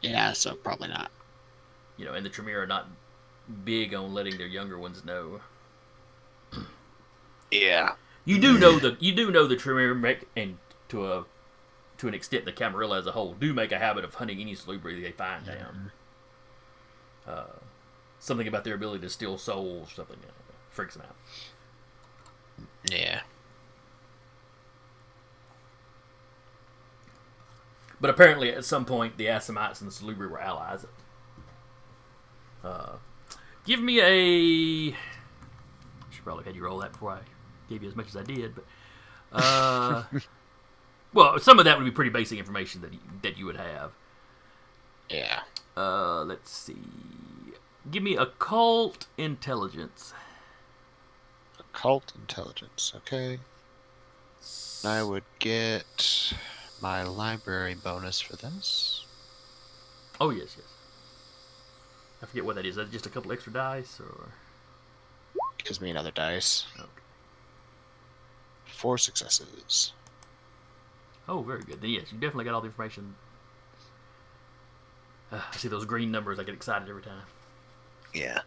Yeah, 0.00 0.32
so 0.32 0.54
probably 0.54 0.88
not. 0.88 1.10
You 1.96 2.06
know, 2.06 2.14
and 2.14 2.24
the 2.24 2.30
Tremere 2.30 2.62
are 2.62 2.66
not 2.66 2.88
big 3.64 3.92
on 3.94 4.14
letting 4.14 4.38
their 4.38 4.46
younger 4.46 4.78
ones 4.78 5.04
know. 5.04 5.40
Yeah. 7.52 7.94
You 8.24 8.38
do 8.40 8.58
know 8.58 8.78
the 8.78 8.96
you 8.98 9.12
do 9.12 9.30
know 9.30 9.46
the 9.46 9.56
Tremere 9.56 9.94
make 9.94 10.28
and 10.36 10.58
to 10.88 11.12
a 11.12 11.24
to 11.98 12.08
an 12.08 12.14
extent 12.14 12.44
the 12.44 12.52
Camarilla 12.52 12.98
as 12.98 13.06
a 13.06 13.12
whole 13.12 13.34
do 13.34 13.52
make 13.52 13.70
a 13.70 13.78
habit 13.78 14.04
of 14.04 14.14
hunting 14.14 14.40
any 14.40 14.54
salubri 14.56 15.00
they 15.00 15.12
find 15.12 15.46
down. 15.46 15.92
Uh, 17.26 17.44
something 18.18 18.48
about 18.48 18.64
their 18.64 18.74
ability 18.74 19.00
to 19.00 19.10
steal 19.10 19.36
souls, 19.38 19.92
or 19.92 19.94
something 19.94 20.18
uh, 20.26 20.32
freaks 20.70 20.94
them 20.94 21.04
out. 21.06 21.16
Yeah. 22.90 23.20
But 28.00 28.10
apparently, 28.10 28.50
at 28.52 28.64
some 28.64 28.84
point, 28.84 29.16
the 29.16 29.26
Assamites 29.26 29.80
and 29.80 29.88
the 29.88 29.94
Salubri 29.94 30.28
were 30.28 30.40
allies. 30.40 30.84
Uh, 32.64 32.94
give 33.64 33.80
me 33.80 34.00
a. 34.00 34.96
Should 36.10 36.24
probably 36.24 36.44
had 36.44 36.56
you 36.56 36.64
roll 36.64 36.78
that 36.78 36.92
before 36.92 37.12
I 37.12 37.20
gave 37.72 37.82
you 37.82 37.88
as 37.88 37.96
much 37.96 38.08
as 38.08 38.16
I 38.16 38.22
did, 38.22 38.54
but. 38.54 38.64
Uh, 39.32 40.04
well, 41.12 41.38
some 41.38 41.58
of 41.58 41.64
that 41.64 41.78
would 41.78 41.84
be 41.84 41.90
pretty 41.90 42.10
basic 42.10 42.38
information 42.38 42.82
that 42.82 42.92
you, 42.92 42.98
that 43.22 43.38
you 43.38 43.46
would 43.46 43.56
have. 43.56 43.92
Yeah. 45.08 45.40
Uh, 45.76 46.22
let's 46.24 46.50
see. 46.50 46.76
Give 47.90 48.02
me 48.02 48.16
occult 48.16 49.06
intelligence. 49.16 50.12
Occult 51.58 52.12
intelligence. 52.14 52.92
Okay. 52.96 53.38
I 54.84 55.02
would 55.02 55.24
get 55.38 56.32
my 56.80 57.02
library 57.02 57.74
bonus 57.74 58.20
for 58.20 58.36
this. 58.36 59.06
Oh 60.20 60.30
yes, 60.30 60.56
yes. 60.56 60.66
I 62.22 62.26
forget 62.26 62.44
what 62.44 62.56
that 62.56 62.66
is. 62.66 62.72
Is 62.72 62.76
that 62.76 62.92
just 62.92 63.06
a 63.06 63.08
couple 63.08 63.32
extra 63.32 63.52
dice, 63.52 64.00
or 64.00 64.28
Gives 65.64 65.80
me 65.80 65.90
another 65.90 66.10
dice. 66.10 66.66
Okay. 66.78 67.01
Four 68.82 68.98
successes. 68.98 69.92
oh, 71.28 71.40
very 71.42 71.62
good. 71.62 71.80
Then 71.80 71.90
yes, 71.90 72.06
you 72.10 72.18
definitely 72.18 72.46
got 72.46 72.54
all 72.54 72.60
the 72.60 72.66
information. 72.66 73.14
Uh, 75.30 75.40
I 75.52 75.56
see 75.56 75.68
those 75.68 75.84
green 75.84 76.10
numbers. 76.10 76.40
I 76.40 76.42
get 76.42 76.52
excited 76.52 76.88
every 76.88 77.02
time. 77.02 77.22
Yeah. 78.12 78.40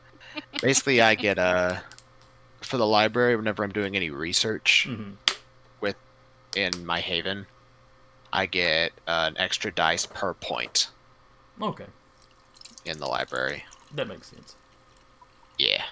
Basically, 0.62 1.00
I 1.00 1.16
get 1.16 1.40
uh 1.40 1.78
for 2.60 2.76
the 2.76 2.86
library 2.86 3.38
whenever 3.38 3.64
I'm 3.64 3.72
doing 3.72 3.96
any 3.96 4.10
research 4.10 4.88
hmm 4.90 5.12
in 6.58 6.86
my 6.86 7.00
haven, 7.02 7.48
I 8.32 8.46
get 8.46 8.92
uh, 9.08 9.26
an 9.28 9.38
extra 9.38 9.72
dice 9.74 10.06
per 10.06 10.34
point 10.34 10.88
Okay, 11.62 11.88
in 12.86 12.98
the 12.98 13.08
library. 13.08 13.66
that 13.94 14.08
makes 14.08 14.28
sense. 14.30 14.56
Yeah. 15.58 15.84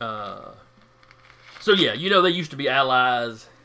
Uh, 0.00 0.52
so 1.60 1.72
yeah, 1.72 1.92
you 1.94 2.10
know 2.10 2.20
they 2.22 2.30
used 2.30 2.50
to 2.50 2.56
be 2.56 2.68
allies. 2.68 3.48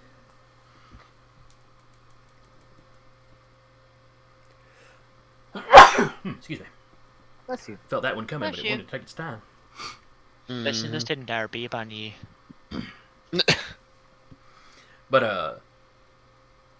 Hmm, 5.54 6.30
Excuse 6.32 6.60
me. 6.60 6.66
Bless 7.48 7.68
you. 7.68 7.78
Felt 7.90 8.04
that 8.04 8.16
one 8.16 8.26
coming, 8.28 8.50
Bless 8.50 8.58
but 8.58 8.60
it 8.60 8.66
you. 8.66 8.72
wanted 8.72 8.86
to 8.86 8.92
take 8.92 9.02
its 9.02 9.14
time. 9.14 9.42
Listen, 10.48 10.92
this 10.92 11.04
didn't 11.04 11.26
Derby 11.26 11.66
upon 11.66 11.92
you. 11.92 12.12
But 15.10 15.24
uh, 15.24 15.54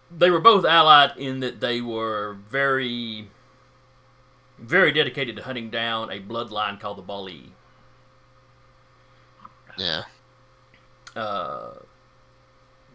they 0.10 0.30
were 0.32 0.40
both 0.40 0.64
allied 0.64 1.18
in 1.18 1.42
that 1.42 1.60
they 1.60 1.82
were 1.82 2.38
very, 2.50 3.28
very 4.58 4.94
dedicated 4.94 5.36
to 5.36 5.44
hunting 5.44 5.70
down 5.70 6.10
a 6.10 6.22
bloodline 6.22 6.80
called 6.80 6.98
the 6.98 7.04
Baali. 7.04 7.50
Yeah. 9.78 10.04
Uh, 11.16 11.74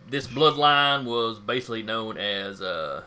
this 0.09 0.27
bloodline 0.27 1.05
was 1.05 1.39
basically 1.39 1.83
known 1.83 2.17
as 2.17 2.63
uh, 2.63 3.03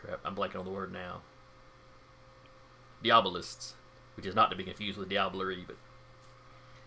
crap. 0.00 0.20
I'm 0.24 0.34
blanking 0.34 0.58
on 0.58 0.64
the 0.64 0.70
word 0.70 0.92
now. 0.92 1.20
Diabolists, 3.02 3.74
which 4.16 4.26
is 4.26 4.34
not 4.34 4.50
to 4.50 4.56
be 4.56 4.64
confused 4.64 4.98
with 4.98 5.08
diablerie, 5.08 5.66
but 5.66 5.76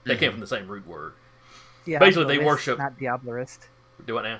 they 0.06 0.16
came 0.18 0.32
from 0.32 0.40
the 0.42 0.48
same 0.48 0.68
root 0.68 0.88
word. 0.88 1.14
Basically, 1.86 2.26
they 2.38 2.44
worship- 2.44 2.78
Not 2.78 2.98
Diablerist. 3.00 3.60
Do 4.06 4.14
what 4.14 4.24
now? 4.24 4.40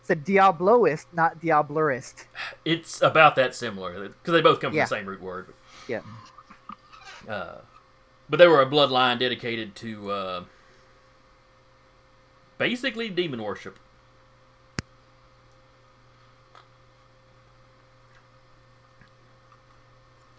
It's 0.00 0.10
a 0.10 0.14
Diabloist, 0.14 1.06
not 1.12 1.40
Diablerist. 1.40 2.24
It's 2.64 3.02
about 3.02 3.36
that 3.36 3.54
similar 3.54 4.08
because 4.08 4.32
they 4.32 4.40
both 4.40 4.60
come 4.60 4.70
from 4.70 4.78
Yeah. 4.78 4.84
the 4.84 4.88
same 4.88 5.06
root 5.06 5.20
word. 5.20 5.52
Yeah. 5.88 6.00
Uh, 7.28 7.58
but 8.28 8.38
they 8.38 8.46
were 8.46 8.62
a 8.62 8.66
bloodline 8.66 9.18
dedicated 9.18 9.74
to 9.76 10.10
uh, 10.10 10.44
basically 12.58 13.08
demon 13.08 13.42
worship. 13.42 13.78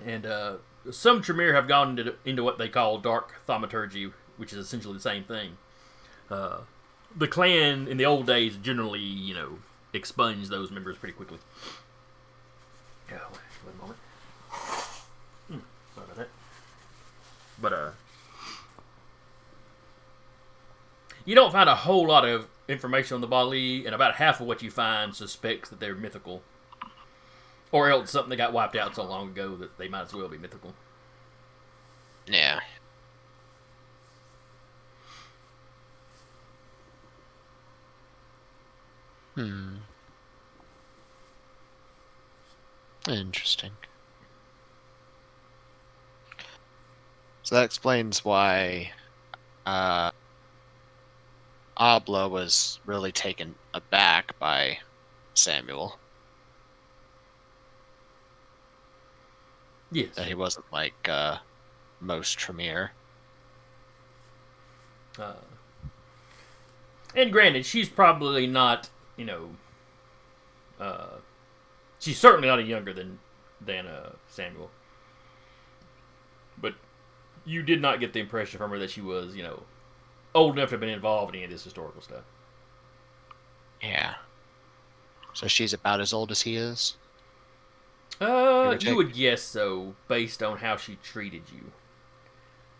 And 0.06 0.26
uh, 0.26 0.54
some 0.90 1.22
Tremere 1.22 1.54
have 1.54 1.68
gone 1.68 2.00
into, 2.00 2.16
into 2.26 2.44
what 2.44 2.58
they 2.58 2.70
call 2.70 2.98
dark 2.98 3.42
thaumaturgy, 3.46 4.12
which 4.38 4.52
is 4.52 4.60
essentially 4.60 4.96
the 4.96 5.00
same 5.00 5.24
thing. 5.24 5.58
Uh, 6.30 6.62
the 7.16 7.28
clan 7.28 7.88
in 7.88 7.98
the 7.98 8.06
old 8.06 8.26
days 8.26 8.56
generally, 8.58 9.00
you 9.00 9.34
know, 9.34 9.60
expunged 9.94 10.50
those 10.50 10.72
members 10.72 10.98
pretty 10.98 11.14
quickly. 11.14 11.38
Oh, 13.12 13.28
wait 13.32 13.74
a 13.74 13.82
moment. 13.82 14.00
Hmm, 15.48 15.60
sorry 15.94 16.06
about 16.06 16.18
that. 16.18 16.30
But 17.62 17.74
uh, 17.74 17.92
you 21.26 21.36
don't 21.36 21.52
find 21.52 21.70
a 21.70 21.76
whole 21.76 22.08
lot 22.08 22.26
of 22.28 22.48
information 22.68 23.16
on 23.16 23.22
the 23.22 23.28
Baali, 23.28 23.86
and 23.86 23.94
about 23.94 24.16
half 24.16 24.42
of 24.42 24.48
what 24.48 24.62
you 24.62 24.72
find 24.72 25.16
suspects 25.16 25.70
that 25.70 25.80
they're 25.80 25.96
mythical, 25.96 26.42
or 27.72 27.90
else 27.90 28.12
something 28.12 28.30
that 28.32 28.38
got 28.38 28.54
wiped 28.54 28.76
out 28.76 28.96
so 28.96 29.04
long 29.04 29.30
ago 29.30 29.56
that 29.58 29.78
they 29.78 29.88
might 29.88 30.04
as 30.04 30.14
well 30.14 30.28
be 30.28 30.38
mythical. 30.38 30.74
Yeah. 32.28 32.62
Hmm. 39.36 39.78
Interesting. 43.08 43.72
So 47.52 47.58
that 47.58 47.66
explains 47.66 48.24
why 48.24 48.94
uh, 49.66 50.12
Abla 51.78 52.30
was 52.30 52.80
really 52.86 53.12
taken 53.12 53.56
aback 53.74 54.40
by 54.40 54.78
Samuel. 55.34 56.00
Yes. 59.92 60.16
That 60.16 60.28
he 60.28 60.34
wasn't 60.34 60.66
like 60.72 60.94
uh, 61.10 61.40
most 62.00 62.40
Tremere. 62.40 62.94
Uh, 65.20 65.34
and 67.14 67.34
granted, 67.34 67.66
she's 67.66 67.90
probably 67.90 68.48
not, 68.48 68.90
you 69.18 69.26
know, 69.26 69.50
uh, 70.80 71.18
she's 72.00 72.18
certainly 72.18 72.48
not 72.48 72.66
younger 72.66 72.94
than 72.94 73.20
than 73.60 73.88
uh, 73.88 74.12
Samuel. 74.30 74.72
But 76.58 76.76
you 77.46 77.64
did 77.64 77.82
not 77.82 78.00
get 78.00 78.14
the 78.14 78.20
impression 78.20 78.58
from 78.58 78.72
her 78.72 78.80
that 78.80 78.92
she 78.92 79.02
was, 79.02 79.36
you 79.36 79.44
know, 79.44 79.64
old 80.34 80.58
enough 80.58 80.70
to 80.70 80.74
have 80.74 80.80
been 80.80 80.90
involved 80.90 81.34
in 81.34 81.40
any 81.40 81.46
of 81.46 81.52
this 81.52 81.64
historical 81.64 82.02
stuff. 82.02 82.24
Yeah. 83.82 84.16
So 85.34 85.48
she's 85.48 85.74
about 85.74 86.02
as 86.02 86.14
old 86.14 86.32
as 86.32 86.42
he 86.42 86.56
is? 86.56 86.98
Uh, 88.20 88.78
you 88.80 88.96
would 88.96 89.14
guess 89.14 89.42
so, 89.42 89.96
based 90.08 90.44
on 90.44 90.60
how 90.60 90.78
she 90.78 90.98
treated 91.02 91.44
you. 91.54 91.72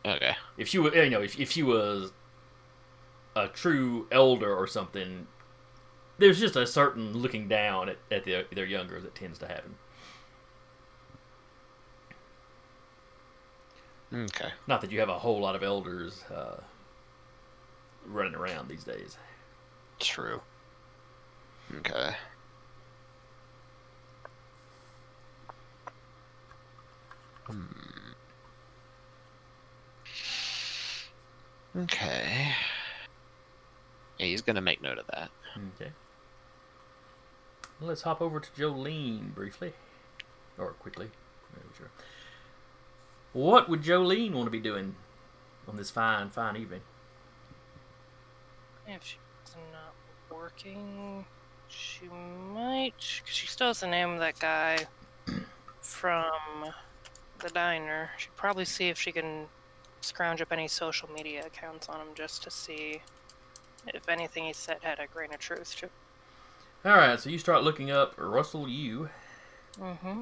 Okay. 0.06 0.36
If 0.58 0.68
she 0.68 0.78
was, 0.78 0.94
you 0.94 1.10
know, 1.10 1.22
if, 1.22 1.40
if 1.40 1.52
she 1.52 1.64
was 1.64 2.12
a 3.36 3.48
true 3.48 4.08
elder 4.12 4.54
or 4.54 4.68
something, 4.68 5.28
there's 6.18 6.40
just 6.40 6.56
a 6.56 6.68
certain 6.68 7.18
looking 7.18 7.48
down 7.48 7.90
at, 7.90 7.98
at 8.12 8.26
the, 8.26 8.46
their 8.54 8.66
younger 8.66 9.00
that 9.00 9.16
tends 9.16 9.40
to 9.40 9.48
happen. 9.48 9.76
Okay. 14.14 14.50
Not 14.68 14.82
that 14.82 14.92
you 14.92 15.00
have 15.00 15.10
a 15.10 15.20
whole 15.20 15.40
lot 15.40 15.56
of 15.56 15.64
elders 15.64 16.24
uh, 16.24 16.58
running 18.06 18.36
around 18.36 18.68
these 18.68 18.84
days. 18.84 19.18
True. 20.00 20.42
Okay. 21.78 22.12
Hmm. 27.46 27.64
Okay. 31.78 32.52
Yeah, 34.18 34.26
he's 34.26 34.42
gonna 34.42 34.62
make 34.62 34.82
note 34.82 34.98
of 34.98 35.08
that. 35.08 35.30
Okay. 35.76 35.92
Let's 37.80 38.02
hop 38.02 38.22
over 38.22 38.40
to 38.40 38.52
Jolene 38.52 39.34
briefly, 39.34 39.74
or 40.58 40.72
quickly. 40.72 41.10
Sure. 41.78 41.90
What 43.34 43.70
would 43.70 43.82
Jolene 43.82 44.34
want 44.34 44.46
to 44.46 44.52
be 44.52 44.60
doing 44.60 44.96
on 45.68 45.78
this 45.78 45.90
fine, 45.90 46.30
fine 46.30 46.58
evening? 46.58 46.82
If 48.88 49.04
she's 49.04 49.56
not 49.72 49.94
working, 50.30 51.26
she 51.70 52.08
might. 52.54 52.94
Cause 53.26 53.34
she 53.34 53.48
still 53.48 53.68
has 53.68 53.80
the 53.80 53.88
name 53.88 54.12
of 54.12 54.20
that 54.20 54.38
guy 54.40 54.86
from 55.82 56.74
the 57.40 57.50
diner. 57.50 58.10
She'd 58.18 58.36
probably 58.36 58.66
see 58.66 58.90
if 58.90 59.00
she 59.00 59.12
can 59.12 59.48
scrounge 60.02 60.42
up 60.42 60.52
any 60.52 60.68
social 60.68 61.10
media 61.10 61.46
accounts 61.46 61.88
on 61.88 62.02
him 62.02 62.08
just 62.16 62.44
to 62.44 62.52
see 62.52 63.02
if 63.88 64.10
anything 64.10 64.46
he 64.46 64.54
said 64.54 64.78
had 64.82 65.00
a 65.00 65.08
grain 65.08 65.34
of 65.34 65.40
truth 65.40 65.76
to. 65.78 65.86
it. 65.86 65.92
All 66.84 66.98
right, 66.98 67.20
so 67.20 67.30
you 67.30 67.38
start 67.38 67.64
looking 67.64 67.92
up 67.92 68.14
Russell 68.18 68.68
Yu. 68.68 69.10
Mm-hmm. 69.80 70.22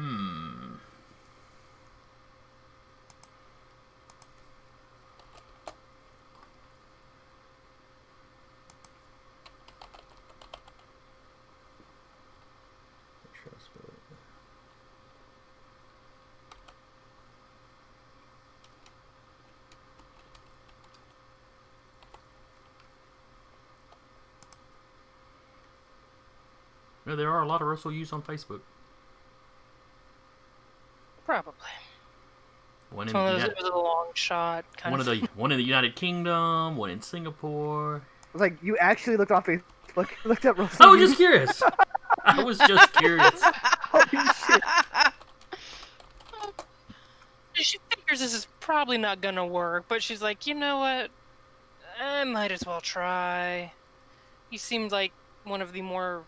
Hmm. 0.00 0.76
Yeah, 27.06 27.16
there 27.16 27.30
are 27.30 27.42
a 27.42 27.46
lot 27.46 27.60
of 27.60 27.66
Russell 27.66 27.92
Yus 27.92 28.12
on 28.12 28.22
Facebook. 28.22 28.60
Probably. 31.30 31.52
One 32.90 33.08
in, 33.08 33.10
It's 33.10 33.12
the 33.12 33.18
of 33.20 33.32
those 33.34 33.42
United, 33.42 33.64
a 33.72 33.78
long 33.78 34.08
shot 34.14 34.64
kind 34.76 34.90
one 34.90 35.00
of. 35.00 35.06
of 35.06 35.20
the 35.20 35.28
one 35.36 35.52
in 35.52 35.58
the 35.58 35.64
United 35.64 35.94
Kingdom, 35.94 36.76
one 36.76 36.90
in 36.90 37.00
Singapore. 37.00 38.02
Like 38.34 38.60
you 38.64 38.76
actually 38.78 39.16
looked 39.16 39.30
on 39.30 39.44
Facebook, 39.44 40.08
looked 40.24 40.44
at 40.44 40.58
Russell. 40.58 40.86
I 40.86 40.88
was 40.88 40.98
just 40.98 41.16
curious. 41.16 41.62
I 42.24 42.42
was 42.42 42.58
just 42.58 42.92
curious. 42.94 43.40
Holy 43.44 44.26
shit! 44.34 44.62
she 47.54 47.78
figures 47.90 48.18
this 48.18 48.34
is 48.34 48.48
probably 48.58 48.98
not 48.98 49.20
gonna 49.20 49.46
work, 49.46 49.84
but 49.86 50.02
she's 50.02 50.22
like, 50.22 50.48
you 50.48 50.54
know 50.56 50.78
what? 50.78 51.10
I 52.02 52.24
might 52.24 52.50
as 52.50 52.66
well 52.66 52.80
try. 52.80 53.70
He 54.50 54.58
seemed 54.58 54.90
like 54.90 55.12
one 55.44 55.62
of 55.62 55.72
the 55.72 55.82
more 55.82 56.24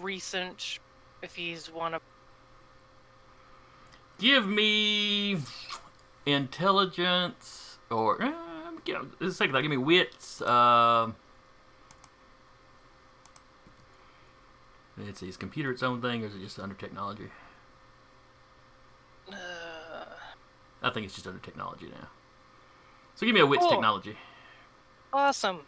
recent, 0.00 0.80
if 1.22 1.36
he's 1.36 1.70
one 1.72 1.94
of. 1.94 2.02
Give 4.18 4.48
me 4.48 5.38
intelligence 6.24 7.78
or 7.90 8.22
uh, 8.22 8.32
let's 9.20 9.36
take 9.38 9.52
that. 9.52 9.62
Give 9.62 9.70
me 9.70 9.76
wits. 9.76 10.40
Um, 10.42 11.16
let's 14.96 15.20
see. 15.20 15.28
Is 15.28 15.36
computer 15.36 15.70
its 15.70 15.82
own 15.82 16.00
thing, 16.00 16.22
or 16.24 16.26
is 16.28 16.34
it 16.34 16.40
just 16.40 16.58
under 16.58 16.74
technology? 16.74 17.28
Uh, 19.30 19.34
I 20.82 20.90
think 20.90 21.04
it's 21.06 21.14
just 21.14 21.26
under 21.26 21.40
technology 21.40 21.86
now. 21.88 22.08
So 23.16 23.26
give 23.26 23.34
me 23.34 23.40
a 23.40 23.46
wits 23.46 23.62
Cool. 23.62 23.70
technology. 23.70 24.16
awesome. 25.12 25.60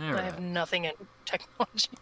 All 0.00 0.04
I 0.04 0.12
right. 0.12 0.24
have 0.24 0.37
nothing 0.52 0.84
in 0.84 0.92
technology. 1.24 1.90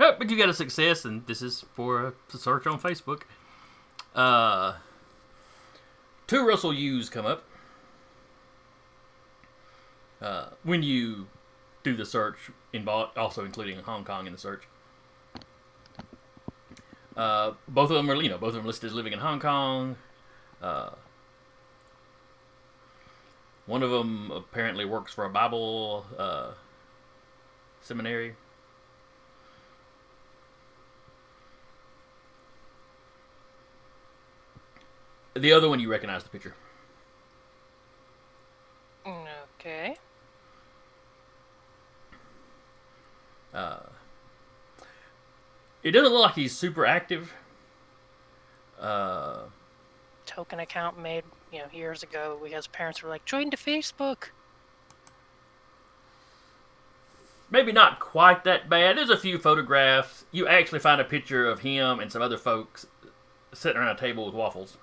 Oh, 0.00 0.12
but 0.18 0.28
you 0.28 0.36
got 0.36 0.48
a 0.48 0.54
success, 0.54 1.04
and 1.04 1.24
this 1.28 1.40
is 1.40 1.64
for 1.74 2.06
a 2.08 2.36
search 2.36 2.66
on 2.66 2.80
Facebook. 2.80 3.22
Uh, 4.12 4.74
two 6.26 6.44
Russell 6.44 6.74
Yu's 6.74 7.08
come 7.08 7.24
up. 7.24 7.44
Uh, 10.20 10.46
when 10.64 10.82
you 10.82 11.28
do 11.84 11.94
the 11.94 12.04
search, 12.04 12.50
also 13.16 13.44
including 13.44 13.78
Hong 13.78 14.04
Kong 14.04 14.26
in 14.26 14.32
the 14.32 14.38
search. 14.38 14.62
Uh, 17.16 17.52
both 17.68 17.90
of 17.90 17.96
them 17.96 18.10
are, 18.10 18.16
you 18.16 18.28
know, 18.28 18.38
both 18.38 18.48
of 18.48 18.54
them 18.56 18.66
listed 18.66 18.90
as 18.90 18.94
living 18.94 19.12
in 19.12 19.20
Hong 19.20 19.38
Kong. 19.38 19.96
Uh, 20.60 20.90
one 23.66 23.82
of 23.82 23.90
them 23.90 24.30
apparently 24.30 24.84
works 24.84 25.12
for 25.12 25.24
a 25.24 25.30
Bible 25.30 26.04
uh, 26.18 26.50
seminary. 27.80 28.34
The 35.34 35.52
other 35.52 35.68
one 35.68 35.80
you 35.80 35.90
recognize 35.90 36.22
the 36.22 36.28
picture. 36.28 36.54
Okay. 39.64 39.96
Uh, 43.52 43.78
it 45.82 45.92
doesn't 45.92 46.12
look 46.12 46.22
like 46.22 46.34
he's 46.34 46.56
super 46.56 46.84
active. 46.84 47.32
Uh, 48.78 49.44
Token 50.26 50.60
account 50.60 50.98
made 50.98 51.24
you 51.54 51.60
know, 51.60 51.66
years 51.72 52.02
ago. 52.02 52.38
We 52.42 52.50
his 52.50 52.66
parents 52.66 53.02
were 53.02 53.08
like, 53.08 53.24
join 53.24 53.50
to 53.50 53.56
Facebook. 53.56 54.30
maybe 57.54 57.70
not 57.70 58.00
quite 58.00 58.42
that 58.42 58.68
bad. 58.68 58.98
There's 58.98 59.10
a 59.10 59.16
few 59.16 59.38
photographs. 59.38 60.24
You 60.32 60.48
actually 60.48 60.80
find 60.80 61.00
a 61.00 61.04
picture 61.04 61.46
of 61.48 61.60
him 61.60 62.00
and 62.00 62.10
some 62.10 62.20
other 62.20 62.36
folks 62.36 62.86
sitting 63.52 63.80
around 63.80 63.96
a 63.96 64.00
table 64.00 64.26
with 64.26 64.34
waffles. 64.34 64.76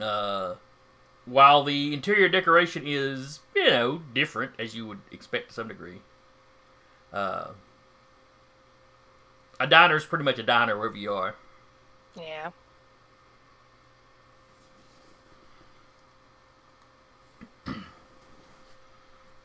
Uh, 0.00 0.54
while 1.26 1.64
the 1.64 1.92
interior 1.92 2.28
decoration 2.28 2.84
is, 2.86 3.40
you 3.56 3.66
know, 3.66 4.00
different 4.14 4.52
as 4.60 4.76
you 4.76 4.86
would 4.86 5.00
expect 5.10 5.48
to 5.48 5.54
some 5.54 5.66
degree. 5.66 6.00
Uh, 7.12 7.48
a 9.58 9.66
diner 9.66 9.96
is 9.96 10.04
pretty 10.04 10.24
much 10.24 10.38
a 10.38 10.44
diner 10.44 10.78
wherever 10.78 10.96
you 10.96 11.12
are. 11.12 11.34
Yeah. 12.16 12.50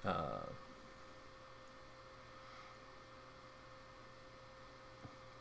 Uh, 0.06 0.40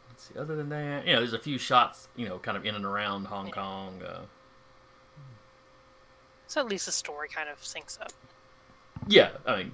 let's 0.09 0.28
see. 0.28 0.39
Other 0.39 0.56
than 0.56 0.68
that, 0.70 1.06
you 1.06 1.12
know, 1.12 1.20
there's 1.20 1.32
a 1.32 1.39
few 1.39 1.59
shots, 1.59 2.09
you 2.16 2.28
know, 2.28 2.39
kind 2.39 2.56
of 2.56 2.64
in 2.64 2.74
and 2.74 2.84
around 2.84 3.26
Hong 3.26 3.47
Yeah. 3.48 3.52
Kong. 3.55 4.02
Uh, 4.02 4.20
So 6.47 6.60
at 6.60 6.68
least 6.68 6.84
the 6.86 6.93
story 6.93 7.28
kind 7.28 7.48
of 7.48 7.59
syncs 7.62 7.98
up. 8.01 8.12
yeah, 9.09 9.30
I 9.47 9.56
mean, 9.64 9.72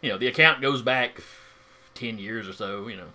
you 0.00 0.08
know, 0.10 0.16
the 0.18 0.26
account 0.26 0.62
goes 0.62 0.80
back 0.82 1.22
ten 1.94 2.18
years 2.18 2.48
or 2.48 2.52
so. 2.54 2.88
You 2.88 2.96
know. 2.96 3.08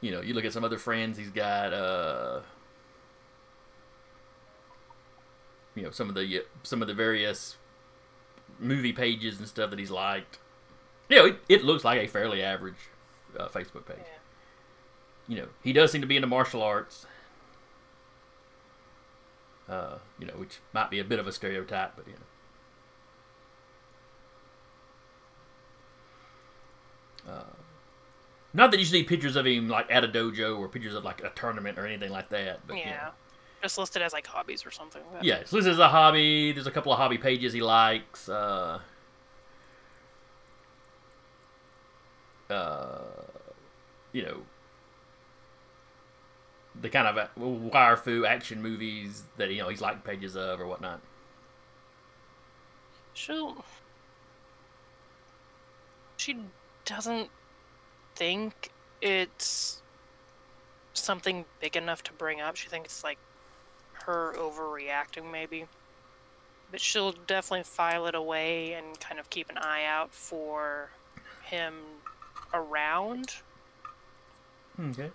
You 0.00 0.12
know, 0.12 0.20
you 0.22 0.32
look 0.34 0.44
at 0.44 0.52
some 0.52 0.64
other 0.64 0.78
friends 0.78 1.18
he's 1.18 1.30
got. 1.30 1.72
uh 1.72 2.40
You 5.74 5.84
know, 5.84 5.90
some 5.90 6.08
of 6.08 6.14
the 6.14 6.44
some 6.62 6.82
of 6.82 6.88
the 6.88 6.94
various 6.94 7.56
movie 8.58 8.92
pages 8.92 9.38
and 9.38 9.48
stuff 9.48 9.70
that 9.70 9.78
he's 9.78 9.90
liked. 9.90 10.38
You 11.08 11.16
know, 11.16 11.24
it, 11.26 11.38
it 11.48 11.64
looks 11.64 11.84
like 11.84 12.00
a 12.00 12.06
fairly 12.06 12.42
average 12.42 12.88
uh, 13.38 13.48
Facebook 13.48 13.86
page. 13.86 13.98
Yeah. 13.98 14.04
You 15.28 15.36
know, 15.36 15.48
he 15.62 15.72
does 15.72 15.92
seem 15.92 16.00
to 16.00 16.06
be 16.06 16.16
into 16.16 16.28
martial 16.28 16.62
arts. 16.62 17.06
Uh, 19.68 19.98
you 20.18 20.26
know, 20.26 20.32
which 20.34 20.58
might 20.72 20.90
be 20.90 20.98
a 20.98 21.04
bit 21.04 21.20
of 21.20 21.28
a 21.28 21.32
stereotype, 21.32 21.94
but 21.96 22.06
you 22.06 22.14
know. 22.14 22.18
Uh, 27.32 27.44
not 28.52 28.72
that 28.72 28.80
you 28.80 28.84
see 28.84 29.04
pictures 29.04 29.36
of 29.36 29.46
him 29.46 29.68
like 29.68 29.86
at 29.90 30.02
a 30.02 30.08
dojo 30.08 30.58
or 30.58 30.68
pictures 30.68 30.94
of 30.94 31.04
like 31.04 31.22
a 31.22 31.30
tournament 31.30 31.78
or 31.78 31.86
anything 31.86 32.10
like 32.10 32.28
that, 32.30 32.66
but 32.66 32.76
yeah. 32.76 32.84
you 32.84 32.90
know. 32.90 33.10
Just 33.62 33.76
listed 33.78 34.00
as 34.02 34.12
like 34.12 34.26
hobbies 34.26 34.64
or 34.64 34.70
something. 34.70 35.02
but- 35.12 35.22
Yeah, 35.24 35.42
so 35.44 35.56
this 35.56 35.66
is 35.66 35.78
a 35.78 35.88
hobby. 35.88 36.52
There's 36.52 36.66
a 36.66 36.70
couple 36.70 36.92
of 36.92 36.98
hobby 36.98 37.18
pages 37.18 37.52
he 37.52 37.60
likes. 37.60 38.28
Uh, 38.28 38.80
uh, 42.48 42.98
you 44.12 44.22
know, 44.22 44.38
the 46.80 46.88
kind 46.88 47.06
of 47.06 47.18
uh, 47.18 47.26
wire 47.38 47.96
fu 47.96 48.24
action 48.24 48.62
movies 48.62 49.22
that 49.36 49.50
you 49.50 49.60
know 49.62 49.68
he's 49.68 49.80
like 49.80 50.04
pages 50.04 50.36
of 50.36 50.60
or 50.60 50.66
whatnot. 50.66 51.00
She'll. 53.14 53.64
She 56.16 56.36
doesn't 56.84 57.28
think 58.14 58.70
it's 59.00 59.82
something 60.92 61.44
big 61.60 61.76
enough 61.76 62.02
to 62.04 62.12
bring 62.12 62.40
up. 62.40 62.56
She 62.56 62.68
thinks 62.68 62.88
it's 62.92 63.04
like 63.04 63.18
her 64.02 64.34
overreacting, 64.36 65.30
maybe. 65.30 65.66
But 66.70 66.80
she'll 66.80 67.12
definitely 67.12 67.64
file 67.64 68.06
it 68.06 68.14
away 68.14 68.74
and 68.74 68.98
kind 69.00 69.18
of 69.18 69.28
keep 69.30 69.50
an 69.50 69.58
eye 69.58 69.84
out 69.84 70.14
for 70.14 70.90
him 71.42 71.74
around 72.54 73.34
Okay. 74.78 75.10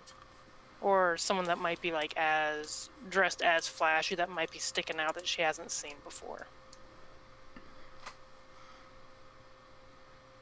or 0.80 1.16
someone 1.16 1.46
that 1.46 1.58
might 1.58 1.80
be 1.80 1.92
like 1.92 2.14
as 2.16 2.90
dressed 3.08 3.42
as 3.42 3.66
flashy 3.68 4.14
that 4.16 4.28
might 4.28 4.50
be 4.50 4.58
sticking 4.58 5.00
out 5.00 5.14
that 5.14 5.26
she 5.26 5.42
hasn't 5.42 5.70
seen 5.70 5.94
before. 6.04 6.46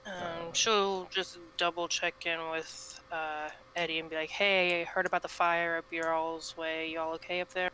Um, 0.07 0.53
she'll 0.53 1.07
just 1.11 1.39
double 1.57 1.89
check 1.89 2.27
in 2.27 2.39
with 2.51 3.01
uh, 3.11 3.49
Eddie 3.75 4.01
and 4.01 4.11
be 4.11 4.16
like, 4.16 4.29
"Hey, 4.31 4.83
I 4.83 4.85
heard 4.85 5.07
about 5.07 5.23
the 5.23 5.29
fire 5.29 5.79
up 5.79 5.87
your 5.91 6.12
all's 6.12 6.57
way. 6.57 6.91
Y'all 6.91 7.15
okay 7.15 7.41
up 7.41 7.51
there?" 7.55 7.71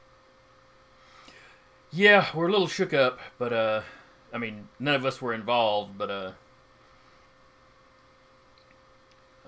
Yeah, 1.93 2.29
we're 2.35 2.49
a 2.49 2.53
little 2.53 2.69
shook 2.69 2.95
up, 2.95 3.19
but 3.39 3.53
uh, 3.53 3.83
I 4.33 4.39
mean, 4.39 4.69
none 4.79 4.95
of 4.95 5.05
us 5.05 5.21
were 5.21 5.35
involved, 5.35 5.99
but 5.99 6.11
uh, 6.11 6.33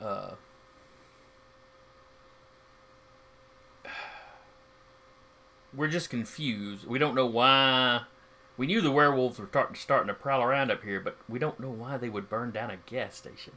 uh, 0.03 0.35
we're 5.75 5.89
just 5.89 6.11
confused. 6.11 6.85
We 6.87 6.99
don't 6.99 7.15
know 7.15 7.27
why. 7.27 8.03
We 8.57 8.67
knew 8.67 8.81
the 8.81 8.91
werewolves 8.91 9.39
were 9.39 9.47
start, 9.47 9.77
starting 9.77 10.09
to 10.09 10.15
prowl 10.15 10.43
around 10.43 10.71
up 10.73 10.83
here, 10.83 11.01
but 11.01 11.17
we 11.29 11.39
don't 11.39 11.61
know 11.61 11.71
why 11.71 11.97
they 11.97 12.09
would 12.09 12.29
burn 12.29 12.51
down 12.51 12.71
a 12.71 12.77
gas 12.77 13.17
station. 13.17 13.55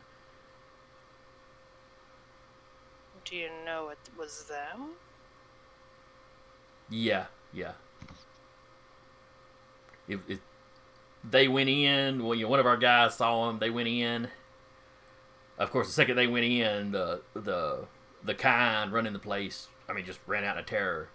Do 3.26 3.36
you 3.36 3.50
know 3.66 3.90
it 3.90 3.98
was 4.16 4.44
them? 4.46 4.92
Yeah, 6.90 7.26
yeah. 7.52 7.74
If, 10.08 10.40
they 11.30 11.48
went 11.48 11.70
in, 11.70 12.24
well, 12.24 12.36
you 12.36 12.44
know, 12.44 12.50
one 12.50 12.60
of 12.60 12.66
our 12.66 12.78
guys 12.78 13.16
saw 13.16 13.48
them. 13.48 13.60
They 13.60 13.70
went 13.70 13.88
in. 13.88 14.28
Of 15.58 15.72
course, 15.72 15.88
the 15.88 15.94
second 15.94 16.18
they 16.18 16.28
went 16.28 16.46
in, 16.46 16.92
the 16.92 17.22
the 17.34 17.86
the 18.24 18.36
kind 18.36 18.92
running 18.92 19.14
the 19.14 19.20
place. 19.20 19.68
I 19.88 19.94
mean, 19.94 20.06
just 20.06 20.20
ran 20.28 20.44
out 20.44 20.58
in 20.58 20.66
terror. 20.66 21.10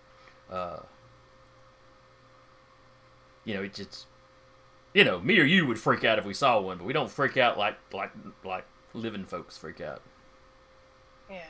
Uh, 0.50 0.80
you 3.44 3.54
know, 3.54 3.62
it's 3.62 3.78
just, 3.78 4.06
you 4.94 5.04
know, 5.04 5.20
me 5.20 5.38
or 5.38 5.44
you 5.44 5.66
would 5.66 5.78
freak 5.78 6.04
out 6.04 6.18
if 6.18 6.24
we 6.24 6.34
saw 6.34 6.60
one, 6.60 6.78
but 6.78 6.86
we 6.86 6.92
don't 6.92 7.10
freak 7.10 7.36
out 7.36 7.58
like 7.58 7.76
like 7.92 8.12
like 8.44 8.64
living 8.94 9.24
folks 9.24 9.56
freak 9.56 9.80
out. 9.80 10.02
Yeah. 11.30 11.44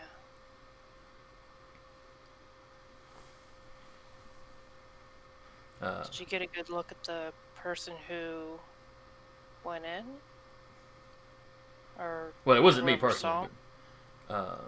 Uh, 5.80 6.02
Did 6.04 6.20
you 6.20 6.26
get 6.26 6.42
a 6.42 6.46
good 6.46 6.68
look 6.68 6.90
at 6.90 7.02
the 7.04 7.32
person 7.56 7.94
who 8.08 8.58
went 9.64 9.84
in? 9.84 10.04
Or 11.98 12.32
Well, 12.44 12.56
it 12.56 12.62
wasn't 12.62 12.86
me 12.86 12.96
personally. 12.96 13.48
But, 14.28 14.34
uh, 14.34 14.58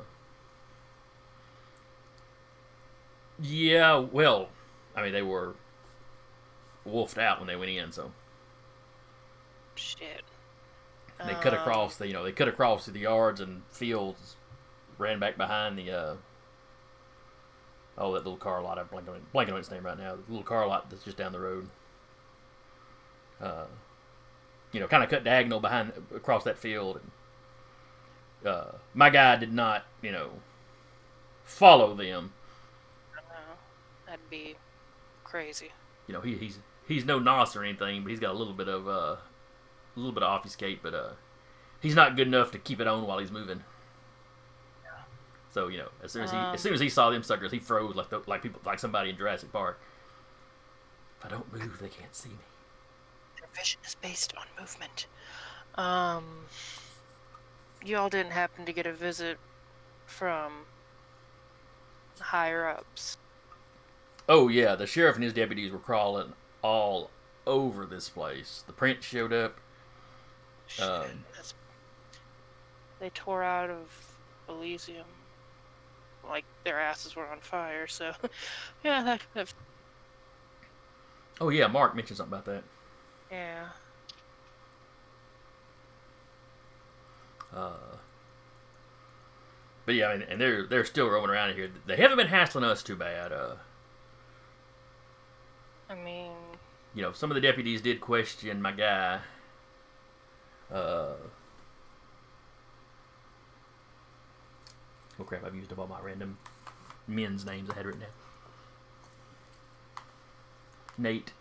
yeah, 3.40 3.98
well, 3.98 4.48
I 4.94 5.02
mean, 5.02 5.12
they 5.12 5.22
were 5.22 5.54
wolfed 6.84 7.18
out 7.18 7.38
when 7.38 7.46
they 7.46 7.56
went 7.56 7.70
in, 7.70 7.92
so 7.92 8.10
Shit. 9.74 10.22
they 11.24 11.34
cut 11.34 11.54
Um, 11.54 11.60
across 11.60 11.96
the, 11.96 12.06
you 12.06 12.12
know, 12.12 12.24
they 12.24 12.32
cut 12.32 12.48
across 12.48 12.84
through 12.84 12.94
the 12.94 13.00
yards 13.00 13.40
and 13.40 13.62
fields, 13.68 14.36
ran 14.98 15.18
back 15.18 15.36
behind 15.36 15.78
the, 15.78 15.90
uh, 15.90 16.16
oh, 17.98 18.12
that 18.12 18.24
little 18.24 18.36
car 18.36 18.62
lot. 18.62 18.78
I'm 18.78 18.86
blanking 18.86 19.08
on, 19.08 19.22
blanking 19.34 19.52
on 19.52 19.58
its 19.58 19.70
name 19.70 19.84
right 19.84 19.98
now. 19.98 20.16
The 20.16 20.22
little 20.28 20.44
car 20.44 20.66
lot 20.66 20.90
that's 20.90 21.04
just 21.04 21.16
down 21.16 21.32
the 21.32 21.40
road. 21.40 21.68
Uh, 23.40 23.64
you 24.72 24.80
know, 24.80 24.86
kind 24.86 25.02
of 25.02 25.10
cut 25.10 25.24
diagonal 25.24 25.60
behind 25.60 25.92
across 26.14 26.44
that 26.44 26.58
field. 26.58 27.00
And, 28.44 28.52
uh, 28.52 28.72
my 28.94 29.10
guy 29.10 29.36
did 29.36 29.52
not, 29.52 29.84
you 30.00 30.12
know, 30.12 30.30
follow 31.44 31.94
them. 31.94 32.32
I. 33.14 33.56
That'd 34.06 34.30
be 34.30 34.56
crazy. 35.24 35.70
You 36.06 36.14
know, 36.14 36.20
he, 36.20 36.36
he's 36.36 36.58
he's 36.86 37.04
no 37.04 37.18
nos 37.18 37.56
or 37.56 37.64
anything, 37.64 38.02
but 38.02 38.10
he's 38.10 38.20
got 38.20 38.32
a 38.32 38.38
little 38.38 38.52
bit 38.52 38.68
of 38.68 38.86
uh, 38.86 39.16
a 39.16 39.18
little 39.96 40.12
bit 40.12 40.22
of 40.22 40.28
obfuscate, 40.28 40.82
but 40.82 40.94
uh, 40.94 41.10
he's 41.80 41.94
not 41.94 42.16
good 42.16 42.26
enough 42.26 42.50
to 42.52 42.58
keep 42.58 42.80
it 42.80 42.86
on 42.86 43.06
while 43.06 43.18
he's 43.18 43.30
moving. 43.30 43.64
So 45.52 45.68
you 45.68 45.78
know, 45.78 45.88
as 46.02 46.12
soon 46.12 46.24
as 46.24 46.30
he 46.30 46.36
Um, 46.36 46.54
as 46.54 46.60
soon 46.60 46.72
as 46.74 46.80
he 46.80 46.88
saw 46.88 47.10
them 47.10 47.22
suckers, 47.22 47.52
he 47.52 47.58
froze 47.58 47.94
like 47.94 48.08
the, 48.08 48.22
like 48.26 48.42
people 48.42 48.60
like 48.64 48.78
somebody 48.78 49.10
in 49.10 49.16
Jurassic 49.16 49.52
Park. 49.52 49.78
If 51.18 51.26
I 51.26 51.28
don't 51.28 51.52
move, 51.52 51.78
they 51.78 51.88
can't 51.88 52.14
see 52.14 52.30
me. 52.30 52.36
Their 53.38 53.48
vision 53.54 53.80
is 53.86 53.94
based 53.94 54.34
on 54.36 54.46
movement. 54.58 55.06
Um, 55.74 56.46
you 57.84 57.96
all 57.96 58.08
didn't 58.08 58.32
happen 58.32 58.64
to 58.66 58.72
get 58.72 58.86
a 58.86 58.92
visit 58.92 59.38
from 60.06 60.64
higher 62.18 62.66
ups. 62.66 63.18
Oh 64.28 64.48
yeah, 64.48 64.74
the 64.74 64.86
sheriff 64.86 65.16
and 65.16 65.24
his 65.24 65.32
deputies 65.32 65.70
were 65.70 65.78
crawling 65.78 66.32
all 66.62 67.10
over 67.46 67.84
this 67.84 68.08
place. 68.08 68.64
The 68.66 68.72
prince 68.72 69.04
showed 69.04 69.32
up. 69.32 69.58
Shit, 70.66 70.84
Um, 70.84 71.24
that's... 71.34 71.54
They 73.00 73.10
tore 73.10 73.42
out 73.42 73.68
of 73.68 74.14
Elysium. 74.48 75.06
Like 76.24 76.44
their 76.64 76.80
asses 76.80 77.16
were 77.16 77.26
on 77.26 77.40
fire, 77.40 77.86
so 77.86 78.12
yeah, 78.84 79.02
that, 79.02 79.22
that 79.34 79.52
Oh 81.40 81.48
yeah, 81.50 81.66
Mark 81.66 81.94
mentioned 81.94 82.16
something 82.16 82.32
about 82.32 82.44
that. 82.46 82.64
yeah. 83.30 83.68
Uh, 87.52 87.96
but 89.84 89.94
yeah, 89.94 90.08
I 90.08 90.16
mean, 90.16 90.26
and 90.28 90.40
they're 90.40 90.66
they're 90.66 90.84
still 90.84 91.08
roaming 91.08 91.30
around 91.30 91.54
here. 91.54 91.70
They 91.86 91.96
haven't 91.96 92.16
been 92.18 92.28
hassling 92.28 92.64
us 92.64 92.82
too 92.82 92.96
bad. 92.96 93.32
Uh, 93.32 93.56
I 95.88 95.94
mean, 95.94 96.32
you 96.94 97.02
know, 97.02 97.12
some 97.12 97.30
of 97.30 97.34
the 97.34 97.40
deputies 97.40 97.82
did 97.82 98.00
question 98.00 98.60
my 98.62 98.72
guy. 98.72 99.20
Uh, 100.70 101.14
oh 105.20 105.24
crap! 105.24 105.44
I've 105.44 105.54
used 105.54 105.72
up 105.72 105.78
all 105.78 105.86
my 105.86 106.00
random 106.00 106.36
men's 107.06 107.44
names 107.44 107.70
I 107.70 107.74
had 107.74 107.86
written 107.86 108.00
down. 108.02 108.10
Nate. 110.98 111.32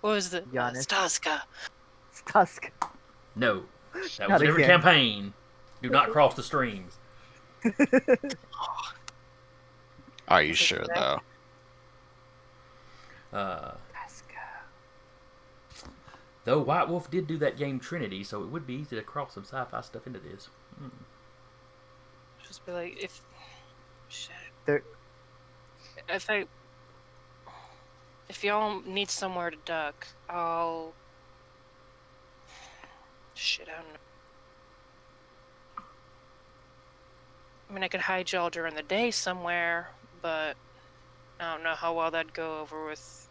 what 0.00 0.10
was 0.10 0.30
the 0.30 0.40
Giannis. 0.42 0.86
Staska? 0.86 1.42
It's 2.10 2.22
Tusk. 2.26 2.70
No, 3.34 3.62
that 3.94 4.02
was 4.02 4.18
Not 4.18 4.42
a 4.42 4.44
different 4.44 4.64
again. 4.64 4.80
campaign. 4.80 5.32
Do 5.82 5.90
not 5.90 6.10
cross 6.10 6.34
the 6.34 6.42
streams. 6.42 6.98
Are 10.28 10.42
you 10.42 10.54
sure 10.54 10.84
Jack? 10.86 10.94
though? 13.32 13.36
Uh, 13.38 13.74
Tusk. 13.94 14.24
though 16.44 16.60
White 16.60 16.88
Wolf 16.88 17.10
did 17.10 17.26
do 17.26 17.36
that 17.38 17.56
game 17.56 17.80
Trinity, 17.80 18.22
so 18.22 18.42
it 18.42 18.48
would 18.48 18.66
be 18.66 18.74
easy 18.74 18.96
to 18.96 19.02
cross 19.02 19.34
some 19.34 19.44
sci-fi 19.44 19.80
stuff 19.80 20.06
into 20.06 20.20
this. 20.20 20.48
Hmm. 20.78 20.88
Just 22.52 22.66
be 22.66 22.72
like, 22.72 23.02
if 23.02 23.22
shit. 24.10 24.34
There- 24.66 24.82
If 26.06 26.28
I, 26.28 26.44
if 28.28 28.44
y'all 28.44 28.82
need 28.82 29.08
somewhere 29.08 29.48
to 29.50 29.56
duck, 29.64 30.06
I'll. 30.28 30.92
Shit, 33.32 33.68
I 33.70 33.80
don't 33.80 33.88
know. 33.88 33.98
I 37.70 37.72
mean, 37.72 37.82
I 37.84 37.88
could 37.88 38.00
hide 38.00 38.30
y'all 38.32 38.50
during 38.50 38.74
the 38.74 38.82
day 38.82 39.10
somewhere, 39.10 39.88
but 40.20 40.54
I 41.40 41.54
don't 41.54 41.64
know 41.64 41.74
how 41.74 41.94
well 41.94 42.10
that'd 42.10 42.34
go 42.34 42.60
over 42.60 42.84
with, 42.86 43.30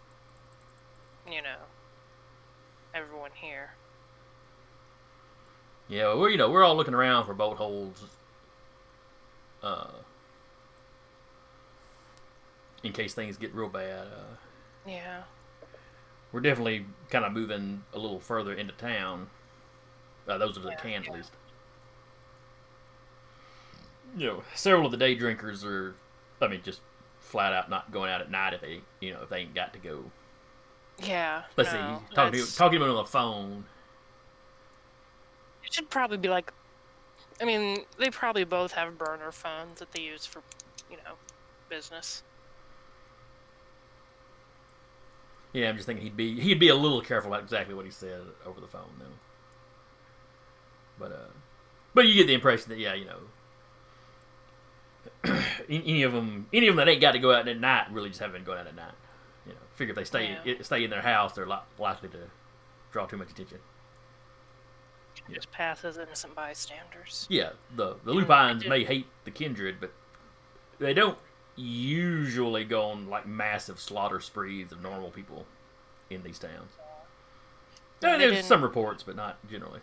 you 1.32 1.44
know, 1.44 1.60
everyone 2.96 3.30
here. 3.36 3.70
Yeah, 5.90 6.16
well, 6.16 6.28
you 6.28 6.38
know 6.38 6.50
we're 6.50 6.64
all 6.64 6.76
looking 6.76 6.96
around 6.96 7.28
for 7.28 7.36
bolt 7.36 7.58
holes. 7.58 8.04
Uh, 9.64 9.88
in 12.84 12.94
case 12.94 13.14
things 13.14 13.38
get 13.38 13.54
real 13.54 13.70
bad. 13.70 14.08
Uh, 14.08 14.36
Yeah. 14.88 15.24
we're 16.32 16.40
definitely 16.40 16.86
kind 17.10 17.26
of 17.26 17.32
moving 17.34 17.84
a 17.94 18.00
little 18.00 18.20
further 18.20 18.54
into 18.54 18.74
town. 18.74 19.30
Uh, 20.28 20.38
those 20.38 20.58
of 20.58 20.66
us 20.66 20.72
that 20.72 20.82
can, 20.82 21.04
at 21.04 21.14
least. 21.14 21.32
You 24.18 24.28
know, 24.28 24.44
several 24.56 24.86
of 24.86 24.92
the 24.92 24.98
day 24.98 25.16
drinkers 25.16 25.64
are, 25.64 25.96
I 26.42 26.48
mean, 26.48 26.62
just 26.64 26.82
flat 27.20 27.54
out 27.54 27.70
not 27.70 27.92
going 27.92 28.12
out 28.12 28.22
at 28.22 28.30
night 28.32 28.54
if 28.54 28.62
they, 28.62 28.82
you 29.00 29.14
know, 29.14 29.22
if 29.24 29.30
they 29.30 29.40
ain't 29.40 29.56
got 29.56 29.74
to 29.74 29.80
go. 29.80 30.04
Yeah. 30.98 31.44
Let's 31.56 31.72
no, 31.72 32.02
see, 32.10 32.16
talking 32.16 32.40
to 32.40 32.56
talking 32.56 32.80
to 32.80 32.86
them 32.86 32.96
on 32.96 33.04
the 33.04 33.10
phone. 33.10 33.66
It 35.64 35.74
should 35.74 35.90
probably 35.90 36.18
be 36.18 36.30
like, 36.30 36.52
I 37.40 37.46
mean, 37.46 37.86
they 37.98 38.10
probably 38.10 38.44
both 38.44 38.74
have 38.74 38.98
burner 38.98 39.32
phones 39.32 39.80
that 39.80 39.92
they 39.92 40.02
use 40.02 40.26
for, 40.26 40.42
you 40.90 40.98
know, 40.98 41.14
business. 41.70 42.24
Yeah, 45.54 45.70
I'm 45.70 45.76
just 45.76 45.86
thinking 45.86 46.04
he'd 46.04 46.16
be 46.16 46.40
he'd 46.40 46.60
be 46.60 46.70
a 46.70 46.76
little 46.76 47.02
careful 47.02 47.32
about 47.34 47.44
exactly 47.44 47.74
what 47.76 47.86
he 47.86 47.92
said 47.92 48.22
over 48.46 48.62
the 48.62 48.68
phone, 48.68 48.90
though. 49.00 49.06
But 50.98 51.12
uh, 51.12 51.30
but 51.94 52.08
you 52.08 52.14
get 52.14 52.28
the 52.28 52.34
impression 52.34 52.70
that 52.70 52.80
yeah, 52.80 52.94
you 52.94 53.06
know, 53.06 53.20
any 55.68 55.84
any 55.86 56.04
of 56.04 56.14
them, 56.14 56.48
any 56.54 56.68
of 56.68 56.76
them 56.76 56.86
that 56.86 56.92
ain't 56.92 57.02
got 57.02 57.12
to 57.14 57.20
go 57.20 57.34
out 57.34 57.48
at 57.48 57.60
night 57.60 57.88
really 57.92 58.10
just 58.10 58.22
haven't 58.22 58.36
been 58.36 58.44
going 58.46 58.60
out 58.60 58.68
at 58.68 58.76
night. 58.76 58.94
You 59.46 59.52
know, 59.54 59.60
figure 59.76 59.92
if 59.92 59.98
they 59.98 60.06
stay 60.06 60.38
Yeah. 60.46 60.54
stay 60.62 60.84
in 60.86 60.90
their 60.90 61.02
house, 61.02 61.34
they're 61.34 61.48
li- 61.48 61.58
likely 61.78 62.08
to 62.10 62.20
draw 62.94 63.06
too 63.08 63.18
much 63.18 63.32
attention. 63.32 63.60
Yeah. 65.28 65.36
Just 65.36 65.52
pass 65.52 65.84
as 65.86 65.98
innocent 65.98 66.36
bystanders. 66.36 67.28
Yeah, 67.30 67.52
the 67.76 67.96
the 68.04 68.12
lupines 68.12 68.66
may 68.66 68.84
hate 68.84 69.08
the 69.24 69.32
kindred, 69.32 69.78
but 69.80 69.92
they 70.80 70.94
don't 70.94 71.18
usually 71.56 72.64
go 72.64 72.86
on 72.86 73.10
like 73.10 73.28
massive 73.28 73.80
slaughter 73.80 74.20
sprees 74.20 74.72
of 74.72 74.82
normal 74.82 75.12
people 75.12 75.46
in 76.10 76.24
these 76.24 76.40
towns. 76.40 76.72
Yeah, 78.02 78.18
there's 78.18 78.46
some 78.46 78.64
reports, 78.64 79.04
but 79.04 79.16
not 79.16 79.38
generally. 79.50 79.80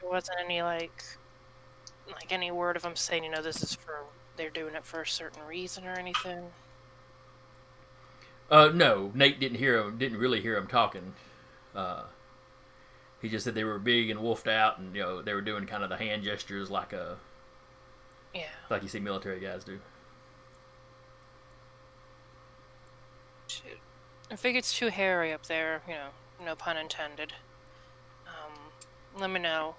There 0.00 0.10
wasn't 0.10 0.38
any 0.42 0.62
like, 0.62 1.04
like 2.10 2.32
any 2.32 2.50
word 2.50 2.76
of 2.76 2.82
them 2.82 2.96
saying, 2.96 3.24
you 3.24 3.30
know, 3.30 3.42
this 3.42 3.62
is 3.62 3.74
for 3.74 4.04
they're 4.36 4.50
doing 4.50 4.74
it 4.74 4.84
for 4.84 5.02
a 5.02 5.06
certain 5.06 5.42
reason 5.46 5.86
or 5.86 5.92
anything. 5.92 6.44
Uh, 8.50 8.70
no, 8.72 9.10
Nate 9.14 9.38
didn't 9.38 9.58
hear 9.58 9.78
him. 9.78 9.98
Didn't 9.98 10.18
really 10.18 10.40
hear 10.40 10.56
him 10.56 10.66
talking. 10.66 11.12
Uh, 11.74 12.04
he 13.20 13.28
just 13.28 13.44
said 13.44 13.54
they 13.54 13.64
were 13.64 13.78
big 13.78 14.10
and 14.10 14.20
wolfed 14.20 14.48
out, 14.48 14.78
and 14.78 14.94
you 14.94 15.02
know 15.02 15.22
they 15.22 15.34
were 15.34 15.40
doing 15.40 15.66
kind 15.66 15.82
of 15.82 15.88
the 15.90 15.96
hand 15.96 16.22
gestures 16.22 16.70
like 16.70 16.92
a 16.92 17.16
Yeah. 18.34 18.44
like 18.70 18.82
you 18.82 18.88
see 18.88 19.00
military 19.00 19.40
guys 19.40 19.64
do. 19.64 19.78
Shoot. 23.48 23.78
If 24.30 24.44
it 24.44 24.52
gets 24.52 24.76
too 24.76 24.88
hairy 24.88 25.32
up 25.32 25.46
there, 25.46 25.82
you 25.88 25.94
know, 25.94 26.08
no 26.44 26.54
pun 26.54 26.76
intended. 26.76 27.32
Um, 28.26 28.52
let 29.18 29.30
me 29.30 29.40
know. 29.40 29.74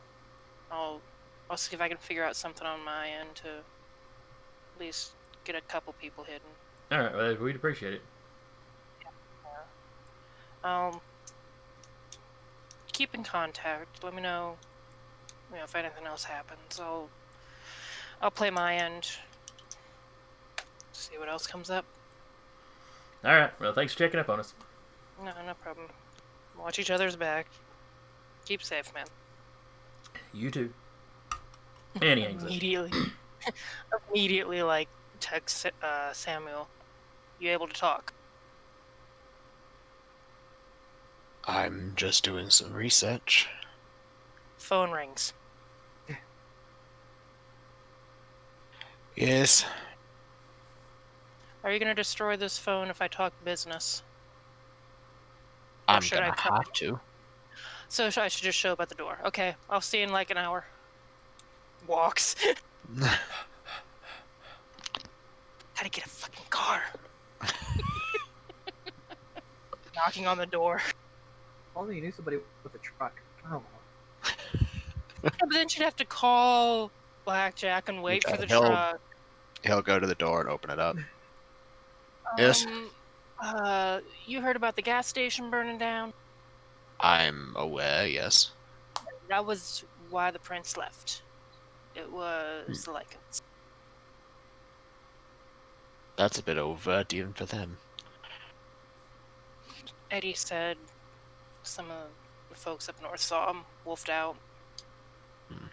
I'll 0.72 1.02
I'll 1.50 1.58
see 1.58 1.76
if 1.76 1.82
I 1.82 1.88
can 1.88 1.98
figure 1.98 2.24
out 2.24 2.36
something 2.36 2.66
on 2.66 2.84
my 2.84 3.10
end 3.10 3.36
to 3.36 3.50
at 3.50 4.80
least 4.80 5.12
get 5.46 5.56
a 5.56 5.62
couple 5.62 5.94
people 5.94 6.24
hidden. 6.24 6.48
All 6.92 7.00
right, 7.00 7.14
well, 7.16 7.36
we'd 7.36 7.56
appreciate 7.56 7.94
it. 7.94 8.02
Um, 10.64 11.00
keep 13.00 13.16
in 13.16 13.24
contact. 13.24 14.04
Let 14.04 14.14
me 14.14 14.22
know, 14.22 14.58
you 15.50 15.58
know, 15.58 15.64
if 15.64 15.74
anything 15.74 16.06
else 16.06 16.26
happens. 16.26 16.82
I'll 16.82 17.08
I'll 18.22 18.30
play 18.30 18.50
my 18.50 18.76
end. 18.76 19.10
See 20.92 21.18
what 21.18 21.30
else 21.30 21.48
comes 21.48 21.70
up. 21.70 21.86
All 23.24 23.34
right, 23.34 23.58
well, 23.60 23.72
thanks 23.74 23.94
for 23.94 24.00
checking 24.00 24.20
up 24.20 24.28
on 24.28 24.42
us. 24.42 24.54
No, 25.24 25.32
no 25.48 25.54
problem. 25.54 25.88
Watch 26.58 26.78
each 26.78 26.92
other's 26.92 27.16
back. 27.16 27.48
Keep 28.46 28.62
safe, 28.62 28.94
man. 28.94 29.08
You 30.34 30.52
too. 30.52 30.74
And 32.02 32.20
he. 32.20 32.26
Immediately, 32.26 32.92
immediately, 34.12 34.62
like 34.62 34.90
text 35.22 35.66
uh, 35.82 36.12
Samuel. 36.12 36.68
You 37.40 37.52
able 37.52 37.68
to 37.68 37.74
talk? 37.74 38.12
I'm 41.46 41.94
just 41.96 42.24
doing 42.24 42.50
some 42.50 42.74
research. 42.74 43.48
Phone 44.58 44.92
rings. 44.92 45.34
Yes, 49.16 49.66
Are 51.62 51.74
you 51.74 51.80
gonna 51.80 51.94
destroy 51.94 52.38
this 52.38 52.58
phone 52.58 52.90
if 52.90 53.02
I 53.02 53.10
talk 53.10 53.34
business? 53.44 54.02
I'm 55.90 56.02
should 56.02 56.20
I 56.20 56.28
gonna 56.30 56.36
come- 56.38 56.56
have 56.56 56.72
to. 56.74 57.00
So 57.90 58.06
I 58.06 58.28
should 58.30 58.44
just 58.44 58.58
show 58.58 58.72
up 58.72 58.80
at 58.80 58.88
the 58.88 58.96
door. 58.96 59.20
Okay, 59.26 59.56
I'll 59.70 59.82
see 59.82 59.98
you 59.98 60.04
in 60.06 60.12
like 60.14 60.30
an 60.30 60.38
hour. 60.38 60.66
Walks. 61.86 62.36
Gotta 65.76 65.90
get 65.90 66.06
a 66.06 66.10
fucking 66.10 66.46
car. 66.50 66.82
Knocking 69.96 70.28
on 70.28 70.38
the 70.38 70.46
door. 70.46 70.82
Only 71.76 71.96
you 71.96 72.02
knew 72.02 72.12
somebody 72.12 72.38
with 72.64 72.76
a 72.76 72.78
truck. 72.80 73.20
Oh. 73.50 73.62
Yeah, 75.24 75.30
but 75.40 75.50
then 75.52 75.68
she'd 75.68 75.84
have 75.84 75.96
to 75.98 76.06
call 76.06 76.92
Blackjack 77.26 77.90
and 77.90 78.02
wait 78.02 78.24
for 78.28 78.38
the 78.38 78.46
he'll- 78.46 78.66
truck. 78.68 79.02
He'll 79.64 79.82
go 79.82 80.00
to 80.00 80.08
the 80.08 80.16
door 80.16 80.40
and 80.40 80.50
open 80.50 80.70
it 80.70 80.80
up. 80.80 80.96
Yes. 82.38 82.66
Um, 82.66 82.90
uh, 83.42 84.00
you 84.26 84.42
heard 84.42 84.56
about 84.56 84.76
the 84.78 84.82
gas 84.82 85.08
station 85.08 85.50
burning 85.50 85.78
down? 85.78 86.14
I'm 87.00 87.54
aware, 87.58 88.08
yes. 88.08 88.52
That 89.28 89.46
was 89.46 89.84
why 90.10 90.32
the 90.32 90.40
prince 90.40 90.78
left. 90.78 91.24
It 91.96 92.10
was 92.12 92.86
the 92.86 92.92
Lycans. 92.92 93.42
That's 96.16 96.40
a 96.40 96.44
bit 96.44 96.58
overt 96.58 97.14
even 97.14 97.34
for 97.34 97.46
them. 97.46 97.78
Eddie 100.12 100.34
said 100.34 100.78
some 101.70 101.92
of 101.92 102.08
the 102.50 102.56
folks 102.56 102.90
up 102.90 103.02
north 103.02 103.22
saw 103.22 103.52
him 103.52 103.62
wolfed 103.86 104.10
out. 104.10 104.36
Hmm. 105.50 105.68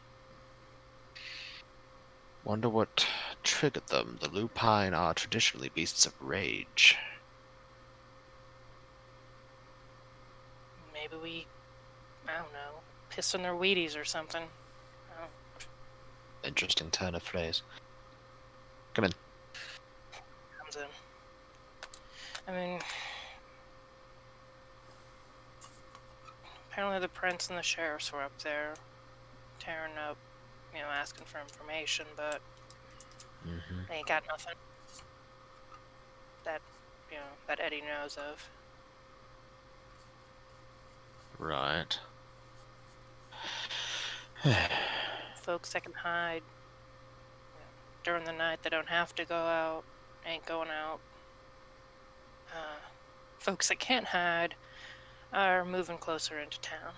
Wonder 2.44 2.68
what 2.68 3.06
triggered 3.43 3.86
them. 3.89 4.18
The 4.20 4.28
lupine 4.28 4.94
are 4.94 5.14
traditionally 5.14 5.70
beasts 5.74 6.06
of 6.06 6.12
rage. 6.20 6.97
Maybe 10.93 11.16
we, 11.23 11.47
I 12.28 12.39
don't 12.39 12.52
know, 12.52 12.81
pissed 13.10 13.35
on 13.35 13.43
their 13.43 13.55
Wheaties 13.55 14.01
or 14.01 14.05
something. 14.05 14.43
Interesting 16.44 16.90
turn 16.90 17.14
of 17.16 17.23
phrase. 17.23 17.62
Come 18.94 19.06
in. 19.06 19.12
comes 20.60 20.77
in. 20.77 20.86
I 22.47 22.52
mean, 22.52 22.81
apparently 26.76 27.00
the 27.00 27.08
prince 27.08 27.48
and 27.48 27.58
the 27.58 27.62
sheriffs 27.62 28.12
were 28.12 28.20
up 28.22 28.38
there, 28.42 28.74
tearing 29.58 29.96
up, 29.96 30.18
you 30.74 30.80
know, 30.80 30.88
asking 30.88 31.24
for 31.24 31.40
information, 31.40 32.04
but 32.14 32.42
hmm 33.42 33.80
they 33.88 33.94
ain't 33.94 34.06
got 34.06 34.22
nothing 34.28 34.52
that, 36.44 36.60
you 37.10 37.16
know, 37.16 37.22
that 37.46 37.60
Eddie 37.60 37.80
knows 37.80 38.18
of. 38.18 38.50
Right. 41.38 41.98
Folks 45.42 45.72
that 45.72 45.82
can 45.82 45.94
hide 45.94 46.42
you 47.54 47.60
know, 47.60 47.66
during 48.04 48.24
the 48.26 48.32
night, 48.32 48.58
they 48.62 48.68
don't 48.68 48.88
have 48.88 49.14
to 49.14 49.24
go 49.24 49.34
out, 49.34 49.82
ain't 50.26 50.44
going 50.44 50.68
out. 50.68 50.98
Uh, 52.52 52.76
folks 53.38 53.68
that 53.68 53.78
can't 53.78 54.06
hide 54.06 54.54
are 55.44 55.64
moving 55.64 55.98
closer 55.98 56.38
into 56.40 56.58
town, 56.60 56.92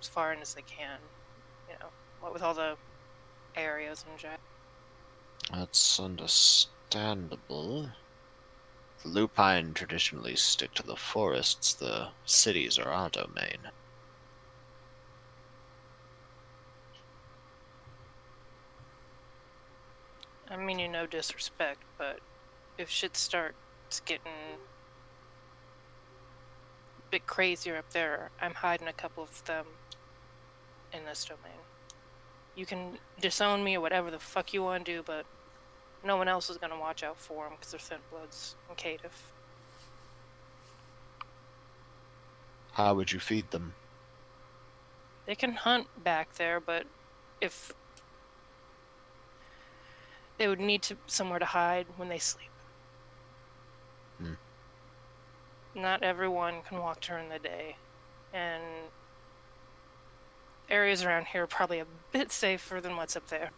as 0.00 0.08
far 0.08 0.32
in 0.32 0.40
as 0.40 0.54
they 0.54 0.62
can. 0.62 0.98
You 1.68 1.74
know, 1.80 1.86
what 2.20 2.32
with 2.32 2.42
all 2.42 2.54
the 2.54 2.76
areas 3.56 4.04
and 4.08 4.18
jack. 4.18 4.40
That's 5.52 5.98
understandable. 5.98 7.90
The 9.02 9.08
lupine 9.08 9.72
traditionally 9.74 10.36
stick 10.36 10.74
to 10.74 10.82
the 10.82 10.96
forests, 10.96 11.72
the 11.72 12.08
cities 12.24 12.78
are 12.78 12.90
our 12.90 13.08
domain. 13.08 13.58
I 20.50 20.56
mean, 20.56 20.78
you 20.78 20.88
no 20.88 21.06
disrespect, 21.06 21.82
but 21.96 22.20
if 22.78 22.88
shit 22.88 23.16
starts 23.16 24.00
getting 24.04 24.32
bit 27.10 27.26
crazier 27.26 27.76
up 27.76 27.90
there, 27.90 28.30
I'm 28.40 28.54
hiding 28.54 28.88
a 28.88 28.92
couple 28.92 29.22
of 29.22 29.44
them 29.44 29.66
in 30.92 31.04
this 31.04 31.24
domain. 31.24 31.60
You 32.54 32.66
can 32.66 32.98
disown 33.20 33.62
me 33.62 33.76
or 33.76 33.80
whatever 33.80 34.10
the 34.10 34.18
fuck 34.18 34.52
you 34.52 34.62
want 34.62 34.84
to 34.84 34.92
do, 34.92 35.02
but 35.04 35.24
no 36.04 36.16
one 36.16 36.28
else 36.28 36.50
is 36.50 36.58
gonna 36.58 36.78
watch 36.78 37.02
out 37.02 37.18
for 37.18 37.44
them 37.44 37.54
because 37.58 37.72
they're 37.72 37.80
thin 37.80 37.98
bloods 38.10 38.56
and 38.68 38.76
caitiff. 38.76 39.32
How 42.72 42.94
would 42.94 43.12
you 43.12 43.18
feed 43.18 43.50
them? 43.50 43.74
They 45.26 45.34
can 45.34 45.52
hunt 45.52 45.88
back 46.02 46.34
there, 46.34 46.60
but 46.60 46.86
if 47.40 47.72
they 50.38 50.48
would 50.48 50.60
need 50.60 50.82
to 50.82 50.96
somewhere 51.06 51.38
to 51.38 51.44
hide 51.44 51.86
when 51.96 52.08
they 52.08 52.18
sleep. 52.18 52.50
Hmm. 54.18 54.34
Not 55.78 56.02
everyone 56.02 56.62
can 56.68 56.80
walk 56.80 57.00
during 57.00 57.28
the 57.28 57.38
day, 57.38 57.76
and 58.34 58.62
areas 60.68 61.04
around 61.04 61.26
here 61.26 61.44
are 61.44 61.46
probably 61.46 61.78
a 61.78 61.86
bit 62.10 62.32
safer 62.32 62.80
than 62.80 62.96
what's 62.96 63.14
up 63.14 63.28
there. 63.28 63.50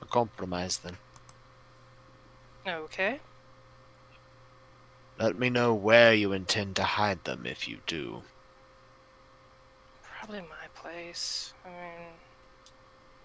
A 0.00 0.06
compromise 0.06 0.78
then. 0.78 0.96
Okay. 2.66 3.20
Let 5.18 5.38
me 5.38 5.50
know 5.50 5.74
where 5.74 6.14
you 6.14 6.32
intend 6.32 6.74
to 6.76 6.84
hide 6.84 7.24
them 7.24 7.44
if 7.44 7.68
you 7.68 7.78
do. 7.86 8.22
Probably 10.02 10.40
my 10.40 10.68
place. 10.74 11.52
I 11.66 11.68
mean, 11.68 12.08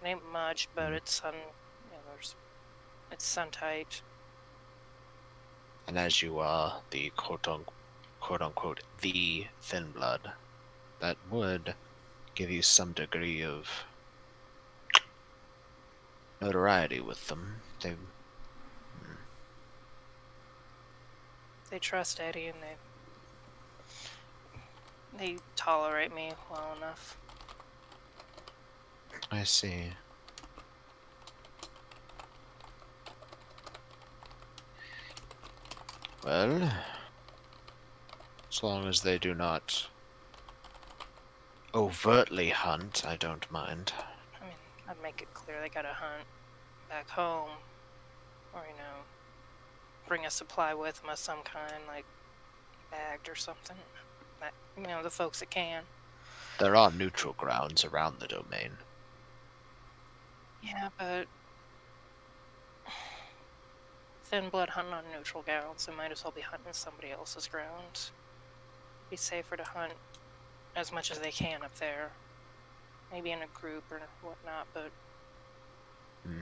it 0.02 0.08
ain't 0.08 0.32
much, 0.34 0.68
but 0.76 0.90
hmm. 0.90 0.96
it's 0.96 1.14
sun. 1.14 1.34
You 3.14 3.18
know, 3.18 3.22
there's, 3.22 3.23
it's 3.23 3.26
sun 3.26 3.52
tight. 3.52 4.02
And 5.88 5.98
as 5.98 6.22
you 6.22 6.40
are 6.40 6.81
the 6.91 7.11
quote 7.15 7.48
unquote, 7.48 7.73
quote 8.19 8.41
unquote 8.41 8.80
the 9.02 9.48
thin 9.61 9.91
blood, 9.91 10.31
that 10.99 11.18
would 11.30 11.76
give 12.35 12.49
you 12.49 12.61
some 12.61 12.94
degree 12.94 13.44
of 13.44 13.85
notoriety 16.41 16.99
with 17.02 17.27
them. 17.27 17.56
They 17.81 17.90
hmm. 17.91 19.14
They 21.69 21.80
trust 21.80 22.19
Eddie 22.19 22.48
and 22.48 22.57
they 22.61 22.76
they 25.18 25.38
tolerate 25.56 26.14
me 26.14 26.34
well 26.49 26.76
enough. 26.77 27.18
I 29.31 29.44
see. 29.44 29.94
Well, 36.24 36.72
as 38.50 38.64
long 38.64 38.88
as 38.88 39.02
they 39.02 39.18
do 39.18 39.34
not 39.34 39.88
overtly 41.76 42.50
hunt, 42.50 43.04
I 43.06 43.18
don't 43.18 43.52
mind. 43.52 43.91
I 44.41 44.45
mean, 44.45 44.56
I'd 44.88 45.02
make 45.04 45.22
it 45.22 45.34
clear 45.34 45.60
they 45.60 45.68
gotta 45.68 45.90
hunt 45.90 46.26
back 46.90 47.10
home, 47.10 47.50
or 48.54 48.62
you 48.62 48.78
know, 48.78 49.02
bring 50.08 50.26
a 50.26 50.30
supply 50.30 50.74
with 50.74 51.02
them 51.02 51.10
of 51.10 51.18
some 51.18 51.41
kind, 51.44 51.84
like 51.88 52.06
bagged 52.90 53.28
or 53.28 53.36
something. 53.36 53.78
That 54.40 54.54
you 54.78 54.88
know, 54.88 55.04
the 55.04 55.10
folks 55.10 55.41
that 55.41 55.50
can. 55.50 55.84
There 56.58 56.76
are 56.76 56.91
neutral 56.91 57.34
grounds 57.34 57.84
around 57.84 58.20
the 58.20 58.28
domain. 58.28 58.78
Yeah, 60.62 60.90
but 60.98 61.28
thin 64.34 64.50
blood 64.50 64.70
hunting 64.70 64.96
on 64.96 65.04
neutral 65.16 65.44
grounds, 65.44 65.86
they 65.86 65.94
might 65.94 66.12
as 66.12 66.24
well 66.24 66.34
be 66.36 66.42
hunting 66.42 66.74
somebody 66.74 67.12
else's 67.12 67.48
grounds. 67.48 68.12
Be 69.12 69.16
safer 69.16 69.56
to 69.56 69.64
hunt 69.64 69.94
as 70.76 70.92
much 70.92 71.12
as 71.12 71.20
they 71.20 71.30
can 71.30 71.62
up 71.62 71.76
there. 71.76 72.10
Maybe 73.12 73.30
in 73.30 73.44
a 73.44 73.48
group 73.54 73.84
or 73.92 74.02
whatnot, 74.24 74.66
but 74.74 74.90
Hmm. 76.26 76.42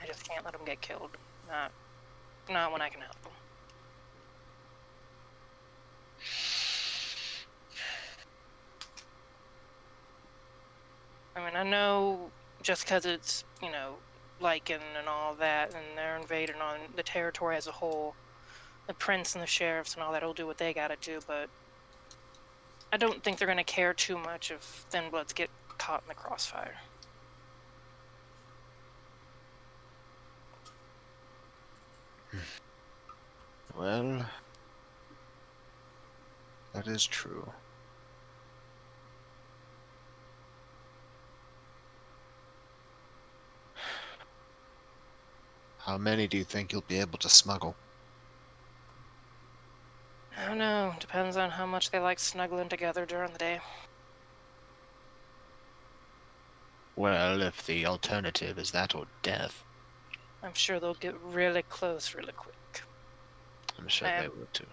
I 0.00 0.06
just 0.06 0.28
can't 0.28 0.44
let 0.44 0.52
them 0.52 0.64
get 0.64 0.80
killed. 0.80 1.10
Not, 1.48 1.72
not 2.48 2.70
when 2.70 2.82
I 2.82 2.88
can 2.88 3.00
help 3.00 3.20
them. 3.22 3.32
I 11.40 11.44
mean, 11.46 11.56
I 11.56 11.62
know 11.62 12.30
just 12.62 12.84
because 12.84 13.06
it's, 13.06 13.44
you 13.62 13.70
know, 13.70 13.94
Lycan 14.40 14.80
and 14.98 15.08
all 15.08 15.34
that, 15.34 15.74
and 15.74 15.84
they're 15.96 16.16
invading 16.16 16.60
on 16.60 16.78
the 16.96 17.02
territory 17.02 17.56
as 17.56 17.66
a 17.66 17.72
whole, 17.72 18.14
the 18.86 18.94
prince 18.94 19.34
and 19.34 19.42
the 19.42 19.46
sheriffs 19.46 19.94
and 19.94 20.02
all 20.02 20.12
that 20.12 20.22
will 20.22 20.34
do 20.34 20.46
what 20.46 20.58
they 20.58 20.74
gotta 20.74 20.96
do, 21.00 21.20
but 21.26 21.48
I 22.92 22.96
don't 22.96 23.22
think 23.22 23.38
they're 23.38 23.48
gonna 23.48 23.64
care 23.64 23.94
too 23.94 24.18
much 24.18 24.50
if 24.50 24.60
Thin 24.90 25.10
Bloods 25.10 25.32
get 25.32 25.48
caught 25.78 26.02
in 26.02 26.08
the 26.08 26.14
crossfire. 26.14 26.76
Hmm. 32.30 33.78
Well, 33.78 34.26
that 36.74 36.86
is 36.86 37.06
true. 37.06 37.50
How 45.84 45.96
many 45.96 46.26
do 46.26 46.36
you 46.36 46.44
think 46.44 46.72
you'll 46.72 46.82
be 46.82 47.00
able 47.00 47.18
to 47.18 47.28
smuggle? 47.28 47.74
I 50.36 50.46
don't 50.46 50.58
know. 50.58 50.94
Depends 51.00 51.36
on 51.36 51.50
how 51.50 51.66
much 51.66 51.90
they 51.90 51.98
like 51.98 52.18
snuggling 52.18 52.68
together 52.68 53.06
during 53.06 53.32
the 53.32 53.38
day. 53.38 53.60
Well, 56.96 57.40
if 57.40 57.64
the 57.64 57.86
alternative 57.86 58.58
is 58.58 58.72
that 58.72 58.94
or 58.94 59.06
death, 59.22 59.64
I'm 60.42 60.54
sure 60.54 60.78
they'll 60.78 60.94
get 60.94 61.18
really 61.22 61.62
close 61.62 62.14
really 62.14 62.32
quick. 62.32 62.82
I'm 63.78 63.88
sure 63.88 64.08
I 64.08 64.22
they 64.22 64.28
will 64.28 64.48
too. 64.52 64.66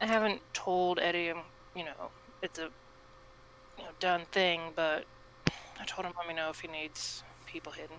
I 0.00 0.06
haven't 0.06 0.42
told 0.52 0.98
Eddie, 0.98 1.30
um, 1.30 1.42
you 1.74 1.84
know, 1.84 2.10
it's 2.42 2.58
a 2.58 2.68
you 3.78 3.84
know 3.84 3.90
done 4.00 4.26
thing, 4.30 4.72
but 4.76 5.04
I 5.80 5.84
told 5.86 6.06
him 6.06 6.12
let 6.18 6.28
me 6.28 6.34
know 6.34 6.50
if 6.50 6.60
he 6.60 6.68
needs 6.68 7.22
people 7.46 7.72
hidden. 7.72 7.96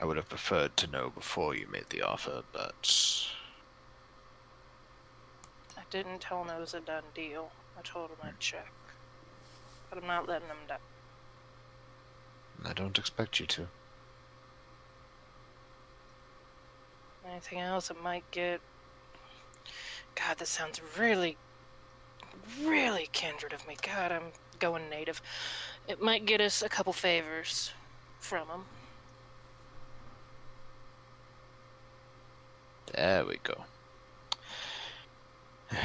I 0.00 0.06
would 0.06 0.16
have 0.16 0.28
preferred 0.30 0.76
to 0.78 0.86
know 0.86 1.10
before 1.10 1.54
you 1.54 1.66
made 1.70 1.90
the 1.90 2.00
offer, 2.00 2.42
but 2.52 3.28
I 5.76 5.82
didn't 5.90 6.22
tell 6.22 6.42
him 6.42 6.50
it 6.50 6.58
was 6.58 6.72
a 6.72 6.80
done 6.80 7.04
deal. 7.14 7.50
I 7.78 7.82
told 7.82 8.08
him 8.08 8.16
I'd 8.22 8.40
check, 8.40 8.72
but 9.90 9.98
I'm 9.98 10.06
not 10.06 10.26
letting 10.26 10.48
him 10.48 10.56
down. 10.66 10.78
I 12.64 12.72
don't 12.72 12.98
expect 12.98 13.40
you 13.40 13.46
to. 13.46 13.68
Anything 17.30 17.60
else 17.60 17.88
that 17.88 18.02
might 18.02 18.28
get. 18.30 18.60
God, 20.14 20.38
this 20.38 20.48
sounds 20.48 20.80
really, 20.98 21.36
really 22.62 23.08
kindred 23.12 23.52
of 23.52 23.68
me. 23.68 23.76
God, 23.80 24.12
I'm 24.12 24.32
going 24.58 24.88
native. 24.88 25.20
It 25.86 26.00
might 26.02 26.24
get 26.24 26.40
us 26.40 26.62
a 26.62 26.68
couple 26.70 26.92
favors 26.94 27.72
from 28.18 28.48
him. 28.48 28.64
There 32.94 33.24
we 33.24 33.38
go. 33.42 33.64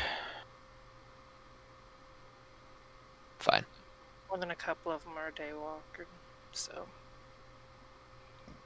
Fine. 3.39 3.65
More 4.29 4.37
than 4.39 4.51
a 4.51 4.55
couple 4.55 4.91
of 4.91 5.03
them 5.03 5.13
are 5.17 5.31
daywalker, 5.31 6.05
so 6.51 6.87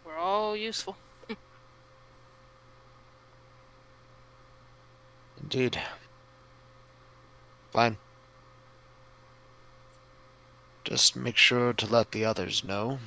we're 0.05 0.17
all 0.17 0.55
useful. 0.55 0.95
Indeed. 5.41 5.81
Fine. 7.71 7.97
Just 10.83 11.15
make 11.15 11.37
sure 11.37 11.73
to 11.73 11.85
let 11.85 12.11
the 12.11 12.25
others 12.25 12.63
know, 12.63 12.97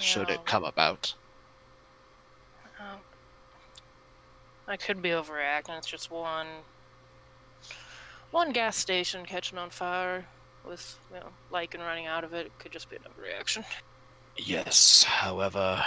should 0.00 0.30
it 0.30 0.46
come 0.46 0.64
about. 0.64 1.14
um, 2.80 3.00
I 4.68 4.76
could 4.76 5.00
be 5.00 5.08
overreacting. 5.08 5.78
It's 5.78 5.86
just 5.86 6.10
one, 6.10 6.46
one 8.30 8.52
gas 8.52 8.76
station 8.76 9.24
catching 9.24 9.58
on 9.58 9.70
fire 9.70 10.26
with 10.68 10.98
you 11.10 11.20
know 11.20 11.28
Lycan 11.50 11.80
running 11.80 12.06
out 12.06 12.22
of 12.22 12.34
it. 12.34 12.46
It 12.46 12.58
could 12.58 12.72
just 12.72 12.90
be 12.90 12.96
an 12.96 13.02
overreaction. 13.02 13.64
Yes, 14.36 15.02
however, 15.04 15.82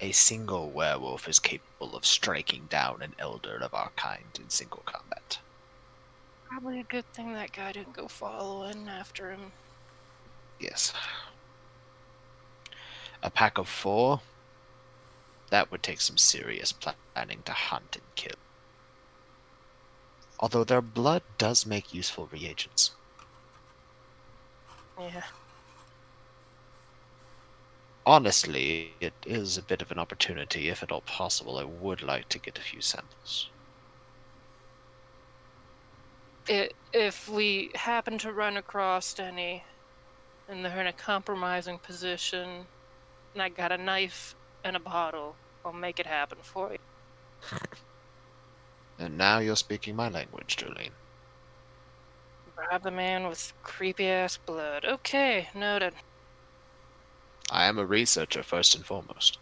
a 0.00 0.10
single 0.10 0.70
werewolf 0.70 1.28
is 1.28 1.38
capable 1.38 1.96
of 1.96 2.04
striking 2.04 2.66
down 2.68 3.00
an 3.00 3.14
elder 3.18 3.56
of 3.62 3.72
our 3.72 3.90
kind 3.96 4.38
in 4.38 4.50
single 4.50 4.82
combat. 4.84 5.38
Probably 6.48 6.80
a 6.80 6.84
good 6.84 7.10
thing 7.14 7.32
that 7.32 7.52
guy 7.52 7.72
didn't 7.72 7.94
go 7.94 8.08
following 8.08 8.88
after 8.88 9.30
him. 9.30 9.52
Yes. 10.60 10.92
A 13.22 13.30
pack 13.30 13.56
of 13.56 13.68
four? 13.68 14.20
That 15.54 15.70
would 15.70 15.84
take 15.84 16.00
some 16.00 16.18
serious 16.18 16.72
planning 16.72 17.42
to 17.44 17.52
hunt 17.52 17.94
and 17.94 18.04
kill. 18.16 18.34
Although 20.40 20.64
their 20.64 20.82
blood 20.82 21.22
does 21.38 21.64
make 21.64 21.94
useful 21.94 22.28
reagents. 22.32 22.90
Yeah. 24.98 25.22
Honestly, 28.04 28.94
it 29.00 29.12
is 29.24 29.56
a 29.56 29.62
bit 29.62 29.80
of 29.80 29.92
an 29.92 29.98
opportunity. 30.00 30.70
If 30.70 30.82
at 30.82 30.90
all 30.90 31.02
possible, 31.02 31.56
I 31.56 31.62
would 31.62 32.02
like 32.02 32.28
to 32.30 32.40
get 32.40 32.58
a 32.58 32.60
few 32.60 32.80
samples. 32.80 33.48
i 36.48 36.68
if 36.92 37.28
we 37.28 37.70
happen 37.76 38.18
to 38.18 38.32
run 38.32 38.56
across 38.56 39.20
any 39.20 39.62
and 40.48 40.64
they're 40.64 40.80
in 40.80 40.88
a 40.88 40.92
compromising 40.92 41.78
position 41.78 42.66
and 43.34 43.40
I 43.40 43.50
got 43.50 43.70
a 43.70 43.78
knife 43.78 44.34
and 44.64 44.74
a 44.74 44.80
bottle, 44.80 45.36
I'll 45.64 45.72
make 45.72 45.98
it 45.98 46.06
happen 46.06 46.38
for 46.42 46.72
you. 46.72 46.78
And 48.98 49.18
now 49.18 49.38
you're 49.38 49.56
speaking 49.56 49.96
my 49.96 50.08
language, 50.08 50.56
Jolene. 50.56 50.90
Bribe 52.54 52.82
the 52.82 52.90
man 52.90 53.26
with 53.28 53.52
creepy 53.62 54.06
ass 54.06 54.36
blood. 54.36 54.84
Okay, 54.84 55.48
noted. 55.54 55.94
I 57.50 57.64
am 57.64 57.78
a 57.78 57.84
researcher 57.84 58.42
first 58.42 58.74
and 58.74 58.86
foremost. 58.86 59.38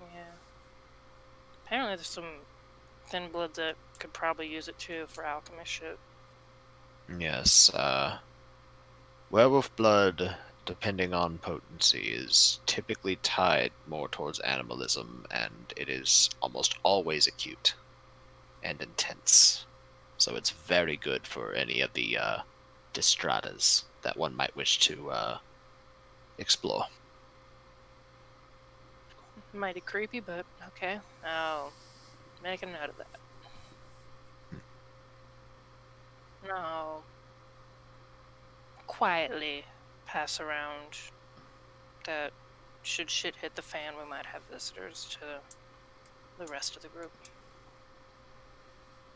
Yeah. 0.00 0.22
Apparently 1.66 1.96
there's 1.96 2.06
some 2.06 2.24
thin 3.08 3.30
bloods 3.30 3.56
that 3.56 3.74
could 3.98 4.12
probably 4.12 4.46
use 4.46 4.68
it 4.68 4.78
too 4.78 5.04
for 5.08 5.24
alchemy 5.24 5.64
shit. 5.64 5.98
Yes, 7.18 7.70
uh, 7.74 8.18
werewolf 9.30 9.74
blood, 9.74 10.36
depending 10.66 11.12
on 11.14 11.38
potency, 11.38 12.08
is 12.08 12.60
typically 12.66 13.16
tied 13.16 13.72
more 13.88 14.08
towards 14.08 14.38
animalism, 14.40 15.26
and 15.30 15.72
it 15.76 15.88
is 15.88 16.30
almost 16.40 16.76
always 16.82 17.26
acute 17.26 17.74
and 18.62 18.80
intense. 18.80 19.66
So 20.18 20.36
it's 20.36 20.50
very 20.50 20.96
good 20.96 21.26
for 21.26 21.52
any 21.54 21.80
of 21.80 21.92
the 21.94 22.18
uh, 22.18 22.38
dyscrasias 22.92 23.84
that 24.02 24.16
one 24.16 24.36
might 24.36 24.54
wish 24.54 24.78
to 24.80 25.10
uh, 25.10 25.38
explore. 26.38 26.84
Mighty 29.52 29.80
creepy, 29.80 30.20
but 30.20 30.44
okay. 30.68 31.00
I'll 31.24 31.72
make 32.42 32.62
a 32.62 32.66
note 32.66 32.90
of 32.90 32.96
that. 32.98 33.06
No. 36.46 37.02
Quietly 38.86 39.64
pass 40.10 40.40
around 40.40 40.98
that 42.04 42.32
should 42.82 43.08
shit 43.08 43.36
hit 43.36 43.54
the 43.54 43.62
fan, 43.62 43.92
we 44.02 44.08
might 44.08 44.26
have 44.26 44.42
visitors 44.50 45.06
to 45.08 46.44
the 46.44 46.50
rest 46.50 46.74
of 46.74 46.82
the 46.82 46.88
group. 46.88 47.12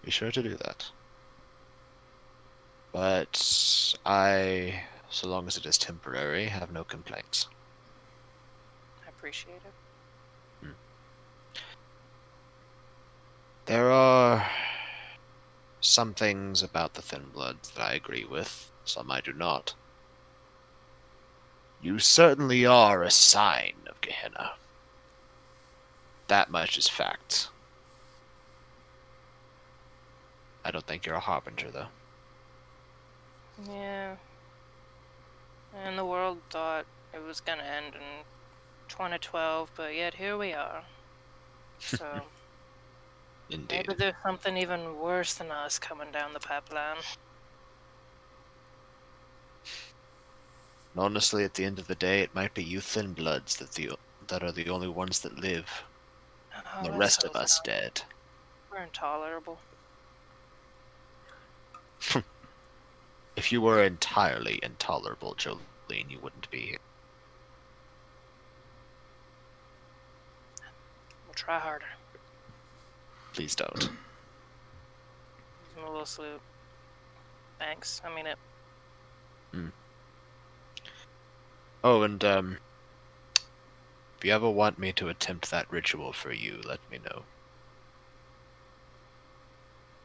Be 0.04 0.12
sure 0.12 0.30
to 0.30 0.42
do 0.42 0.50
that. 0.50 0.86
But 2.92 3.94
I, 4.06 4.82
so 5.10 5.26
long 5.26 5.48
as 5.48 5.56
it 5.56 5.66
is 5.66 5.78
temporary, 5.78 6.46
have 6.46 6.70
no 6.70 6.84
complaints. 6.84 7.48
I 9.04 9.08
appreciate 9.08 9.56
it. 9.56 10.64
Hmm. 10.64 10.72
There 13.66 13.90
are 13.90 14.48
some 15.80 16.14
things 16.14 16.62
about 16.62 16.94
the 16.94 17.02
Thin 17.02 17.24
Bloods 17.32 17.70
that 17.70 17.82
I 17.82 17.94
agree 17.94 18.24
with, 18.24 18.70
some 18.84 19.10
I 19.10 19.20
do 19.20 19.32
not. 19.32 19.74
You 21.85 21.98
certainly 21.98 22.65
are 22.65 23.02
a 23.02 23.11
sign 23.11 23.74
of 23.86 24.01
Gehenna. 24.01 24.52
That 26.28 26.51
much 26.51 26.78
is 26.78 26.89
fact. 26.89 27.51
I 30.65 30.70
don't 30.70 30.86
think 30.86 31.05
you're 31.05 31.16
a 31.16 31.20
harbinger, 31.20 31.70
though. 31.70 31.89
Yeah. 33.70 34.16
And 35.74 35.98
the 35.98 36.06
world 36.06 36.39
thought 36.48 36.86
it 37.12 37.23
was 37.23 37.40
gonna 37.40 37.65
end 37.65 37.97
in 37.97 38.24
2012, 38.89 39.70
but 39.77 39.94
yet 39.94 40.15
here 40.15 40.39
we 40.39 40.55
are. 40.55 40.85
So 41.81 42.23
Indeed. 43.51 43.89
maybe 43.89 43.94
there's 43.98 44.15
something 44.23 44.56
even 44.56 44.98
worse 44.98 45.35
than 45.35 45.51
us 45.51 45.78
coming 45.78 46.11
down 46.11 46.32
the 46.32 46.40
pipeline. 46.40 46.97
And 50.94 51.02
honestly, 51.02 51.44
at 51.44 51.54
the 51.54 51.64
end 51.64 51.78
of 51.78 51.88
the 51.88 51.94
day, 51.94 52.20
it 52.20 52.34
might 52.34 52.54
be 52.54 52.62
you 52.62 52.80
Thin 52.80 53.12
Bloods 53.12 53.56
that 53.56 53.72
the 53.72 53.90
that 54.28 54.42
are 54.42 54.52
the 54.52 54.70
only 54.70 54.88
ones 54.88 55.20
that 55.20 55.38
live. 55.38 55.84
Oh, 56.56 56.82
the 56.82 56.88
let's 56.88 56.98
rest 56.98 57.24
of 57.24 57.36
us 57.36 57.58
not. 57.58 57.64
dead. 57.64 58.02
We're 58.70 58.82
intolerable. 58.82 59.58
If 63.36 63.50
you 63.50 63.60
were 63.60 63.82
entirely 63.82 64.60
intolerable, 64.62 65.34
Jolene, 65.34 66.08
you 66.08 66.18
wouldn't 66.22 66.48
be 66.50 66.60
here. 66.60 66.78
We'll 71.26 71.34
try 71.34 71.58
harder. 71.58 71.84
Please 73.32 73.56
don't. 73.56 73.74
Give 73.80 73.90
him 75.76 75.84
a 75.84 75.90
little 75.90 76.06
salute. 76.06 76.40
Thanks. 77.58 78.00
I 78.04 78.14
mean 78.14 78.26
it. 78.26 78.38
Mm. 79.52 79.72
Oh, 81.85 82.01
and 82.01 82.24
um, 82.24 82.56
if 84.16 84.24
you 84.24 84.32
ever 84.32 84.48
want 84.48 84.78
me 84.78 84.90
to 84.93 85.11
attempt 85.11 85.51
that 85.51 85.70
ritual 85.70 86.15
for 86.15 86.32
you, 86.32 86.62
let 86.65 86.81
me 86.90 86.98
know. 87.05 87.24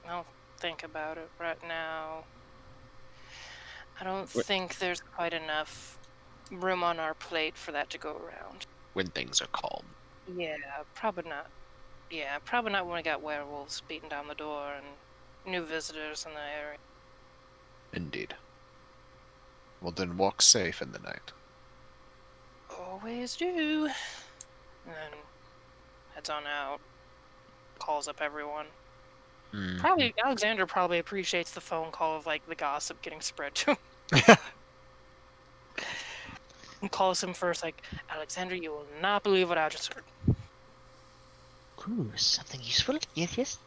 I'll 0.05 0.25
think 0.57 0.83
about 0.83 1.17
it 1.17 1.29
right 1.39 1.57
now. 1.65 2.25
I 4.01 4.03
don't 4.03 4.29
think 4.29 4.79
there's 4.79 4.99
quite 4.99 5.31
enough 5.31 5.97
room 6.51 6.83
on 6.83 6.99
our 6.99 7.13
plate 7.13 7.55
for 7.55 7.71
that 7.71 7.89
to 7.91 7.97
go 7.97 8.09
around. 8.09 8.65
When 8.91 9.07
things 9.07 9.41
are 9.41 9.47
calm. 9.47 9.85
Yeah, 10.35 10.57
probably 10.95 11.29
not. 11.29 11.47
Yeah, 12.11 12.39
probably 12.43 12.73
not 12.73 12.87
when 12.87 12.97
we 12.97 13.03
got 13.03 13.21
werewolves 13.21 13.83
beating 13.87 14.09
down 14.09 14.27
the 14.27 14.35
door 14.35 14.73
and 14.75 14.85
new 15.49 15.63
visitors 15.63 16.25
in 16.25 16.33
the 16.33 16.41
area. 16.41 16.77
Indeed. 17.93 18.35
Well, 19.81 19.91
then 19.91 20.17
walk 20.17 20.41
safe 20.41 20.81
in 20.81 20.91
the 20.91 20.99
night. 20.99 21.31
Always 22.79 23.35
do. 23.35 23.89
And 24.85 24.95
then 24.95 25.19
heads 26.15 26.29
on 26.29 26.43
out. 26.47 26.79
Calls 27.79 28.07
up 28.07 28.21
everyone. 28.21 28.67
Mm. 29.53 29.79
Probably 29.79 30.13
Alexander 30.23 30.65
probably 30.65 30.99
appreciates 30.99 31.51
the 31.51 31.61
phone 31.61 31.91
call 31.91 32.17
of 32.17 32.25
like 32.25 32.47
the 32.47 32.55
gossip 32.55 33.01
getting 33.01 33.21
spread 33.21 33.55
to 33.55 33.71
him. 33.71 33.77
and 36.81 36.91
calls 36.91 37.23
him 37.23 37.33
first 37.33 37.63
like, 37.63 37.81
Alexander, 38.09 38.55
you 38.55 38.71
will 38.71 38.85
not 39.01 39.23
believe 39.23 39.49
what 39.49 39.57
I 39.57 39.69
just 39.69 39.93
heard. 39.93 40.03
Ooh, 41.87 42.11
something 42.15 42.61
useful. 42.61 42.97
Yes, 43.15 43.37
yes. 43.37 43.57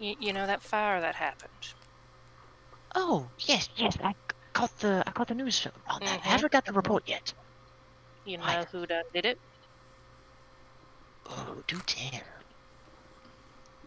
Y- 0.00 0.16
you 0.18 0.32
know 0.32 0.46
that 0.46 0.62
fire 0.62 1.00
that 1.00 1.14
happened. 1.14 1.50
Oh, 2.94 3.28
yes, 3.38 3.68
yes. 3.76 3.96
I 4.02 4.14
got 4.54 4.78
the 4.78 5.04
I 5.06 5.10
got 5.10 5.28
the 5.28 5.34
news 5.34 5.58
film 5.58 5.74
on 5.86 6.00
that. 6.00 6.08
I 6.08 6.16
Mhm. 6.16 6.20
haven't 6.22 6.52
got 6.52 6.64
the 6.64 6.72
report 6.72 7.06
yet. 7.06 7.34
You 8.24 8.38
know 8.38 8.64
who 8.72 8.86
done 8.86 9.04
did 9.12 9.26
it? 9.26 9.38
Oh, 11.26 11.62
do 11.66 11.78
tell. 11.80 12.22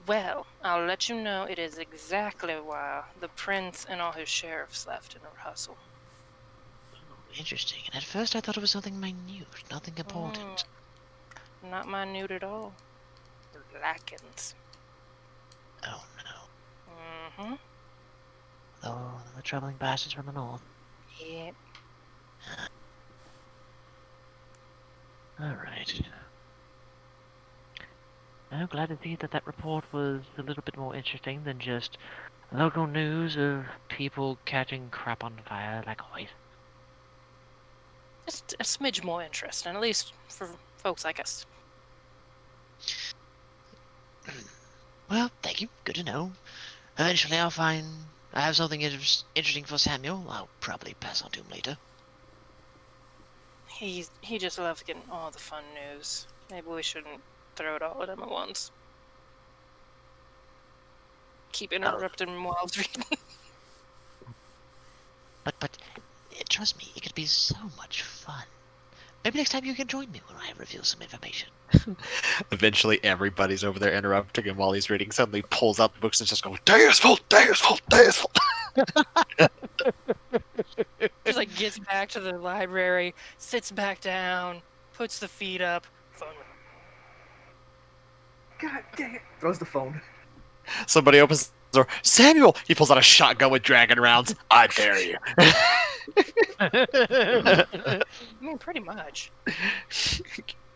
Well, 0.06 0.48
I'll 0.64 0.86
let 0.86 1.10
you 1.10 1.16
know 1.16 1.44
it 1.44 1.60
is 1.60 1.78
exactly 1.78 2.56
why 2.60 3.04
the 3.20 3.28
prince 3.28 3.86
and 3.86 4.02
all 4.02 4.14
his 4.14 4.30
sheriffs 4.30 4.86
left 4.88 5.16
in 5.16 5.22
a 5.26 5.40
hustle. 5.42 5.78
Interesting. 7.36 7.82
And 7.88 7.96
at 7.96 8.04
first 8.04 8.36
I 8.36 8.42
thought 8.42 8.58
it 8.58 8.62
was 8.62 8.72
something 8.72 9.00
minute, 9.00 9.48
nothing 9.72 9.96
important. 9.98 10.64
Mm, 11.64 11.70
not 11.72 11.88
minute 11.88 12.32
at 12.32 12.44
all. 12.44 12.74
Lycans. 13.84 14.54
Oh 15.84 16.04
no. 16.26 16.94
Mm-hmm. 16.94 17.56
Oh, 18.84 19.20
the 19.36 19.42
troubling 19.42 19.76
bastards 19.78 20.14
from 20.14 20.26
the 20.26 20.32
north. 20.32 20.62
Yep. 21.20 21.56
Alright. 25.42 26.02
I'm 28.52 28.68
glad 28.68 28.90
to 28.90 28.98
see 29.04 29.16
that 29.18 29.32
that 29.32 29.46
report 29.46 29.84
was 29.92 30.22
a 30.38 30.42
little 30.42 30.64
bit 30.64 30.78
more 30.78 30.96
interesting 30.96 31.44
than 31.44 31.60
just 31.60 31.98
local 32.52 32.88
news 32.88 33.36
of 33.36 33.66
people 33.90 34.38
catching 34.46 34.90
crap 34.90 35.24
on 35.24 35.34
fire 35.48 35.84
like 35.86 36.02
always. 36.10 36.30
Just 38.26 38.56
a 38.60 38.64
smidge 38.64 39.04
more 39.04 39.22
interesting, 39.22 39.76
at 39.76 39.82
least 39.82 40.14
for 40.30 40.50
folks 40.78 41.04
like 41.04 41.20
us. 41.20 41.46
Well, 45.10 45.30
thank 45.42 45.62
you. 45.62 45.70
Good 45.84 45.96
to 45.96 46.04
know. 46.04 46.32
Eventually 46.98 47.38
I'll 47.38 47.50
find 47.50 47.86
I 48.38 48.42
have 48.42 48.56
something 48.56 48.82
inter- 48.82 49.24
interesting 49.34 49.64
for 49.64 49.80
Samuel. 49.80 50.24
I'll 50.30 50.48
probably 50.60 50.94
pass 51.00 51.24
on 51.24 51.32
to 51.32 51.40
him 51.40 51.48
later. 51.52 51.76
He's 53.68 54.12
he 54.22 54.38
just 54.38 54.60
loves 54.60 54.84
getting 54.84 55.02
all 55.12 55.32
the 55.32 55.40
fun 55.40 55.64
news. 55.74 56.28
Maybe 56.52 56.68
we 56.68 56.84
shouldn't 56.84 57.22
throw 57.56 57.76
it 57.76 57.82
all 57.82 58.04
at 58.04 58.10
him 58.10 58.22
at 58.22 58.30
once. 58.30 58.70
Keep 61.52 61.74
interrupting 61.74 62.28
him 62.28 62.44
while 62.44 62.70
reading. 62.78 63.18
But 65.44 65.56
but 65.60 65.76
eh, 66.38 66.44
trust 66.48 66.78
me, 66.78 66.92
it 66.96 67.02
could 67.02 67.16
be 67.16 67.26
so 67.26 67.58
much 67.76 68.04
fun. 68.04 68.46
Maybe 69.24 69.40
next 69.40 69.50
time 69.50 69.66
you 69.66 69.74
can 69.74 69.88
join 69.88 70.12
me 70.12 70.22
when 70.28 70.38
I 70.40 70.52
reveal 70.58 70.84
some 70.84 71.02
information. 71.02 71.50
Eventually, 72.52 73.00
everybody's 73.04 73.64
over 73.64 73.80
there 73.80 73.94
interrupting 73.94 74.46
him 74.46 74.58
while 74.58 74.72
he's 74.72 74.90
reading. 74.90 75.12
Suddenly, 75.12 75.44
pulls 75.50 75.80
out 75.80 75.94
the 75.94 76.00
books 76.00 76.20
and 76.20 76.28
just 76.28 76.44
goes, 76.44 76.58
"Deus 76.66 77.00
vult, 77.00 77.28
Deus 77.30 77.62
vult, 77.62 77.82
Deus 77.90 78.18
vult." 78.18 78.38
just 81.26 81.38
like 81.38 81.54
gets 81.56 81.80
back 81.80 82.10
to 82.10 82.20
the 82.20 82.34
library, 82.38 83.14
sits 83.38 83.72
back 83.72 84.02
down, 84.02 84.62
puts 84.94 85.20
the 85.20 85.28
feet 85.28 85.62
up. 85.62 85.86
Phone. 86.14 86.30
God 88.60 88.84
dang 88.96 89.16
it! 89.16 89.22
Throws 89.40 89.60
the 89.60 89.66
phone. 89.66 90.02
Somebody 90.86 91.20
opens 91.20 91.52
the 91.72 91.80
door. 91.80 91.88
Samuel. 92.02 92.56
He 92.68 92.76
pulls 92.76 92.92
out 92.92 92.98
a 92.98 93.02
shotgun 93.02 93.52
with 93.52 93.64
dragon 93.64 94.00
rounds. 94.00 94.36
I 94.52 94.68
dare 94.68 95.00
you. 95.00 95.18
I 96.60 98.04
mean, 98.42 98.58
pretty 98.58 98.80
much. 98.80 99.32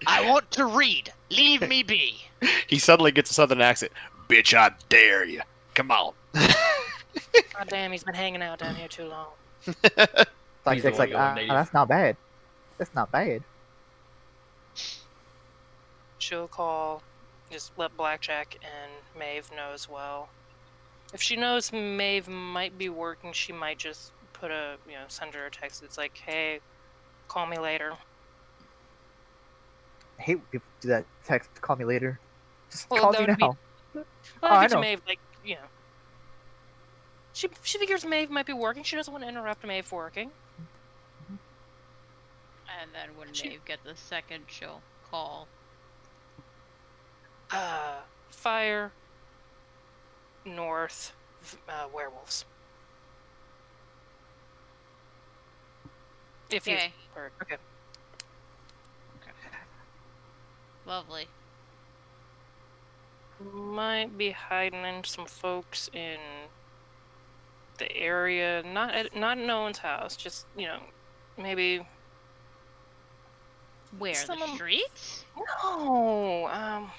I 0.07 0.29
want 0.29 0.49
to 0.51 0.65
read. 0.65 1.11
Leave 1.29 1.67
me 1.67 1.83
be. 1.83 2.15
he 2.67 2.79
suddenly 2.79 3.11
gets 3.11 3.31
a 3.31 3.33
southern 3.33 3.61
accent. 3.61 3.91
Bitch, 4.27 4.53
I 4.57 4.71
dare 4.89 5.25
you. 5.25 5.41
Come 5.75 5.91
on. 5.91 6.13
God 6.33 7.67
damn, 7.67 7.91
he's 7.91 8.03
been 8.03 8.15
hanging 8.15 8.41
out 8.41 8.59
down 8.59 8.75
here 8.75 8.87
too 8.87 9.05
long. 9.05 9.27
Like 10.65 10.83
it's 10.83 10.99
like, 10.99 11.09
going 11.09 11.49
ah, 11.49 11.53
that's 11.55 11.73
not 11.73 11.87
bad. 11.87 12.15
That's 12.77 12.93
not 12.93 13.11
bad. 13.11 13.43
She'll 16.19 16.47
call, 16.47 17.01
just 17.49 17.71
let 17.77 17.95
Blackjack 17.97 18.59
and 18.61 18.91
Maeve 19.17 19.49
know 19.55 19.71
as 19.73 19.89
well. 19.89 20.29
If 21.13 21.21
she 21.21 21.35
knows 21.35 21.73
Maeve 21.73 22.27
might 22.27 22.77
be 22.77 22.89
working, 22.89 23.33
she 23.33 23.51
might 23.51 23.79
just 23.79 24.11
put 24.33 24.51
a, 24.51 24.75
you 24.87 24.93
know, 24.93 25.05
send 25.07 25.33
her 25.33 25.47
a 25.47 25.51
text. 25.51 25.83
It's 25.83 25.97
like, 25.97 26.15
hey, 26.15 26.59
call 27.27 27.47
me 27.47 27.57
later. 27.57 27.93
I 30.21 30.23
hate 30.23 30.35
when 30.35 30.45
people 30.51 30.67
do 30.81 30.89
that. 30.89 31.05
Text, 31.25 31.49
call 31.61 31.75
me 31.77 31.83
later. 31.85 32.19
Just 32.69 32.87
Well, 32.91 33.01
call 33.01 33.11
me 33.13 33.25
would 33.25 33.37
be- 33.37 33.43
now. 33.43 33.57
Well, 33.95 34.05
Oh, 34.43 34.47
I 34.47 34.57
I 34.57 34.61
get 34.67 34.75
know. 34.75 34.81
Maeve, 34.81 35.01
like, 35.07 35.19
you 35.43 35.55
know. 35.55 35.61
She, 37.33 37.49
she 37.63 37.79
figures 37.79 38.05
Maeve 38.05 38.29
might 38.29 38.45
be 38.45 38.53
working. 38.53 38.83
She 38.83 38.95
doesn't 38.95 39.11
want 39.11 39.23
to 39.23 39.27
interrupt 39.27 39.65
Maeve 39.65 39.91
working. 39.91 40.29
And 42.79 42.91
then 42.93 43.17
when 43.17 43.33
She- 43.33 43.49
Maeve 43.49 43.65
get 43.65 43.83
the 43.83 43.95
second, 43.95 44.43
she'll 44.47 44.81
call. 45.09 45.47
Uh, 47.49 47.95
fire, 48.29 48.91
north, 50.45 51.13
uh, 51.67 51.87
werewolves. 51.93 52.45
If 56.51 56.67
you 56.67 56.75
Okay. 56.75 56.93
heard. 57.15 57.31
Okay. 57.41 57.57
Lovely. 60.85 61.27
Might 63.53 64.17
be 64.17 64.31
hiding 64.31 64.83
in 64.85 65.03
some 65.03 65.25
folks 65.25 65.89
in 65.93 66.17
the 67.77 67.95
area, 67.97 68.61
not 68.63 68.93
at, 68.93 69.15
not 69.15 69.37
in 69.39 69.47
no 69.47 69.61
one's 69.61 69.79
house. 69.79 70.15
Just 70.15 70.45
you 70.55 70.67
know, 70.67 70.79
maybe 71.37 71.85
Where? 73.97 74.13
Some 74.13 74.39
the 74.39 74.45
of- 74.45 74.51
streets? 74.55 75.25
no. 75.63 76.47
Um, 76.51 76.91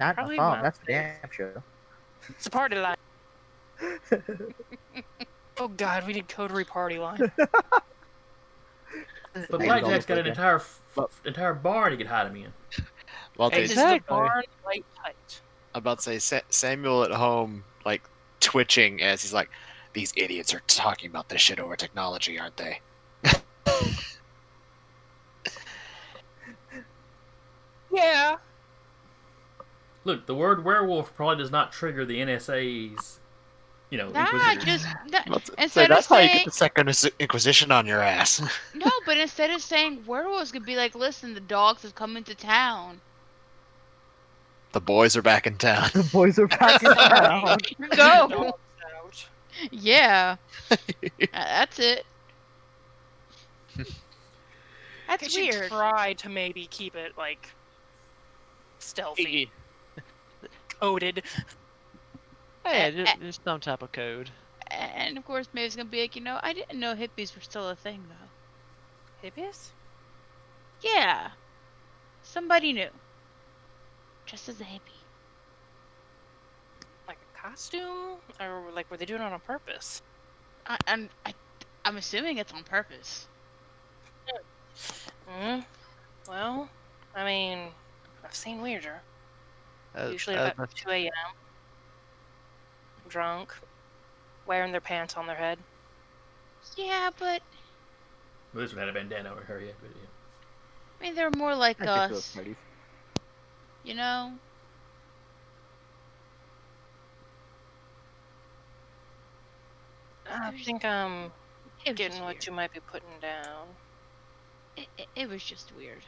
Not 0.00 0.14
Probably 0.14 0.36
the 0.36 0.40
phone. 0.42 0.52
not 0.54 0.62
That's 0.62 0.78
for 0.78 0.84
there. 0.86 1.18
damn 1.22 1.30
sure. 1.30 1.62
it's 2.30 2.46
a 2.46 2.50
party 2.50 2.76
line. 2.76 2.96
Oh 5.58 5.68
God, 5.68 6.06
we 6.06 6.14
need 6.14 6.28
coterie 6.28 6.64
party 6.64 6.98
line. 6.98 7.30
But 9.34 9.50
Maybe 9.52 9.64
Blackjack's 9.66 9.84
almost 9.84 10.08
got 10.08 10.18
an 10.18 10.26
entire 10.26 10.56
f- 10.56 11.20
entire 11.24 11.54
barn 11.54 11.92
he 11.92 11.98
could 11.98 12.06
hide 12.06 12.26
him 12.26 12.36
in. 12.36 12.52
Well, 13.38 13.48
Is 13.50 13.74
they- 13.74 13.98
the 13.98 14.04
barn 14.06 14.42
light 14.64 14.84
tight? 14.94 15.40
I'm 15.74 15.78
about 15.78 15.98
to 15.98 16.02
say 16.04 16.18
Sa- 16.18 16.40
Samuel 16.50 17.02
at 17.04 17.12
home, 17.12 17.64
like 17.86 18.02
twitching 18.40 19.00
as 19.00 19.22
he's 19.22 19.32
like, 19.32 19.48
"These 19.94 20.12
idiots 20.16 20.52
are 20.52 20.60
talking 20.66 21.08
about 21.08 21.30
this 21.30 21.40
shit 21.40 21.58
over 21.58 21.76
technology, 21.76 22.38
aren't 22.38 22.58
they?" 22.58 22.80
Yeah. 27.90 28.36
Look, 30.04 30.26
the 30.26 30.34
word 30.34 30.64
werewolf 30.64 31.14
probably 31.14 31.36
does 31.36 31.50
not 31.50 31.72
trigger 31.72 32.04
the 32.04 32.20
NSA's, 32.20 33.20
you 33.92 33.98
know, 33.98 34.10
Nah, 34.10 34.52
Inquisitor. 34.52 34.66
just 34.66 34.84
that, 35.10 35.24
I'm 35.26 35.32
about 35.34 35.50
instead 35.58 35.90
of 35.92 35.96
that's 35.98 36.06
how 36.06 36.16
you 36.18 36.28
saying 36.28 36.38
get 36.38 36.44
the 36.46 36.50
second 36.50 37.12
Inquisition 37.20 37.70
on 37.70 37.86
your 37.86 38.00
ass. 38.00 38.40
no, 38.74 38.90
but 39.04 39.18
instead 39.18 39.50
of 39.50 39.60
saying 39.62 40.04
werewolves, 40.06 40.50
could 40.50 40.64
be 40.64 40.76
like, 40.76 40.94
listen, 40.94 41.34
the 41.34 41.40
dogs 41.40 41.82
have 41.82 41.94
come 41.94 42.16
into 42.16 42.34
town. 42.34 43.02
the 44.72 44.80
boys 44.80 45.14
are 45.16 45.22
back 45.22 45.46
in 45.46 45.58
town. 45.58 45.90
The 45.92 46.04
boys 46.12 46.38
are 46.38 46.48
back 46.48 46.82
in 46.82 46.94
town. 46.94 47.58
Go. 47.96 48.58
Yeah. 49.70 50.36
Uh, 50.70 50.76
that's 51.34 51.78
it. 51.78 52.06
That's 55.06 55.22
Could 55.22 55.34
you 55.34 55.50
weird. 55.50 55.68
try 55.70 56.14
to 56.14 56.28
maybe 56.30 56.66
keep 56.70 56.96
it 56.96 57.12
like 57.18 57.48
stealthy, 58.78 59.50
coded? 60.80 61.22
Yeah, 62.64 62.70
Eh, 62.72 62.90
just, 62.90 63.20
just 63.20 63.44
some 63.44 63.60
type 63.60 63.82
of 63.82 63.92
code. 63.92 64.30
And 64.70 65.18
of 65.18 65.24
course, 65.24 65.48
Maeve's 65.52 65.76
gonna 65.76 65.88
be 65.88 66.00
like, 66.02 66.16
you 66.16 66.22
know, 66.22 66.38
I 66.42 66.52
didn't 66.52 66.78
know 66.78 66.94
hippies 66.94 67.34
were 67.34 67.42
still 67.42 67.68
a 67.68 67.76
thing 67.76 68.04
though. 68.08 69.28
Hippies? 69.28 69.70
Yeah, 70.80 71.30
somebody 72.22 72.72
new. 72.72 72.88
Just 74.26 74.48
as 74.48 74.60
a 74.60 74.64
hippie. 74.64 75.02
Like 77.06 77.18
a 77.34 77.38
costume? 77.38 78.18
Or 78.40 78.70
like 78.72 78.90
were 78.90 78.96
they 78.96 79.04
doing 79.04 79.20
it 79.22 79.32
on 79.32 79.40
purpose? 79.40 80.02
I, 80.66 80.78
I'm 80.86 81.10
I, 81.26 81.34
I'm 81.84 81.96
assuming 81.96 82.38
it's 82.38 82.52
on 82.52 82.64
purpose. 82.64 83.26
Hmm. 85.28 85.60
Well, 86.28 86.68
I 87.14 87.24
mean, 87.24 87.68
I've 88.24 88.34
seen 88.34 88.60
weirder. 88.62 89.00
Uh, 89.94 90.08
Usually 90.10 90.36
uh, 90.36 90.50
about 90.52 90.74
2 90.74 90.90
a.m. 90.90 91.34
Drunk, 93.12 93.52
wearing 94.46 94.72
their 94.72 94.80
pants 94.80 95.16
on 95.18 95.26
their 95.26 95.36
head. 95.36 95.58
Yeah, 96.76 97.10
but 97.18 97.42
Well, 98.54 98.62
this 98.62 98.72
one 98.72 98.80
had 98.80 98.88
a 98.88 98.92
bandana 98.92 99.30
over 99.30 99.42
her 99.42 99.60
head, 99.60 99.74
but 99.82 99.90
yeah. 99.94 100.08
I 100.98 101.02
mean, 101.02 101.14
they're 101.14 101.30
more 101.30 101.54
like 101.54 101.78
I 101.82 101.84
get 101.84 102.08
to 102.08 102.14
those 102.14 102.36
us, 102.38 102.46
you 103.84 103.92
know. 103.94 104.32
I 110.30 110.50
There's- 110.50 110.64
think 110.64 110.84
um, 110.84 111.32
I'm 111.86 111.94
getting 111.94 112.20
what 112.20 112.34
weird. 112.34 112.46
you 112.46 112.52
might 112.52 112.72
be 112.72 112.80
putting 112.80 113.18
down. 113.20 113.66
It, 114.76 114.86
it, 114.96 115.06
it 115.16 115.28
was 115.28 115.42
just 115.42 115.74
weird. 115.76 116.02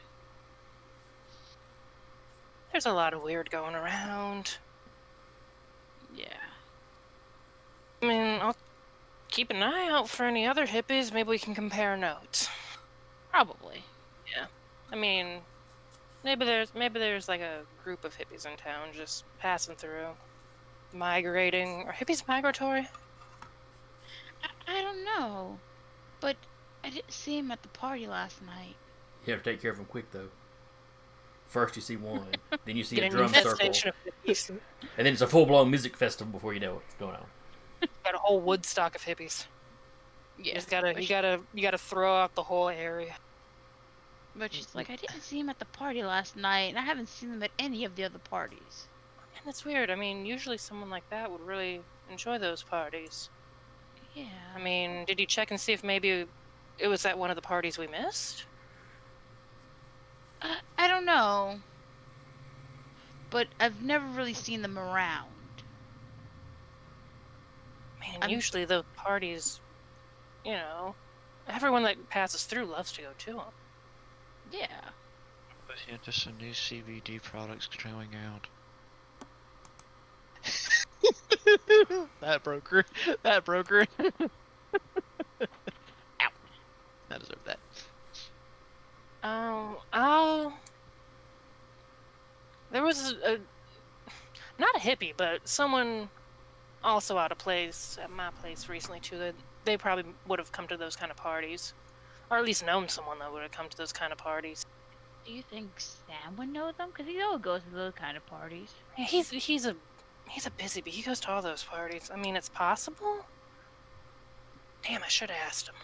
There's 2.71 2.85
a 2.85 2.93
lot 2.93 3.13
of 3.13 3.21
weird 3.21 3.51
going 3.51 3.75
around. 3.75 4.57
Yeah. 6.15 6.25
I 8.05 8.07
mean, 8.07 8.41
I'll 8.41 8.55
keep 9.29 9.49
an 9.49 9.63
eye 9.63 9.89
out 9.89 10.07
for 10.07 10.25
any 10.25 10.45
other 10.45 10.67
hippies. 10.67 11.11
Maybe 11.11 11.29
we 11.29 11.39
can 11.39 11.55
compare 11.55 11.97
notes. 11.97 12.47
Probably. 13.31 13.83
Yeah. 14.35 14.45
I 14.91 14.95
mean, 14.95 15.41
maybe 16.23 16.45
there's 16.45 16.73
maybe 16.75 16.99
there's 16.99 17.27
like 17.27 17.41
a 17.41 17.61
group 17.83 18.05
of 18.05 18.15
hippies 18.15 18.45
in 18.45 18.55
town 18.57 18.89
just 18.93 19.23
passing 19.39 19.75
through, 19.75 20.07
migrating. 20.93 21.83
Are 21.87 21.93
hippies 21.93 22.27
migratory? 22.27 22.87
I, 24.43 24.79
I 24.79 24.81
don't 24.83 25.03
know, 25.03 25.57
but 26.21 26.35
I 26.83 26.91
didn't 26.91 27.11
see 27.11 27.39
him 27.39 27.49
at 27.51 27.61
the 27.63 27.69
party 27.69 28.05
last 28.05 28.41
night. 28.43 28.75
You 29.25 29.33
have 29.33 29.41
to 29.41 29.51
take 29.51 29.61
care 29.61 29.71
of 29.71 29.79
him 29.79 29.85
quick, 29.85 30.11
though. 30.11 30.29
First, 31.47 31.75
you 31.75 31.81
see 31.81 31.95
one, 31.95 32.27
then 32.65 32.75
you 32.77 32.83
see 32.83 32.97
Get 32.97 33.05
a 33.05 33.09
drum 33.09 33.33
circle, 33.33 33.51
infestation 33.51 33.89
of 33.89 33.95
hippies. 34.23 34.49
and 34.49 34.59
then 34.97 35.13
it's 35.13 35.21
a 35.21 35.27
full 35.27 35.45
blown 35.47 35.71
music 35.71 35.97
festival 35.97 36.31
before 36.31 36.53
you 36.53 36.59
know 36.59 36.75
what's 36.75 36.93
going 36.95 37.15
on. 37.15 37.25
Got 38.03 38.15
a 38.15 38.17
whole 38.17 38.39
Woodstock 38.39 38.95
of 38.95 39.01
hippies. 39.03 39.45
You 40.37 40.53
just 40.53 40.69
gotta, 40.69 41.01
you 41.01 41.07
gotta, 41.07 41.39
you 41.53 41.61
gotta 41.61 41.77
throw 41.77 42.15
out 42.15 42.35
the 42.35 42.43
whole 42.43 42.69
area. 42.69 43.15
But 44.35 44.53
she's 44.53 44.75
like, 44.75 44.89
I 44.89 44.97
didn't 44.97 45.21
see 45.21 45.39
him 45.39 45.49
at 45.49 45.59
the 45.59 45.65
party 45.65 46.03
last 46.03 46.35
night, 46.35 46.69
and 46.69 46.77
I 46.77 46.81
haven't 46.81 47.07
seen 47.07 47.31
him 47.31 47.41
at 47.41 47.51
any 47.57 47.85
of 47.85 47.95
the 47.95 48.03
other 48.03 48.19
parties. 48.19 48.87
And 49.37 49.45
that's 49.45 49.63
weird. 49.63 49.89
I 49.89 49.95
mean, 49.95 50.25
usually 50.25 50.57
someone 50.57 50.89
like 50.89 51.09
that 51.09 51.31
would 51.31 51.41
really 51.41 51.81
enjoy 52.11 52.37
those 52.37 52.61
parties. 52.61 53.29
Yeah. 54.13 54.25
I 54.55 54.59
mean, 54.59 55.05
did 55.05 55.19
you 55.19 55.25
check 55.25 55.51
and 55.51 55.59
see 55.59 55.71
if 55.71 55.83
maybe 55.83 56.25
it 56.79 56.87
was 56.87 57.05
at 57.05 57.17
one 57.17 57.29
of 57.29 57.37
the 57.37 57.41
parties 57.41 57.77
we 57.77 57.87
missed? 57.87 58.45
I, 60.41 60.57
I 60.77 60.87
don't 60.87 61.05
know. 61.05 61.59
But 63.29 63.47
I've 63.59 63.81
never 63.81 64.05
really 64.07 64.33
seen 64.33 64.61
them 64.61 64.77
around. 64.77 65.29
Man, 68.11 68.23
I'm- 68.23 68.31
usually 68.31 68.65
the 68.65 68.83
parties, 68.95 69.59
you 70.43 70.53
know, 70.53 70.95
everyone 71.47 71.83
that 71.83 72.09
passes 72.09 72.43
through 72.45 72.65
loves 72.65 72.91
to 72.93 73.01
go 73.01 73.09
to 73.17 73.33
them. 73.33 73.53
Yeah. 74.51 74.67
But 75.67 75.77
yeah, 75.89 75.97
just 76.03 76.23
some 76.23 76.37
new 76.37 76.51
CBD 76.51 77.21
products 77.21 77.67
going 77.67 78.09
out. 78.15 78.47
that 82.21 82.43
broker. 82.43 82.85
That 83.23 83.45
broker. 83.45 83.87
Ow. 83.99 85.47
I 86.21 87.17
deserve 87.17 87.39
that. 87.45 87.59
Um, 89.23 89.77
I'll. 89.91 90.53
There 92.71 92.83
was 92.83 93.11
a, 93.11 93.33
a 93.33 93.37
not 94.59 94.75
a 94.75 94.79
hippie, 94.79 95.13
but 95.17 95.47
someone 95.47 96.09
also 96.85 97.17
out 97.17 97.31
of 97.31 97.37
place 97.37 97.97
at 98.01 98.09
my 98.09 98.29
place 98.41 98.69
recently 98.69 98.99
too. 98.99 99.17
That 99.17 99.35
they 99.65 99.77
probably 99.77 100.05
would 100.27 100.39
have 100.39 100.51
come 100.51 100.67
to 100.67 100.77
those 100.77 100.95
kind 100.95 101.11
of 101.11 101.17
parties, 101.17 101.73
or 102.29 102.37
at 102.37 102.45
least 102.45 102.65
known 102.65 102.87
someone 102.87 103.19
that 103.19 103.31
would 103.33 103.41
have 103.41 103.51
come 103.51 103.67
to 103.67 103.77
those 103.77 103.91
kind 103.91 104.11
of 104.11 104.17
parties. 104.17 104.65
Do 105.25 105.33
you 105.33 105.41
think 105.41 105.71
Sam 105.77 106.35
would 106.37 106.49
know 106.49 106.71
them? 106.77 106.89
Because 106.91 107.11
he 107.11 107.19
always 107.21 107.41
goes 107.41 107.61
to 107.69 107.75
those 107.75 107.93
kind 107.93 108.15
of 108.15 108.25
parties. 108.27 108.69
Yeah, 108.97 109.05
he's 109.05 109.29
he's 109.31 109.65
a 109.65 109.75
he's 110.29 110.45
a 110.45 110.51
busy 110.51 110.81
bee. 110.81 110.91
He 110.91 111.01
goes 111.01 111.19
to 111.21 111.31
all 111.31 111.41
those 111.41 111.63
parties. 111.63 112.11
I 112.13 112.17
mean, 112.17 112.35
it's 112.35 112.49
possible. 112.49 113.25
Damn, 114.87 115.03
I 115.03 115.07
should 115.07 115.31
have 115.31 115.47
asked 115.47 115.67
him. 115.67 115.75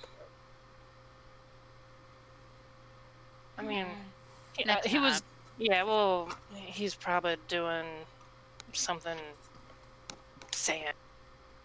I 3.57 3.63
mean, 3.63 3.85
hmm. 3.85 3.91
Yeah. 4.59 4.63
Uh, 4.63 4.67
yeah, 4.67 4.73
Next 4.73 4.87
he 4.87 4.99
was. 4.99 5.23
Yeah, 5.57 5.83
well, 5.83 6.29
he's 6.55 6.95
probably 6.95 7.35
doing 7.47 7.85
something. 8.73 9.17
Saying, 10.61 10.93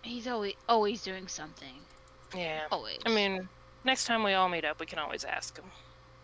he's 0.02 0.26
always 0.26 0.54
always 0.68 1.02
doing 1.02 1.28
something. 1.28 1.86
yeah. 2.34 2.66
Always. 2.70 2.98
I 3.06 3.10
mean, 3.10 3.48
next 3.84 4.06
time 4.06 4.22
we 4.22 4.32
all 4.34 4.48
meet 4.48 4.64
up, 4.64 4.80
we 4.80 4.86
can 4.86 4.98
always 4.98 5.24
ask 5.24 5.56
him. 5.58 5.70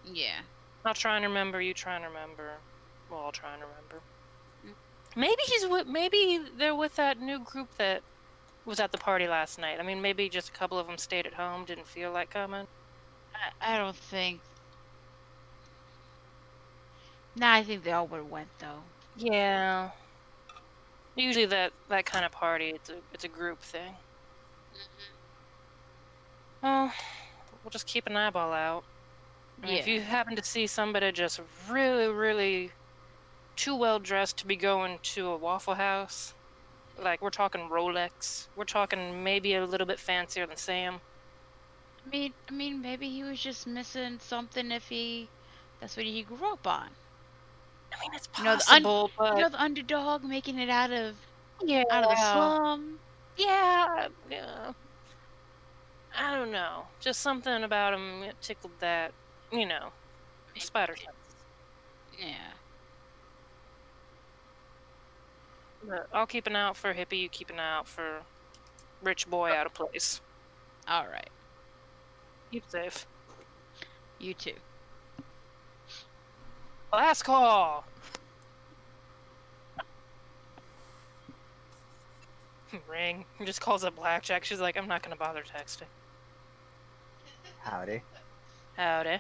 yeah. 0.05 0.40
I'll 0.85 0.94
try 0.94 1.16
and 1.16 1.24
remember. 1.24 1.61
You 1.61 1.74
try 1.74 1.97
and 1.97 2.05
remember. 2.05 2.61
We'll 3.11 3.20
all 3.20 3.32
try 3.32 3.53
and 3.55 3.62
remember. 3.62 4.03
Mm. 4.66 4.74
Maybe 5.16 5.43
he's 5.47 5.66
with. 5.66 5.86
Maybe 5.86 6.40
they're 6.57 6.74
with 6.74 6.97
that 6.97 7.20
new 7.20 7.39
group 7.40 7.69
that 7.78 8.03
was 8.65 8.81
at 8.81 8.93
the 8.93 8.99
party 8.99 9.28
last 9.28 9.59
night. 9.59 9.78
I 9.81 9.82
mean, 9.85 10.01
maybe 10.03 10.28
just 10.28 10.49
a 10.49 10.53
couple 10.53 10.78
of 10.78 10.86
them 10.86 10.99
stayed 10.99 11.27
at 11.27 11.35
home, 11.35 11.65
didn't 11.65 11.86
feel 11.86 12.12
like 12.12 12.31
coming. 12.31 12.66
I, 13.35 13.74
I 13.74 13.78
don't 13.78 13.97
think. 13.97 14.40
Nah, 17.36 17.53
I 17.55 17.62
think 17.65 17.82
they 17.85 17.93
all 17.93 18.07
would 18.09 18.19
have 18.19 18.31
went 18.31 18.49
though. 18.59 18.85
Yeah. 19.16 19.90
Usually 21.16 21.47
that 21.47 21.72
that 21.89 22.06
kind 22.06 22.24
of 22.24 22.32
party, 22.32 22.70
it's 22.70 22.89
a 22.90 22.97
it's 23.12 23.24
a 23.24 23.28
group 23.28 23.60
thing. 23.60 23.94
Mm-hmm. 24.74 26.66
Well, 26.66 26.93
we'll 27.62 27.70
just 27.70 27.86
keep 27.86 28.06
an 28.06 28.16
eyeball 28.16 28.52
out. 28.52 28.84
I 29.62 29.66
mean, 29.66 29.76
If 29.76 29.86
you 29.86 30.01
happen 30.01 30.36
to 30.36 30.44
see 30.44 30.66
somebody 30.66 31.12
just 31.12 31.40
really, 31.68 32.06
really 32.09 32.72
too 33.56 33.76
well 33.76 33.98
dressed 33.98 34.39
to 34.39 34.47
be 34.47 34.56
going 34.56 34.98
to 35.02 35.28
a 35.28 35.36
Waffle 35.36 35.74
House, 35.74 36.34
like 37.01 37.20
we're 37.20 37.30
talking 37.30 37.68
Rolex, 37.68 38.47
we're 38.56 38.64
talking 38.64 39.22
maybe 39.22 39.55
a 39.55 39.64
little 39.64 39.86
bit 39.86 39.98
fancier 39.98 40.47
than 40.47 40.56
Sam. 40.56 41.01
I 42.06 42.10
mean, 42.10 42.32
I 42.48 42.52
mean, 42.52 42.80
maybe 42.82 43.09
he 43.09 43.22
was 43.22 43.40
just 43.40 43.66
missing 43.66 44.18
something 44.20 44.72
if 44.72 44.89
he. 44.89 45.28
That's 45.80 45.97
what 45.97 46.06
he 46.06 46.22
grew 46.22 46.52
up 46.52 46.66
on. 46.66 46.89
I 47.97 48.01
mean, 48.01 48.10
it's 48.14 48.28
You 48.39 48.44
know, 48.44 48.56
the 48.56 48.73
un- 48.73 48.82
possible, 48.82 49.10
but 49.19 49.36
You 49.36 49.43
know, 49.43 49.48
the 49.48 49.62
underdog 49.62 50.24
making 50.24 50.59
it 50.59 50.70
out 50.70 50.93
of 50.93 51.16
yeah, 51.64 51.85
out 51.90 52.05
of 52.05 52.10
the 52.10 52.16
slum. 52.16 52.98
Yeah, 53.36 54.09
yeah. 54.31 54.73
I 56.19 56.36
don't 56.36 56.52
know. 56.52 56.85
Just 57.01 57.20
something 57.20 57.62
about 57.62 57.94
him 57.94 58.23
it 58.23 58.36
tickled 58.43 58.73
that, 58.81 59.12
you 59.51 59.66
know, 59.66 59.89
spider 60.56 60.97
sense. 60.97 61.16
Yeah. 62.19 62.52
But 65.89 66.06
I'll 66.12 66.27
keep 66.27 66.47
an 66.47 66.56
eye 66.56 66.69
out 66.69 66.77
for 66.77 66.93
hippie. 66.94 67.20
You 67.20 67.28
keep 67.28 67.51
an 67.51 67.59
eye 67.59 67.78
out 67.78 67.89
for 67.89 68.23
rich 69.02 69.28
boy 69.28 69.51
oh. 69.52 69.55
out 69.55 69.66
of 69.66 69.74
place. 69.74 70.20
All 70.89 71.06
right. 71.06 71.31
Keep 72.51 72.64
safe. 72.69 73.06
You 74.19 74.35
too. 74.35 74.55
Last 76.93 77.23
call. 77.23 77.85
Ring. 82.89 83.24
He 83.39 83.44
just 83.44 83.60
calls 83.60 83.85
up 83.85 83.97
Blackjack. 83.97 84.44
She's 84.44 84.60
like, 84.60 84.77
I'm 84.77 84.86
not 84.89 85.02
gonna 85.02 85.16
bother 85.16 85.43
texting. 85.43 85.86
Howdy. 87.60 88.02
Howdy. 88.77 89.19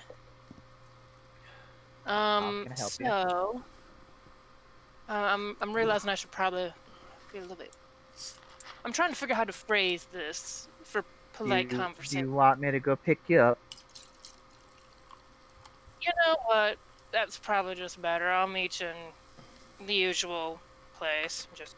Um, 2.06 2.64
can 2.64 2.72
I 2.72 2.78
help 2.78 2.92
you? 2.98 3.06
so, 3.06 3.62
uh, 5.08 5.12
I'm, 5.12 5.56
I'm 5.60 5.72
realizing 5.72 6.10
I 6.10 6.14
should 6.14 6.30
probably 6.32 6.72
be 7.32 7.38
a 7.38 7.42
little 7.42 7.56
bit. 7.56 7.72
I'm 8.84 8.92
trying 8.92 9.10
to 9.10 9.16
figure 9.16 9.34
out 9.34 9.38
how 9.38 9.44
to 9.44 9.52
phrase 9.52 10.06
this 10.12 10.68
for 10.82 11.04
polite 11.32 11.70
you, 11.70 11.78
conversation. 11.78 12.26
You 12.26 12.32
want 12.32 12.60
me 12.60 12.70
to 12.70 12.80
go 12.80 12.96
pick 12.96 13.20
you 13.28 13.38
up? 13.40 13.58
You 16.00 16.10
know 16.26 16.36
what? 16.46 16.76
That's 17.12 17.38
probably 17.38 17.74
just 17.74 18.00
better. 18.00 18.30
I'll 18.30 18.46
meet 18.48 18.80
you 18.80 18.88
in 19.80 19.86
the 19.86 19.94
usual 19.94 20.60
place. 20.96 21.46
Just 21.54 21.76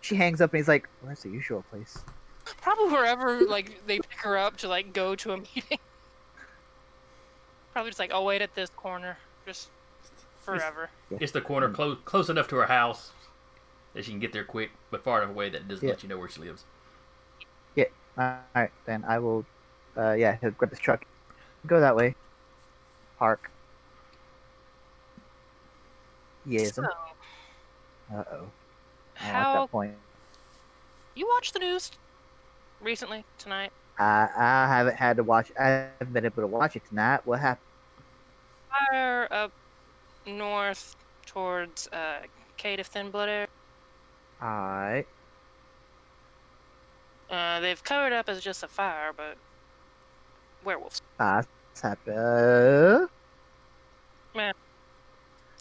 she 0.00 0.16
hangs 0.16 0.40
up 0.40 0.52
and 0.52 0.58
he's 0.58 0.68
like, 0.68 0.88
"Where's 1.02 1.22
the 1.22 1.30
usual 1.30 1.62
place?" 1.70 2.04
Probably 2.60 2.88
wherever 2.92 3.40
like 3.40 3.86
they 3.86 3.98
pick 3.98 4.18
her 4.20 4.36
up 4.36 4.56
to 4.58 4.68
like 4.68 4.92
go 4.92 5.14
to 5.16 5.32
a 5.32 5.36
meeting. 5.38 5.78
Probably 7.72 7.90
just 7.90 7.98
like, 7.98 8.12
I'll 8.12 8.24
wait 8.24 8.42
at 8.42 8.54
this 8.54 8.70
corner, 8.70 9.16
just 9.46 9.68
forever. 10.40 10.90
It's 11.18 11.32
the 11.32 11.40
corner 11.40 11.68
close 11.70 11.96
close 12.04 12.28
enough 12.28 12.46
to 12.48 12.56
her 12.56 12.66
house 12.66 13.10
that 13.94 14.04
she 14.04 14.10
can 14.12 14.20
get 14.20 14.32
there 14.32 14.44
quick, 14.44 14.70
but 14.90 15.02
far 15.02 15.22
enough 15.22 15.30
away 15.30 15.48
that 15.48 15.62
it 15.62 15.68
doesn't 15.68 15.84
Yeah. 15.86 15.94
let 15.94 16.02
you 16.02 16.08
know 16.08 16.18
where 16.18 16.28
she 16.28 16.40
lives. 16.40 16.64
Yeah. 17.74 17.84
All 18.18 18.38
right, 18.54 18.70
then 18.86 19.04
I 19.04 19.18
will. 19.18 19.44
Uh, 19.96 20.12
yeah, 20.12 20.36
grab 20.58 20.70
this 20.70 20.80
truck, 20.80 21.04
go 21.66 21.78
that 21.80 21.94
way, 21.94 22.14
park. 23.18 23.50
Yes. 26.46 26.74
So, 26.74 26.84
Uh 26.84 26.86
oh. 28.10 28.14
I 28.14 28.16
don't 28.16 28.30
like 28.36 29.32
how 29.32 29.60
that 29.62 29.70
point. 29.70 29.94
you 31.14 31.26
watched 31.28 31.52
the 31.54 31.58
news 31.60 31.90
recently 32.80 33.24
tonight? 33.38 33.72
I 33.98 34.28
I 34.36 34.66
haven't 34.68 34.96
had 34.96 35.16
to 35.18 35.22
watch. 35.22 35.50
I 35.58 35.88
haven't 35.98 36.12
been 36.12 36.24
able 36.24 36.42
to 36.42 36.46
watch 36.46 36.76
it 36.76 36.82
tonight. 36.88 37.20
What 37.24 37.40
happened? 37.40 37.66
Fire 38.90 39.28
up 39.30 39.52
north 40.26 40.96
towards 41.26 41.88
uh, 41.92 42.20
Caitiff 42.58 42.86
Thin 42.86 43.10
Blood 43.10 43.28
area. 43.28 43.48
All 44.42 44.48
right. 44.48 45.06
Uh, 47.30 47.60
they've 47.60 47.82
covered 47.82 48.12
up 48.12 48.28
as 48.28 48.42
just 48.42 48.62
a 48.62 48.68
fire, 48.68 49.12
but 49.16 49.36
werewolves. 50.64 51.00
That's 51.74 51.80
happened. 51.80 53.08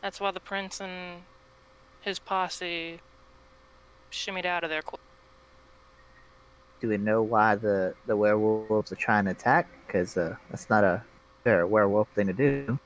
That's 0.01 0.19
why 0.19 0.31
the 0.31 0.39
prince 0.39 0.79
and 0.79 1.23
his 2.01 2.19
posse 2.19 2.99
shimmied 4.11 4.45
out 4.45 4.63
of 4.63 4.69
there. 4.69 4.83
Do 6.81 6.89
we 6.89 6.97
know 6.97 7.23
why 7.23 7.55
the 7.55 7.95
the 8.05 8.15
werewolves 8.15 8.91
are 8.91 8.95
trying 8.95 9.25
to 9.25 9.31
attack? 9.31 9.67
Because 9.87 10.15
uh, 10.17 10.35
that's 10.51 10.69
not 10.69 10.83
a 10.83 11.01
fair 11.43 11.65
werewolf 11.65 12.09
thing 12.09 12.27
to 12.27 12.33
do. 12.33 12.77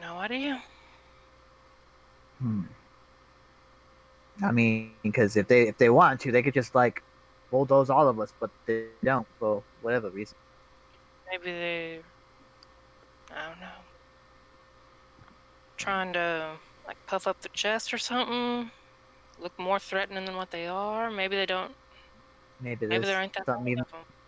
No 0.00 0.16
idea. 0.16 0.62
Hmm. 2.38 2.62
I 4.44 4.52
mean, 4.52 4.90
because 5.02 5.36
if 5.36 5.48
they 5.48 5.68
if 5.68 5.78
they 5.78 5.88
want 5.88 6.20
to, 6.20 6.32
they 6.32 6.42
could 6.42 6.54
just 6.54 6.74
like 6.74 7.02
bulldoze 7.50 7.88
all 7.88 8.08
of 8.08 8.20
us, 8.20 8.34
but 8.38 8.50
they 8.66 8.86
don't 9.02 9.26
for 9.38 9.62
whatever 9.80 10.10
reason. 10.10 10.36
Maybe 11.30 11.50
they. 11.50 12.00
I 13.34 13.48
don't 13.48 13.60
know. 13.60 13.66
Trying 15.76 16.12
to 16.14 16.52
like 16.86 16.96
puff 17.06 17.26
up 17.26 17.40
the 17.40 17.48
chest 17.50 17.92
or 17.92 17.98
something. 17.98 18.70
Look 19.40 19.58
more 19.58 19.78
threatening 19.78 20.24
than 20.24 20.36
what 20.36 20.50
they 20.50 20.66
are. 20.66 21.10
Maybe 21.10 21.36
they 21.36 21.46
don't. 21.46 21.72
Maybe 22.60 22.86
Maybe 22.86 23.04
there 23.04 23.20
ain't 23.20 23.34
that 23.34 23.44
something 23.44 23.64
many 23.64 23.72
even 23.72 23.84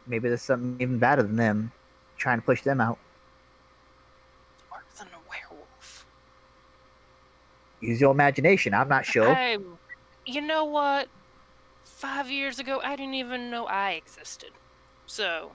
maybe 0.07 0.29
there's 0.29 0.43
something 0.43 0.77
even 0.81 0.99
badder 0.99 1.23
than 1.23 1.37
them, 1.37 1.73
trying 2.17 2.39
to 2.39 2.45
push 2.45 2.63
them 2.63 2.81
out. 2.81 2.99
Worse 4.71 4.83
than 4.99 5.09
a 5.09 5.21
werewolf. 5.31 6.07
Use 7.81 8.01
your 8.01 8.11
imagination. 8.11 8.75
I'm 8.75 8.89
not 8.89 9.07
sure. 9.07 9.35
You 10.27 10.41
know 10.43 10.65
what? 10.65 11.09
Five 11.85 12.31
years 12.31 12.59
ago, 12.59 12.81
I 12.85 12.97
didn't 12.97 13.15
even 13.15 13.51
know 13.51 13.67
I 13.67 13.93
existed. 13.93 14.51
So, 15.07 15.53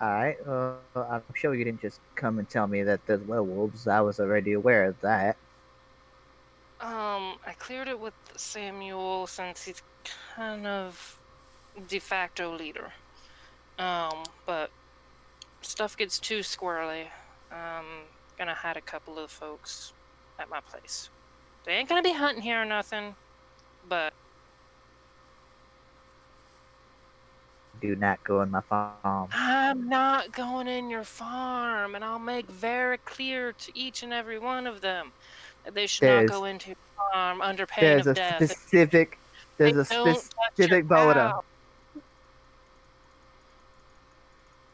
All 0.00 0.10
right. 0.10 0.36
Uh, 0.46 0.76
I'm 0.96 1.22
sure 1.34 1.54
you 1.54 1.64
didn't 1.64 1.82
just 1.82 2.00
come 2.14 2.38
and 2.38 2.48
tell 2.48 2.66
me 2.66 2.82
that 2.84 3.06
there's 3.06 3.22
werewolves. 3.22 3.86
I 3.86 4.00
was 4.00 4.20
already 4.20 4.52
aware 4.52 4.84
of 4.84 5.00
that. 5.02 5.36
um, 6.80 7.38
I 7.46 7.54
cleared 7.58 7.88
it 7.88 8.00
with 8.00 8.14
Samuel 8.36 9.26
since 9.26 9.64
he's 9.64 9.82
kind 10.34 10.66
of 10.66 11.20
de 11.88 11.98
facto 11.98 12.56
leader. 12.56 12.92
Um, 13.78 14.24
but 14.46 14.70
stuff 15.62 15.96
gets 15.96 16.18
too 16.18 16.40
squirrely. 16.40 17.06
Um, 17.52 17.86
gonna 18.38 18.54
hide 18.54 18.76
a 18.76 18.82
couple 18.82 19.18
of 19.18 19.30
folks 19.30 19.92
at 20.38 20.48
my 20.48 20.60
place. 20.60 21.10
They 21.64 21.72
ain't 21.72 21.88
gonna 21.88 22.02
be 22.02 22.12
hunting 22.12 22.42
here 22.42 22.62
or 22.62 22.64
nothing, 22.64 23.16
but 23.88 24.14
Do 27.80 27.96
not 27.96 28.22
go 28.24 28.42
in 28.42 28.50
my 28.50 28.60
farm. 28.60 29.28
I'm 29.32 29.88
not 29.88 30.32
going 30.32 30.68
in 30.68 30.90
your 30.90 31.04
farm, 31.04 31.94
and 31.94 32.04
I'll 32.04 32.18
make 32.18 32.46
very 32.46 32.98
clear 32.98 33.52
to 33.52 33.78
each 33.78 34.02
and 34.02 34.12
every 34.12 34.38
one 34.38 34.66
of 34.66 34.80
them 34.82 35.12
that 35.64 35.74
they 35.74 35.86
should 35.86 36.06
There's- 36.06 36.28
not 36.30 36.36
go 36.38 36.44
into 36.44 36.68
your 36.68 36.76
farm 37.12 37.40
under 37.40 37.66
pain 37.66 37.84
There's 37.84 38.06
of 38.06 38.12
a 38.12 38.14
death. 38.16 38.34
specific. 38.50 39.18
There's 39.56 39.74
They 39.74 39.80
a 39.80 39.84
don't 39.84 40.04
touch 40.06 40.14
your 40.14 40.14
specific 40.54 40.88
border. 40.88 41.14
cow. 41.14 41.44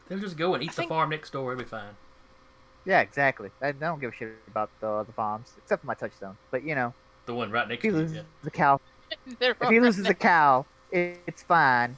They'll 0.07 0.19
just 0.19 0.37
go 0.37 0.53
and 0.53 0.63
eat 0.63 0.69
I 0.69 0.71
the 0.71 0.75
think- 0.75 0.89
farm 0.89 1.09
next 1.09 1.31
door. 1.31 1.51
It'll 1.53 1.63
be 1.63 1.69
fine. 1.69 1.95
Yeah, 2.85 3.01
exactly. 3.01 3.51
I, 3.61 3.67
I 3.69 3.71
don't 3.73 3.99
give 3.99 4.13
a 4.13 4.15
shit 4.15 4.33
about 4.47 4.69
the 4.79 5.03
the 5.03 5.11
farms, 5.11 5.53
except 5.57 5.81
for 5.81 5.87
my 5.87 5.93
touchstone. 5.93 6.37
But 6.51 6.63
you 6.63 6.75
know, 6.75 6.93
The 7.25 7.33
one 7.33 7.51
right 7.51 7.67
next 7.67 7.81
to 7.81 7.87
you. 7.87 7.93
loses 7.93 8.15
Yeah. 8.17 8.21
the 8.43 8.51
cow, 8.51 8.79
if 9.41 9.57
he 9.69 9.79
loses 9.81 10.05
over 10.05 10.11
a 10.11 10.15
cow, 10.15 10.65
it, 10.91 11.19
it's 11.27 11.43
fine. 11.43 11.97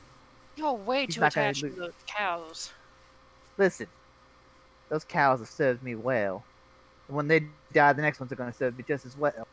You're 0.59 0.73
way 0.73 1.05
He's 1.05 1.15
too 1.15 1.23
attached 1.23 1.61
to 1.61 1.69
those 1.69 1.93
cows. 2.05 2.73
Listen, 3.57 3.87
those 4.89 5.05
cows 5.05 5.39
have 5.39 5.47
served 5.47 5.81
me 5.81 5.95
well. 5.95 6.43
And 7.07 7.15
when 7.15 7.29
they 7.29 7.45
die, 7.71 7.93
the 7.93 8.01
next 8.01 8.19
ones 8.19 8.29
are 8.33 8.35
going 8.35 8.51
to 8.51 8.57
serve 8.57 8.77
me 8.77 8.83
just 8.85 9.05
as 9.05 9.17
well. 9.17 9.47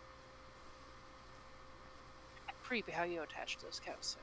Creepy 2.65 2.91
how 2.91 3.05
you 3.05 3.23
attach 3.23 3.57
to 3.59 3.63
those 3.63 3.81
cows. 3.87 3.95
Sir. 4.01 4.19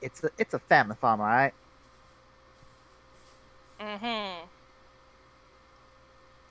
It's 0.00 0.22
a 0.22 0.30
it's 0.38 0.54
a 0.54 0.60
family 0.60 0.94
farm, 0.94 1.20
all 1.20 1.26
right. 1.26 1.52
Mm-hmm. 3.80 4.46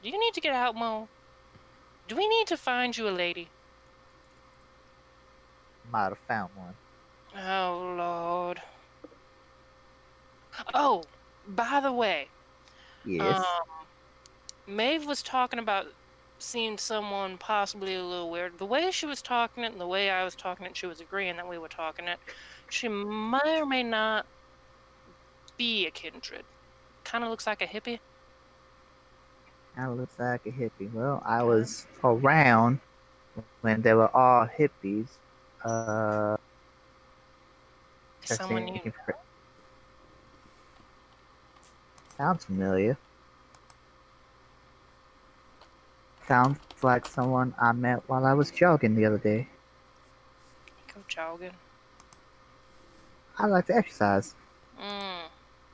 Do 0.03 0.09
you 0.09 0.19
need 0.19 0.33
to 0.33 0.41
get 0.41 0.53
out, 0.53 0.75
Mo? 0.75 1.07
Do 2.09 2.17
we 2.17 2.27
need 2.27 2.47
to 2.47 2.57
find 2.57 2.97
you 2.97 3.07
a 3.07 3.11
lady? 3.11 3.47
Might 5.91 6.09
have 6.09 6.17
found 6.19 6.51
one. 6.55 6.73
Oh 7.35 7.95
Lord. 7.97 8.61
Oh, 10.73 11.03
by 11.47 11.79
the 11.79 11.91
way, 11.91 12.27
Yes. 13.05 13.37
Um, 13.37 13.85
Maeve 14.67 15.05
was 15.05 15.23
talking 15.23 15.59
about 15.59 15.87
seeing 16.39 16.77
someone 16.77 17.37
possibly 17.37 17.95
a 17.95 18.03
little 18.03 18.29
weird. 18.29 18.57
The 18.57 18.65
way 18.65 18.91
she 18.91 19.05
was 19.05 19.21
talking 19.21 19.63
it 19.63 19.71
and 19.71 19.81
the 19.81 19.87
way 19.87 20.09
I 20.09 20.23
was 20.23 20.35
talking 20.35 20.65
it, 20.65 20.75
she 20.75 20.87
was 20.87 21.01
agreeing 21.01 21.37
that 21.37 21.47
we 21.47 21.57
were 21.57 21.67
talking 21.67 22.07
it. 22.07 22.19
She 22.69 22.87
may 22.87 23.59
or 23.59 23.65
may 23.65 23.83
not 23.83 24.25
be 25.57 25.85
a 25.87 25.91
kindred. 25.91 26.43
Kind 27.03 27.23
of 27.23 27.29
looks 27.29 27.47
like 27.47 27.61
a 27.61 27.67
hippie. 27.67 27.99
Kind 29.75 29.91
of 29.91 29.97
looks 29.97 30.17
like 30.19 30.45
a 30.45 30.51
hippie. 30.51 30.91
Well, 30.93 31.21
I 31.25 31.43
was 31.43 31.85
around 32.03 32.79
when 33.61 33.81
they 33.81 33.93
were 33.93 34.15
all 34.15 34.47
hippies. 34.47 35.07
Uh, 35.63 36.37
Someone 38.23 38.67
you 38.67 38.73
looking 38.75 38.91
for- 38.91 39.15
Sounds 42.17 42.45
familiar. 42.45 42.97
Sounds 46.27 46.59
like 46.81 47.05
someone 47.05 47.53
I 47.59 47.71
met 47.73 48.07
while 48.07 48.25
I 48.25 48.33
was 48.33 48.51
jogging 48.51 48.95
the 48.95 49.05
other 49.05 49.17
day. 49.17 49.47
go 50.93 51.01
jogging. 51.07 51.51
I 53.37 53.45
like 53.47 53.65
to 53.67 53.75
exercise. 53.75 54.35
Mm. 54.79 55.23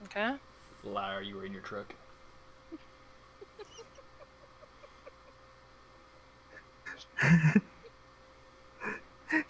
Okay. 0.06 0.36
Liar, 0.84 1.22
you 1.22 1.36
were 1.36 1.46
in 1.46 1.54
your 1.54 1.62
truck. 1.62 1.94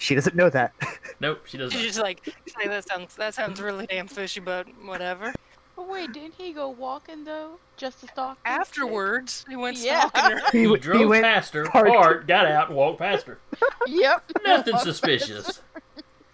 She 0.08 0.16
doesn't 0.16 0.36
know 0.38 0.50
that. 0.50 0.74
Nope, 1.20 1.42
she 1.48 1.58
doesn't. 1.58 1.76
She's 1.76 1.88
just 1.88 2.00
like, 2.00 2.24
say 2.46 2.68
that 2.68 2.88
sounds 2.88 3.16
that 3.16 3.34
sounds 3.34 3.60
really 3.60 3.88
damn 3.88 4.08
fishy, 4.08 4.40
but 4.40 4.68
whatever. 4.86 5.34
But 5.76 5.90
wait, 5.90 6.14
didn't 6.14 6.36
he 6.36 6.54
go 6.54 6.70
walking 6.70 7.24
though? 7.24 7.58
Just 7.76 8.02
to 8.02 8.08
stalk? 8.08 8.38
this 8.44 8.52
chick? 8.54 8.60
Afterwards, 8.62 9.44
he 9.50 9.56
went 9.56 9.78
Yeah. 9.80 10.08
stalking 10.08 10.38
her. 10.38 10.44
He, 10.52 10.64
w- 10.64 10.80
drove 10.80 11.10
went 11.10 11.24
past 11.24 11.54
her, 11.56 11.66
parked- 11.66 11.90
parked, 11.90 12.28
got 12.28 12.46
out, 12.46 12.68
and 12.68 12.78
walked 12.78 13.00
past 13.00 13.26
her. 13.26 13.40
Yep. 13.88 14.32
Nothing 14.46 14.78
suspicious. 14.78 15.62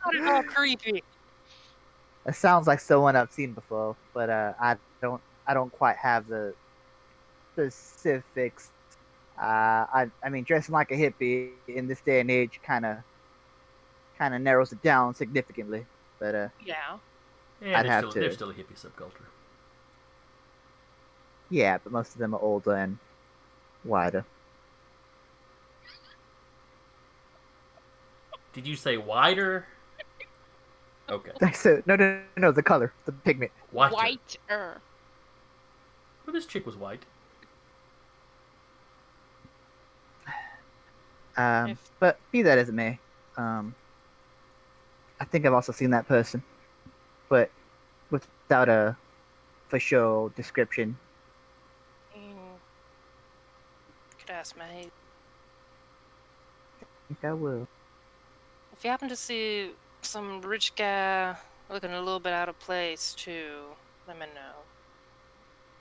Not 0.05 0.15
at 0.15 0.27
all 0.33 0.43
creepy. 0.43 1.01
It 2.25 2.35
sounds 2.35 2.67
like 2.67 2.79
someone 2.81 3.15
I've 3.15 3.31
seen 3.31 3.53
before, 3.53 3.95
but 4.13 4.29
uh, 4.29 4.53
I 4.59 4.75
don't. 5.01 5.21
I 5.47 5.53
don't 5.53 5.71
quite 5.71 5.95
have 5.95 6.27
the 6.27 6.53
specifics. 7.53 8.69
Uh, 9.41 9.45
I. 9.93 10.09
I 10.23 10.29
mean, 10.29 10.43
dressing 10.43 10.73
like 10.73 10.91
a 10.91 10.95
hippie 10.95 11.51
in 11.67 11.87
this 11.87 12.01
day 12.01 12.19
and 12.19 12.29
age 12.29 12.59
kind 12.65 12.85
of, 12.85 12.97
kind 14.17 14.33
of 14.33 14.41
narrows 14.41 14.71
it 14.71 14.81
down 14.81 15.13
significantly. 15.15 15.85
But 16.19 16.35
uh, 16.35 16.47
Yeah. 16.65 16.97
Yeah, 17.61 17.79
I'd 17.79 17.85
there's 17.85 17.91
have 17.93 18.09
still, 18.11 18.21
there's 18.21 18.33
still 18.35 18.49
a 18.49 18.53
hippie 18.53 18.75
subculture. 18.75 19.27
Yeah, 21.49 21.77
but 21.83 21.91
most 21.93 22.13
of 22.13 22.17
them 22.19 22.33
are 22.33 22.39
older 22.41 22.73
and 22.75 22.97
wider. 23.85 24.25
Did 28.53 28.67
you 28.67 28.75
say 28.75 28.97
wider? 28.97 29.65
Okay. 31.09 31.31
I 31.41 31.51
said 31.51 31.85
no, 31.87 31.95
no, 31.95 32.05
no, 32.15 32.21
no, 32.37 32.51
the 32.51 32.63
color, 32.63 32.93
the 33.05 33.11
pigment. 33.11 33.51
Whiter. 33.71 33.93
Whiter. 33.95 34.81
Well, 36.25 36.33
this 36.33 36.45
chick 36.45 36.65
was 36.65 36.75
white. 36.75 37.03
Um, 41.35 41.71
If- 41.71 41.89
but 41.99 42.19
be 42.31 42.43
that 42.43 42.59
as 42.59 42.69
it 42.69 42.73
may, 42.75 42.99
um, 43.37 43.73
I 45.23 45.25
think 45.25 45.45
I've 45.45 45.53
also 45.53 45.71
seen 45.71 45.91
that 45.91 46.05
person, 46.05 46.43
but 47.29 47.49
without 48.11 48.67
a 48.67 48.97
for 49.69 49.79
show 49.79 50.33
description. 50.35 50.97
Mm. 52.13 52.59
Could 54.19 54.29
ask 54.31 54.57
Maeve. 54.57 54.91
I 56.81 56.85
think 57.07 57.23
I 57.23 57.31
will. 57.31 57.69
If 58.73 58.83
you 58.83 58.89
happen 58.89 59.07
to 59.07 59.15
see 59.15 59.71
some 60.01 60.41
rich 60.41 60.75
guy 60.75 61.37
looking 61.69 61.91
a 61.91 62.01
little 62.01 62.19
bit 62.19 62.33
out 62.33 62.49
of 62.49 62.59
place, 62.59 63.13
too, 63.13 63.61
let 64.05 64.19
me 64.19 64.25
know. 64.35 64.59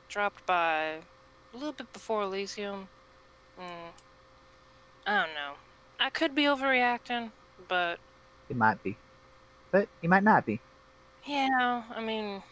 Dropped 0.08 0.46
by 0.46 1.00
a 1.52 1.56
little 1.56 1.72
bit 1.72 1.92
before 1.92 2.22
Elysium. 2.22 2.86
Mm, 3.58 3.90
I 5.04 5.16
don't 5.16 5.34
know. 5.34 5.54
I 5.98 6.10
could 6.10 6.32
be 6.32 6.44
overreacting, 6.44 7.32
but 7.66 7.98
It 8.48 8.56
might 8.56 8.80
be, 8.84 8.96
but 9.72 9.88
it 10.02 10.08
might 10.08 10.22
not 10.22 10.46
be. 10.46 10.60
yeah, 11.26 11.82
I 11.96 12.00
mean, 12.00 12.42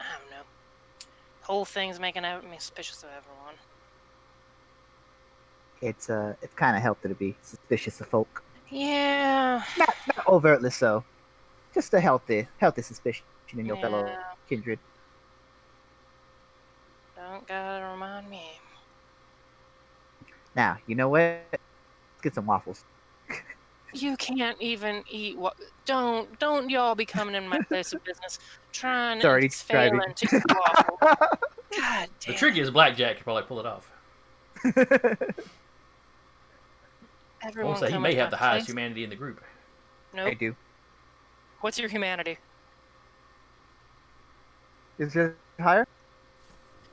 I 0.00 0.04
don't 0.18 0.30
know. 0.30 0.44
Whole 1.42 1.64
thing's 1.64 2.00
making 2.00 2.22
me 2.22 2.56
suspicious 2.58 3.02
of 3.04 3.10
everyone. 3.16 3.54
It's 5.80 6.10
uh, 6.10 6.34
it's 6.42 6.54
kind 6.54 6.74
of 6.76 6.82
healthy 6.82 7.08
to 7.08 7.14
be 7.14 7.36
suspicious 7.42 8.00
of 8.00 8.08
folk, 8.08 8.42
Yeah. 8.70 9.62
not 9.78 9.94
not 10.16 10.26
overtly 10.26 10.70
so, 10.70 11.04
just 11.74 11.92
a 11.94 12.00
healthy, 12.00 12.48
healthy 12.58 12.82
suspicion 12.82 13.24
in 13.56 13.66
your 13.66 13.76
fellow 13.76 14.08
kindred. 14.48 14.78
Don't 17.14 17.46
gotta 17.46 17.84
remind 17.92 18.28
me. 18.30 18.58
Now, 20.54 20.78
you 20.86 20.94
know 20.94 21.08
what? 21.10 21.44
Let's 21.52 22.22
get 22.22 22.34
some 22.34 22.46
waffles. 22.46 22.82
You 24.02 24.16
can't 24.16 24.60
even 24.60 25.02
eat 25.06 25.38
what. 25.38 25.54
Don't 25.86 26.38
don't 26.38 26.68
y'all 26.70 26.94
be 26.94 27.06
coming 27.06 27.34
in 27.34 27.48
my 27.48 27.60
place 27.60 27.92
of 27.92 28.02
business 28.04 28.38
trying 28.72 29.18
It's 29.18 29.24
already 29.24 29.46
and 29.46 29.48
failing 29.48 30.00
driving. 30.00 30.14
to 30.16 30.26
eat 30.26 30.42
waffle. 30.48 30.98
God 31.76 32.08
The 32.26 32.32
damn. 32.32 32.34
trick 32.34 32.56
is 32.56 32.70
blackjack 32.70 33.16
could 33.16 33.24
probably 33.24 33.44
pull 33.44 33.60
it 33.60 33.66
off. 33.66 33.90
I 34.64 34.72
Everyone 37.42 37.74
will 37.74 37.76
say 37.76 37.92
he 37.92 37.92
come 37.92 37.98
may 37.98 38.10
into 38.10 38.16
have 38.16 38.30
the 38.30 38.36
my 38.36 38.38
highest 38.38 38.66
place? 38.66 38.68
humanity 38.68 39.04
in 39.04 39.10
the 39.10 39.16
group. 39.16 39.42
No 40.12 40.26
I 40.26 40.30
Nope. 40.30 40.34
do. 40.34 40.56
What's 41.60 41.78
your 41.78 41.88
humanity? 41.88 42.38
Is 44.98 45.14
yours 45.14 45.36
higher? 45.60 45.86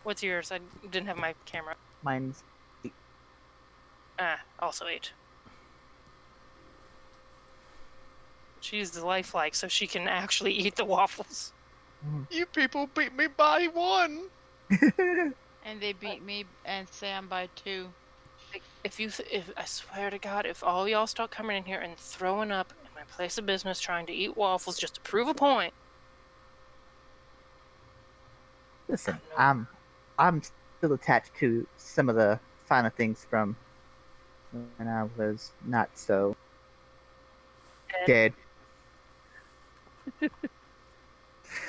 What's 0.04 0.24
yours? 0.24 0.52
I 0.52 0.60
didn't 0.90 1.08
have 1.08 1.18
my 1.18 1.36
camera. 1.46 1.76
Mine's 2.04 2.44
Ah, 4.20 4.40
also 4.60 4.86
eight. 4.88 5.14
She's 8.64 8.92
the 8.92 9.06
lifelike, 9.06 9.56
so 9.56 9.68
she 9.68 9.88
can 9.88 10.08
actually 10.08 10.54
eat 10.54 10.76
the 10.76 10.86
waffles. 10.86 11.52
Mm-hmm. 12.06 12.24
You 12.32 12.46
people 12.46 12.90
beat 12.96 13.16
me 13.16 13.28
by 13.28 13.68
one. 13.74 14.24
And 15.66 15.80
they 15.80 15.94
beat 15.94 16.22
me 16.22 16.44
and 16.66 16.86
Sam 16.90 17.30
by 17.30 17.48
two. 17.56 17.88
If 18.84 19.00
you, 19.00 19.10
th- 19.10 19.30
if 19.32 19.50
I 19.56 19.64
swear 19.64 20.10
to 20.10 20.18
God, 20.18 20.46
if 20.46 20.62
all 20.62 20.90
y'all 20.90 21.08
start 21.08 21.32
coming 21.32 21.56
in 21.56 21.64
here 21.64 21.80
and 21.80 21.96
throwing 21.96 22.52
up 22.52 22.74
in 22.84 22.90
my 22.94 23.04
place 23.04 23.38
of 23.38 23.46
business, 23.46 23.80
trying 23.80 24.06
to 24.08 24.12
eat 24.12 24.36
waffles 24.36 24.78
just 24.78 24.96
to 24.96 25.02
prove 25.02 25.30
a 25.30 25.34
point, 25.34 25.74
Listen, 28.88 29.18
I'm 29.38 29.68
I'm 30.20 30.42
still 30.78 30.94
attached 30.94 31.34
to 31.40 31.66
some 31.78 32.10
of 32.10 32.16
the 32.16 32.40
finer 32.66 32.90
things 32.90 33.26
from 33.30 33.56
when 34.52 34.88
I 34.88 35.08
was 35.18 35.52
not 35.66 35.90
so 35.96 36.36
dead. 38.06 38.34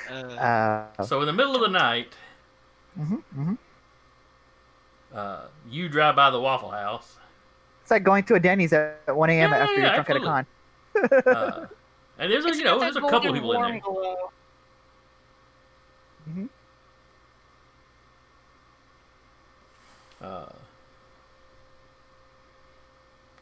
Uh, 0.09 0.13
Uh, 0.13 1.03
So 1.03 1.19
in 1.21 1.27
the 1.27 1.33
middle 1.33 1.55
of 1.55 1.61
the 1.61 1.67
night, 1.67 2.15
mhm, 2.97 3.23
mhm. 3.35 3.57
uh, 5.13 5.47
you 5.69 5.89
drive 5.89 6.15
by 6.15 6.29
the 6.29 6.39
Waffle 6.39 6.71
House, 6.71 7.17
It's 7.81 7.91
like 7.91 8.03
going 8.03 8.23
to 8.25 8.35
a 8.35 8.39
Denny's 8.39 8.73
at 8.73 8.99
1 9.15 9.29
a.m. 9.29 9.51
Yeah, 9.51 9.57
after 9.57 9.73
yeah, 9.75 9.81
you're 9.85 9.93
drunk 9.93 10.09
at 10.09 10.17
a 10.17 10.19
con. 10.19 10.45
uh, 10.95 11.65
and 12.19 12.31
there's 12.31 12.45
a, 12.45 12.49
It's 12.49 12.57
you 12.57 12.63
know 12.65 12.79
there's 12.79 12.95
a 12.95 13.01
couple 13.01 13.31
people 13.33 13.51
in 13.53 13.59
warm 13.59 13.71
there. 13.73 13.81
glow. 13.81 14.31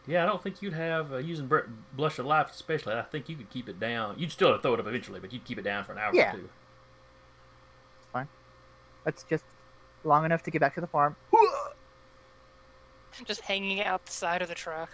Yeah, 0.06 0.24
I 0.24 0.26
don't 0.26 0.42
think 0.44 0.62
you'd 0.62 0.74
have 0.74 1.14
uh, 1.14 1.18
using 1.18 1.48
br- 1.48 1.60
blush 1.94 2.20
of 2.20 2.26
life, 2.26 2.50
especially. 2.52 2.94
I 2.94 3.04
think 3.04 3.30
you 3.30 3.36
could 3.38 3.50
keep 3.50 3.70
it 3.70 3.80
down. 3.80 4.16
You'd 4.20 4.32
still 4.32 4.50
have 4.50 4.58
to 4.58 4.62
throw 4.62 4.74
it 4.74 4.80
up 4.82 4.88
eventually, 4.88 5.20
but 5.22 5.32
you'd 5.32 5.46
keep 5.46 5.58
it 5.58 5.62
down 5.64 5.86
for 5.86 5.94
an 5.94 5.98
hour 5.98 6.12
Yeah. 6.14 6.32
or 6.34 6.38
two. 6.38 6.50
That's 8.00 8.12
fine. 8.12 8.28
That's 9.06 9.24
just 9.24 9.46
long 10.04 10.26
enough 10.26 10.44
to 10.44 10.52
get 10.52 10.60
back 10.60 10.76
to 10.76 10.82
the 10.82 10.88
farm. 10.88 11.16
just 13.26 13.42
hanging 13.42 13.82
out 13.84 14.06
the 14.06 14.12
side 14.12 14.42
of 14.42 14.50
the 14.50 14.56
truck. 14.56 14.90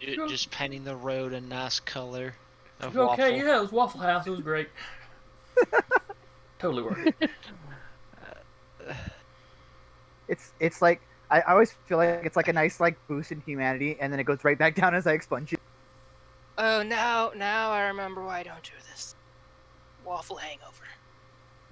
ju- 0.00 0.14
Sure. 0.14 0.28
just 0.28 0.50
painting 0.52 0.84
the 0.84 0.94
road 0.94 1.32
a 1.32 1.40
nice 1.40 1.80
color 1.80 2.34
of 2.80 2.94
You 2.94 3.00
okay, 3.00 3.32
waffle. 3.32 3.36
yeah, 3.48 3.56
it 3.58 3.60
was 3.62 3.72
Waffle 3.72 4.00
House. 4.00 4.26
It 4.26 4.30
was 4.30 4.40
great. 4.40 4.68
totally 6.60 6.82
worth 6.84 7.12
it. 7.20 7.30
It's 10.28 10.52
it's 10.60 10.80
like 10.82 11.00
I 11.30 11.40
I 11.40 11.52
always 11.52 11.72
feel 11.86 11.98
like 11.98 12.24
it's 12.24 12.36
like 12.36 12.48
a 12.48 12.52
nice 12.52 12.80
like 12.80 12.96
boost 13.08 13.32
in 13.32 13.40
humanity, 13.40 13.96
and 14.00 14.12
then 14.12 14.20
it 14.20 14.24
goes 14.24 14.44
right 14.44 14.58
back 14.58 14.74
down 14.74 14.94
as 14.94 15.06
I 15.06 15.12
expunge 15.12 15.52
it. 15.52 15.60
Oh, 16.56 16.82
now, 16.82 17.30
now 17.36 17.70
I 17.70 17.82
remember 17.86 18.24
why 18.24 18.40
I 18.40 18.42
don't 18.42 18.62
do 18.62 18.72
this. 18.90 19.14
Waffle 20.04 20.36
hangover. 20.36 20.84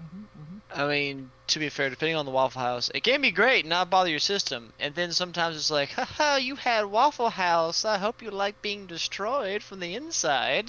Mm-hmm, 0.01 0.21
mm-hmm. 0.23 0.81
I 0.81 0.87
mean, 0.87 1.31
to 1.49 1.59
be 1.59 1.69
fair, 1.71 1.91
depending 1.91 2.17
on 2.17 2.25
the 2.27 2.31
Waffle 2.31 2.61
House, 2.61 2.91
it 2.95 3.03
can 3.03 3.21
be 3.21 3.31
great 3.33 3.61
and 3.65 3.71
not 3.71 3.91
bother 3.91 4.11
your 4.11 4.21
system. 4.21 4.73
And 4.79 4.95
then 4.95 5.13
sometimes 5.13 5.57
it's 5.57 5.71
like, 5.71 5.91
haha, 5.91 6.37
you 6.37 6.55
had 6.55 6.85
Waffle 6.87 7.31
House. 7.31 7.85
I 7.85 7.99
hope 7.99 8.23
you 8.23 8.31
like 8.31 8.61
being 8.63 8.87
destroyed 8.87 9.63
from 9.63 9.81
the 9.81 9.95
inside. 9.95 10.69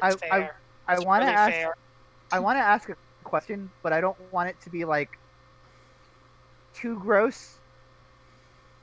That's 0.00 0.22
I- 0.22 0.26
I- 0.26 0.40
fair. 0.40 0.56
I 0.88 0.94
That's 0.94 1.06
want 1.06 1.22
to 1.22 1.26
really 1.26 1.38
ask 1.38 1.52
fair. 1.52 1.74
I 2.32 2.40
want 2.40 2.56
to 2.58 2.62
ask 2.62 2.88
a 2.88 2.96
question, 3.24 3.70
but 3.82 3.92
I 3.92 4.00
don't 4.00 4.18
want 4.32 4.48
it 4.48 4.60
to 4.62 4.70
be 4.70 4.84
like 4.84 5.16
too 6.74 6.98
gross. 6.98 7.61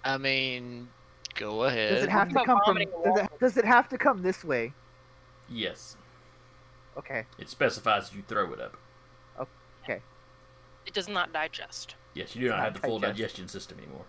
I 0.04 0.18
mean, 0.18 0.88
go 1.36 1.64
ahead. 1.64 1.96
Does 1.96 2.04
it 2.04 2.10
have 2.10 2.30
to 2.30 2.44
come 2.46 2.60
from? 2.66 2.78
Does 2.78 3.20
it, 3.20 3.30
does 3.40 3.58
it 3.58 3.66
have 3.66 3.90
to 3.90 3.98
come 3.98 4.22
this 4.22 4.44
way? 4.44 4.74
Yes, 5.50 5.98
Okay. 6.98 7.26
it 7.40 7.50
specifies 7.50 8.14
you 8.14 8.22
throw 8.28 8.54
it 8.54 8.62
up. 8.62 8.78
Okay. 9.84 10.02
It 10.86 10.94
does 10.94 11.08
not 11.10 11.34
digest. 11.34 11.96
Yes, 12.14 12.36
you 12.36 12.42
do 12.42 12.50
not 12.50 12.58
Not 12.58 12.64
have 12.66 12.74
the 12.76 12.80
full 12.82 13.00
digest. 13.00 13.18
digestion 13.18 13.48
system 13.48 13.78
anymore, 13.80 14.06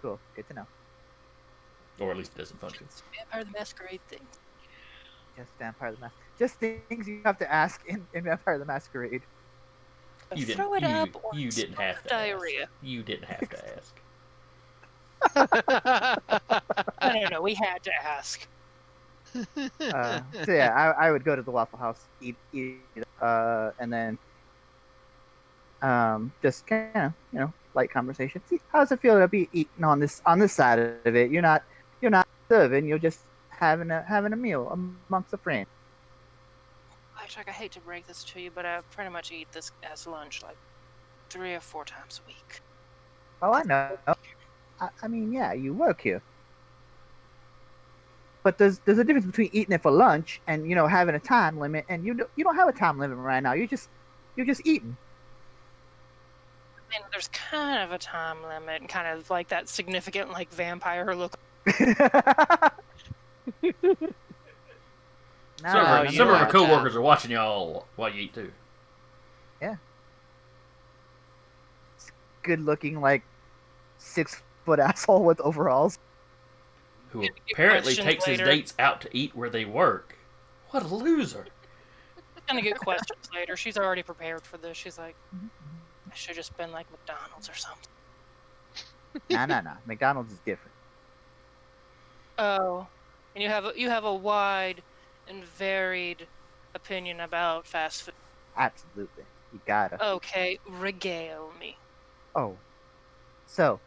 Cool. 0.00 0.20
Good 0.36 0.46
to 0.48 0.54
know. 0.54 0.66
or 1.98 2.10
at 2.12 2.16
least 2.16 2.32
it 2.34 2.38
doesn't 2.38 2.60
function. 2.60 2.86
It's 2.88 3.02
Vampire 3.16 3.44
the 3.44 3.50
Masquerade 3.58 4.00
thing. 4.08 4.20
Just 5.36 5.50
Vampire 5.58 5.92
the 5.92 5.98
Masquerade. 5.98 6.38
Just 6.38 6.54
things 6.56 7.08
you 7.08 7.20
have 7.24 7.38
to 7.38 7.52
ask 7.52 7.84
in, 7.86 8.06
in 8.14 8.24
Vampire 8.24 8.58
the 8.58 8.64
Masquerade. 8.64 9.22
You 10.34 10.46
didn't. 10.46 10.56
throw 10.56 10.74
it 10.74 10.82
you, 10.82 10.88
up 10.88 11.08
or 11.24 11.38
you 11.38 11.50
didn't 11.50 11.78
have 11.78 12.02
to 12.04 12.08
diarrhea. 12.08 12.62
ask. 12.64 12.70
You 12.82 13.02
didn't 13.02 13.24
have 13.24 13.48
to 13.48 13.76
ask. 13.76 13.94
No, 15.36 17.12
no, 17.12 17.28
no. 17.30 17.42
We 17.42 17.54
had 17.54 17.82
to 17.84 17.92
ask. 18.02 18.46
Uh, 19.80 20.20
so 20.44 20.52
yeah, 20.52 20.72
I, 20.72 21.08
I 21.08 21.10
would 21.10 21.24
go 21.24 21.34
to 21.34 21.42
the 21.42 21.50
Waffle 21.50 21.78
House, 21.78 22.04
eat, 22.20 22.36
eat, 22.52 22.78
uh, 23.20 23.72
and 23.80 23.92
then 23.92 24.16
um, 25.82 26.32
just 26.40 26.66
kind 26.66 26.88
of 26.94 27.12
you 27.32 27.40
know 27.40 27.52
light 27.74 27.90
conversation. 27.90 28.40
See, 28.46 28.60
how 28.72 28.80
does 28.80 28.92
it 28.92 29.00
feel 29.00 29.18
to 29.18 29.28
be 29.28 29.48
eating 29.52 29.84
on 29.84 30.00
this 30.00 30.22
on 30.24 30.38
this 30.38 30.52
side 30.52 30.78
of 30.78 31.16
it? 31.16 31.30
You're 31.30 31.42
not 31.42 31.62
you're 32.00 32.10
not 32.10 32.28
serving. 32.48 32.86
You're 32.86 32.98
just 32.98 33.20
having 33.50 33.90
a 33.90 34.02
having 34.02 34.32
a 34.32 34.36
meal 34.36 34.68
amongst 35.08 35.32
a 35.32 35.36
friend. 35.36 35.66
Blackjack, 37.14 37.48
I 37.48 37.52
hate 37.52 37.72
to 37.72 37.80
break 37.80 38.06
this 38.06 38.24
to 38.24 38.40
you, 38.40 38.50
but 38.54 38.66
I 38.66 38.80
pretty 38.90 39.10
much 39.10 39.32
eat 39.32 39.48
this 39.52 39.72
as 39.82 40.06
lunch 40.06 40.42
like 40.42 40.56
three 41.30 41.54
or 41.54 41.60
four 41.60 41.84
times 41.84 42.20
a 42.24 42.28
week. 42.28 42.60
Oh, 43.42 43.52
I 43.52 43.62
know. 43.62 43.96
I, 44.80 44.88
I 45.02 45.08
mean, 45.08 45.32
yeah, 45.32 45.52
you 45.52 45.72
work 45.72 46.00
here. 46.00 46.22
But 48.42 48.58
there's 48.58 48.78
there's 48.80 48.98
a 48.98 49.04
difference 49.04 49.26
between 49.26 49.50
eating 49.52 49.74
it 49.74 49.82
for 49.82 49.90
lunch 49.90 50.40
and 50.46 50.68
you 50.68 50.74
know 50.74 50.86
having 50.86 51.14
a 51.14 51.20
time 51.20 51.58
limit, 51.58 51.86
and 51.88 52.04
you 52.04 52.14
don't, 52.14 52.30
you 52.36 52.44
don't 52.44 52.56
have 52.56 52.68
a 52.68 52.72
time 52.72 52.98
limit 52.98 53.16
right 53.16 53.42
now. 53.42 53.54
You're 53.54 53.66
just 53.66 53.88
you're 54.36 54.46
just 54.46 54.66
eating. 54.66 54.96
And 56.94 57.04
there's 57.10 57.28
kind 57.28 57.82
of 57.82 57.90
a 57.90 57.98
time 57.98 58.42
limit 58.42 58.80
and 58.80 58.88
kind 58.88 59.18
of 59.18 59.28
like 59.30 59.48
that 59.48 59.68
significant 59.68 60.30
like 60.30 60.52
vampire 60.52 61.14
look. 61.14 61.34
No, 65.64 65.70
some 65.70 65.80
of 65.80 65.86
our, 65.86 66.12
some 66.12 66.28
of 66.28 66.34
our 66.34 66.42
watch 66.42 66.52
coworkers 66.52 66.96
are 66.96 67.00
watching 67.00 67.30
y'all 67.30 67.86
while 67.96 68.12
you 68.12 68.22
eat 68.22 68.34
too. 68.34 68.52
Yeah. 69.62 69.76
It's 71.96 72.12
good 72.42 72.60
looking 72.60 73.00
like 73.00 73.22
six 73.96 74.42
foot 74.64 74.78
asshole 74.80 75.24
with 75.24 75.40
overalls. 75.40 75.98
Who 77.10 77.22
Get- 77.22 77.34
get 77.34 77.52
apparently 77.52 77.94
questions 77.94 78.06
takes 78.06 78.24
his 78.24 78.38
dates 78.38 78.74
out 78.78 79.00
to 79.02 79.16
eat 79.16 79.34
where 79.36 79.50
they 79.50 79.64
work. 79.64 80.16
What 80.70 80.82
a 80.82 80.88
loser! 80.88 81.46
Gonna 82.48 82.60
get 82.60 82.78
questions 82.78 83.28
later. 83.32 83.56
She's 83.56 83.78
already 83.78 84.02
prepared 84.02 84.42
for 84.42 84.58
this. 84.58 84.76
She's 84.76 84.98
like, 84.98 85.14
mm-hmm. 85.34 85.46
I 86.10 86.14
should 86.14 86.34
just 86.34 86.56
been 86.56 86.72
like 86.72 86.86
McDonald's 86.90 87.48
or 87.48 87.54
something. 87.54 87.88
nah, 89.30 89.46
nah, 89.46 89.60
nah. 89.62 89.74
McDonald's 89.86 90.32
is 90.32 90.38
different. 90.40 90.74
Oh, 92.38 92.86
and 93.34 93.42
you 93.42 93.48
have 93.48 93.64
a, 93.64 93.72
you 93.76 93.88
have 93.88 94.04
a 94.04 94.14
wide 94.14 94.82
and 95.28 95.44
varied 95.44 96.26
opinion 96.74 97.20
about 97.20 97.66
fast 97.66 98.02
food. 98.02 98.14
Absolutely. 98.56 99.24
You 99.52 99.60
gotta. 99.66 100.04
Okay, 100.04 100.58
regale 100.68 101.52
me. 101.58 101.76
Oh. 102.34 102.56
So, 103.46 103.78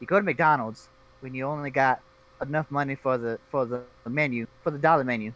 you 0.00 0.06
go 0.06 0.18
to 0.18 0.24
McDonald's 0.24 0.88
when 1.20 1.34
you 1.34 1.44
only 1.46 1.70
got 1.70 2.00
enough 2.42 2.70
money 2.70 2.94
for 2.94 3.18
the 3.18 3.38
for 3.50 3.66
the 3.66 3.82
menu 4.08 4.46
for 4.64 4.70
the 4.70 4.78
dollar 4.78 5.04
menu, 5.04 5.32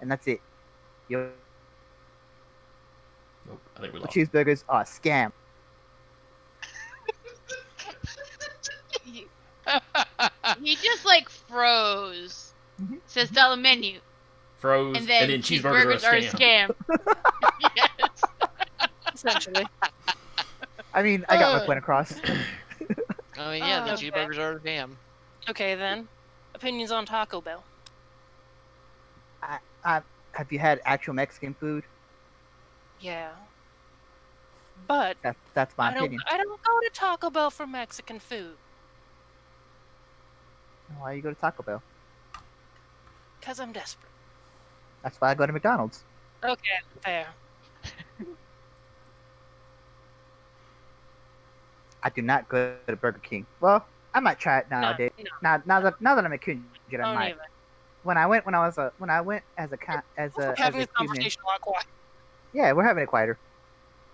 and 0.00 0.10
that's 0.10 0.26
it. 0.26 0.40
Your 1.08 1.28
Nope, 3.48 3.60
I 3.76 3.80
think 3.80 3.92
we 3.94 3.98
lost. 4.00 4.12
cheeseburgers 4.14 4.64
are 4.68 4.82
a 4.82 4.84
scam. 4.84 5.32
He 9.04 9.26
just 10.76 11.04
like 11.04 11.28
froze. 11.28 12.52
Mhm. 12.80 12.98
Says 13.06 13.30
dollar 13.30 13.56
menu, 13.56 14.00
Froze, 14.58 14.96
and 14.96 15.06
then, 15.06 15.28
cheeseburgers, 15.42 16.04
are 16.04 16.14
a 16.16 16.22
scam. 16.22 16.74
yes. 17.76 18.22
Essentially, 19.14 19.66
I 20.94 21.02
mean, 21.02 21.24
I 21.28 21.36
got 21.36 21.52
my 21.56 21.62
Uh. 21.62 21.66
point 21.66 21.78
across. 21.78 22.14
I 23.42 23.52
mean, 23.52 23.64
yeah, 23.68 23.80
oh, 23.82 23.84
the 23.84 23.90
Oh, 23.90 23.94
okay. 23.94 24.10
cheeseburgers 24.10 24.38
are 24.38 24.56
a 24.56 24.62
damn. 24.62 24.98
okay 25.50 25.74
then. 25.74 26.08
Opinions 26.54 26.90
on 26.92 27.06
Taco 27.06 27.40
Bell. 27.40 27.64
Have 30.34 30.50
you 30.50 30.58
had 30.58 30.80
actual 30.84 31.14
Mexican 31.14 31.54
food? 31.54 31.84
Yeah, 33.00 33.32
but 34.86 35.16
That's 35.22 35.38
that's 35.54 35.76
my 35.76 35.90
I 35.90 35.94
don't. 35.94 36.04
opinion. 36.04 36.20
I 36.30 36.36
don't 36.36 36.48
go 36.48 36.80
to 36.82 36.90
Taco 36.94 37.30
Bell 37.30 37.50
for 37.50 37.66
Mexican 37.66 38.18
food 38.20 38.56
Why 40.98 41.12
do 41.12 41.16
you 41.16 41.22
go 41.22 41.30
to 41.30 41.40
Taco 41.40 41.62
Bell? 41.62 41.82
because 43.40 43.60
I'm 43.60 43.72
desperate. 43.72 44.10
That's 45.02 45.16
why 45.20 45.30
I 45.30 45.34
go 45.34 45.46
to 45.46 45.52
McDonald's. 45.52 46.04
Okay, 46.44 46.78
fair. 47.04 47.28
I 52.02 52.10
do 52.10 52.22
not 52.22 52.48
go 52.48 52.74
to 52.86 52.96
Burger 52.96 53.20
King. 53.22 53.46
Well, 53.60 53.86
I 54.14 54.20
might 54.20 54.38
try 54.38 54.58
it 54.58 54.70
nowadays. 54.70 55.12
no, 55.18 55.24
Now, 55.42 55.62
now 55.64 55.80
that 55.80 56.00
now 56.00 56.14
that 56.14 56.24
I'm 56.24 56.32
a 56.32 56.38
kid, 56.38 56.62
I 56.92 56.96
don't 56.96 57.14
might. 57.14 57.28
even. 57.30 57.38
When 58.02 58.18
I 58.18 58.26
went 58.26 58.44
when 58.44 58.54
I 58.54 58.66
was 58.66 58.78
a 58.78 58.92
when 58.98 59.10
I 59.10 59.20
went 59.20 59.44
as 59.56 59.70
a 59.72 59.76
con- 59.76 60.02
as 60.18 60.32
a 60.36 60.40
We're 60.40 60.52
as 60.52 60.58
having 60.58 60.80
a 60.80 60.84
this 60.86 60.88
human. 60.98 61.08
conversation 61.14 61.42
a 61.44 61.46
lot 61.46 61.60
quiet. 61.60 61.86
Yeah, 62.52 62.72
we're 62.72 62.84
having 62.84 63.04
it 63.04 63.06
quieter. 63.06 63.38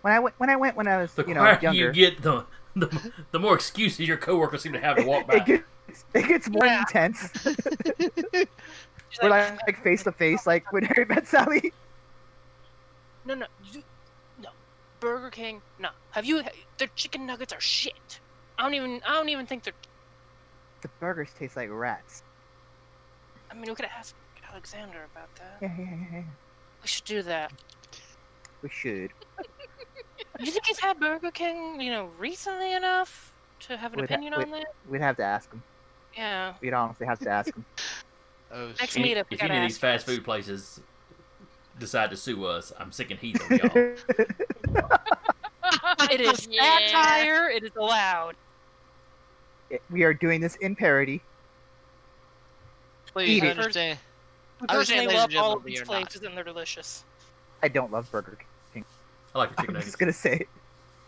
When 0.03 0.13
I 0.13 0.19
went 0.21 0.35
when 0.39 0.51
I 0.51 0.57
went 0.57 0.77
when 0.77 0.87
I 0.87 0.99
was 0.99 1.13
The 1.15 1.25
you 1.27 1.35
know 1.35 1.59
younger, 1.61 1.87
you 1.87 1.93
get, 1.93 2.23
the, 2.23 2.45
the 2.77 3.13
the 3.33 3.39
more 3.39 3.55
excuses 3.55 4.01
your 4.07 4.19
coworkers 4.19 4.63
seem 4.63 4.75
to 4.75 4.81
have 4.81 4.97
to 4.99 5.05
walk 5.05 5.23
it 5.23 5.29
back. 5.29 5.47
gets 5.47 6.05
it 6.15 6.29
gets 6.29 6.49
more 6.51 6.67
Yeah. 6.67 6.81
intense. 6.81 7.31
She's 9.11 9.21
we're 9.23 9.31
like, 9.31 9.51
like 9.53 9.67
like 9.69 9.83
face 9.83 10.03
to 10.05 10.13
face, 10.13 10.47
like 10.47 10.71
when 10.71 10.85
Harry 10.85 11.07
met 11.07 11.27
Sally. 11.27 11.73
no, 13.25 13.35
no, 13.35 13.47
you, 13.73 13.81
no. 13.81 13.85
Burger 15.01 15.31
King, 15.31 15.63
no. 15.79 15.91
Have 16.13 16.25
you? 16.25 16.43
Their 16.79 16.89
chicken 16.97 17.27
nuggets 17.27 17.53
are 17.53 17.61
shit. 17.61 18.21
I 18.59 18.63
don't 18.65 18.75
even. 18.75 19.01
I 19.07 19.15
don't 19.15 19.29
even 19.29 19.47
think 19.47 19.65
they're. 19.65 19.73
The 20.83 20.89
burgers 21.01 21.29
taste 21.39 21.57
like 21.57 21.69
rats. 21.71 22.23
I 23.51 23.55
mean, 23.55 23.65
we 23.69 23.75
could 23.75 23.87
ask 23.87 24.15
Alexander 24.51 25.07
about 25.15 25.35
that. 25.37 25.59
Yeah, 25.63 25.73
yeah, 25.79 25.85
yeah, 25.85 26.07
yeah. 26.13 26.23
We 26.83 26.89
should 26.89 27.05
do 27.05 27.23
that. 27.23 27.53
We 28.63 28.69
should. 28.69 29.11
Do 30.39 30.45
you 30.45 30.51
think 30.51 30.67
he's 30.67 30.79
had 30.79 31.01
Burger 31.01 31.31
King, 31.31 31.81
you 31.81 31.91
know, 31.91 32.11
recently 32.19 32.73
enough 32.75 33.35
to 33.61 33.77
have 33.77 33.93
an 33.93 34.01
We'd 34.01 34.05
opinion 34.05 34.35
we'd- 34.37 34.45
on 34.53 34.59
that? 34.59 34.67
We'd 34.89 35.01
have 35.01 35.17
to 35.17 35.25
ask 35.25 35.51
him. 35.53 35.63
Yeah. 36.17 36.55
We'd 36.61 36.73
honestly 36.73 37.07
have 37.07 37.19
to 37.21 37.31
ask 37.31 37.55
him. 37.55 37.65
Oh, 38.53 38.69
Next 38.81 38.93
shit. 38.95 39.05
Meetup, 39.05 39.25
if 39.31 39.39
gotta 39.41 39.53
any 39.53 39.65
of 39.65 39.69
these 39.69 39.79
fast 39.79 40.07
food 40.07 40.25
places 40.25 40.81
decide 41.79 42.11
to 42.11 42.17
sue 42.17 42.45
us, 42.47 42.73
I'm 42.79 42.93
sick 42.93 43.11
and 43.11 43.19
heat 43.21 43.39
on 43.51 43.59
y'all. 43.59 43.95
It 46.11 46.21
is 46.21 46.49
Yeah. 46.51 46.87
satire. 46.89 47.49
It 47.51 47.63
is 47.65 47.73
allowed. 47.77 48.37
we 49.91 50.03
are 50.05 50.15
doing 50.15 50.41
this 50.41 50.57
in 50.57 50.75
parody. 50.75 51.21
Please 53.13 53.29
Eat 53.39 53.45
it. 53.45 53.51
understand. 53.59 53.99
We 54.61 54.67
I 54.69 54.75
personally 54.75 55.15
love 55.15 55.35
all 55.37 55.53
of 55.55 55.65
these 55.65 55.83
places 55.83 56.23
and 56.23 56.37
they're 56.37 56.45
delicious. 56.45 57.05
I 57.63 57.69
don't 57.69 57.93
love 57.93 58.11
Burger 58.11 58.39
King. 58.73 58.85
I 59.35 59.39
like 59.39 59.55
the 59.57 59.63
I'm 59.63 59.67
nuggets. 59.69 59.87
just 59.87 59.99
gonna 59.99 60.13
say 60.13 60.37
it. 60.37 60.49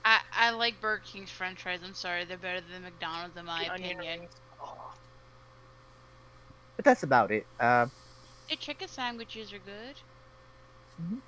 I, 0.05 0.21
I 0.33 0.51
like 0.51 0.81
Burger 0.81 1.03
King's 1.07 1.31
French 1.31 1.63
fries. 1.63 1.81
I'm 1.85 1.95
sorry, 1.95 2.25
they're 2.25 2.37
better 2.37 2.61
than 2.73 2.83
McDonald's 2.83 3.37
in 3.37 3.45
my 3.47 3.65
The 3.65 3.75
opinion. 3.75 4.21
Oh. 4.63 4.93
But 6.77 6.85
that's 6.85 7.03
about 7.03 7.31
it. 7.31 7.47
Uh, 7.59 7.87
Their 8.49 8.57
chicken 8.59 8.89
sandwiches 8.89 9.53
are 9.53 9.59
good. 9.59 9.97
Mhm. 11.01 11.21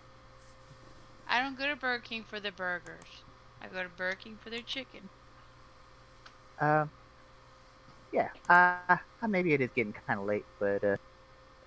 I 1.28 1.41
don't 1.41 1.57
go 1.57 1.67
to 1.67 1.76
Burger 1.76 2.02
King 2.02 2.25
for 2.25 2.41
the 2.41 2.52
burgers. 2.52 3.05
I 3.62 3.68
go 3.68 3.83
to 3.83 3.89
Burger 3.89 4.17
King 4.17 4.39
for 4.42 4.51
their 4.51 4.62
chicken. 4.62 5.09
uh, 6.60 6.86
yeah. 8.12 8.28
Uh, 8.49 8.97
uh, 9.23 9.26
maybe 9.28 9.52
it 9.55 9.60
is 9.60 9.70
getting 9.75 9.92
kind 10.07 10.20
of 10.20 10.26
late, 10.26 10.44
but 10.60 10.84
uh, 10.84 10.97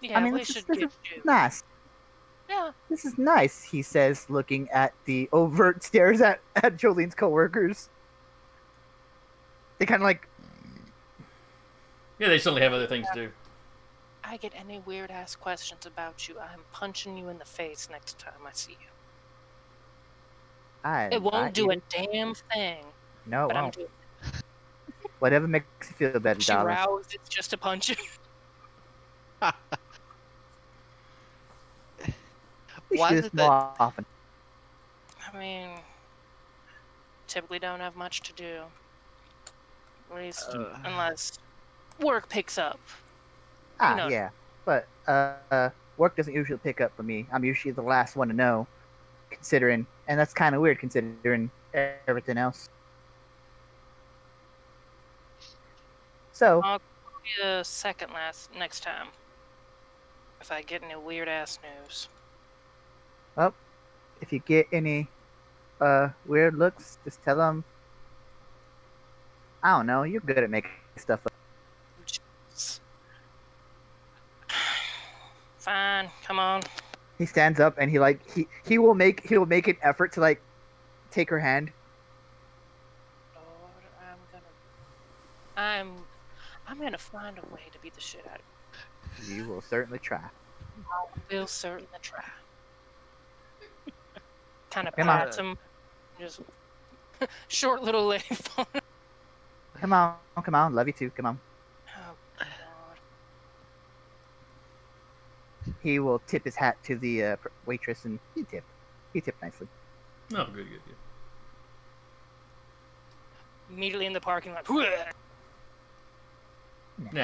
Yeah, 0.02 0.20
mean, 0.20 0.34
we 0.34 0.40
this 0.40 0.50
is- 0.50 0.56
should 0.58 0.68
this 0.68 0.78
get 0.78 0.86
is 0.90 0.98
you. 1.16 1.22
nice. 1.26 1.64
Yeah. 2.48 2.72
This 2.90 3.04
is 3.06 3.18
nice, 3.18 3.64
he 3.64 3.82
says, 3.82 4.30
looking 4.30 4.70
at 4.70 4.94
the 5.06 5.28
overt 5.34 5.84
stares 5.84 6.22
at, 6.22 6.40
at 6.58 6.78
Jolene's 6.78 7.16
coworkers. 7.16 7.90
They 9.80 9.86
kind 9.88 10.02
of 10.02 10.06
like, 10.06 10.28
Yeah, 12.20 12.30
they 12.30 12.38
certainly 12.38 12.62
have 12.62 12.72
other 12.74 12.88
things 12.88 13.08
to 13.14 13.28
do. 13.28 13.32
I 14.28 14.38
get 14.38 14.54
any 14.56 14.80
weird 14.80 15.12
ass 15.12 15.36
questions 15.36 15.86
about 15.86 16.28
you, 16.28 16.40
I'm 16.40 16.62
punching 16.72 17.16
you 17.18 17.30
in 17.30 17.38
the 17.38 17.46
face 17.46 17.88
next 17.92 18.18
time 18.20 18.34
I 18.46 18.50
see 18.54 18.72
you. 18.74 18.88
I. 20.84 21.10
It 21.12 21.22
won't 21.22 21.36
I 21.36 21.52
do 21.52 21.72
a 21.72 21.76
damn 21.90 22.34
thing, 22.36 22.86
No, 23.26 23.46
it 23.46 23.48
but 23.50 23.58
I'm 23.58 23.64
won't. 23.66 23.78
Whatever 25.20 25.48
makes 25.48 25.66
you 25.90 25.96
feel 25.96 26.20
better, 26.20 26.40
She 26.40 26.52
darling. 26.52 26.76
roused 26.76 27.14
it's 27.14 27.30
just 27.30 27.54
a 27.54 27.58
punch 27.58 27.90
Why 32.90 33.14
is 33.14 33.22
do 33.22 33.28
it 33.28 33.34
that- 33.36 33.48
more 33.48 33.72
often. 33.80 34.06
I 35.34 35.38
mean, 35.38 35.70
typically 37.28 37.60
don't 37.60 37.80
have 37.80 37.96
much 37.96 38.22
to 38.22 38.34
do. 38.34 38.62
At 40.12 40.16
least 40.18 40.50
Uh. 40.50 40.76
unless 40.84 41.38
work 42.00 42.30
picks 42.30 42.58
up. 42.58 42.80
Ah, 43.80 43.96
know. 43.96 44.08
yeah. 44.08 44.30
But 44.66 44.88
uh, 45.08 45.34
uh, 45.52 45.70
work 45.98 46.16
doesn't 46.16 46.34
usually 46.34 46.60
pick 46.60 46.82
up 46.82 46.96
for 46.96 47.04
me. 47.04 47.28
I'm 47.32 47.44
usually 47.44 47.72
the 47.72 47.82
last 47.82 48.16
one 48.16 48.28
to 48.30 48.34
know, 48.34 48.68
considering, 49.30 49.86
and 50.08 50.20
that's 50.20 50.34
kind 50.34 50.56
of 50.56 50.62
weird 50.62 50.80
considering 50.80 51.52
everything 52.08 52.38
else. 52.38 52.70
So, 56.32 56.62
I'll 56.64 56.80
be 57.24 57.42
the 57.42 57.64
second 57.64 58.12
last 58.12 58.50
next 58.58 58.84
time. 58.84 59.08
If 60.42 60.52
I 60.52 60.62
get 60.62 60.84
any 60.84 60.96
weird 60.96 61.28
ass 61.28 61.60
news. 61.64 62.10
Well, 63.36 63.54
if 64.22 64.32
you 64.32 64.40
get 64.40 64.68
any 64.72 65.08
uh 65.82 66.10
weird 66.26 66.56
looks, 66.56 66.98
just 67.04 67.24
tell 67.24 67.38
them. 67.38 67.64
I 69.64 69.78
don't 69.78 69.88
know. 69.88 70.04
You're 70.04 70.22
good 70.22 70.38
at 70.38 70.50
making 70.50 70.72
stuff 70.98 71.26
up. 71.26 71.34
Jeez. 72.06 72.80
Fine, 75.66 76.12
come 76.24 76.38
on. 76.38 76.62
He 77.18 77.26
stands 77.26 77.60
up 77.60 77.76
and 77.80 77.90
he 77.90 77.98
like 77.98 78.20
he 78.32 78.48
he 78.64 78.78
will 78.78 78.94
make 78.94 79.28
he 79.28 79.36
will 79.36 79.48
make 79.48 79.68
an 79.68 79.78
effort 79.82 80.12
to 80.14 80.20
like 80.22 80.40
take 81.10 81.28
her 81.32 81.40
hand. 81.40 81.72
Lord, 83.36 83.84
I'm 84.00 84.18
gonna. 84.32 85.88
I'm. 85.88 86.04
I'm 86.68 86.80
gonna 86.80 87.00
find 87.00 87.40
a 87.40 87.54
way 87.54 87.62
to 87.72 87.80
beat 87.80 87.96
the 87.96 88.02
shit 88.02 88.28
out 88.32 88.40
of 88.40 89.28
You 89.30 89.44
You 89.44 89.50
will 89.50 89.62
certainly 89.62 89.98
try. 89.98 90.22
you. 90.78 90.84
We'll 91.32 91.48
certainly 91.48 91.88
try. 92.02 92.24
kind 94.70 94.88
of 94.88 94.96
Come 94.96 95.10
on. 95.10 95.20
pats 95.20 95.38
him, 95.38 95.58
just 96.20 96.42
Short 97.48 97.82
little 97.82 98.06
lady 98.06 98.24
phone. 98.36 98.66
Come 99.80 99.94
on, 99.94 100.16
come 100.44 100.56
on, 100.56 100.74
love 100.76 100.88
you 100.88 100.94
too. 100.94 101.10
Come 101.12 101.26
on. 101.26 101.40
Oh, 101.98 102.14
God. 102.38 102.48
He 105.86 106.00
will 106.00 106.18
tip 106.26 106.44
his 106.44 106.56
hat 106.56 106.78
to 106.86 106.96
the 106.96 107.24
uh, 107.24 107.36
waitress, 107.68 108.06
and 108.06 108.18
he 108.34 108.42
tip. 108.44 108.64
He 109.14 109.22
tipped 109.22 109.40
nicely. 109.40 109.68
Oh, 110.34 110.46
good, 110.46 110.56
good, 110.56 110.68
good. 110.84 110.96
Immediately 113.72 114.08
in 114.08 114.14
the 114.14 114.20
parking 114.20 114.54
lot. 114.54 114.68
Nah, 114.68 114.84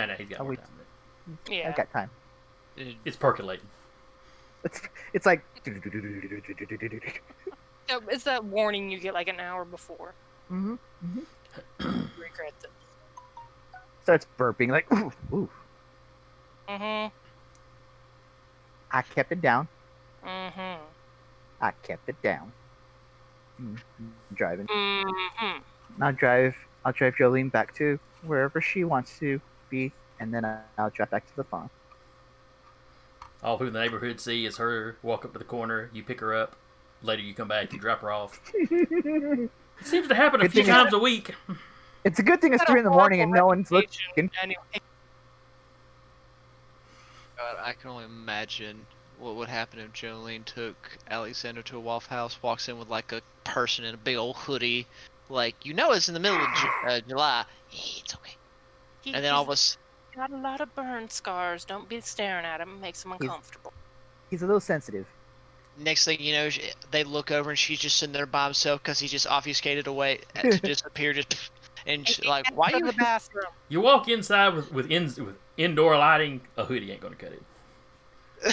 nah, 0.05 0.13
he's 0.13 0.29
got 0.29 0.41
more 0.41 0.49
we- 0.51 0.57
time. 0.57 0.65
than 1.25 1.37
Yeah. 1.57 1.69
I 1.69 1.71
got 1.75 1.91
time. 1.91 2.11
It- 2.77 2.85
that. 2.85 2.95
It's 3.03 3.17
percolating. 3.17 3.65
It's 4.63 4.79
it's 5.13 5.25
like 5.25 5.43
Yeah, 7.89 7.97
It's 8.09 8.25
that 8.25 8.45
warning 8.45 8.91
you 8.91 8.99
get 8.99 9.15
like 9.15 9.27
an 9.27 9.39
hour 9.39 9.65
before. 9.65 10.13
Mm 10.51 10.77
hmm 11.01 11.19
Regret 11.79 12.53
it. 12.63 12.69
starts 14.03 14.27
burping 14.37 14.69
like 14.69 14.85
ooh 14.93 15.11
ooh. 15.33 15.49
Mm-hmm. 16.69 17.07
I 18.93 19.01
kept 19.01 19.31
it 19.31 19.41
down. 19.41 19.67
Mm-hmm. 20.25 20.81
I 21.61 21.71
kept 21.83 22.09
it 22.09 22.21
down. 22.21 22.51
Mm, 23.61 23.77
Driving. 24.33 24.67
Mm-hmm. 24.67 26.03
I'll 26.03 26.13
drive. 26.13 26.55
I'll 26.83 26.91
drive 26.91 27.15
Jolene 27.15 27.51
back 27.51 27.75
to 27.75 27.99
wherever 28.25 28.59
she 28.61 28.83
wants 28.83 29.17
to 29.19 29.39
be, 29.69 29.91
and 30.19 30.33
then 30.33 30.43
I- 30.45 30.59
I'll 30.77 30.89
drive 30.89 31.11
back 31.11 31.27
to 31.27 31.35
the 31.35 31.43
farm. 31.43 31.69
All 33.43 33.57
who 33.57 33.67
in 33.67 33.73
the 33.73 33.79
neighborhood 33.79 34.19
see 34.19 34.45
is 34.45 34.57
her 34.57 34.97
walk 35.01 35.25
up 35.25 35.33
to 35.33 35.39
the 35.39 35.45
corner. 35.45 35.89
You 35.93 36.03
pick 36.03 36.19
her 36.19 36.33
up. 36.35 36.55
Later, 37.03 37.23
you 37.23 37.33
come 37.33 37.47
back. 37.47 37.73
You 37.73 37.79
drop 37.79 38.01
her 38.01 38.11
off. 38.11 38.39
It 39.81 39.87
seems 39.87 40.07
to 40.09 40.13
happen 40.15 40.41
a 40.41 40.43
Good 40.43 40.51
few 40.51 40.61
thing 40.63 40.69
it's- 40.69 40.83
times 40.83 40.93
a 40.93 40.99
week. 40.99 41.33
It's 42.03 42.19
a 42.19 42.23
good 42.23 42.39
thing 42.41 42.53
it's 42.53 42.63
three 42.65 42.79
in 42.79 42.83
the 42.85 42.91
morning 42.91 43.21
and 43.21 43.31
no 43.31 43.47
one's 43.47 43.71
looking. 43.71 44.29
Anyway. 44.41 44.61
God, 47.41 47.57
I 47.63 47.73
can 47.73 47.89
only 47.89 48.05
imagine 48.05 48.85
what 49.19 49.35
would 49.35 49.49
happen 49.49 49.79
if 49.79 49.93
Jolene 49.93 50.45
took 50.45 50.75
Alexander 51.09 51.61
to 51.63 51.77
a 51.77 51.79
Waffle 51.79 52.15
House, 52.15 52.41
walks 52.41 52.67
in 52.69 52.77
with 52.77 52.89
like 52.89 53.11
a 53.11 53.21
person 53.43 53.85
in 53.85 53.93
a 53.93 53.97
big 53.97 54.15
old 54.17 54.35
hoodie, 54.35 54.87
like 55.29 55.55
you 55.65 55.73
know 55.73 55.91
it's 55.91 56.07
in 56.07 56.13
the 56.13 56.19
middle 56.19 56.37
of 56.39 56.47
Ju- 56.55 56.87
uh, 56.89 56.99
July. 57.07 57.45
Hey, 57.69 58.01
it's 58.03 58.13
okay. 58.15 58.35
He- 59.01 59.13
And 59.13 59.23
then 59.23 59.33
all 59.33 59.41
of 59.43 59.47
he's 59.47 59.53
us, 59.53 59.77
got 60.15 60.31
a 60.31 60.37
lot 60.37 60.61
of 60.61 60.73
burn 60.75 61.09
scars. 61.09 61.65
Don't 61.65 61.87
be 61.89 62.01
staring 62.01 62.45
at 62.45 62.61
him. 62.61 62.75
It 62.77 62.81
makes 62.81 63.03
him 63.05 63.13
uncomfortable. 63.13 63.73
He's 64.29 64.41
a 64.41 64.45
little 64.45 64.59
sensitive. 64.61 65.07
next 65.77 66.05
thing 66.05 66.19
you 66.21 66.33
know, 66.33 66.49
sh- 66.49 66.73
they 66.91 67.03
look 67.03 67.31
over 67.31 67.49
and 67.49 67.57
she's 67.59 67.79
just 67.79 67.97
sitting 67.97 68.13
there 68.13 68.25
by 68.25 68.45
himself 68.45 68.81
because 68.83 68.99
he 68.99 69.07
just 69.07 69.25
obfuscated 69.27 69.87
away 69.87 70.19
to 70.35 70.57
disappear. 70.63 71.13
Just 71.13 71.35
and 71.85 72.07
she, 72.07 72.21
like, 72.27 72.45
why 72.55 72.69
to 72.71 72.77
you? 72.77 72.81
In 72.81 72.87
the 72.87 72.93
bathroom? 72.93 73.45
You 73.69 73.81
walk 73.81 74.07
inside 74.07 74.53
with 74.55 74.71
with, 74.71 74.89
in, 74.91 75.05
with 75.05 75.35
indoor 75.63 75.97
lighting. 75.97 76.41
A 76.57 76.65
hoodie 76.65 76.91
ain't 76.91 77.01
gonna 77.01 77.15
cut 77.15 77.31
it. 77.33 77.43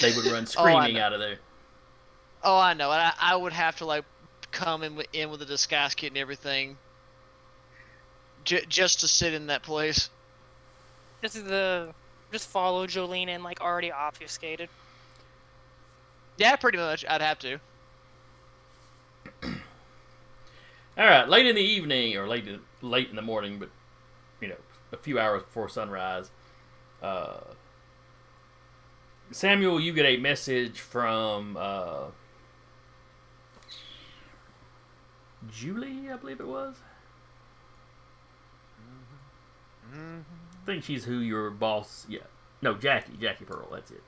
They 0.00 0.14
would 0.14 0.26
run 0.26 0.42
Oh, 0.42 0.46
screaming 0.46 0.94
know. 0.94 1.00
out 1.02 1.12
of 1.12 1.20
there. 1.20 1.38
Oh, 2.42 2.58
I 2.58 2.74
know. 2.74 2.90
I, 2.90 3.12
I 3.20 3.34
would 3.36 3.52
have 3.52 3.76
to 3.76 3.84
like 3.84 4.04
come 4.50 4.82
in 4.82 4.94
with, 4.96 5.06
in 5.12 5.30
with 5.30 5.42
a 5.42 5.46
disguise 5.46 5.94
kit 5.94 6.10
and 6.12 6.18
everything, 6.18 6.76
j- 8.44 8.64
just 8.68 9.00
to 9.00 9.08
sit 9.08 9.34
in 9.34 9.46
that 9.48 9.62
place. 9.62 10.10
Just 11.22 11.44
the 11.46 11.92
just 12.32 12.48
follow 12.48 12.86
Jolene 12.86 13.28
in 13.28 13.42
like 13.42 13.60
already 13.60 13.90
obfuscated. 13.90 14.68
Yeah, 16.36 16.54
pretty 16.56 16.78
much. 16.78 17.04
I'd 17.08 17.20
have 17.20 17.38
to. 17.40 17.58
All 19.42 21.04
right, 21.04 21.28
late 21.28 21.46
in 21.46 21.54
the 21.56 21.62
evening 21.62 22.16
or 22.16 22.26
late 22.28 22.46
late 22.82 23.08
in 23.10 23.16
the 23.16 23.22
morning, 23.22 23.58
but 23.58 23.70
you 24.40 24.48
know, 24.48 24.56
a 24.92 24.96
few 24.96 25.18
hours 25.18 25.42
before 25.42 25.68
sunrise. 25.68 26.30
Uh, 27.02 27.40
Samuel, 29.30 29.80
you 29.80 29.92
get 29.92 30.06
a 30.06 30.16
message 30.16 30.80
from 30.80 31.56
uh, 31.58 32.06
Julie, 35.50 36.10
I 36.10 36.16
believe 36.16 36.40
it 36.40 36.46
was. 36.46 36.76
I 39.92 40.66
think 40.66 40.84
she's 40.84 41.04
who 41.04 41.18
your 41.18 41.50
boss. 41.50 42.04
Yeah, 42.08 42.20
no, 42.60 42.74
Jackie, 42.74 43.14
Jackie 43.18 43.44
Pearl. 43.44 43.68
That's 43.72 43.90
it. 43.90 44.02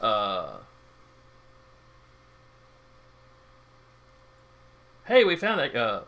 Uh, 0.00 0.58
hey, 5.06 5.24
we 5.24 5.36
found 5.36 5.60
that. 5.60 5.74
Uh, 5.74 6.02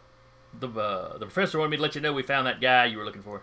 the 0.59 0.69
uh, 0.69 1.19
the 1.19 1.27
professor 1.27 1.59
wanted 1.59 1.71
me 1.71 1.77
to 1.77 1.83
let 1.83 1.95
you 1.95 2.01
know 2.01 2.13
we 2.13 2.23
found 2.23 2.47
that 2.47 2.61
guy 2.61 2.87
you 2.87 2.99
were 2.99 3.05
looking 3.05 3.23
for. 3.23 3.43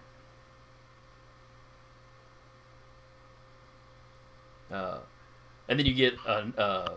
Uh, 4.72 5.00
and 5.70 5.80
then 5.80 5.86
you 5.86 5.94
get 5.94 6.16
a 6.26 6.60
uh, 6.60 6.94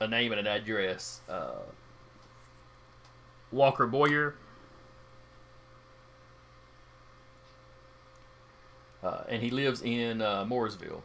a 0.00 0.08
name 0.08 0.32
and 0.32 0.40
an 0.40 0.46
address. 0.46 1.20
Uh, 1.28 1.60
Walker 3.52 3.86
Boyer. 3.86 4.34
Uh, 9.02 9.22
and 9.28 9.42
he 9.42 9.50
lives 9.50 9.82
in 9.82 10.20
uh, 10.20 10.44
Mooresville. 10.44 11.00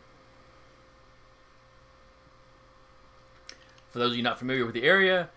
For 3.89 3.99
those 3.99 4.11
of 4.11 4.17
you 4.17 4.23
not 4.23 4.37
familiar 4.37 4.65
with 4.65 4.73
the 4.73 4.83
area, 4.83 5.29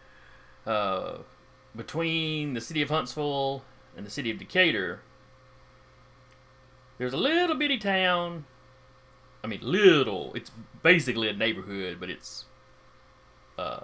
uh, 0.66 1.18
between 1.76 2.54
the 2.54 2.60
city 2.60 2.82
of 2.82 2.90
Huntsville 2.90 3.62
and 3.96 4.04
the 4.04 4.10
city 4.10 4.32
of 4.32 4.38
Decatur, 4.38 5.00
there's 6.98 7.12
a 7.12 7.16
little 7.16 7.54
bitty 7.54 7.78
town. 7.78 8.44
I 9.42 9.46
mean, 9.46 9.60
little. 9.62 10.32
It's 10.34 10.50
basically 10.82 11.28
a 11.28 11.32
neighborhood, 11.32 11.98
but 12.00 12.10
it's 12.10 12.44
uh, 13.58 13.80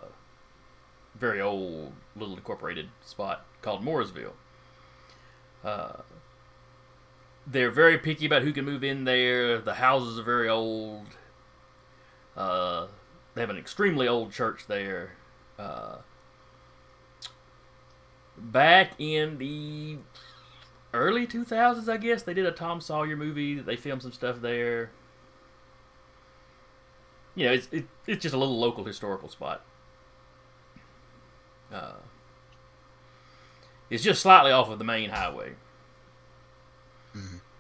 very 1.15 1.41
old, 1.41 1.93
little 2.17 2.37
incorporated 2.37 2.89
spot 3.05 3.45
called 3.63 3.85
Mooresville. 3.85 4.33
Uh, 5.65 6.03
they're 7.47 7.71
very 7.71 7.99
picky 7.99 8.27
about 8.27 8.43
who 8.43 8.53
can 8.53 8.65
move 8.65 8.85
in 8.85 9.05
there. 9.05 9.61
The 9.61 9.75
houses 9.75 10.19
are 10.19 10.23
very 10.23 10.49
old. 10.49 11.07
Uh, 12.37 12.87
they 13.35 13.41
have 13.41 13.51
an 13.51 13.59
extremely 13.59 14.09
old 14.09 14.33
church 14.33 14.67
there. 14.67 15.13
Uh, 15.59 15.97
back 18.37 18.93
in 18.99 19.39
the 19.39 19.99
early 20.93 21.27
2000s, 21.27 21.89
I 21.89 21.97
guess, 21.97 22.23
they 22.23 22.35
did 22.35 22.47
a 22.47 22.53
Tom 22.53 22.81
Sawyer 22.81 23.17
movie. 23.17 23.61
They 23.61 23.77
filmed 23.77 24.03
some 24.03 24.13
stuff 24.13 24.41
there. 24.41 24.91
You 27.35 27.47
know, 27.47 27.53
it's, 27.53 27.69
it, 27.73 27.87
it's 28.07 28.23
just 28.23 28.35
a 28.35 28.39
little 28.39 28.59
local 28.59 28.85
historical 28.85 29.29
spot. 29.29 29.65
Uh, 31.73 31.95
it's 33.91 34.05
just 34.05 34.23
slightly 34.23 34.53
off 34.53 34.71
of 34.71 34.79
the 34.79 34.85
main 34.85 35.11
highway. 35.11 35.55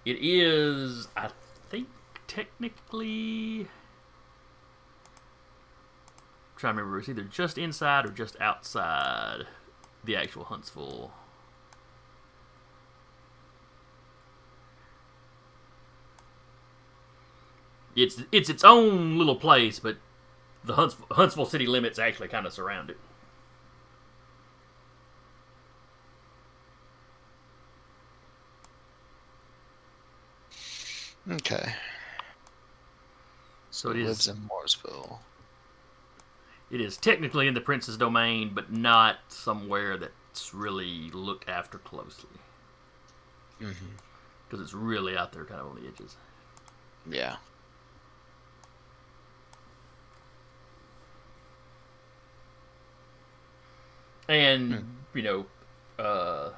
It 0.04 0.18
is, 0.20 1.08
I 1.16 1.30
think, 1.70 1.88
technically. 2.26 3.60
I'm 3.62 3.68
trying 6.56 6.76
to 6.76 6.82
remember, 6.82 6.98
it's 6.98 7.08
either 7.08 7.22
just 7.22 7.56
inside 7.56 8.04
or 8.04 8.10
just 8.10 8.40
outside 8.40 9.46
the 10.02 10.16
actual 10.16 10.44
Huntsville. 10.44 11.12
It's 17.96 18.22
it's 18.32 18.48
its 18.48 18.64
own 18.64 19.18
little 19.18 19.36
place, 19.36 19.78
but 19.78 19.96
the 20.64 20.74
Huntsville, 20.74 21.06
Huntsville 21.12 21.46
city 21.46 21.66
limits 21.66 21.98
actually 21.98 22.28
kind 22.28 22.46
of 22.46 22.52
surround 22.52 22.90
it. 22.90 22.98
Okay. 31.30 31.74
So 33.70 33.90
it 33.90 33.96
lives 33.96 34.28
is 34.28 34.28
in 34.28 34.48
Mooresville. 34.48 35.18
it 36.70 36.80
is 36.80 36.96
technically 36.96 37.46
in 37.48 37.54
the 37.54 37.60
prince's 37.60 37.96
domain, 37.96 38.52
but 38.54 38.72
not 38.72 39.16
somewhere 39.28 39.96
that's 39.96 40.54
really 40.54 41.10
looked 41.10 41.48
after 41.48 41.78
closely 41.78 42.28
Mm-hmm. 43.60 43.86
because 44.46 44.60
it's 44.62 44.74
really 44.74 45.16
out 45.16 45.32
there, 45.32 45.44
kind 45.44 45.60
of 45.60 45.68
on 45.68 45.76
the 45.80 45.88
edges. 45.88 46.16
Yeah. 47.08 47.36
and 54.28 54.72
mm. 54.72 54.84
you 55.14 55.22
know, 55.22 55.46
uh, 55.98 56.50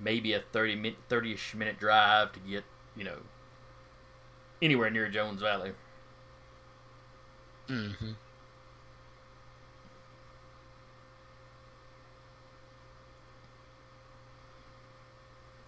maybe 0.00 0.32
a 0.32 0.40
30 0.40 0.76
minute, 0.76 0.98
30ish 1.08 1.54
minute 1.54 1.78
drive 1.78 2.32
to 2.32 2.40
get 2.40 2.64
you 2.96 3.04
know 3.04 3.18
anywhere 4.60 4.90
near 4.90 5.08
Jones 5.08 5.40
Valley. 5.40 5.72
Mm-hmm. 7.68 8.12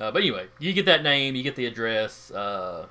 Uh, 0.01 0.11
but 0.11 0.21
anyway, 0.21 0.47
you 0.59 0.73
get 0.73 0.87
that 0.87 1.03
name, 1.03 1.35
you 1.35 1.43
get 1.43 1.57
the 1.57 1.67
address. 1.67 2.31
Uh, 2.31 2.87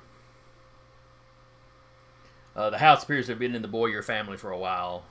uh, 2.56 2.70
the 2.70 2.78
house 2.78 3.04
appears 3.04 3.26
to 3.26 3.32
have 3.32 3.38
been 3.38 3.54
in 3.54 3.62
the 3.62 3.68
Boyer 3.68 4.02
family 4.02 4.36
for 4.36 4.50
a 4.50 4.58
while. 4.58 5.04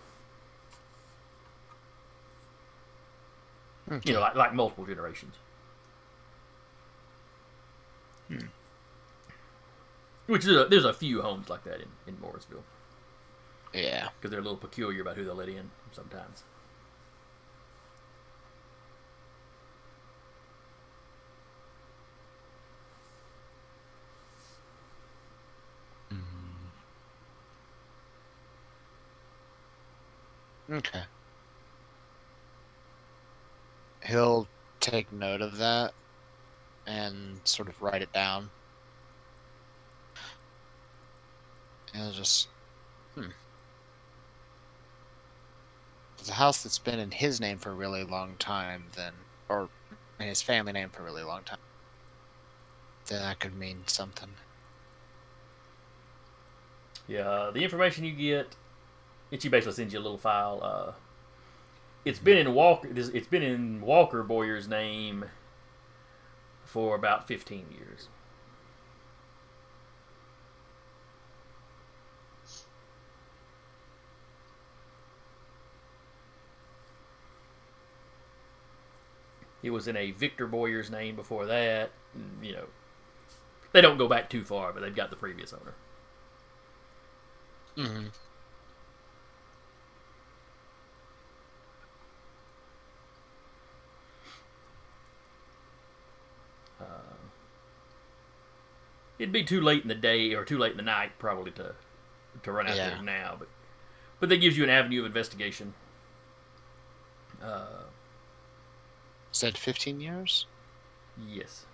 You 4.03 4.13
know, 4.13 4.19
like, 4.21 4.35
like 4.35 4.53
multiple 4.53 4.85
generations. 4.85 5.35
Hmm. 8.27 8.47
Which 10.25 10.45
is 10.45 10.55
a, 10.55 10.65
there's 10.65 10.85
a 10.85 10.93
few 10.93 11.21
homes 11.21 11.49
like 11.49 11.63
that 11.65 11.81
in, 11.81 11.89
in 12.07 12.17
Mooresville 12.17 12.63
Yeah. 13.73 14.09
because 14.17 14.31
they're 14.31 14.39
a 14.39 14.43
little 14.43 14.57
peculiar 14.57 15.01
about 15.01 15.17
who 15.17 15.25
they 15.25 15.31
let 15.31 15.49
in 15.49 15.71
sometimes. 15.91 16.43
Mm-hmm. 26.11 26.69
Okay. 30.73 31.03
He'll 34.05 34.47
take 34.79 35.11
note 35.11 35.41
of 35.41 35.57
that 35.57 35.93
and 36.85 37.39
sort 37.43 37.69
of 37.69 37.81
write 37.81 38.01
it 38.01 38.11
down. 38.11 38.49
And 41.93 42.13
just. 42.13 42.47
Hmm. 43.15 43.27
It's 46.19 46.29
a 46.29 46.33
house 46.33 46.63
that's 46.63 46.79
been 46.79 46.99
in 46.99 47.11
his 47.11 47.39
name 47.39 47.57
for 47.57 47.71
a 47.71 47.75
really 47.75 48.03
long 48.03 48.35
time, 48.39 48.85
then. 48.95 49.13
Or 49.49 49.69
in 50.19 50.27
his 50.27 50.41
family 50.41 50.73
name 50.73 50.89
for 50.89 51.01
a 51.01 51.05
really 51.05 51.23
long 51.23 51.43
time. 51.43 51.59
Then 53.07 53.21
that 53.21 53.39
could 53.39 53.55
mean 53.55 53.83
something. 53.87 54.29
Yeah, 57.07 57.51
the 57.53 57.61
information 57.61 58.05
you 58.05 58.13
get, 58.13 58.55
she 59.37 59.49
basically 59.49 59.73
sends 59.73 59.93
you 59.93 59.99
a 59.99 60.01
little 60.01 60.17
file. 60.17 60.61
Uh, 60.63 60.91
it's 62.05 62.19
been 62.19 62.37
in 62.37 62.53
Walker. 62.53 62.89
It's 62.93 63.27
been 63.27 63.43
in 63.43 63.81
Walker 63.81 64.23
Boyer's 64.23 64.67
name 64.67 65.25
for 66.65 66.95
about 66.95 67.27
fifteen 67.27 67.65
years. 67.71 68.07
It 79.61 79.69
was 79.69 79.87
in 79.87 79.95
a 79.95 80.11
Victor 80.11 80.45
Boyer's 80.45 80.91
name 80.91 81.15
before 81.15 81.45
that. 81.45 81.91
You 82.41 82.51
know, 82.51 82.65
they 83.71 83.79
don't 83.79 83.97
go 83.97 84.09
back 84.09 84.29
too 84.29 84.43
far, 84.43 84.73
but 84.73 84.81
they've 84.81 84.93
got 84.93 85.09
the 85.09 85.15
previous 85.15 85.53
owner. 85.53 85.73
Mm-hmm. 87.77 88.07
It'd 99.19 99.31
be 99.31 99.43
too 99.43 99.61
late 99.61 99.81
in 99.83 99.87
the 99.87 99.95
day 99.95 100.33
or 100.33 100.43
too 100.45 100.57
late 100.57 100.71
in 100.71 100.77
the 100.77 100.83
night 100.83 101.11
probably 101.19 101.51
to 101.51 101.75
to 102.43 102.51
run 102.51 102.67
out 102.67 102.75
Yeah. 102.75 102.89
there 102.89 103.01
now, 103.01 103.35
but 103.37 103.47
but 104.19 104.29
that 104.29 104.37
gives 104.37 104.57
you 104.57 104.63
an 104.63 104.69
avenue 104.69 105.01
of 105.01 105.05
investigation. 105.05 105.73
Uh, 107.41 107.83
Said 109.31 109.57
15 109.57 109.99
years? 109.99 110.45
yes. 111.27 111.65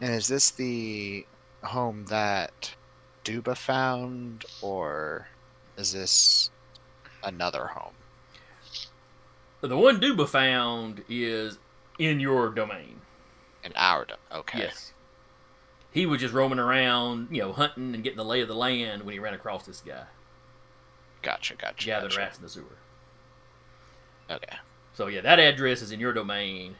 And 0.00 0.14
is 0.14 0.28
this 0.28 0.50
the 0.50 1.26
home 1.62 2.06
that 2.06 2.74
Duba 3.24 3.56
found, 3.56 4.44
or 4.62 5.28
is 5.76 5.92
this 5.92 6.50
another 7.22 7.66
home? 7.66 7.94
The 9.60 9.76
one 9.76 10.00
Duba 10.00 10.26
found 10.28 11.04
is 11.08 11.58
in 11.98 12.18
your 12.20 12.48
domain. 12.50 13.00
In 13.62 13.72
our 13.76 14.04
dom- 14.06 14.18
okay. 14.32 14.60
Yes. 14.60 14.92
He 15.92 16.06
was 16.06 16.20
just 16.20 16.32
roaming 16.32 16.58
around, 16.58 17.28
you 17.30 17.42
know, 17.42 17.52
hunting 17.52 17.94
and 17.94 18.02
getting 18.02 18.16
the 18.16 18.24
lay 18.24 18.40
of 18.40 18.48
the 18.48 18.54
land 18.54 19.02
when 19.02 19.12
he 19.12 19.18
ran 19.18 19.34
across 19.34 19.66
this 19.66 19.80
guy, 19.80 20.04
Gotcha, 21.22 21.54
gotcha. 21.56 21.84
Gathered 21.84 22.10
gotcha. 22.10 22.20
rats 22.20 22.36
in 22.38 22.42
the 22.42 22.48
sewer. 22.48 22.78
Okay. 24.30 24.56
So 24.94 25.08
yeah, 25.08 25.20
that 25.20 25.38
address 25.38 25.82
is 25.82 25.92
in 25.92 26.00
your 26.00 26.12
domain. 26.12 26.76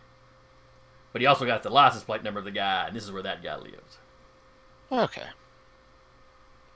But 1.13 1.21
he 1.21 1.27
also 1.27 1.45
got 1.45 1.63
the 1.63 1.71
license 1.71 2.05
plate 2.05 2.23
number 2.23 2.39
of 2.39 2.45
the 2.45 2.51
guy, 2.53 2.87
and 2.87 2.97
this 2.97 3.05
is 3.05 3.13
where 3.13 3.23
that 3.23 3.43
guy 3.43 3.57
lives. 3.57 3.99
Okay. 4.91 5.27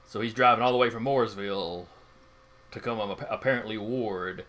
So 0.05 0.21
he's 0.21 0.33
driving 0.33 0.63
all 0.63 0.71
the 0.71 0.77
way 0.77 0.89
from 0.89 1.05
Mooresville 1.05 1.85
to 2.71 2.79
come 2.79 2.99
apparently 3.29 3.77
ward 3.77 4.45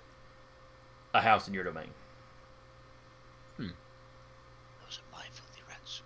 a 1.16 1.20
house 1.20 1.48
in 1.48 1.54
your 1.54 1.64
domain. 1.64 1.88
Hmm. 3.56 3.68
Those 4.84 5.00
are 5.00 5.18
my 5.18 5.24
filthy 5.32 5.62
rats. 5.68 6.02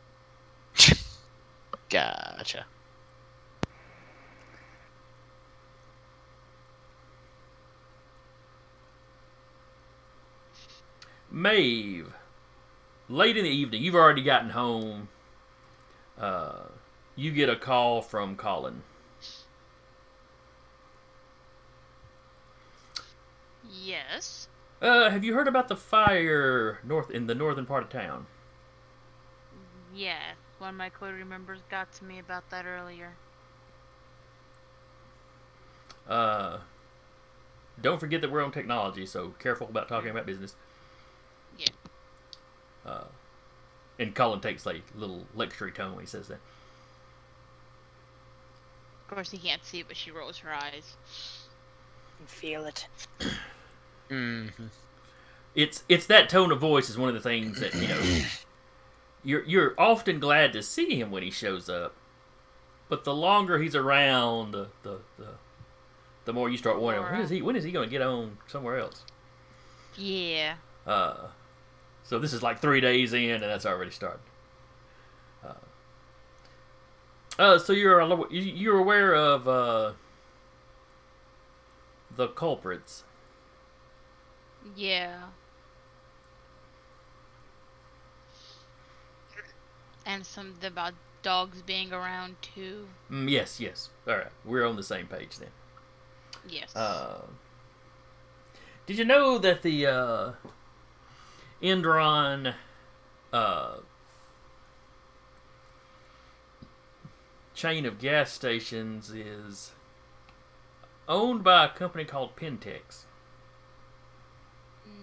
Gotcha. 1.88 2.66
Maeve, 11.32 12.12
late 13.08 13.36
in 13.36 13.44
the 13.44 13.50
evening, 13.50 13.82
you've 13.82 13.94
already 13.94 14.22
gotten 14.22 14.50
home. 14.50 15.08
Uh, 16.18 16.64
you 17.14 17.30
get 17.30 17.48
a 17.48 17.56
call 17.56 18.02
from 18.02 18.36
Colin. 18.36 18.82
Yes. 23.70 24.48
Uh, 24.80 25.10
have 25.10 25.24
you 25.24 25.34
heard 25.34 25.48
about 25.48 25.68
the 25.68 25.76
fire 25.76 26.80
north 26.82 27.10
in 27.10 27.26
the 27.26 27.34
northern 27.34 27.66
part 27.66 27.82
of 27.82 27.90
town? 27.90 28.26
Yes, 29.94 30.36
One 30.58 30.70
of 30.70 30.76
my 30.76 30.88
coterie 30.88 31.24
members 31.24 31.60
got 31.70 31.92
to 31.94 32.04
me 32.04 32.18
about 32.18 32.48
that 32.50 32.64
earlier. 32.64 33.16
Uh, 36.08 36.58
don't 37.80 38.00
forget 38.00 38.20
that 38.20 38.30
we're 38.30 38.42
on 38.42 38.52
technology, 38.52 39.06
so 39.06 39.34
careful 39.38 39.68
about 39.68 39.88
talking 39.88 40.10
about 40.10 40.26
business. 40.26 40.56
Yeah. 41.58 41.68
Uh, 42.84 43.04
and 43.98 44.14
Colin 44.14 44.40
takes 44.40 44.66
a 44.66 44.80
little 44.94 45.26
lecturing 45.34 45.74
tone 45.74 45.92
when 45.94 46.00
he 46.04 46.06
says 46.08 46.28
that. 46.28 46.40
Of 49.08 49.14
course, 49.14 49.30
he 49.30 49.38
can't 49.38 49.64
see 49.64 49.80
it, 49.80 49.88
but 49.88 49.96
she 49.96 50.10
rolls 50.10 50.38
her 50.38 50.52
eyes. 50.52 50.96
can 52.16 52.26
feel 52.26 52.64
it. 52.64 52.86
Mm-hmm. 54.10 54.66
It's 55.54 55.84
it's 55.88 56.06
that 56.06 56.28
tone 56.28 56.52
of 56.52 56.60
voice 56.60 56.88
is 56.88 56.98
one 56.98 57.08
of 57.08 57.14
the 57.14 57.20
things 57.20 57.60
that 57.60 57.74
you 57.74 57.88
know. 57.88 58.00
You're 59.22 59.44
you're 59.44 59.74
often 59.76 60.18
glad 60.18 60.54
to 60.54 60.62
see 60.62 60.98
him 60.98 61.10
when 61.10 61.22
he 61.22 61.30
shows 61.30 61.68
up, 61.68 61.94
but 62.88 63.04
the 63.04 63.12
longer 63.12 63.58
he's 63.58 63.76
around, 63.76 64.52
the 64.52 64.68
the 64.82 65.00
the, 65.18 65.28
the 66.24 66.32
more 66.32 66.48
you 66.48 66.56
start 66.56 66.80
wondering 66.80 67.12
when 67.12 67.20
is 67.20 67.28
he 67.28 67.42
when 67.42 67.54
is 67.54 67.62
he 67.62 67.70
going 67.70 67.86
to 67.86 67.90
get 67.90 68.00
on 68.00 68.38
somewhere 68.46 68.78
else. 68.78 69.04
Yeah. 69.98 70.54
Uh, 70.86 71.26
so 72.02 72.18
this 72.18 72.32
is 72.32 72.42
like 72.42 72.60
three 72.60 72.80
days 72.80 73.12
in, 73.12 73.30
and 73.30 73.42
that's 73.42 73.66
already 73.66 73.90
started. 73.90 74.20
Uh, 75.44 75.52
uh, 77.38 77.58
so 77.58 77.74
you're 77.74 78.30
you're 78.32 78.78
aware 78.78 79.14
of 79.14 79.46
uh, 79.46 79.92
the 82.16 82.28
culprits. 82.28 83.04
Yeah. 84.76 85.22
And 90.06 90.24
something 90.26 90.66
about 90.66 90.94
dogs 91.22 91.62
being 91.62 91.92
around 91.92 92.36
too. 92.42 92.88
Mm, 93.10 93.30
yes, 93.30 93.60
yes. 93.60 93.90
All 94.06 94.16
right, 94.16 94.26
we're 94.44 94.66
on 94.66 94.76
the 94.76 94.82
same 94.82 95.06
page 95.06 95.38
then. 95.38 95.50
Yes. 96.48 96.74
Uh, 96.74 97.22
did 98.86 98.98
you 98.98 99.04
know 99.04 99.38
that 99.38 99.62
the 99.62 99.86
uh, 99.86 100.32
Endron 101.62 102.54
uh, 103.32 103.76
chain 107.54 107.84
of 107.84 107.98
gas 107.98 108.32
stations 108.32 109.10
is 109.10 109.72
owned 111.08 111.44
by 111.44 111.66
a 111.66 111.68
company 111.68 112.04
called 112.04 112.34
Pentex? 112.36 113.04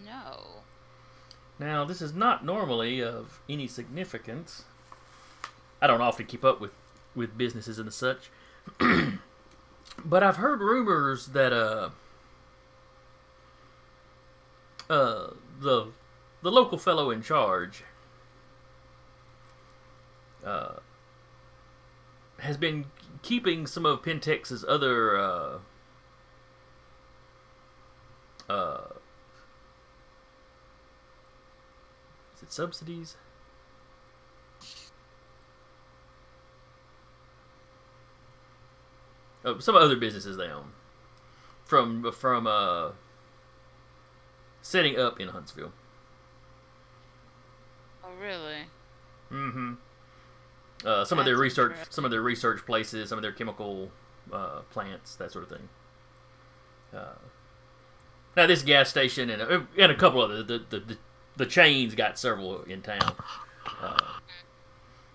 No. 0.07 0.39
Now, 1.59 1.85
this 1.85 2.01
is 2.01 2.13
not 2.13 2.45
normally 2.45 3.01
of 3.01 3.39
any 3.49 3.67
significance. 3.67 4.63
I 5.81 5.87
don't 5.87 6.01
often 6.01 6.25
keep 6.25 6.45
up 6.45 6.61
with, 6.61 6.71
with 7.15 7.37
businesses 7.37 7.79
and 7.79 7.91
such. 7.93 8.29
but 10.05 10.23
I've 10.23 10.37
heard 10.37 10.61
rumors 10.61 11.27
that 11.27 11.53
uh 11.53 11.89
uh, 14.89 15.31
the 15.59 15.87
the 16.41 16.51
local 16.51 16.77
fellow 16.77 17.11
in 17.11 17.21
charge 17.21 17.83
uh, 20.45 20.75
has 22.39 22.57
been 22.57 22.85
keeping 23.21 23.67
some 23.67 23.85
of 23.85 24.01
Pentex's 24.03 24.63
other 24.63 25.17
uh, 25.19 25.57
uh, 28.47 28.79
subsidies? 32.51 33.15
Oh, 39.45 39.59
some 39.59 39.75
other 39.75 39.95
businesses 39.95 40.35
they 40.35 40.49
own 40.49 40.73
from 41.63 42.11
from 42.11 42.47
uh, 42.47 42.91
setting 44.61 44.97
up 44.97 45.19
in 45.19 45.29
Huntsville. 45.29 45.71
Oh, 48.03 48.09
really? 48.19 48.65
Mm-hmm. 49.31 49.73
Uh, 50.85 51.05
some 51.05 51.19
of 51.19 51.25
their 51.25 51.37
research, 51.37 51.75
some 51.89 52.05
of 52.05 52.11
their 52.11 52.21
research 52.21 52.65
places, 52.65 53.09
some 53.09 53.17
of 53.17 53.21
their 53.21 53.31
chemical 53.31 53.91
uh, 54.31 54.61
plants, 54.71 55.15
that 55.15 55.31
sort 55.31 55.43
of 55.43 55.49
thing. 55.49 55.69
Uh, 56.93 57.15
now 58.35 58.47
this 58.47 58.61
gas 58.61 58.89
station 58.89 59.29
and 59.29 59.41
a, 59.41 59.67
and 59.77 59.91
a 59.91 59.95
couple 59.95 60.21
of 60.21 60.47
the 60.47 60.59
the, 60.69 60.79
the 60.79 60.97
the 61.37 61.45
chains 61.45 61.95
got 61.95 62.19
several 62.19 62.63
in 62.63 62.81
town. 62.81 63.15
Uh, 63.81 63.97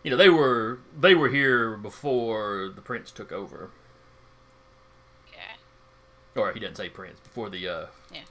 you 0.03 0.11
know 0.11 0.17
they 0.17 0.29
were 0.31 0.79
they 0.99 1.15
were 1.15 1.29
here 1.29 1.77
before 1.77 2.71
the 2.75 2.81
prince 2.81 3.11
took 3.11 3.31
over, 3.33 3.71
Okay. 5.29 5.57
or 6.37 6.53
he 6.53 6.61
didn't 6.61 6.77
say 6.77 6.89
prince 6.89 7.19
before 7.21 7.51
the 7.51 7.69
uh, 7.69 7.87
Yeah. 8.13 8.23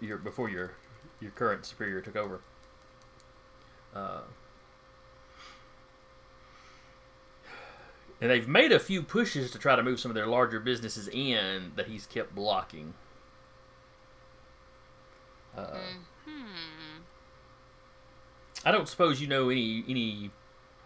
your 0.00 0.18
before 0.18 0.48
your 0.48 0.72
your 1.20 1.30
current 1.32 1.66
superior 1.66 2.00
took 2.00 2.16
over. 2.16 2.40
Uh, 3.94 4.20
and 8.20 8.30
they've 8.30 8.46
made 8.48 8.70
a 8.72 8.78
few 8.78 9.02
pushes 9.02 9.50
to 9.50 9.58
try 9.58 9.74
to 9.76 9.82
move 9.82 9.98
some 9.98 10.10
of 10.10 10.14
their 10.14 10.26
larger 10.26 10.60
businesses 10.60 11.08
in 11.08 11.72
that 11.76 11.88
he's 11.88 12.06
kept 12.06 12.34
blocking. 12.34 12.94
Uh, 15.56 15.78
Hmm. 16.26 16.44
I 18.64 18.70
don't 18.70 18.88
suppose 18.88 19.20
you 19.20 19.26
know 19.26 19.48
any 19.48 19.84
any 19.88 20.30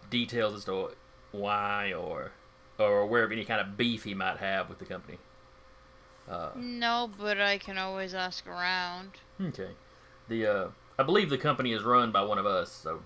details 0.09 0.53
as 0.55 0.65
to 0.65 0.91
why 1.31 1.93
or 1.93 2.31
or 2.79 2.99
aware 2.99 3.23
of 3.23 3.31
any 3.31 3.45
kind 3.45 3.61
of 3.61 3.77
beef 3.77 4.03
he 4.03 4.13
might 4.13 4.37
have 4.37 4.69
with 4.69 4.79
the 4.79 4.85
company. 4.85 5.17
Uh, 6.29 6.49
No, 6.55 7.09
but 7.17 7.39
I 7.39 7.57
can 7.57 7.77
always 7.77 8.13
ask 8.13 8.47
around. 8.47 9.11
Okay. 9.41 9.69
The 10.27 10.45
uh, 10.45 10.67
I 10.97 11.03
believe 11.03 11.29
the 11.29 11.37
company 11.37 11.73
is 11.73 11.83
run 11.83 12.11
by 12.11 12.23
one 12.23 12.37
of 12.37 12.45
us, 12.45 12.71
so 12.71 13.03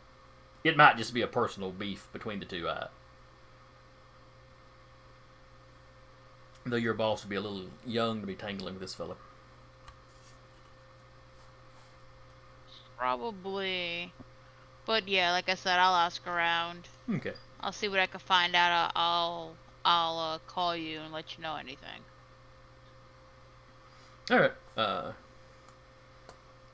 it 0.63 0.77
might 0.77 0.97
just 0.97 1.13
be 1.13 1.21
a 1.21 1.27
personal 1.27 1.71
beef 1.71 2.07
between 2.13 2.39
the 2.39 2.45
two. 2.45 2.67
I, 2.69 2.87
though 6.65 6.75
your 6.77 6.93
boss 6.93 7.23
would 7.23 7.29
be 7.29 7.35
a 7.35 7.41
little 7.41 7.65
young 7.85 8.21
to 8.21 8.27
be 8.27 8.35
tangling 8.35 8.75
with 8.75 8.81
this 8.81 8.93
fella. 8.93 9.15
Probably. 12.97 14.11
But 14.89 15.07
yeah, 15.07 15.33
like 15.33 15.47
I 15.49 15.53
said, 15.53 15.77
I'll 15.77 15.93
ask 15.93 16.25
around. 16.25 16.87
Okay. 17.07 17.33
I'll 17.61 17.71
see 17.71 17.87
what 17.87 17.99
I 17.99 18.07
can 18.07 18.19
find 18.19 18.55
out. 18.55 18.91
I'll 18.95 19.55
I'll 19.85 20.17
uh, 20.17 20.39
call 20.47 20.75
you 20.75 20.99
and 21.01 21.13
let 21.13 21.37
you 21.37 21.43
know 21.43 21.57
anything. 21.57 22.01
All 24.31 24.39
right. 24.39 24.51
Uh, 24.75 25.11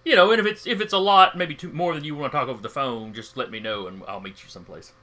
you 0.06 0.16
know, 0.16 0.32
and 0.32 0.40
if 0.40 0.46
it's 0.46 0.66
if 0.66 0.80
it's 0.80 0.94
a 0.94 0.98
lot, 0.98 1.38
maybe 1.38 1.56
too, 1.56 1.74
more 1.74 1.94
than 1.94 2.06
you 2.06 2.16
want 2.16 2.32
to 2.32 2.38
talk 2.38 2.48
over 2.48 2.62
the 2.62 2.70
phone, 2.70 3.14
just 3.14 3.36
let 3.36 3.52
me 3.52 3.60
know 3.60 3.86
and 3.86 4.02
I'll 4.08 4.22
meet 4.22 4.42
you 4.44 4.50
someplace. 4.50 4.94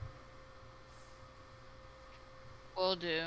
Will 2.74 2.97
do. 2.97 3.24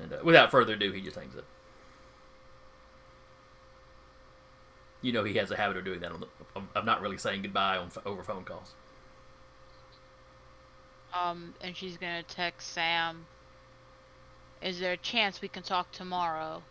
And 0.00 0.12
uh, 0.12 0.18
without 0.24 0.50
further 0.50 0.72
ado, 0.72 0.90
he 0.90 1.00
just 1.00 1.16
hangs 1.16 1.36
up. 1.36 1.44
You 5.02 5.12
know, 5.12 5.24
he 5.24 5.34
has 5.34 5.50
a 5.50 5.56
habit 5.56 5.76
of 5.76 5.84
doing 5.84 6.00
that 6.00 6.12
on 6.12 6.20
the, 6.20 6.26
of, 6.56 6.62
of 6.74 6.84
not 6.84 7.00
really 7.00 7.18
saying 7.18 7.42
goodbye 7.42 7.76
on 7.76 7.90
over 8.06 8.22
phone 8.22 8.44
calls. 8.44 8.72
Um, 11.12 11.54
and 11.60 11.76
she's 11.76 11.96
gonna 11.96 12.22
text 12.22 12.72
Sam. 12.72 13.26
Is 14.62 14.78
there 14.78 14.92
a 14.92 14.96
chance 14.96 15.42
we 15.42 15.48
can 15.48 15.62
talk 15.62 15.90
tomorrow? 15.92 16.62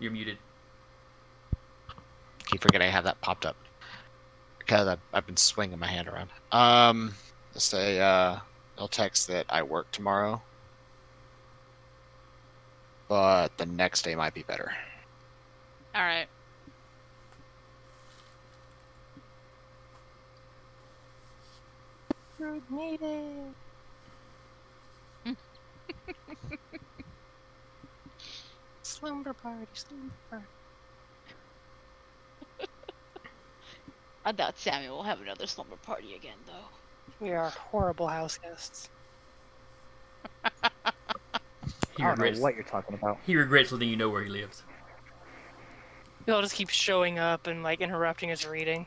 You're 0.00 0.10
muted. 0.10 0.38
Keep 2.46 2.62
forgetting 2.62 2.88
I 2.88 2.90
have 2.90 3.04
that 3.04 3.20
popped 3.20 3.46
up 3.46 3.54
because 4.58 4.88
I've, 4.88 4.98
I've 5.12 5.26
been 5.26 5.36
swinging 5.36 5.78
my 5.78 5.86
hand 5.86 6.08
around. 6.08 6.30
Um, 6.50 7.14
let's 7.54 7.64
say 7.64 8.00
uh, 8.00 8.38
I'll 8.78 8.88
text 8.88 9.28
that 9.28 9.46
I 9.48 9.62
work 9.62 9.90
tomorrow, 9.92 10.42
but 13.08 13.56
the 13.58 13.66
next 13.66 14.02
day 14.02 14.14
might 14.14 14.34
be 14.34 14.42
better. 14.42 14.72
All 15.94 16.02
right. 16.02 16.26
Road 22.38 22.62
native. 22.70 23.54
slumber 28.82 29.32
party, 29.32 29.66
slumber 29.74 30.12
party. 30.30 30.44
I 34.24 34.32
doubt 34.32 34.58
Samuel 34.58 34.96
will 34.96 35.02
have 35.04 35.20
another 35.20 35.46
slumber 35.46 35.76
party 35.76 36.14
again, 36.14 36.38
though. 36.46 36.81
We 37.22 37.30
are 37.30 37.50
horrible 37.50 38.08
house 38.08 38.36
guests. 38.38 38.90
He 41.94 42.02
I 42.02 42.06
don't 42.06 42.18
know 42.18 42.24
regrets. 42.24 42.40
what 42.40 42.54
you're 42.54 42.64
talking 42.64 42.94
about. 42.94 43.18
He 43.26 43.36
regrets 43.36 43.70
letting 43.70 43.90
you 43.90 43.96
know 43.96 44.08
where 44.08 44.22
he 44.24 44.30
lives. 44.30 44.62
He'll 46.24 46.40
just 46.40 46.54
keep 46.54 46.70
showing 46.70 47.18
up 47.18 47.46
and 47.46 47.62
like 47.62 47.82
interrupting 47.82 48.30
his 48.30 48.46
reading. 48.46 48.86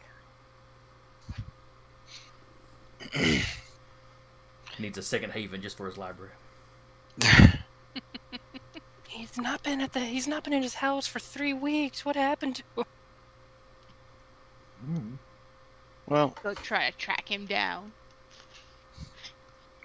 He 3.14 3.44
needs 4.80 4.98
a 4.98 5.04
second 5.04 5.34
haven 5.34 5.62
just 5.62 5.78
for 5.78 5.86
his 5.86 6.00
library. 6.00 6.32
He's 9.08 9.38
not 9.38 9.62
been 9.62 9.82
at 9.82 9.94
the. 9.94 10.00
He's 10.00 10.28
not 10.28 10.44
been 10.44 10.54
in 10.54 10.64
his 10.64 10.74
house 10.74 11.06
for 11.06 11.20
three 11.20 11.54
weeks. 11.54 12.04
What 12.06 12.16
happened 12.16 12.56
to 12.56 12.64
him? 12.76 12.86
Hmm. 14.84 15.14
Well, 16.08 16.36
Go 16.42 16.56
try 16.56 16.90
to 16.90 16.98
track 16.98 17.30
him 17.30 17.46
down. 17.46 17.92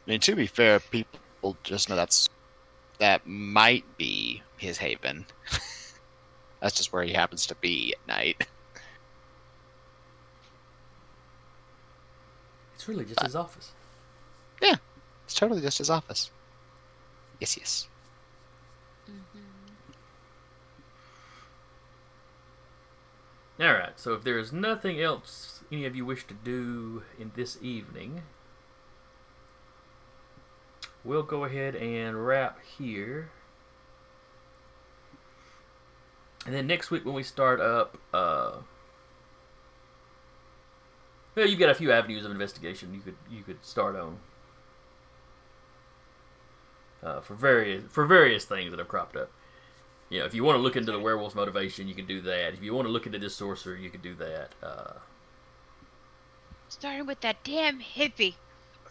I 0.07 0.11
mean, 0.11 0.21
to 0.21 0.35
be 0.35 0.47
fair, 0.47 0.81
people 0.81 1.57
just 1.63 1.89
know 1.89 1.97
that's 1.97 2.29
that 2.99 3.27
might 3.27 3.85
be 3.97 4.43
his 4.57 4.79
haven. 4.79 5.27
that's 6.61 6.77
just 6.77 6.93
where 6.93 7.03
he 7.03 7.13
happens 7.13 7.47
to 7.47 7.55
be 7.57 7.95
at 7.95 8.09
night. 8.09 8.47
It's 12.75 12.89
really 12.89 13.05
just 13.05 13.23
his 13.23 13.37
office. 13.37 13.73
Yeah, 14.63 14.77
it's 15.27 15.35
totally 15.35 15.61
just 15.61 15.77
his 15.77 15.91
office. 15.91 16.31
Yes, 17.39 17.59
yes. 17.59 17.89
Mm-hmm. 19.07 19.39
All 23.63 23.75
right. 23.75 24.01
So 24.01 24.15
if 24.15 24.25
there 24.25 24.39
is 24.39 24.51
nothing 24.51 24.99
else 24.99 25.61
any 25.71 25.85
of 25.85 25.95
you 25.95 26.07
wish 26.07 26.27
to 26.29 26.35
do 26.35 27.03
in 27.19 27.33
this 27.37 27.59
evening, 27.61 28.23
we'll 31.05 31.23
go 31.23 31.45
ahead 31.45 31.75
and 31.75 32.27
wrap 32.27 32.59
here. 32.79 33.31
And 36.47 36.55
then 36.55 36.67
next 36.67 36.91
week 36.91 37.05
when 37.05 37.15
we 37.15 37.23
start 37.23 37.61
up, 37.61 37.99
uh, 38.15 38.53
well, 41.35 41.47
you've 41.47 41.59
got 41.59 41.71
a 41.71 41.75
few 41.75 41.93
avenues 41.93 42.25
of 42.25 42.31
investigation 42.31 42.95
you 42.95 43.01
could 43.01 43.17
you 43.31 43.43
could 43.43 43.65
start 43.65 43.95
on 43.97 44.19
uh, 47.03 47.21
for 47.21 47.35
various 47.35 47.85
for 47.89 48.07
various 48.07 48.45
things 48.45 48.71
that 48.71 48.79
have 48.79 48.89
cropped 48.89 49.17
up. 49.17 49.31
You 50.09 50.21
know, 50.21 50.27
if 50.27 50.35
you 50.35 50.43
want 50.43 50.57
to 50.57 50.63
look 50.63 50.77
into 50.77 50.91
the 50.91 50.99
werewolf's 50.99 51.37
motivation, 51.37 51.87
you 51.87 51.95
can 51.95 52.07
do 52.07 52.21
that. 52.23 52.55
If 52.55 52.63
you 52.63 52.75
want 52.75 52.89
to 52.89 52.93
look 52.93 53.07
into 53.07 53.19
this 53.19 53.37
sorcerer, 53.37 53.77
you 53.77 53.91
can 53.91 54.01
do 54.01 54.15
that. 54.17 54.55
Uh, 54.61 54.95
Starting 56.69 57.07
with 57.07 57.21
that 57.21 57.43
damn 57.45 57.81
hippie. 57.81 58.35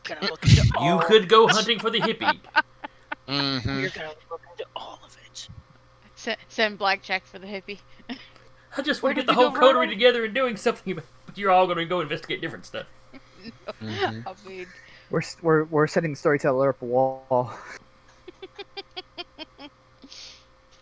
We're 0.07 0.15
gonna 0.15 0.29
look 0.31 0.43
into 0.43 0.63
you 0.65 0.71
all. 0.75 0.99
could 0.99 1.27
go 1.29 1.47
hunting 1.47 1.79
for 1.79 1.89
the 1.89 1.99
hippie. 1.99 2.39
Mm-hmm. 3.27 3.81
We're 3.81 3.89
gonna 3.89 4.09
look 4.31 4.41
into 4.51 4.65
all 4.75 4.99
of 5.05 5.15
it. 5.23 5.47
S- 6.17 6.35
send 6.47 6.79
blackjack 6.79 7.27
for 7.27 7.37
the 7.37 7.45
hippie. 7.45 7.77
I 8.77 8.81
just 8.81 9.03
want 9.03 9.15
to 9.17 9.21
get 9.21 9.27
the 9.27 9.35
whole 9.35 9.51
coterie 9.51 9.81
wrong? 9.85 9.89
together 9.89 10.25
and 10.25 10.33
doing 10.33 10.57
something, 10.57 10.95
but 10.95 11.37
you're 11.37 11.51
all 11.51 11.67
going 11.67 11.77
to 11.77 11.85
go 11.85 12.01
investigate 12.01 12.41
different 12.41 12.65
stuff. 12.65 12.87
Mhm. 13.83 14.23
I 14.25 14.49
mean, 14.49 14.65
We're 15.11 15.21
we're 15.43 15.63
we're 15.65 15.85
setting 15.87 16.11
the 16.11 16.17
storyteller 16.17 16.69
up 16.69 16.81
a 16.81 16.85
wall. 16.85 17.53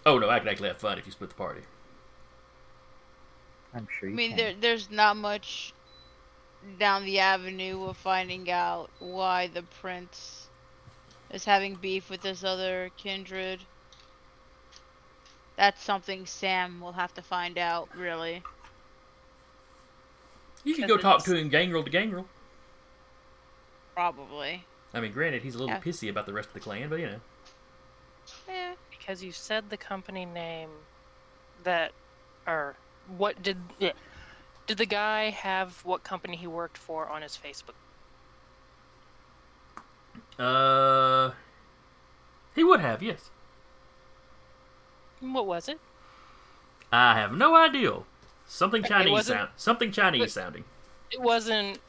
Oh 0.05 0.17
no, 0.17 0.29
I 0.29 0.39
can 0.39 0.47
actually 0.47 0.69
have 0.69 0.77
fun 0.77 0.97
if 0.97 1.05
you 1.05 1.11
split 1.11 1.29
the 1.31 1.35
party. 1.35 1.61
I'm 3.73 3.87
sure 3.99 4.07
I 4.07 4.11
you 4.11 4.15
mean, 4.15 4.29
can. 4.29 4.37
there, 4.37 4.53
there's 4.59 4.89
not 4.89 5.17
much 5.17 5.73
down 6.79 7.05
the 7.05 7.19
avenue 7.19 7.83
of 7.85 7.97
finding 7.97 8.49
out 8.51 8.89
why 8.99 9.47
the 9.47 9.63
prince 9.63 10.47
is 11.31 11.45
having 11.45 11.75
beef 11.75 12.09
with 12.09 12.21
this 12.21 12.43
other 12.43 12.89
kindred. 12.97 13.59
That's 15.55 15.81
something 15.83 16.25
Sam 16.25 16.79
will 16.79 16.91
have 16.93 17.13
to 17.15 17.21
find 17.21 17.57
out, 17.57 17.89
really. 17.95 18.43
You 20.63 20.75
can 20.75 20.85
Because 20.85 20.97
go 20.97 21.01
talk 21.01 21.23
to 21.25 21.35
him 21.35 21.49
gangrel 21.49 21.83
to 21.83 21.89
gangrel. 21.89 22.27
Probably. 23.95 24.63
I 24.93 24.99
mean, 24.99 25.11
granted, 25.11 25.41
he's 25.41 25.55
a 25.55 25.57
little 25.57 25.73
Yeah. 25.75 25.81
pissy 25.81 26.09
about 26.09 26.25
the 26.25 26.33
rest 26.33 26.49
of 26.49 26.53
the 26.53 26.59
clan, 26.59 26.89
but 26.89 26.99
you 26.99 27.07
know. 27.07 27.21
Eh, 28.47 28.75
Because 28.91 29.23
you 29.23 29.31
said 29.31 29.69
the 29.69 29.77
company 29.77 30.25
name 30.25 30.69
that, 31.63 31.91
or 32.45 32.75
what 33.17 33.41
did 33.41 33.57
yeah. 33.79 33.93
Did 34.67 34.77
the 34.77 34.85
guy 34.85 35.29
have 35.29 35.83
what 35.85 36.03
company 36.03 36.35
he 36.35 36.45
worked 36.45 36.77
for 36.77 37.07
on 37.07 37.21
his 37.21 37.37
Facebook? 37.41 37.75
Uh, 40.37 41.31
he 42.53 42.63
would 42.63 42.81
have, 42.81 43.01
yes. 43.01 43.29
What 45.21 45.47
was 45.47 45.69
it? 45.69 45.79
I 46.91 47.17
have 47.17 47.31
no 47.31 47.55
idea. 47.55 47.99
Something 48.45 48.83
Chinese 48.83 49.25
sound, 49.25 49.49
something 49.55 49.91
Chinese 49.91 50.33
sounding. 50.33 50.63
It 51.11 51.21
wasn't 51.21 51.79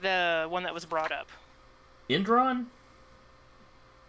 the 0.00 0.46
one 0.48 0.62
that 0.62 0.74
was 0.74 0.84
brought 0.84 1.12
up. 1.12 1.28
Endron? 2.08 2.66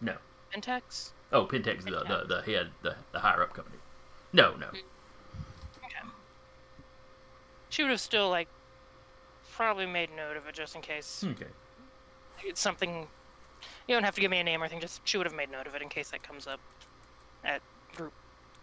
No. 0.01 0.16
Pentex? 0.53 1.11
Oh, 1.32 1.45
Pentex, 1.45 1.84
the 1.84 2.03
the, 2.08 2.26
the 2.27 2.42
head, 2.42 2.69
the, 2.82 2.95
the 3.11 3.19
higher 3.19 3.43
up 3.43 3.53
company. 3.53 3.77
No, 4.32 4.56
no. 4.56 4.68
She 7.69 7.83
would 7.83 7.91
have 7.91 8.01
still 8.01 8.30
like 8.30 8.48
probably 9.53 9.85
made 9.85 10.09
note 10.15 10.38
of 10.38 10.48
it 10.48 10.56
just 10.56 10.75
in 10.75 10.81
case 10.81 11.23
Okay. 11.31 11.45
it's 12.43 12.61
something. 12.61 13.07
You 13.88 13.95
don't 13.95 14.03
have 14.03 14.15
to 14.15 14.22
give 14.22 14.31
me 14.31 14.39
a 14.39 14.43
name 14.43 14.61
or 14.61 14.65
anything. 14.65 14.80
Just 14.81 15.01
she 15.07 15.17
would 15.17 15.27
have 15.27 15.35
made 15.35 15.51
note 15.51 15.67
of 15.67 15.75
it 15.75 15.81
in 15.81 15.89
case 15.89 16.09
that 16.11 16.23
comes 16.23 16.48
up 16.48 16.59
at 17.43 17.61
group 17.95 18.14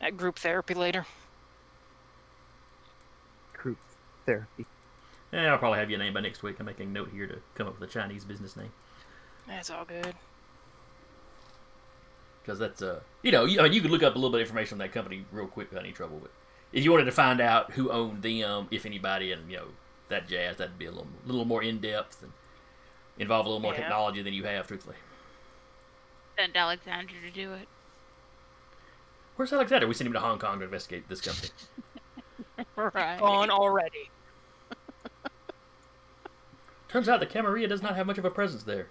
at 0.00 0.16
group 0.16 0.38
therapy 0.38 0.74
later. 0.74 1.06
Group 3.52 3.78
therapy. 4.24 4.66
Yeah, 5.32 5.52
I'll 5.52 5.58
probably 5.58 5.78
have 5.80 5.90
your 5.90 5.98
name 5.98 6.14
by 6.14 6.20
next 6.20 6.42
week. 6.42 6.56
I'm 6.60 6.66
making 6.66 6.92
note 6.92 7.10
here 7.12 7.26
to 7.26 7.38
come 7.54 7.66
up 7.66 7.78
with 7.78 7.88
a 7.88 7.92
Chinese 7.92 8.24
business 8.24 8.56
name 8.56 8.70
That's 9.46 9.70
all 9.70 9.84
good. 9.84 10.14
because 12.42 12.58
that's 12.58 12.80
uh, 12.80 13.00
you 13.22 13.32
know, 13.32 13.44
you, 13.44 13.58
I 13.60 13.64
mean, 13.64 13.72
you 13.72 13.80
could 13.80 13.90
look 13.90 14.02
up 14.04 14.14
a 14.14 14.18
little 14.18 14.30
bit 14.30 14.40
of 14.40 14.46
information 14.46 14.76
on 14.76 14.78
that 14.78 14.92
company 14.92 15.24
real 15.32 15.46
quick 15.46 15.70
without 15.70 15.84
any 15.84 15.92
trouble. 15.92 16.18
But 16.22 16.30
if 16.76 16.84
you 16.84 16.92
wanted 16.92 17.06
to 17.06 17.12
find 17.12 17.40
out 17.40 17.72
who 17.72 17.90
owned 17.90 18.22
them, 18.22 18.68
if 18.70 18.84
anybody, 18.84 19.32
and 19.32 19.50
you 19.50 19.56
know 19.56 19.68
that 20.10 20.28
jazz, 20.28 20.58
that'd 20.58 20.78
be 20.78 20.84
a 20.84 20.90
little 20.90 21.06
little 21.24 21.46
more 21.46 21.62
in 21.62 21.80
depth 21.80 22.22
and 22.22 22.32
involve 23.18 23.46
a 23.46 23.48
little 23.48 23.62
more 23.62 23.72
Yeah. 23.72 23.80
technology 23.80 24.20
than 24.22 24.34
you 24.34 24.44
have, 24.44 24.66
truthfully. 24.68 24.96
sent 26.38 26.54
Alexander 26.54 27.14
to 27.24 27.30
do 27.30 27.54
it. 27.54 27.66
Where's 29.36 29.54
Alexander? 29.54 29.86
We 29.86 29.94
sent 29.94 30.06
him 30.06 30.12
to 30.12 30.20
Hong 30.20 30.38
Kong 30.38 30.58
to 30.58 30.64
investigate 30.66 31.08
this 31.08 31.20
company. 31.22 31.48
Right. 32.76 33.18
Gone 33.18 33.48
already. 33.50 34.10
Turns 36.88 37.08
out 37.08 37.20
the 37.20 37.26
Camarilla 37.26 37.68
does 37.68 37.80
not 37.82 37.96
have 37.96 38.06
much 38.06 38.18
of 38.18 38.24
a 38.26 38.30
presence 38.30 38.64
there. 38.64 38.88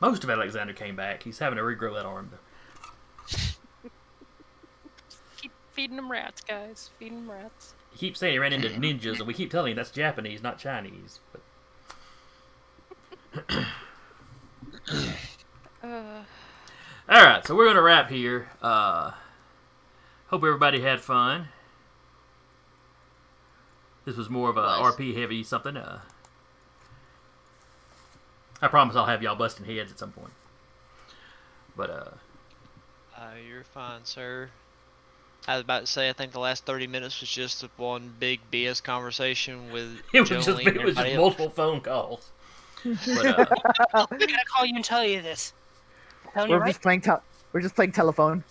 Most 0.00 0.22
of 0.24 0.28
Alexander 0.30 0.72
came 0.74 0.96
back. 0.96 1.22
He's 1.22 1.38
having 1.38 1.56
to 1.56 1.62
regrow 1.62 1.94
that 1.94 2.04
arm, 2.04 2.30
though. 2.30 3.36
Keep 5.38 5.52
feeding 5.72 5.96
them 5.96 6.10
rats, 6.10 6.42
guys. 6.42 6.90
Feeding 6.98 7.26
them 7.26 7.30
rats. 7.30 7.74
He 7.92 7.98
keeps 7.98 8.20
saying 8.20 8.32
he 8.32 8.38
ran 8.38 8.52
into 8.52 8.68
ninjas, 8.68 9.18
and 9.18 9.26
we 9.26 9.34
keep 9.34 9.50
telling 9.50 9.72
him 9.72 9.76
that's 9.76 9.90
Japanese, 9.90 10.42
not 10.42 10.58
Chinese. 10.58 11.20
But 11.32 11.42
Uh, 15.82 15.84
all 17.08 17.24
right, 17.24 17.46
so 17.46 17.54
we're 17.54 17.66
gonna 17.66 17.82
wrap 17.82 18.08
here. 18.10 18.48
Uh, 18.62 19.12
hope 20.28 20.42
everybody 20.42 20.80
had 20.80 21.00
fun. 21.00 21.48
This 24.04 24.16
was 24.16 24.28
more 24.28 24.50
of 24.50 24.56
a 24.56 24.60
Was. 24.62 24.96
RP 24.96 25.14
heavy 25.16 25.42
something. 25.44 25.76
Uh, 25.76 26.00
I 28.60 28.68
promise 28.68 28.96
I'll 28.96 29.06
have 29.06 29.22
y'all 29.22 29.36
busting 29.36 29.66
heads 29.66 29.92
at 29.92 29.98
some 29.98 30.12
point. 30.12 30.32
But 31.76 31.90
uh, 31.90 32.10
Uh, 33.16 33.30
you're 33.46 33.64
fine, 33.64 34.04
sir. 34.04 34.50
I 35.48 35.54
was 35.54 35.62
about 35.62 35.80
to 35.80 35.86
say, 35.86 36.08
I 36.08 36.12
think 36.12 36.32
the 36.32 36.38
last 36.38 36.64
30 36.64 36.86
minutes 36.86 37.20
was 37.20 37.28
just 37.28 37.64
one 37.76 38.12
big 38.20 38.40
BS 38.52 38.82
conversation 38.82 39.72
with 39.72 40.00
it 40.12 40.20
was 40.20 40.28
just 40.28 40.48
Jolene 40.48 40.76
it 40.76 40.84
was 40.84 40.94
just 40.94 41.16
multiple 41.16 41.50
phone 41.50 41.80
calls. 41.80 42.30
But 42.84 43.26
uh, 43.26 43.46
I 43.92 44.16
gotta 44.16 44.44
call 44.52 44.66
you 44.66 44.76
and 44.76 44.84
tell 44.84 45.04
you 45.04 45.22
this. 45.22 45.52
Telling 46.32 46.50
you 46.50 46.56
We're 46.56 46.62
right. 46.62 46.68
just 46.68 46.82
playing. 46.82 47.00
Tel- 47.00 47.22
we're 47.52 47.60
just 47.60 47.74
playing 47.74 47.92
telephone. 47.92 48.44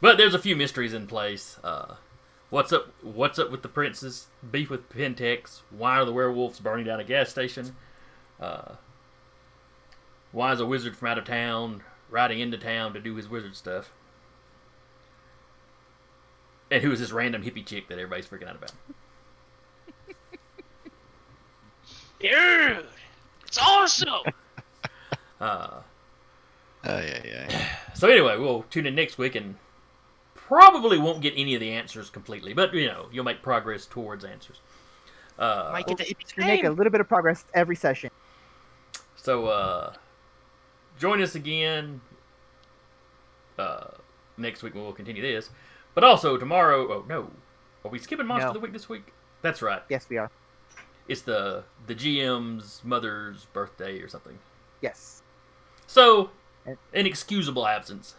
But 0.00 0.16
there's 0.16 0.34
a 0.34 0.38
few 0.38 0.56
mysteries 0.56 0.94
in 0.94 1.06
place. 1.06 1.58
Uh, 1.62 1.94
what's 2.48 2.72
up? 2.72 2.92
What's 3.02 3.38
up 3.38 3.50
with 3.50 3.62
the 3.62 3.68
prince's 3.68 4.26
beef 4.50 4.70
with 4.70 4.88
Pentex? 4.88 5.60
Why 5.70 5.98
are 5.98 6.04
the 6.04 6.12
werewolves 6.12 6.58
burning 6.60 6.86
down 6.86 7.00
a 7.00 7.04
gas 7.04 7.28
station? 7.28 7.76
Uh, 8.40 8.76
why 10.32 10.52
is 10.52 10.60
a 10.60 10.66
wizard 10.66 10.96
from 10.96 11.08
out 11.08 11.18
of 11.18 11.24
town 11.24 11.82
riding 12.08 12.40
into 12.40 12.56
town 12.56 12.94
to 12.94 13.00
do 13.00 13.14
his 13.16 13.28
wizard 13.28 13.54
stuff? 13.56 13.92
And 16.70 16.82
who 16.82 16.92
is 16.92 17.00
this 17.00 17.10
random 17.12 17.42
hippie 17.42 17.64
chick 17.66 17.88
that 17.88 17.94
everybody's 17.98 18.26
freaking 18.26 18.48
out 18.48 18.56
about? 18.56 18.72
Dude, 22.20 22.86
it's 23.46 23.58
awesome. 23.58 24.08
Uh, 25.40 25.80
Ay, 26.84 27.22
ay, 27.24 27.46
ay. 27.48 27.66
so 27.94 28.06
anyway, 28.10 28.36
we'll 28.36 28.62
tune 28.64 28.84
in 28.84 28.94
next 28.94 29.16
week 29.16 29.34
and 29.34 29.54
probably 30.34 30.98
won't 30.98 31.22
get 31.22 31.32
any 31.34 31.54
of 31.54 31.60
the 31.60 31.70
answers 31.70 32.10
completely, 32.10 32.52
but 32.52 32.74
you 32.74 32.86
know 32.86 33.06
you'll 33.10 33.24
make 33.24 33.40
progress 33.40 33.86
towards 33.86 34.22
answers. 34.22 34.60
Uh, 35.38 35.70
Might 35.72 35.86
get 35.86 35.96
the 35.96 36.04
hippies 36.04 36.36
We 36.36 36.44
make 36.44 36.64
a 36.64 36.68
little 36.68 36.90
bit 36.90 37.00
of 37.00 37.08
progress 37.08 37.46
every 37.54 37.74
session. 37.74 38.10
So 39.16 39.46
uh 39.46 39.94
join 40.98 41.22
us 41.22 41.34
again 41.34 42.02
uh 43.58 43.92
next 44.36 44.62
week 44.62 44.74
when 44.74 44.82
we'll 44.84 44.92
continue 44.92 45.22
this. 45.22 45.48
But 45.94 46.04
also 46.04 46.36
tomorrow 46.36 46.86
oh 46.92 47.04
no. 47.08 47.30
Are 47.84 47.90
we 47.90 47.98
skipping 47.98 48.26
Monster 48.26 48.44
No. 48.46 48.50
of 48.50 48.54
the 48.54 48.60
Week 48.60 48.72
this 48.72 48.88
week? 48.88 49.12
That's 49.42 49.62
right. 49.62 49.82
Yes, 49.88 50.06
we 50.08 50.18
are. 50.18 50.30
It's 51.08 51.22
the 51.22 51.64
the 51.86 51.94
GM's 51.94 52.82
mother's 52.84 53.46
birthday 53.46 54.00
or 54.00 54.08
something. 54.08 54.38
Yes. 54.80 55.22
So 55.86 56.30
And- 56.66 56.78
inexcusable 56.92 57.66
absence. 57.66 58.14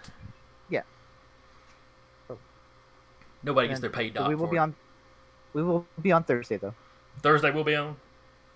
Yeah. 0.69 0.81
Oh. 2.29 2.37
Nobody 3.43 3.67
gets 3.67 3.79
their 3.79 3.89
paid 3.89 4.13
doc 4.13 4.27
we 4.27 4.35
will 4.35 4.47
be 4.47 4.57
it. 4.57 4.59
on. 4.59 4.75
We 5.53 5.63
will 5.63 5.85
be 6.01 6.11
on 6.11 6.23
Thursday 6.23 6.57
though. 6.57 6.73
Thursday 7.21 7.51
we'll 7.51 7.63
be 7.63 7.75
on. 7.75 7.95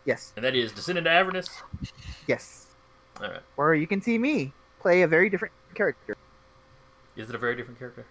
Yes. 0.06 0.34
And 0.36 0.46
that 0.46 0.56
is 0.56 0.72
Descend 0.72 1.04
to 1.04 1.10
Avernus. 1.10 1.50
Yes. 2.28 2.68
Alright. 3.22 3.42
Or 3.58 3.74
you 3.76 3.88
can 3.88 4.02
see 4.02 4.18
me 4.18 4.54
play 4.80 5.02
a 5.04 5.08
very 5.08 5.30
different 5.30 5.54
character. 5.74 6.16
Is 7.16 7.30
it 7.30 7.36
a 7.36 7.38
very 7.38 7.56
different 7.56 7.80
character? 7.80 8.06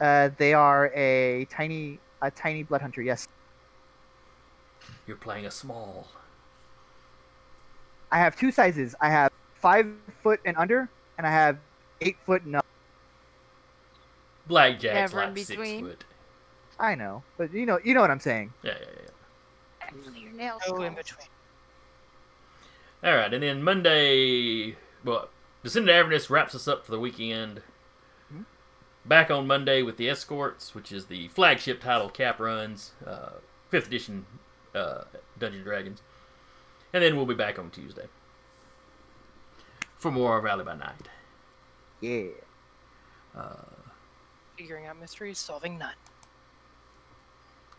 Uh, 0.00 0.30
they 0.38 0.54
are 0.54 0.90
a 0.94 1.46
tiny, 1.50 1.98
a 2.22 2.30
tiny 2.30 2.62
blood 2.62 2.80
hunter. 2.80 3.02
Yes. 3.02 3.28
You're 5.06 5.16
playing 5.16 5.46
a 5.46 5.50
small. 5.50 6.08
I 8.10 8.18
have 8.18 8.36
two 8.36 8.50
sizes. 8.50 8.94
I 9.00 9.10
have 9.10 9.30
five 9.54 9.86
foot 10.22 10.40
and 10.44 10.56
under, 10.56 10.88
and 11.18 11.26
I 11.26 11.30
have 11.30 11.58
eight 12.00 12.16
foot 12.24 12.42
and 12.42 12.56
up. 12.56 12.66
Blackjack's 14.48 15.12
Never 15.12 15.22
in 15.22 15.28
like 15.28 15.38
six 15.38 15.50
between. 15.50 15.84
foot. 15.84 16.04
I 16.78 16.94
know, 16.94 17.22
but 17.36 17.52
you 17.52 17.66
know, 17.66 17.78
you 17.84 17.92
know 17.94 18.00
what 18.00 18.10
I'm 18.10 18.20
saying. 18.20 18.52
Yeah, 18.62 18.74
yeah, 18.80 18.86
yeah. 19.82 20.00
yeah. 20.14 20.20
Your 20.20 20.32
nails. 20.32 20.62
Go 20.66 20.82
in 20.82 20.94
between. 20.94 21.28
All 23.04 23.16
right, 23.16 23.32
and 23.32 23.42
then 23.42 23.62
Monday, 23.62 24.76
well, 25.04 25.28
Descent 25.62 25.84
into 25.88 25.94
Avernus 25.94 26.30
wraps 26.30 26.54
us 26.54 26.66
up 26.66 26.84
for 26.84 26.90
the 26.90 26.98
weekend. 26.98 27.62
Back 29.04 29.30
on 29.30 29.46
Monday 29.46 29.82
with 29.82 29.96
the 29.96 30.08
Escorts, 30.08 30.74
which 30.74 30.92
is 30.92 31.06
the 31.06 31.28
flagship 31.28 31.80
title 31.80 32.10
Cap 32.10 32.38
runs, 32.38 32.92
uh, 33.06 33.30
fifth 33.70 33.86
edition 33.86 34.26
uh, 34.74 35.04
Dungeons 35.38 35.60
and 35.60 35.64
Dragons, 35.64 36.02
and 36.92 37.02
then 37.02 37.16
we'll 37.16 37.26
be 37.26 37.34
back 37.34 37.58
on 37.58 37.70
Tuesday 37.70 38.06
for 39.96 40.10
more 40.10 40.40
Valley 40.40 40.64
by 40.64 40.76
Night. 40.76 41.08
Yeah. 42.00 42.28
Uh, 43.36 43.54
Figuring 44.56 44.86
out 44.86 44.98
mysteries, 45.00 45.38
solving 45.38 45.78
none. 45.78 45.94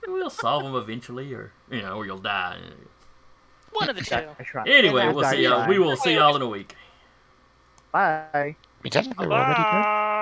We'll 0.07 0.29
solve 0.31 0.63
them 0.63 0.75
eventually, 0.75 1.31
or 1.33 1.51
you 1.69 1.81
know, 1.81 1.97
or 1.97 2.05
you'll 2.05 2.17
die. 2.17 2.57
One 3.71 3.89
of 3.89 3.95
the 3.95 4.01
two. 4.01 4.15
I 4.15 4.67
Anyway, 4.67 5.11
we'll 5.13 5.23
see 5.29 5.43
y'all. 5.43 5.67
We 5.67 5.77
will 5.77 5.95
see 5.95 6.15
y'all 6.15 6.35
in 6.35 6.41
a 6.41 6.47
week. 6.47 6.75
Bye. 7.91 8.55
I 8.83 8.89
technically, 8.89 9.27
we're 9.27 9.33
already 9.33 9.53
good. 9.53 9.63
Bye. 9.63 10.17